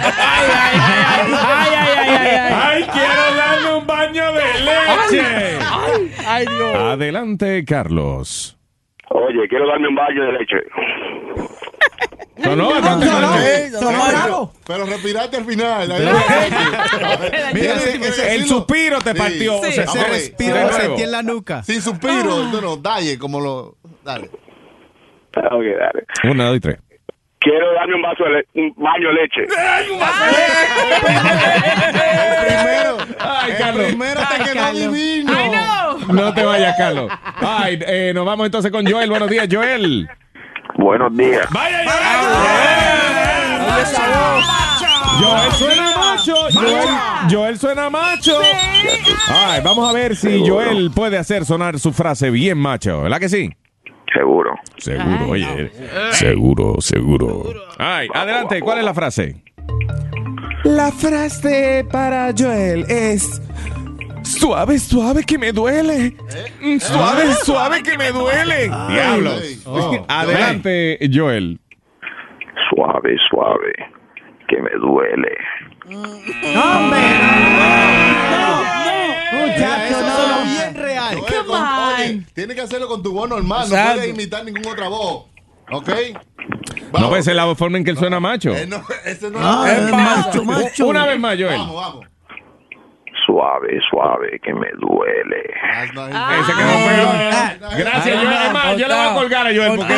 ay, 1.36 1.74
ay, 1.74 2.08
ay, 2.08 2.36
ay. 2.36 2.54
¡Ay, 2.62 2.86
quiero 2.92 3.34
darme 3.36 3.74
un 3.74 3.86
baño 3.86 4.32
de 4.32 4.60
leche! 4.64 5.59
Ay, 6.32 6.46
Dios. 6.46 6.74
Adelante, 6.76 7.64
Carlos. 7.64 8.56
Oye, 9.10 9.48
quiero 9.48 9.66
darme 9.66 9.88
un 9.88 9.94
baño 9.96 10.24
de 10.24 10.32
leche. 10.32 10.56
Sonó. 12.42 12.70
Ey, 12.76 13.70
Sonó 13.70 14.52
pero- 14.66 14.86
respiraste 14.86 15.36
al 15.36 15.44
final. 15.44 15.88
Mira, 17.52 17.74
que 17.74 18.34
el 18.34 18.44
suspiro 18.46 18.98
te 19.00 19.14
partió. 19.14 19.58
Sí. 19.62 19.68
O 19.68 19.72
sea, 19.72 19.84
Vamos 19.86 20.02
se 20.06 20.10
de. 20.12 20.20
Sentí 20.72 21.02
en 21.02 21.10
la 21.10 21.22
nuca. 21.22 21.62
Sin 21.64 21.82
suspiro. 21.82 22.44
No, 22.50 22.60
no, 22.60 22.76
dale, 22.76 23.18
como 23.18 23.40
lo. 23.40 23.76
Dale. 24.04 24.30
Ok, 25.36 25.64
dale. 25.78 26.04
Una, 26.32 26.44
dos 26.46 26.56
y 26.56 26.60
tres. 26.60 26.78
Quiero 27.40 27.72
darme 27.74 27.94
un 27.96 28.02
vaso 28.02 28.24
de 28.24 28.46
un 28.60 28.74
baño 28.76 29.08
de 29.08 29.14
leche. 29.14 29.46
Primero. 32.46 32.96
Ay, 33.18 33.50
el 33.52 33.58
Carlos. 33.58 33.86
primero 33.86 34.20
te 34.20 34.26
Ay, 34.28 34.42
quedó 34.44 34.54
Carlos. 34.54 34.92
divino. 34.92 35.32
I 35.32 35.48
know. 35.48 35.89
No 36.12 36.34
te 36.34 36.44
vayas, 36.44 36.76
Carlos. 36.76 37.10
Ay, 37.40 37.78
eh, 37.86 38.12
nos 38.14 38.24
vamos 38.26 38.46
entonces 38.46 38.70
con 38.70 38.86
Joel. 38.86 39.10
Buenos 39.10 39.30
días, 39.30 39.48
Joel. 39.50 40.08
Buenos 40.76 41.16
días. 41.16 41.46
¡Vaya, 41.50 41.84
Joel! 41.84 43.10
Joel 45.20 45.52
suena 45.52 45.96
macho. 45.96 46.34
Joel, 46.52 46.88
Joel 47.30 47.58
suena 47.58 47.90
macho. 47.90 48.38
Ay, 49.28 49.60
vamos 49.62 49.88
a 49.88 49.92
ver 49.92 50.16
si 50.16 50.46
Joel 50.48 50.90
puede 50.94 51.18
hacer 51.18 51.44
sonar 51.44 51.78
su 51.78 51.92
frase 51.92 52.30
bien 52.30 52.58
macho. 52.58 53.02
¿Verdad 53.02 53.18
que 53.18 53.28
sí? 53.28 53.50
Seguro. 54.12 54.50
Seguro, 54.78 55.28
oye. 55.28 55.70
Seguro, 56.12 56.80
seguro. 56.80 57.44
Ay, 57.78 58.08
adelante. 58.12 58.60
¿Cuál 58.60 58.78
es 58.78 58.84
la 58.84 58.94
frase? 58.94 59.42
La 60.64 60.90
frase 60.92 61.86
para 61.90 62.32
Joel 62.36 62.84
es... 62.88 63.40
Suave, 64.24 64.78
suave 64.78 65.24
que 65.24 65.38
me 65.38 65.52
duele. 65.52 66.14
Mm, 66.60 66.78
Suave, 66.80 67.34
suave 67.44 67.82
que 67.82 67.96
me 67.98 68.10
duele. 68.10 68.68
Diablos. 68.88 69.42
Ey, 69.42 69.60
oh, 69.66 70.04
Adelante, 70.08 70.98
Joel. 71.12 71.58
Suave, 72.70 73.16
suave, 73.30 73.72
que 74.48 74.60
me 74.62 74.70
duele. 74.80 75.36
¡Hombre! 76.56 77.00
No, 79.32 79.46
suena 79.56 80.36
no. 80.36 80.44
bien 80.44 80.74
real. 80.74 81.16
Come 81.18 81.50
on. 81.54 82.26
Tienes 82.34 82.56
que 82.56 82.62
hacerlo 82.62 82.88
con 82.88 83.02
tu 83.02 83.12
voz 83.12 83.28
normal. 83.28 83.68
No 83.68 83.76
puedes 83.94 84.08
imitar 84.10 84.44
ninguna 84.44 84.70
otra 84.70 84.88
voz. 84.88 85.24
¿Ok? 85.72 85.88
No 86.98 87.08
puede 87.08 87.22
ser 87.22 87.36
la 87.36 87.54
forma 87.54 87.78
en 87.78 87.84
que 87.84 87.90
él 87.92 87.98
suena 87.98 88.18
macho. 88.20 88.50
Eh, 88.54 88.66
no, 88.66 88.82
ese 89.04 89.30
no 89.30 89.38
Ah, 89.40 89.64
es 89.70 89.78
es 89.78 89.90
macho, 89.92 90.44
macho. 90.44 90.86
Una 90.88 91.06
vez 91.06 91.18
más, 91.20 91.36
Joel. 91.36 91.58
Vamos, 91.58 91.76
vamos. 91.76 92.06
Suave, 93.26 93.78
suave, 93.90 94.40
que 94.42 94.52
me 94.54 94.68
duele. 94.78 95.42
Ah. 96.12 96.34
Peor. 97.58 97.76
Gracias, 97.78 98.06
Ay, 98.18 98.26
Joel. 98.26 98.46
Es 98.46 98.52
más, 98.52 98.76
yo 98.76 98.88
le 98.88 98.94
voy 98.94 99.06
a 99.08 99.14
colgar 99.14 99.46
a 99.46 99.50
Joel 99.54 99.72
porque 99.76 99.94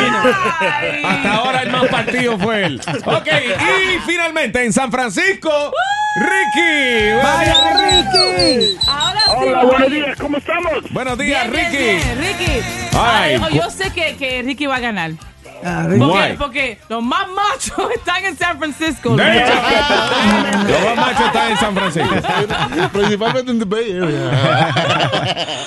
hasta 1.03 1.33
ahora 1.33 1.61
el 1.63 1.71
más 1.71 1.85
partido 1.87 2.37
fue 2.37 2.65
él. 2.65 2.81
Ok, 3.05 3.27
y 3.27 3.99
finalmente 4.05 4.63
en 4.63 4.73
San 4.73 4.91
Francisco, 4.91 5.49
Ricky. 6.19 7.13
¡Vaya, 7.23 7.55
Ricky! 7.77 8.77
Ahora 8.87 9.19
sí. 9.21 9.31
Hola, 9.35 9.63
buenos 9.63 9.91
días, 9.91 10.17
¿cómo 10.19 10.37
estamos? 10.37 10.91
Buenos 10.91 11.17
días, 11.17 11.49
Bien, 11.51 11.71
bien, 11.71 11.71
Ricky. 11.71 12.05
bien, 12.05 12.17
Ricky. 12.19 12.61
Ay, 12.97 13.33
Ay, 13.33 13.39
cu- 13.39 13.55
yo 13.55 13.69
sé 13.69 13.91
que, 13.93 14.15
que 14.17 14.41
Ricky 14.43 14.65
va 14.67 14.75
a 14.75 14.79
ganar. 14.79 15.11
Porque, 15.61 16.35
porque 16.37 16.77
los 16.89 17.03
más 17.03 17.27
machos 17.29 17.91
están 17.95 18.25
en 18.25 18.35
San 18.37 18.57
Francisco. 18.57 19.09
Los 19.09 19.17
más 19.17 20.95
machos 20.97 21.25
están 21.27 21.51
en 21.51 21.57
San 21.57 21.75
Francisco. 21.75 22.15
Principalmente 22.91 23.51
en 23.51 23.59
the 23.59 23.65
Bay 23.65 23.91
Area. 23.91 24.73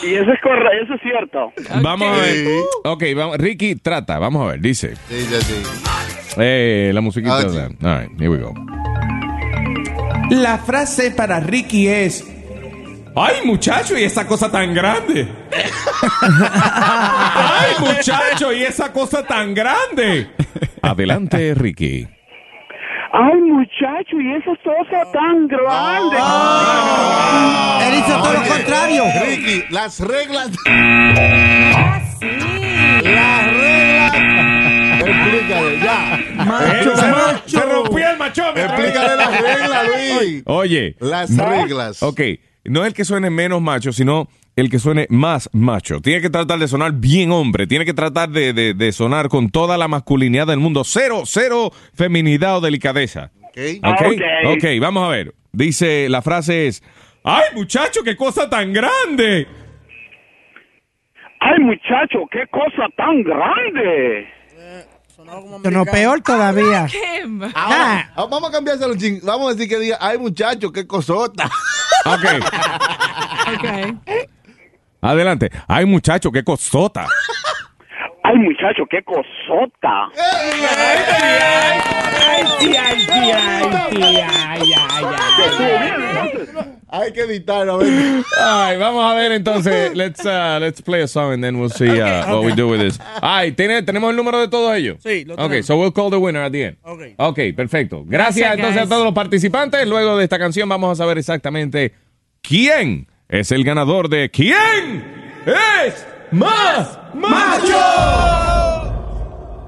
Y 0.03 0.15
eso 0.15 0.33
es 0.33 0.41
correcto, 0.43 0.85
eso 0.85 0.95
es 0.95 1.01
cierto. 1.03 1.53
Vamos 1.83 2.09
a 2.09 2.21
ver. 2.21 2.47
Ok, 2.85 3.05
vamos, 3.17 3.39
Ricky, 3.39 3.77
trata. 3.77 4.19
Vamos 4.19 4.45
a 4.45 4.53
ver. 4.53 4.61
Dice. 4.61 4.97
Sí, 5.09 5.21
sí, 5.21 5.41
sí. 5.43 5.55
Eh, 6.39 6.91
la 6.93 7.01
musiquita. 7.01 7.39
Ah, 7.39 7.49
sí. 7.49 7.59
All 7.59 8.01
right, 8.01 8.21
here 8.21 8.29
we 8.29 8.39
go. 8.39 8.53
La 10.31 10.59
frase 10.59 11.11
para 11.11 11.41
Ricky 11.41 11.89
es: 11.89 12.25
¡Ay, 13.19 13.37
muchacho! 13.47 13.97
¿Y 13.97 14.05
esa 14.05 14.27
cosa 14.27 14.51
tan 14.53 14.75
grande? 14.75 15.27
¡Ay, 16.21 17.73
muchacho! 17.81 18.53
¿Y 18.53 18.63
esa 18.63 18.93
cosa 18.93 19.27
tan 19.27 19.55
grande? 19.55 20.29
Adelante, 20.83 21.55
Ricky. 21.55 22.07
Ay, 23.13 23.41
muchacho, 23.41 24.21
y 24.21 24.35
esa 24.35 24.51
sosa 24.63 25.11
tan 25.13 25.49
grande. 25.49 26.19
Él 27.87 27.95
hizo 28.01 28.23
todo 28.23 28.33
lo 28.35 28.43
contrario. 28.43 29.05
Ricky, 29.25 29.65
las 29.71 30.01
reglas. 30.01 30.51
Ah, 30.69 32.01
sí. 32.21 32.29
Las 33.03 33.47
reglas. 33.47 34.15
Explícale, 35.01 35.81
ya. 35.81 36.21
Macho, 36.45 36.97
se, 36.97 37.07
macho. 37.07 37.43
se 37.47 37.61
rompió 37.61 38.07
Luis. 40.21 40.43
Oye. 40.45 40.97
Las 41.01 41.35
reglas. 41.35 42.03
Ok, 42.03 42.21
no 42.69 42.85
el 42.85 42.93
que 42.95 43.05
suene 43.05 43.31
menos 43.31 43.61
macho, 43.63 43.93
sino 43.93 44.29
el 44.57 44.71
que 44.71 44.79
suene 44.79 45.07
más 45.11 45.51
macho. 45.53 46.01
Tiene 46.01 46.21
que 46.23 46.31
tratar 46.31 46.59
de 46.59 46.69
sonar 46.69 46.93
bien 46.93 47.31
hombre. 47.33 47.67
Tiene 47.67 47.85
que 47.85 47.93
tratar 47.95 48.29
de, 48.31 48.53
de- 48.53 48.75
de 48.75 48.93
sonar 48.93 49.29
con 49.29 49.51
toda 49.51 49.77
la 49.77 49.89
masculinidad 49.89 50.47
del 50.47 50.59
mundo. 50.61 50.83
Cero, 50.85 51.23
cero 51.27 51.71
feminidad 51.95 52.57
o 52.57 52.61
delicadeza. 52.61 53.31
Ok. 53.43 53.59
Ok, 53.83 54.01
Ok. 54.07 54.57
ok, 54.57 54.65
vamos 54.81 55.05
a 55.07 55.09
ver. 55.11 55.35
Dice, 55.53 56.09
la 56.09 56.23
frase 56.23 56.67
es, 56.67 56.83
¡ay 57.25 57.45
muchacho, 57.55 58.03
qué 58.03 58.17
cosa 58.17 58.49
tan 58.49 58.73
grande! 58.73 59.47
Ay, 61.41 61.63
muchacho, 61.63 62.21
qué 62.31 62.47
cosa 62.51 62.87
tan 62.97 63.23
grande. 63.23 64.27
No, 65.71 65.85
peor 65.85 66.21
todavía. 66.23 66.87
Ahora, 67.55 68.13
ah, 68.17 68.27
vamos 68.31 68.49
a 68.49 68.53
cambiárselo. 68.53 68.95
Vamos 69.23 69.51
a 69.51 69.55
decir 69.55 69.69
que 69.69 69.79
diga, 69.79 69.99
ay 70.01 70.19
muchacho, 70.19 70.73
qué 70.73 70.87
cosota. 70.87 71.49
Ok, 72.07 72.25
adelante. 75.01 75.51
¡Ay 75.67 75.85
muchacho, 75.87 76.31
qué 76.31 76.43
cosota! 76.45 77.07
Ay, 78.23 78.37
muchacho, 78.39 78.85
qué 78.91 79.03
cosota. 79.05 80.11
Hay 86.89 87.13
que 87.13 87.23
editar, 87.23 87.69
a 87.69 87.77
ver. 87.77 88.23
Ay, 88.41 88.77
vamos 88.79 89.05
a 89.05 89.15
ver 89.15 89.33
entonces. 89.33 89.93
Let's, 89.97 90.25
uh, 90.25 90.59
let's 90.61 90.81
play 90.81 91.03
a 91.03 91.09
song 91.09 91.33
and 91.35 91.43
then 91.43 91.59
we'll 91.59 91.69
see 91.71 92.01
uh, 92.01 92.33
what 92.33 92.45
we 92.45 92.55
do 92.55 92.69
with 92.69 92.79
this. 92.81 92.99
Ay, 93.21 93.53
¿tiene- 93.53 93.83
¿tenemos 93.83 94.11
el 94.11 94.17
número 94.17 94.39
de 94.41 94.47
todos 94.49 94.75
ellos? 94.77 94.99
Sí, 95.03 95.25
lo 95.25 95.35
Ok, 95.35 95.41
tenemos. 95.43 95.67
so 95.67 95.77
we'll 95.77 95.93
call 95.93 96.11
the 96.11 96.17
winner 96.17 96.43
at 96.43 96.53
the 96.53 96.63
end. 96.67 96.77
Ok. 96.85 97.01
Ok, 97.17 97.39
perfecto. 97.57 98.05
Gracias, 98.07 98.37
Gracias, 98.37 98.55
entonces 98.57 98.83
a 98.83 98.89
todos 98.89 99.05
los 99.05 99.15
participantes. 99.15 99.87
Luego 99.89 100.17
de 100.17 100.25
esta 100.25 100.39
canción 100.39 100.69
vamos 100.69 100.93
a 100.93 100.95
saber 100.95 101.19
exactamente 101.19 101.93
quién 102.41 103.09
es 103.29 103.51
el 103.51 103.65
ganador 103.65 104.09
de 104.09 104.31
quién 104.31 105.05
es 105.45 106.07
más 106.31 106.99
macho. 107.15 107.77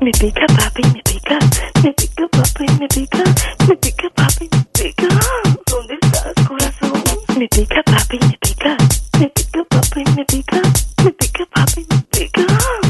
Me 0.00 0.12
pica 0.12 0.46
papi, 0.46 0.82
me 0.94 1.02
pica, 1.02 1.38
me 1.82 1.92
pica 1.94 2.28
papi, 2.30 2.64
me 2.78 2.86
pica, 2.88 3.24
me 3.68 3.76
pica 3.76 4.08
papi, 4.14 4.48
me 4.52 4.64
pica. 4.72 5.08
¿Dónde 5.66 5.98
estás, 6.00 6.46
corazón? 6.46 6.67
Me 7.38 7.46
pica 7.46 7.80
papi, 7.84 8.18
me 8.18 8.36
pica, 8.40 8.76
me 9.20 9.28
pica 9.28 9.62
papi, 9.70 10.02
me 10.16 10.24
pica, 10.24 10.60
me 11.04 11.12
pica 11.12 11.46
papi, 11.54 11.86
me 11.88 12.02
pica. 12.10 12.42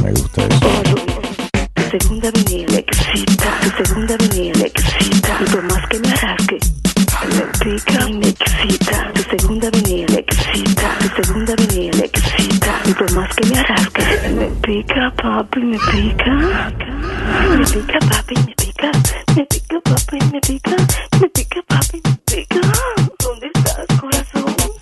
Me 0.03 0.11
gusta 0.13 0.43
eso. 0.43 0.95
Tu 1.75 1.83
segunda 1.99 2.31
venida 2.31 2.73
me 2.73 2.79
excita, 2.79 3.61
tu 3.61 3.85
segunda 3.85 4.17
venida 4.17 4.59
me 4.59 4.67
excita. 4.69 5.39
Y 5.43 5.45
por 5.51 5.63
más 5.65 5.87
que 5.89 5.99
me 5.99 6.09
arrasque, 6.09 6.59
me 7.29 7.43
pica 7.63 8.09
y 8.09 8.13
me 8.15 8.29
excita. 8.29 9.13
Tu 9.13 9.23
segunda 9.37 9.71
venida 9.71 10.07
me 10.15 10.19
excita, 10.21 10.99
tu 10.99 11.23
segunda 11.23 11.55
venida 11.57 11.97
me 11.99 12.05
excita. 12.07 12.81
Y 12.87 12.93
por 12.95 13.13
más 13.13 13.35
que 13.37 13.47
me 13.49 13.59
arrasque, 13.59 14.31
me 14.31 14.47
pica 14.63 15.13
papi, 15.23 15.61
me 15.61 15.79
pica. 15.93 16.73
Me 17.51 17.67
pica 17.67 17.99
papi, 17.99 18.35
me 18.47 18.55
pica, 18.55 18.91
me 19.37 19.45
pica 19.45 19.81
papi, 19.85 20.19
me 20.33 20.41
pica, 20.41 20.77
me 21.21 21.29
pica 21.29 21.63
papi, 21.69 22.01
me 22.03 22.17
pica. 22.25 22.48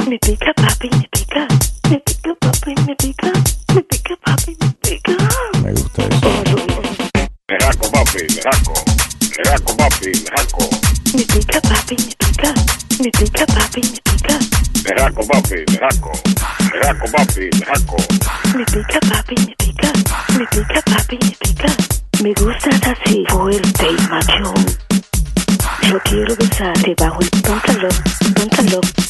Me 0.07 0.16
pica 0.20 0.53
papi, 0.55 0.89
me 0.89 1.09
pica, 1.11 1.49
me 1.91 1.99
pica 1.99 2.33
papi, 2.39 2.74
me 2.87 2.95
pica, 2.95 3.33
me 3.74 3.83
pica 3.83 4.16
papi, 4.24 4.57
me 4.61 4.73
pica. 4.81 5.12
Me 5.65 5.73
gusta 5.73 6.03
eso. 6.05 6.47
Meraco, 7.49 7.91
papi, 7.91 8.23
meraco. 8.37 8.74
Meraco, 9.37 9.77
papi, 9.77 10.12
meraco. 10.23 10.70
Me 11.12 11.24
pica 11.24 11.61
papi, 11.61 11.97
me 11.97 12.15
pica, 12.19 12.55
me 13.01 13.11
pica 13.11 13.47
papi, 13.47 13.81
me 13.81 14.01
pica, 14.05 14.39
Meraco, 14.85 15.27
papi, 15.27 15.65
meraco. 15.73 16.12
Meraco, 16.73 17.07
papi, 17.11 17.51
meraco. 17.59 17.97
me 18.57 18.65
pica 18.65 19.01
papi, 19.11 19.35
me 19.45 19.57
pica, 19.59 19.93
me 20.39 20.47
pica 20.47 20.83
papi, 20.83 21.19
me 21.19 21.37
pica. 21.41 21.77
Me 22.23 22.33
gustas 22.35 22.81
así, 22.87 23.24
fuerte 23.28 23.87
y 23.91 24.09
machón. 24.09 24.55
Yo 25.83 25.99
quiero 26.05 26.37
besar 26.37 26.78
debajo 26.78 27.20
el 27.20 27.31
pantalón, 27.43 27.91
pantalón. 28.35 29.06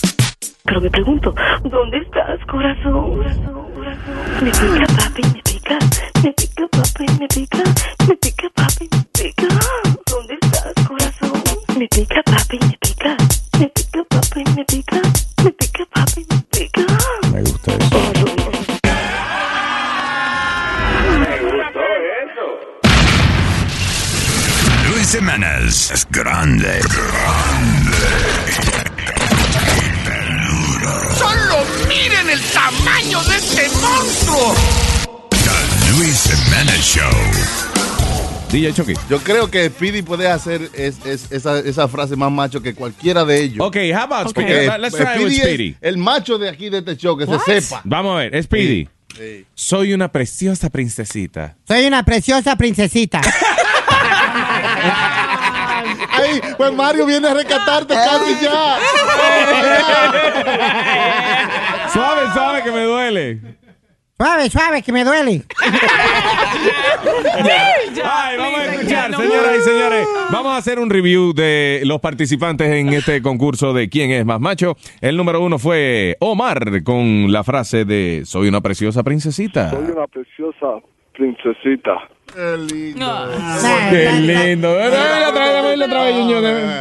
Pero 0.67 0.81
me 0.81 0.91
pregunto, 0.91 1.35
¿dónde 1.65 1.99
estás, 1.99 2.41
corazón? 2.47 3.17
Corazón, 3.17 3.73
corazón. 3.75 4.15
Me 4.43 4.51
pica 4.51 4.87
papi, 4.99 5.23
me 5.23 5.43
pica, 5.43 5.79
me 6.23 6.33
pica 6.33 6.67
papi, 6.69 7.07
me 7.21 7.29
pica, 7.29 7.63
me 8.09 8.17
pica 8.17 8.49
papi, 8.55 8.89
me 8.91 9.05
pica. 9.13 9.47
¿Dónde 10.11 10.35
estás, 10.41 10.75
corazón? 10.87 11.43
Me 11.79 11.87
pica 11.89 12.23
papi, 12.25 12.59
me 12.59 12.77
pica, 12.81 13.17
me 13.59 13.69
pica 13.69 14.05
papi, 14.09 14.45
me 14.57 14.65
pica, 14.65 15.01
me 15.45 15.51
pica 15.53 15.85
papi, 15.95 16.27
me 16.29 16.39
pica. 16.51 16.83
Me 17.33 17.41
gusta 17.43 17.73
eso. 17.73 18.27
Me 21.21 21.33
gustó 21.43 21.81
eso. 22.25 22.47
Luis 24.91 25.09
Jiménez 25.15 25.91
es 25.93 26.07
grande. 26.11 26.81
¡Solo 28.51 28.56
tamaño 33.07 33.23
de 33.29 33.37
este 33.37 33.69
monstruo! 33.81 34.55
The 35.31 35.91
Luis 35.97 36.25
Jiménez 36.25 36.81
Show. 36.85 37.11
DJ 38.51 38.73
Chucky. 38.73 38.95
Yo 39.09 39.19
creo 39.21 39.51
que 39.51 39.69
Speedy 39.69 40.03
puede 40.03 40.29
hacer 40.29 40.71
es- 40.73 41.05
es- 41.05 41.31
esa, 41.33 41.59
esa 41.59 41.89
frase 41.89 42.15
más 42.17 42.31
macho 42.33 42.61
que 42.63 42.75
cualquiera 42.75 43.25
de 43.25 43.43
ellos. 43.43 43.67
Ok, 43.67 43.77
how 43.93 44.03
about 44.03 44.33
Porque 44.33 44.65
Speedy? 44.67 44.81
Let's 44.81 44.97
try 44.97 45.05
it 45.05 45.09
with 45.09 45.33
Speedy 45.33 45.37
es 45.37 45.43
Speedy. 45.43 45.77
el 45.81 45.99
macho 45.99 46.39
de 46.39 46.49
aquí 46.49 46.69
de 46.71 46.79
este 46.79 46.97
show, 46.97 47.17
que 47.17 47.27
se 47.27 47.39
sepa. 47.61 47.81
Vamos 47.85 48.15
a 48.17 48.19
ver, 48.21 48.43
Speedy. 48.43 48.89
Soy 49.55 49.93
una 49.95 50.09
preciosa 50.13 50.69
princesita. 50.71 51.57
Soy 51.67 51.87
una 51.87 52.05
preciosa 52.05 52.57
princesita. 52.57 53.21
Ay, 56.19 56.41
pues 56.57 56.73
Mario 56.73 57.05
viene 57.07 57.29
a 57.29 57.35
rescatarte 57.35 57.95
casi 57.95 58.39
ya. 58.43 58.79
Suave, 61.97 62.31
suave, 62.35 62.63
que 62.63 62.71
me 62.73 62.83
duele. 62.85 63.41
Suave, 64.19 64.51
suave, 64.51 64.83
que 64.83 64.93
me 64.93 65.03
duele. 65.03 65.43
Ay, 68.05 68.37
vamos 68.37 68.61
a 68.61 68.75
escuchar, 68.75 69.17
señoras 69.17 69.57
y 69.57 69.61
señores. 69.63 70.07
Vamos 70.31 70.53
a 70.53 70.59
hacer 70.59 70.79
un 70.79 70.91
review 70.91 71.33
de 71.33 71.81
los 71.87 72.03
participantes 72.03 72.71
en 72.71 72.91
este 72.91 73.23
concurso 73.23 73.73
de 73.73 73.89
quién 73.89 74.11
es 74.11 74.27
más 74.27 74.41
macho. 74.41 74.77
El 75.01 75.17
número 75.17 75.41
uno 75.41 75.59
fue 75.59 76.19
Omar 76.21 76.83
con 76.83 77.33
la 77.33 77.43
frase 77.45 77.87
de 77.87 78.25
soy 78.27 78.49
una 78.49 78.61
preciosa 78.61 79.03
princesita. 79.03 79.71
Soy 79.71 79.91
una 79.91 80.07
preciosa 80.07 80.83
princesita. 81.15 81.95
Qué 82.27 82.59
lindo. 82.59 83.31
Qué 83.91 84.13
lindo. 84.21 84.77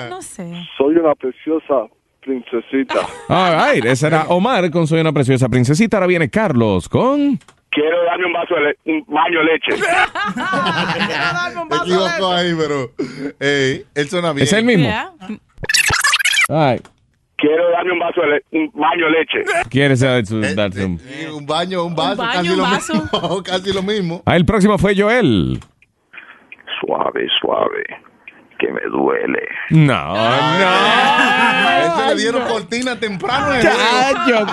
No 0.09 0.21
sé. 0.21 0.51
Soy 0.77 0.95
una 0.97 1.15
preciosa 1.15 1.87
princesita. 2.25 2.99
All 3.29 3.73
right, 3.73 3.85
ese 3.85 4.07
era 4.07 4.23
Omar 4.29 4.69
con 4.71 4.87
soy 4.87 4.99
una 5.01 5.13
preciosa 5.13 5.47
princesita. 5.49 5.97
Ahora 5.97 6.07
viene 6.07 6.29
Carlos 6.29 6.89
con 6.89 7.39
Quiero 7.69 8.03
darme 8.05 8.25
un 8.27 8.33
vaso 8.33 8.55
de 8.55 8.61
le- 8.61 8.77
un 8.93 9.05
baño 9.07 9.39
de 9.39 9.45
leche. 9.45 9.71
Me 11.69 11.75
equivoco 11.77 12.31
ahí, 12.33 12.53
pero 12.57 12.91
eh, 13.39 13.83
él 13.95 14.09
suena 14.09 14.31
bien. 14.33 14.43
¿Es 14.45 14.53
el 14.53 14.63
mismo? 14.65 14.89
Ay, 16.49 16.79
Quiero 17.37 17.69
darme 17.71 17.91
un 17.91 17.99
vaso 17.99 18.21
de 18.21 18.27
le- 18.27 18.43
un 18.59 18.71
baño 18.73 19.05
de 19.05 19.11
leche. 19.11 19.43
¿Quieres 19.69 19.99
dar 19.99 20.25
su- 20.25 20.39
darse 20.55 20.85
un- 20.85 21.01
un 21.33 21.45
baño, 21.45 21.83
un 21.83 21.95
vaso, 21.95 22.15
baño, 22.21 22.31
casi 22.33 22.49
un 22.49 22.57
lo 22.57 22.63
vaso. 22.63 22.93
mismo. 22.93 23.43
casi 23.43 23.73
lo 23.73 23.83
mismo. 23.83 24.23
Ah, 24.25 24.37
el 24.37 24.45
próximo 24.45 24.77
fue 24.77 24.95
Joel. 24.97 25.59
Suave, 26.79 27.27
suave, 27.41 27.83
que 28.57 28.71
me 28.71 28.81
duele. 28.91 29.47
No, 29.69 30.13
no. 30.13 30.75
Ese 31.85 32.15
le 32.15 32.21
dieron 32.21 32.47
cortina 32.47 32.99
temprano. 32.99 33.53
en 33.53 33.57
el 33.57 33.63
Chacho. 33.63 34.45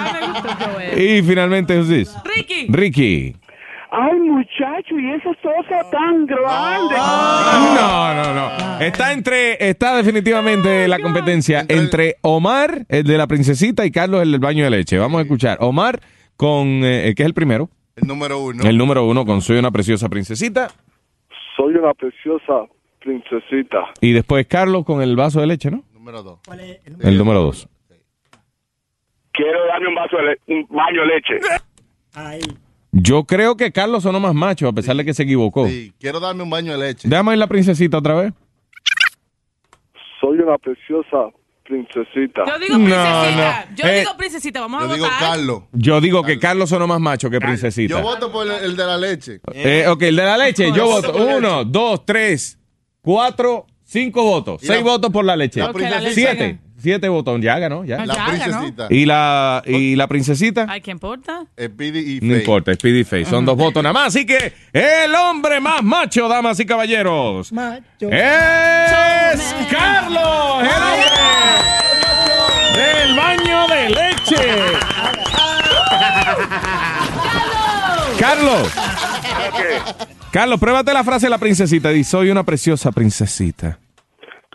Y 0.97 1.23
finalmente, 1.23 1.83
this? 1.85 2.17
Ricky. 2.25 2.67
Ricky. 2.69 3.37
Ay, 3.95 4.19
muchacho, 4.21 4.99
y 4.99 5.11
esa 5.13 5.35
cosa 5.43 5.91
tan 5.91 6.25
grande. 6.25 6.95
No, 6.97 8.15
no, 8.15 8.35
no. 8.35 8.81
Está 8.81 9.13
entre, 9.13 9.69
está 9.69 9.95
definitivamente 9.97 10.89
la 10.89 10.99
competencia 10.99 11.67
entre 11.69 12.17
Omar, 12.23 12.87
el 12.89 13.05
de 13.05 13.19
la 13.19 13.27
princesita, 13.27 13.85
y 13.85 13.91
Carlos, 13.91 14.23
el 14.23 14.33
del 14.33 14.41
baño 14.41 14.65
de 14.65 14.71
leche. 14.71 14.97
Vamos 14.97 15.19
a 15.19 15.23
escuchar. 15.23 15.59
Omar 15.61 16.01
con, 16.39 16.81
eh, 16.83 17.13
¿qué 17.15 17.23
es 17.23 17.27
el 17.27 17.35
primero? 17.35 17.69
El 17.97 18.09
número 18.09 18.39
uno. 18.39 18.65
El 18.65 18.79
número 18.79 19.05
uno 19.05 19.27
con 19.27 19.43
Soy 19.43 19.59
una 19.59 19.71
preciosa 19.71 20.09
princesita. 20.09 20.69
Soy 21.55 21.75
una 21.75 21.93
preciosa 21.93 22.65
princesita. 23.03 23.79
Y 24.01 24.13
después 24.13 24.47
Carlos 24.47 24.85
con 24.85 25.03
el 25.03 25.17
vaso 25.17 25.41
de 25.41 25.47
leche, 25.47 25.71
¿no? 25.71 25.85
Número 25.93 26.23
dos. 26.23 26.41
El 27.01 27.19
número 27.19 27.41
dos. 27.43 27.69
Quiero 29.33 29.67
darme 29.67 29.89
un 29.89 29.95
vaso 29.95 30.17
de 30.17 30.39
un 30.55 30.67
baño 30.69 31.01
de 31.03 31.07
leche. 31.07 32.53
Yo 32.93 33.25
creo 33.25 33.57
que 33.57 33.73
Carlos 33.73 34.03
sonó 34.03 34.21
más 34.21 34.35
macho, 34.35 34.69
a 34.69 34.73
pesar 34.73 34.95
de 34.97 35.05
que 35.05 35.15
se 35.15 35.23
equivocó. 35.23 35.67
Sí, 35.67 35.93
quiero 35.99 36.21
darme 36.21 36.43
un 36.43 36.51
baño 36.51 36.73
de 36.77 36.87
leche. 36.89 37.09
Déjame 37.09 37.33
ir 37.33 37.39
la 37.39 37.47
princesita 37.47 37.99
otra 37.99 38.15
vez. 38.15 38.33
Soy 40.21 40.39
una 40.39 40.59
preciosa 40.59 41.31
princesita. 41.65 42.43
Yo 42.47 42.59
digo 42.59 42.77
No, 42.79 42.85
princesita. 42.85 43.67
no. 43.71 43.77
Yo 43.77 43.87
Eh, 43.87 43.99
digo 44.01 44.17
princesita. 44.19 44.61
Vamos 44.61 44.83
a 44.83 44.87
Yo 44.89 44.93
digo 44.95 45.07
votar. 45.07 45.21
Carlos. 45.21 45.63
Yo 45.73 46.01
digo 46.03 46.23
que 46.23 46.39
Carlos 46.39 46.69
sonó 46.69 46.87
más 46.87 47.01
macho 47.01 47.31
que 47.31 47.41
princesita. 47.41 47.95
Yo 47.97 48.03
voto 48.03 48.31
por 48.31 48.47
el, 48.47 48.53
el 48.65 48.77
de 48.77 48.85
la 48.85 48.99
leche. 48.99 49.41
Eh, 49.55 49.87
ok, 49.89 50.03
el 50.03 50.17
de 50.17 50.23
la 50.25 50.37
leche, 50.37 50.71
yo 50.73 50.85
voto 50.87 51.15
uno, 51.17 51.65
dos, 51.65 52.05
tres, 52.05 52.59
cuatro, 53.03 53.67
cinco 53.85 54.23
votos. 54.25 54.63
Y 54.63 54.67
Seis 54.67 54.83
la- 54.83 54.91
votos 54.91 55.11
por 55.11 55.25
la 55.25 55.37
leche. 55.37 55.61
la 55.61 55.73
princesita. 55.73 56.11
Siete. 56.15 56.59
Siete 56.79 57.09
votos. 57.09 57.41
Ya 57.41 57.59
ganó, 57.61 57.85
ya. 57.85 58.05
La 58.05 58.27
princesita. 58.27 58.89
¿Y 58.91 59.05
la, 59.07 59.63
y 59.67 59.95
la 59.95 60.09
princesita? 60.09 60.67
Ay, 60.69 60.81
¿qué 60.81 60.91
importa? 60.91 61.45
Speedy 61.57 62.17
y 62.17 62.21
No 62.21 62.31
Faye. 62.33 62.41
importa, 62.41 62.75
Speedy 62.75 63.05
Face. 63.05 63.27
Son 63.27 63.45
dos 63.45 63.57
votos 63.57 63.81
nada 63.85 63.93
más. 63.93 64.09
Así 64.09 64.27
que 64.27 64.53
el 64.73 65.15
hombre 65.15 65.61
más 65.61 65.81
macho, 65.85 66.27
damas 66.29 66.59
y 66.59 66.67
caballeros, 66.67 67.53
es 67.53 67.57
Carlos, 69.71 70.65
el 70.65 70.83
hombre 70.83 71.07
del 72.75 73.15
baño 73.17 73.69
de 73.69 73.89
leche. 73.91 74.43
Carlos. 78.19 78.19
Carlos, 78.19 78.69
pruébate 80.59 80.93
la 80.93 81.05
frase 81.05 81.27
de 81.27 81.31
la 81.31 81.39
princesita. 81.39 81.91
Dice, 81.91 82.11
soy 82.11 82.31
una 82.31 82.45
preciosa 82.45 82.91
princesita. 82.93 83.79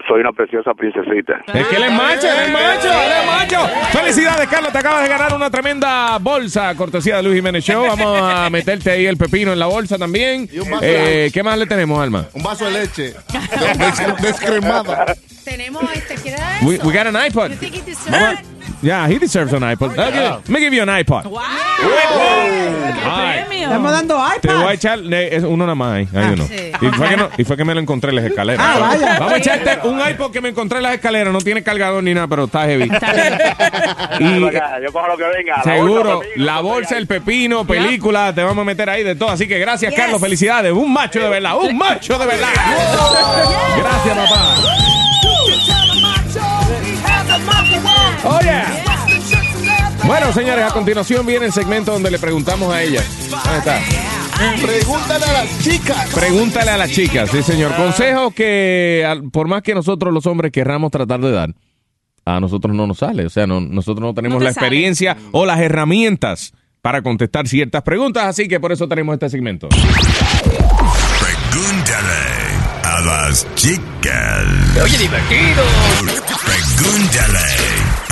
Soy 0.07 0.21
una 0.21 0.31
preciosa 0.31 0.71
princesita. 0.73 1.33
Es 1.53 1.67
que 1.67 1.75
él 1.75 1.83
es 1.83 1.91
macho, 1.91 2.27
él 2.31 2.39
es 2.45 2.51
macho, 2.51 2.87
él 2.87 3.11
es 3.19 3.25
macho. 3.27 3.67
Felicidades, 3.91 4.47
Carlos, 4.47 4.71
te 4.71 4.77
acabas 4.77 5.03
de 5.03 5.09
ganar 5.09 5.33
una 5.33 5.49
tremenda 5.49 6.17
bolsa, 6.19 6.73
cortesía 6.75 7.17
de 7.17 7.23
Luis 7.23 7.35
Jiménez 7.35 7.63
Show. 7.65 7.85
Vamos 7.85 8.17
a 8.21 8.49
meterte 8.51 8.91
ahí 8.91 9.05
el 9.05 9.17
pepino 9.17 9.51
en 9.51 9.59
la 9.59 9.65
bolsa 9.65 9.97
también. 9.97 10.49
un 10.61 10.69
vaso 10.71 10.79
Eh, 10.85 11.29
¿Qué 11.33 11.43
más 11.43 11.57
le 11.57 11.65
tenemos, 11.65 12.01
Alma? 12.01 12.25
Un 12.33 12.41
vaso 12.43 12.65
de 12.65 12.71
leche. 12.71 13.13
Des- 13.77 14.21
descremada. 14.21 15.13
Tenemos 15.43 15.83
este, 15.93 16.15
¿quieres 16.15 16.39
dar 16.39 16.63
We, 16.63 16.75
eso? 16.75 16.87
we 16.87 16.93
got 16.93 17.07
an 17.07 17.15
iPod. 17.27 17.49
You 17.51 17.57
think 17.57 17.73
deserves 17.85 18.39
a- 18.39 18.41
Yeah, 18.81 19.07
he 19.07 19.17
deserves 19.17 19.53
an 19.53 19.61
iPod. 19.63 19.91
Okay, 19.91 20.29
Let 20.29 20.49
me 20.49 20.59
give 20.59 20.73
you 20.73 20.83
an 20.83 20.89
iPod. 20.89 21.25
Ay. 23.03 23.43
Estamos 23.67 23.91
dando 23.91 24.17
Te 24.41 24.53
voy 24.53 24.63
a 24.63 24.73
echar 24.73 24.99
es 25.13 25.43
uno 25.43 25.65
nada 25.65 25.75
más 25.75 25.93
ahí. 25.95 26.07
Hay 26.13 26.33
uno. 26.33 26.45
sí. 26.47 26.71
Y, 26.79 26.85
fue 26.89 27.09
que 27.09 27.17
no- 27.17 27.29
y 27.37 27.43
fue 27.43 27.57
que 27.57 27.65
me 27.65 27.73
lo 27.73 27.79
encontré 27.81 28.11
en 28.11 28.15
las 28.17 28.25
escaleras. 28.25 28.65
Ah, 28.65 28.79
vaya. 28.79 29.17
Vamos 29.19 29.33
a 29.33 29.37
echarte 29.37 29.87
un 29.87 29.99
iPod 29.99 30.31
que 30.31 30.41
me 30.41 30.49
encontré 30.49 30.77
en 30.77 30.83
las 30.83 30.93
escaleras. 30.93 31.33
No 31.33 31.39
tiene 31.41 31.63
cargador 31.63 32.01
ni 32.03 32.13
nada, 32.13 32.27
pero 32.27 32.45
está 32.45 32.65
heavy. 32.65 32.89
Y, 34.19 34.39
Yo 34.39 34.91
cojo 34.91 35.07
lo 35.07 35.17
que 35.17 35.23
venga. 35.25 35.57
la 35.57 35.63
Seguro, 35.63 36.15
bolsa, 36.15 36.19
pepino, 36.29 36.45
la 36.45 36.61
bolsa, 36.61 36.97
el 36.97 37.07
pepino, 37.07 37.65
película, 37.67 38.33
te 38.33 38.43
vamos 38.43 38.61
a 38.61 38.65
meter 38.65 38.89
ahí 38.89 39.03
de 39.03 39.15
todo. 39.15 39.29
Así 39.29 39.47
que 39.47 39.59
gracias, 39.59 39.93
Carlos, 39.93 40.19
felicidades. 40.21 40.71
Un 40.71 40.91
macho 40.91 41.19
de 41.19 41.29
verdad, 41.29 41.57
un 41.57 41.77
macho 41.77 42.17
de 42.17 42.25
verdad. 42.25 42.49
Gracias, 43.77 44.17
papá. 44.17 44.76
Oh, 48.29 48.39
yeah. 48.41 48.83
Bueno, 50.05 50.31
señores, 50.33 50.65
a 50.65 50.69
continuación 50.73 51.25
viene 51.25 51.45
el 51.47 51.51
segmento 51.53 51.91
donde 51.91 52.11
le 52.11 52.19
preguntamos 52.19 52.73
a 52.73 52.81
ella. 52.81 53.01
¿Dónde 53.29 53.57
está? 53.59 53.79
Pregúntale 54.61 55.25
a 55.25 55.33
las 55.33 55.59
chicas. 55.63 56.09
Pregúntale 56.13 56.71
a 56.71 56.77
las 56.77 56.91
chicas, 56.91 57.29
sí, 57.31 57.41
señor. 57.43 57.75
Consejos 57.75 58.33
que, 58.33 59.05
al- 59.07 59.29
por 59.31 59.47
más 59.47 59.63
que 59.63 59.73
nosotros 59.73 60.13
los 60.13 60.25
hombres 60.27 60.51
querramos 60.51 60.91
tratar 60.91 61.19
de 61.19 61.31
dar, 61.31 61.49
a 62.25 62.39
nosotros 62.39 62.75
no 62.75 62.85
nos 62.87 62.99
sale. 62.99 63.25
O 63.25 63.29
sea, 63.29 63.47
no- 63.47 63.59
nosotros 63.61 64.05
no 64.07 64.13
tenemos 64.13 64.35
No 64.35 64.39
te 64.39 64.45
la 64.45 64.53
sale. 64.53 64.67
experiencia 64.67 65.17
o 65.31 65.45
las 65.45 65.59
herramientas 65.59 66.53
para 66.81 67.01
contestar 67.01 67.47
ciertas 67.47 67.81
preguntas, 67.83 68.25
así 68.25 68.47
que 68.47 68.59
por 68.59 68.71
eso 68.71 68.87
tenemos 68.87 69.13
este 69.13 69.29
segmento. 69.29 69.67
Pregúntale 71.19 72.13
a 72.83 73.01
las 73.01 73.47
chicas. 73.55 74.45
Oye, 74.83 74.97
divertido. 74.99 75.63
Pregúntale 76.45 77.39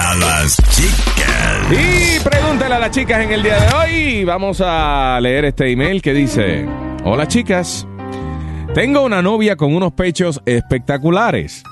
a 0.05 0.15
las 0.15 0.57
chicas. 0.69 1.71
Y 1.71 2.19
pregúntale 2.23 2.75
a 2.75 2.79
las 2.79 2.91
chicas 2.91 3.23
en 3.23 3.31
el 3.31 3.43
día 3.43 3.59
de 3.59 3.75
hoy. 3.75 4.23
Vamos 4.23 4.61
a 4.63 5.19
leer 5.21 5.45
este 5.45 5.71
email 5.71 6.01
que 6.01 6.13
dice: 6.13 6.65
Hola 7.03 7.27
chicas, 7.27 7.87
tengo 8.73 9.01
una 9.03 9.21
novia 9.21 9.55
con 9.55 9.75
unos 9.75 9.93
pechos 9.93 10.41
espectaculares. 10.45 11.63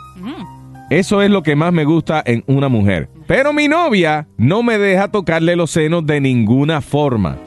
Eso 0.89 1.21
es 1.21 1.29
lo 1.29 1.41
que 1.43 1.55
más 1.55 1.73
me 1.73 1.85
gusta 1.85 2.21
en 2.25 2.43
una 2.47 2.69
mujer. 2.69 3.09
Pero 3.25 3.53
mi 3.53 3.67
novia 3.67 4.27
no 4.37 4.63
me 4.63 4.77
deja 4.77 5.07
tocarle 5.07 5.55
los 5.55 5.71
senos 5.71 6.05
de 6.05 6.19
ninguna 6.21 6.81
forma. 6.81 7.37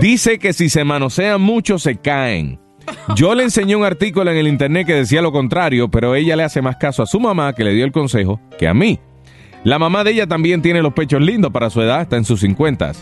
Dice 0.00 0.38
que 0.38 0.52
si 0.52 0.68
se 0.68 0.84
manosean 0.84 1.40
mucho 1.40 1.78
se 1.78 1.96
caen. 1.96 2.60
Yo 3.16 3.34
le 3.34 3.42
enseñé 3.42 3.74
un 3.74 3.84
artículo 3.84 4.30
en 4.30 4.36
el 4.36 4.46
internet 4.46 4.86
que 4.86 4.94
decía 4.94 5.22
lo 5.22 5.32
contrario, 5.32 5.90
pero 5.90 6.14
ella 6.14 6.36
le 6.36 6.44
hace 6.44 6.62
más 6.62 6.76
caso 6.76 7.02
a 7.02 7.06
su 7.06 7.18
mamá 7.18 7.52
que 7.54 7.64
le 7.64 7.72
dio 7.72 7.84
el 7.84 7.92
consejo 7.92 8.40
que 8.58 8.68
a 8.68 8.74
mí. 8.74 9.00
La 9.64 9.78
mamá 9.78 10.04
de 10.04 10.12
ella 10.12 10.26
también 10.26 10.62
tiene 10.62 10.82
los 10.82 10.92
pechos 10.92 11.20
lindos 11.20 11.52
para 11.52 11.70
su 11.70 11.80
edad, 11.82 12.02
está 12.02 12.16
en 12.16 12.24
sus 12.24 12.40
50. 12.40 12.92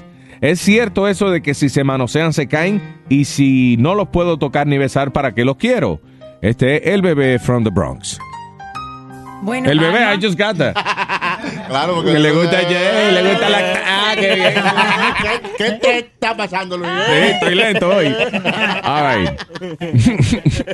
¿Es 0.40 0.60
cierto 0.60 1.08
eso 1.08 1.30
de 1.30 1.42
que 1.42 1.54
si 1.54 1.68
se 1.68 1.84
manosean 1.84 2.32
se 2.32 2.48
caen 2.48 2.98
y 3.08 3.24
si 3.24 3.76
no 3.78 3.94
los 3.94 4.08
puedo 4.08 4.38
tocar 4.38 4.66
ni 4.66 4.78
besar, 4.78 5.12
¿para 5.12 5.34
qué 5.34 5.44
los 5.44 5.56
quiero? 5.56 6.00
Este 6.42 6.88
es 6.88 6.94
el 6.94 7.02
bebé 7.02 7.38
from 7.38 7.64
the 7.64 7.70
Bronx. 7.70 8.18
Bueno, 9.42 9.70
El 9.70 9.78
bebé, 9.78 9.98
Alma, 9.98 10.14
I 10.14 10.26
just 10.26 10.38
got 10.38 10.56
that. 10.56 10.74
Claro, 11.68 12.02
Que 12.02 12.18
le 12.18 12.32
gusta 12.32 12.58
Jay, 12.62 13.12
le 13.12 13.30
gusta 13.30 13.48
la... 13.50 13.58
Qué 14.14 14.34
bien. 14.34 14.54
¿Qué, 15.22 15.40
qué 15.58 15.70
te 15.72 15.98
está 15.98 16.36
pasando, 16.36 16.76
Luis? 16.78 16.90
Sí, 17.06 17.12
estoy 17.32 17.54
lento 17.54 17.88
hoy. 17.96 18.06
All 18.82 19.16
right. 19.16 19.30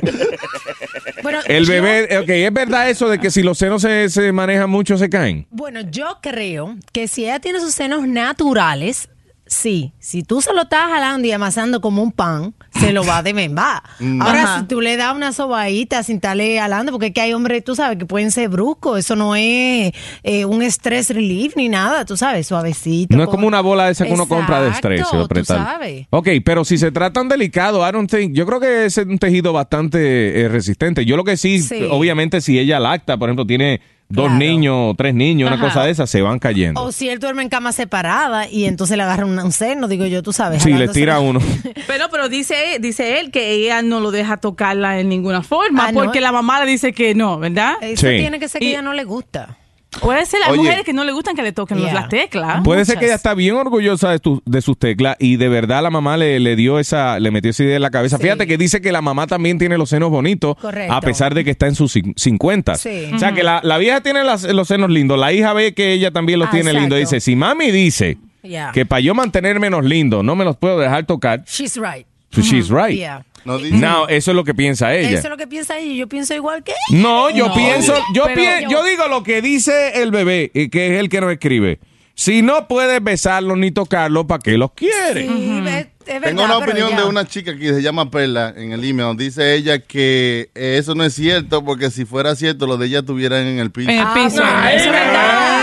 bueno, 1.23 1.39
El 1.45 1.65
yo- 1.65 1.73
bebé, 1.73 2.17
ok, 2.19 2.29
¿es 2.29 2.53
verdad 2.53 2.89
eso 2.89 3.09
de 3.09 3.19
que 3.19 3.31
si 3.31 3.43
los 3.43 3.57
senos 3.57 3.81
se, 3.81 4.09
se 4.09 4.31
manejan 4.31 4.69
mucho 4.69 4.97
se 4.97 5.09
caen? 5.09 5.47
Bueno, 5.51 5.81
yo 5.81 6.17
creo 6.21 6.77
que 6.91 7.07
si 7.07 7.23
ella 7.25 7.39
tiene 7.39 7.59
sus 7.59 7.73
senos 7.73 8.07
naturales, 8.07 9.09
sí. 9.51 9.91
Si 9.99 10.23
tú 10.23 10.41
se 10.41 10.53
lo 10.53 10.63
estás 10.63 10.89
jalando 10.89 11.27
y 11.27 11.31
amasando 11.31 11.81
como 11.81 12.01
un 12.01 12.11
pan, 12.11 12.53
se 12.79 12.93
lo 12.93 13.05
va 13.05 13.17
a 13.17 13.23
demembar. 13.23 13.83
Mm. 13.99 14.21
Ahora, 14.21 14.43
Ajá. 14.43 14.59
si 14.61 14.65
tú 14.67 14.79
le 14.81 14.95
das 14.97 15.13
una 15.15 15.33
sobadita 15.33 16.01
sin 16.03 16.15
estarle 16.15 16.57
jalando, 16.57 16.91
porque 16.91 17.07
es 17.07 17.13
que 17.13 17.21
hay 17.21 17.33
hombres, 17.33 17.63
tú 17.63 17.75
sabes, 17.75 17.97
que 17.97 18.05
pueden 18.05 18.31
ser 18.31 18.49
bruscos. 18.49 18.97
Eso 18.99 19.15
no 19.15 19.35
es 19.35 19.91
eh, 20.23 20.45
un 20.45 20.61
stress 20.63 21.09
relief 21.09 21.55
ni 21.55 21.69
nada, 21.69 22.05
tú 22.05 22.15
sabes, 22.17 22.47
suavecito. 22.47 23.15
No 23.15 23.23
es 23.23 23.29
como 23.29 23.45
una 23.45 23.61
bola 23.61 23.89
esa 23.89 24.05
que 24.05 24.13
uno 24.13 24.27
compra 24.27 24.61
de 24.61 24.69
estrés. 24.69 25.05
Tú 25.09 25.45
sabes. 25.45 26.07
Ok, 26.09 26.29
pero 26.45 26.63
si 26.65 26.77
se 26.77 26.91
tratan 26.91 27.27
delicado, 27.27 27.87
I 27.87 27.91
don't 27.91 28.09
think, 28.09 28.33
yo 28.33 28.45
creo 28.45 28.59
que 28.59 28.85
es 28.85 28.97
un 28.97 29.19
tejido 29.19 29.53
bastante 29.53 30.41
eh, 30.41 30.47
resistente. 30.47 31.05
Yo 31.05 31.17
lo 31.17 31.23
que 31.23 31.37
sí, 31.37 31.61
Sí. 31.61 31.85
obviamente, 31.89 32.41
si 32.41 32.57
ella 32.57 32.79
lacta, 32.79 33.17
por 33.17 33.29
ejemplo, 33.29 33.45
tiene 33.45 33.81
dos 34.11 34.25
Claro. 34.27 34.39
niños, 34.39 34.95
tres 34.97 35.13
niños, 35.15 35.49
una 35.51 35.59
cosa 35.59 35.83
de 35.83 35.91
esas, 35.91 36.09
se 36.09 36.21
van 36.21 36.39
cayendo. 36.39 36.81
O 36.83 36.91
si 36.91 37.09
él 37.09 37.19
duerme 37.19 37.41
en 37.43 37.49
cama 37.49 37.71
separada 37.71 38.47
y 38.49 38.65
entonces 38.65 38.97
le 38.97 39.03
agarra 39.03 39.25
un, 39.25 39.37
un 39.39 39.51
seno, 39.51 39.87
digo 39.87 40.05
yo, 40.05 40.21
tú 40.23 40.33
sabes. 40.33 40.63
Si 40.63 40.73
le 40.73 40.87
tira 40.87 41.19
uno. 41.19 41.39
Pero, 41.87 42.05
pero 42.09 42.29
dice, 42.29 42.77
dice 42.79 43.19
él 43.19 43.31
que 43.31 43.51
ella 43.51 43.81
no 43.81 43.99
lo 43.99 44.11
deja 44.11 44.37
tocarla 44.37 44.99
en 44.99 45.09
ninguna 45.09 45.41
forma 45.43 45.87
Ah, 45.87 45.91
no. 45.91 45.99
porque 46.03 46.21
la 46.21 46.31
mamá 46.31 46.63
le 46.63 46.69
dice 46.71 46.93
que 46.93 47.13
no, 47.15 47.37
¿verdad? 47.39 47.73
Eso 47.81 48.07
Sí. 48.07 48.17
tiene 48.17 48.39
que 48.39 48.47
ser 48.47 48.59
que 48.59 48.65
Y- 48.67 48.69
ella 48.71 48.81
no 48.81 48.93
le 48.93 49.03
gusta. 49.03 49.57
Puede 49.99 50.25
ser 50.25 50.39
las 50.39 50.49
Oye. 50.49 50.59
mujeres 50.59 50.85
que 50.85 50.93
no 50.93 51.03
le 51.03 51.11
gustan 51.11 51.35
que 51.35 51.41
le 51.43 51.51
toquen 51.51 51.77
Yeah. 51.79 51.93
las 51.93 52.07
teclas. 52.09 52.61
Puede 52.63 52.85
ser 52.85 52.97
que 52.97 53.05
ella 53.05 53.15
está 53.15 53.33
bien 53.33 53.55
orgullosa 53.55 54.09
de, 54.09 54.19
tu- 54.19 54.41
de 54.45 54.61
sus 54.61 54.77
teclas 54.79 55.17
y 55.19 55.35
de 55.35 55.49
verdad 55.49 55.83
la 55.83 55.89
mamá 55.89 56.15
le, 56.15 56.39
le 56.39 56.55
dio 56.55 56.79
esa, 56.79 57.19
le 57.19 57.29
metió 57.29 57.51
esa 57.51 57.63
idea 57.63 57.75
en 57.75 57.81
la 57.81 57.91
cabeza. 57.91 58.17
Fíjate 58.17 58.47
que 58.47 58.57
dice 58.57 58.79
que 58.81 58.91
la 58.93 59.01
mamá 59.01 59.27
también 59.27 59.57
tiene 59.57 59.77
los 59.77 59.89
senos 59.89 60.09
bonitos, 60.09 60.55
Correcto. 60.55 60.93
a 60.93 61.01
pesar 61.01 61.33
de 61.35 61.43
que 61.43 61.51
está 61.51 61.67
en 61.67 61.75
sus 61.75 61.93
cin- 61.95 62.13
50. 62.15 62.75
Sí. 62.75 63.11
O 63.13 63.19
sea 63.19 63.33
que 63.33 63.43
la, 63.43 63.59
la 63.63 63.77
vieja 63.77 63.99
tiene 64.01 64.23
las- 64.23 64.43
los 64.43 64.67
senos 64.67 64.89
lindos, 64.89 65.19
la 65.19 65.33
hija 65.33 65.51
ve 65.53 65.73
que 65.73 65.91
ella 65.91 66.11
también 66.11 66.39
los 66.39 66.47
Ah, 66.47 66.51
tiene 66.51 66.71
lindos. 66.73 66.97
Dice, 66.97 67.19
si 67.19 67.35
mami 67.35 67.69
dice 67.71 68.17
Yeah. 68.43 68.71
que 68.73 68.85
para 68.85 69.01
yo 69.01 69.13
mantener 69.13 69.59
menos 69.59 69.83
lindo 69.85 70.23
no 70.23 70.35
me 70.35 70.45
los 70.45 70.55
puedo 70.57 70.79
dejar 70.79 71.05
tocar, 71.05 71.43
She's 71.45 71.75
right. 71.75 72.07
pues 72.31 72.47
she's 72.47 72.69
right. 72.69 72.97
Yeah. 72.97 73.25
No 73.45 73.57
dice- 73.57 73.75
Now, 73.77 74.05
eso 74.07 74.31
es 74.31 74.35
lo 74.35 74.43
que 74.43 74.53
piensa 74.53 74.93
ella. 74.95 75.09
Eso 75.09 75.27
es 75.27 75.29
lo 75.29 75.37
que 75.37 75.47
piensa 75.47 75.77
ella 75.77 75.91
y 75.91 75.97
yo 75.97 76.07
pienso 76.07 76.33
igual 76.35 76.63
que 76.63 76.71
ella. 76.71 77.01
No, 77.01 77.29
yo 77.29 77.47
No. 77.47 77.53
pienso, 77.53 77.93
yo, 78.13 78.25
Pero- 78.25 78.41
pien- 78.41 78.69
yo 78.69 78.83
digo 78.83 79.07
lo 79.07 79.23
que 79.23 79.41
dice 79.41 80.01
el 80.01 80.11
bebé, 80.11 80.51
y 80.53 80.69
que 80.69 80.93
es 80.93 80.99
el 80.99 81.09
que 81.09 81.21
nos 81.21 81.31
escribe. 81.31 81.79
Si 82.13 82.41
no 82.43 82.67
puedes 82.67 83.01
besarlos 83.03 83.57
ni 83.57 83.71
tocarlos, 83.71 84.25
¿para 84.25 84.39
qué 84.43 84.57
los 84.57 84.73
quieres? 84.73 85.27
Sí, 85.27 85.61
verdad, 85.61 85.87
Tengo 86.21 86.43
una 86.43 86.57
opinión 86.57 86.89
ya. 86.91 86.97
de 86.97 87.03
una 87.05 87.25
chica 87.25 87.55
que 87.57 87.73
se 87.73 87.81
llama 87.81 88.11
Perla 88.11 88.53
en 88.55 88.73
el 88.73 88.83
email. 88.83 89.15
Dice 89.17 89.55
ella 89.55 89.79
que 89.79 90.49
eh, 90.53 90.75
eso 90.77 90.93
no 90.93 91.03
es 91.03 91.13
cierto 91.13 91.63
porque 91.63 91.89
si 91.89 92.05
fuera 92.05 92.35
cierto, 92.35 92.67
lo 92.67 92.77
de 92.77 92.87
ella 92.87 92.99
estuvieran 92.99 93.45
en 93.47 93.59
el 93.59 93.71
piso. 93.71 93.89
En 93.89 93.99
el 93.99 94.05
Ah, 94.05 94.13
piso. 94.13 94.43
no, 94.43 94.67
Eso 94.69 94.85
es 94.85 94.91
verdad. 94.91 95.60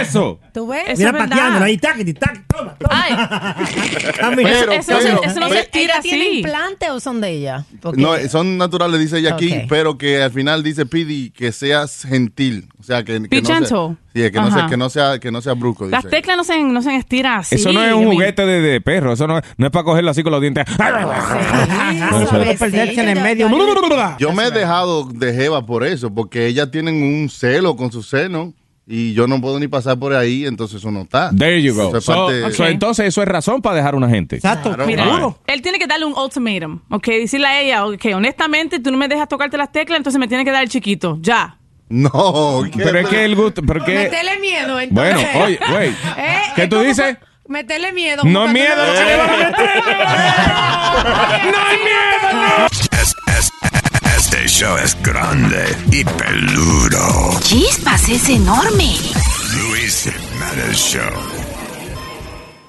Eso. 0.00 0.40
¿Tú 0.52 0.66
ves? 0.68 0.82
Eso 0.86 0.96
Mira 0.98 1.10
es 1.10 1.12
verdad. 1.12 1.28
pateándola 1.28 1.64
ahí, 1.66 1.78
tac, 1.78 1.96
tac, 2.18 2.42
toma, 2.46 2.74
toma. 2.78 2.90
Ay, 3.04 3.12
Ah, 4.22 4.30
mira. 4.36 4.50
Pero, 4.60 4.72
eso, 4.72 4.92
no 4.92 5.00
se- 5.00 5.06
pero- 5.08 5.22
eso 5.24 5.40
no 5.40 5.48
se 5.48 5.58
estira 5.60 5.94
¿Ella 5.94 6.02
tiene 6.02 6.24
así. 6.26 6.36
implante 6.38 6.90
o 6.90 7.00
son 7.00 7.20
de 7.20 7.30
ella? 7.30 7.64
Porque- 7.80 8.00
No, 8.00 8.16
son 8.28 8.56
naturales, 8.58 8.98
dice 9.00 9.18
ella 9.18 9.34
aquí, 9.34 9.52
Ok. 9.52 9.64
pero 9.68 9.98
que 9.98 10.22
al 10.22 10.30
final 10.32 10.62
dice 10.62 10.86
Pidi 10.86 11.30
que 11.30 11.52
seas 11.52 12.02
gentil. 12.08 12.68
O 12.80 12.82
sea, 12.82 13.04
que, 13.04 13.14
que 13.14 13.28
Be 13.28 13.42
no 13.42 13.46
sea, 13.46 13.56
gentle. 13.56 13.96
sí, 14.14 14.20
que, 14.22 14.30
no 14.32 14.40
Ajá. 14.46 14.58
sea, 14.60 14.66
que, 14.68 14.76
no 14.76 14.90
sea, 14.90 15.18
que 15.18 15.30
no 15.32 15.42
sea 15.42 15.52
brusco. 15.54 15.86
Las 15.86 16.04
dice. 16.04 16.16
teclas 16.16 16.36
no 16.36 16.44
se, 16.44 16.62
no 16.62 16.80
se 16.82 16.94
estiran 16.96 17.40
así. 17.40 17.56
Eso 17.56 17.72
no 17.72 17.82
es 17.82 17.92
un 17.92 18.06
juguete 18.12 18.46
de, 18.46 18.60
de 18.60 18.80
perro, 18.80 19.12
eso 19.12 19.26
no, 19.26 19.40
no 19.56 19.66
es 19.66 19.72
para 19.72 19.84
cogerlo 19.84 20.10
así 20.10 20.22
con 20.22 20.32
los 20.32 20.40
dientes. 20.40 20.64
No 20.68 22.26
suavecito, 22.26 22.58
perderse 22.58 23.00
en 23.02 23.08
el 23.08 23.16
ya- 23.16 23.22
medio. 23.22 23.48
ya- 23.48 24.16
Yo 24.18 24.32
me 24.32 24.44
he 24.46 24.50
dejado 24.50 25.04
de 25.04 25.32
Jeva 25.34 25.64
por 25.66 25.84
eso, 25.84 26.12
porque 26.14 26.46
ellas 26.46 26.70
tienen 26.70 27.02
un 27.02 27.28
celo 27.28 27.76
con 27.76 27.90
su 27.92 28.02
seno. 28.02 28.52
Y 28.86 29.14
yo 29.14 29.26
no 29.26 29.40
puedo 29.40 29.58
ni 29.58 29.66
pasar 29.68 29.98
por 29.98 30.14
ahí, 30.14 30.46
entonces 30.46 30.78
eso 30.78 30.90
no 30.90 31.02
está. 31.02 31.30
There 31.36 31.60
you 31.60 31.74
go. 31.74 31.88
Eso 31.88 31.98
es 31.98 32.04
So- 32.04 32.12
parte- 32.26 32.52
so, 32.52 32.66
entonces 32.66 33.06
eso 33.06 33.20
es 33.22 33.28
razón 33.28 33.60
para 33.60 33.76
dejar 33.76 33.94
a 33.94 33.96
una 33.96 34.08
gente. 34.08 34.38
Claro. 34.38 34.86
Mira, 34.86 35.04
right. 35.04 35.34
él 35.48 35.62
tiene 35.62 35.78
que 35.78 35.86
darle 35.86 36.06
un 36.06 36.14
ultimatum, 36.16 36.80
ok, 36.90 37.06
decirle 37.06 37.46
a 37.48 37.60
ella, 37.60 37.86
ok, 37.86 38.04
honestamente 38.14 38.78
tú 38.80 38.90
no 38.92 38.96
me 38.98 39.08
dejas 39.08 39.28
tocarte 39.28 39.56
las 39.58 39.72
teclas, 39.72 39.96
entonces 39.96 40.18
me 40.20 40.28
tienes 40.28 40.44
que 40.44 40.52
dar 40.52 40.62
el 40.62 40.68
chiquito, 40.68 41.18
ya. 41.20 41.58
No, 41.88 42.64
Pero 42.76 42.98
es 42.98 43.08
que 43.08 43.24
el 43.24 43.36
gusto, 43.36 43.62
pero 43.64 43.84
que... 43.84 43.94
Metele 43.94 44.40
miedo, 44.40 44.80
entonces. 44.80 45.14
Bueno, 45.34 45.76
oye. 45.76 45.94
Eh, 46.16 46.40
¿Qué 46.56 46.62
es 46.64 46.68
tú 46.68 46.80
dices? 46.80 47.16
Meterle 47.48 47.92
miedo. 47.92 48.24
No 48.24 48.40
como 48.40 48.52
miedo, 48.52 48.74
lo 48.74 48.92
que 48.92 49.04
le 49.04 49.16
van 49.16 49.30
a 49.30 49.50
¡No 51.44 51.58
hay 51.64 51.78
miedo! 51.78 52.95
Show 54.58 54.74
es 54.78 54.96
grande 55.02 55.76
y 55.92 56.02
peludo. 56.02 57.38
Chispas, 57.40 58.08
es 58.08 58.26
enorme. 58.30 58.96
Luis 59.52 60.04
Jiménez 60.04 60.78
Show. 60.78 61.35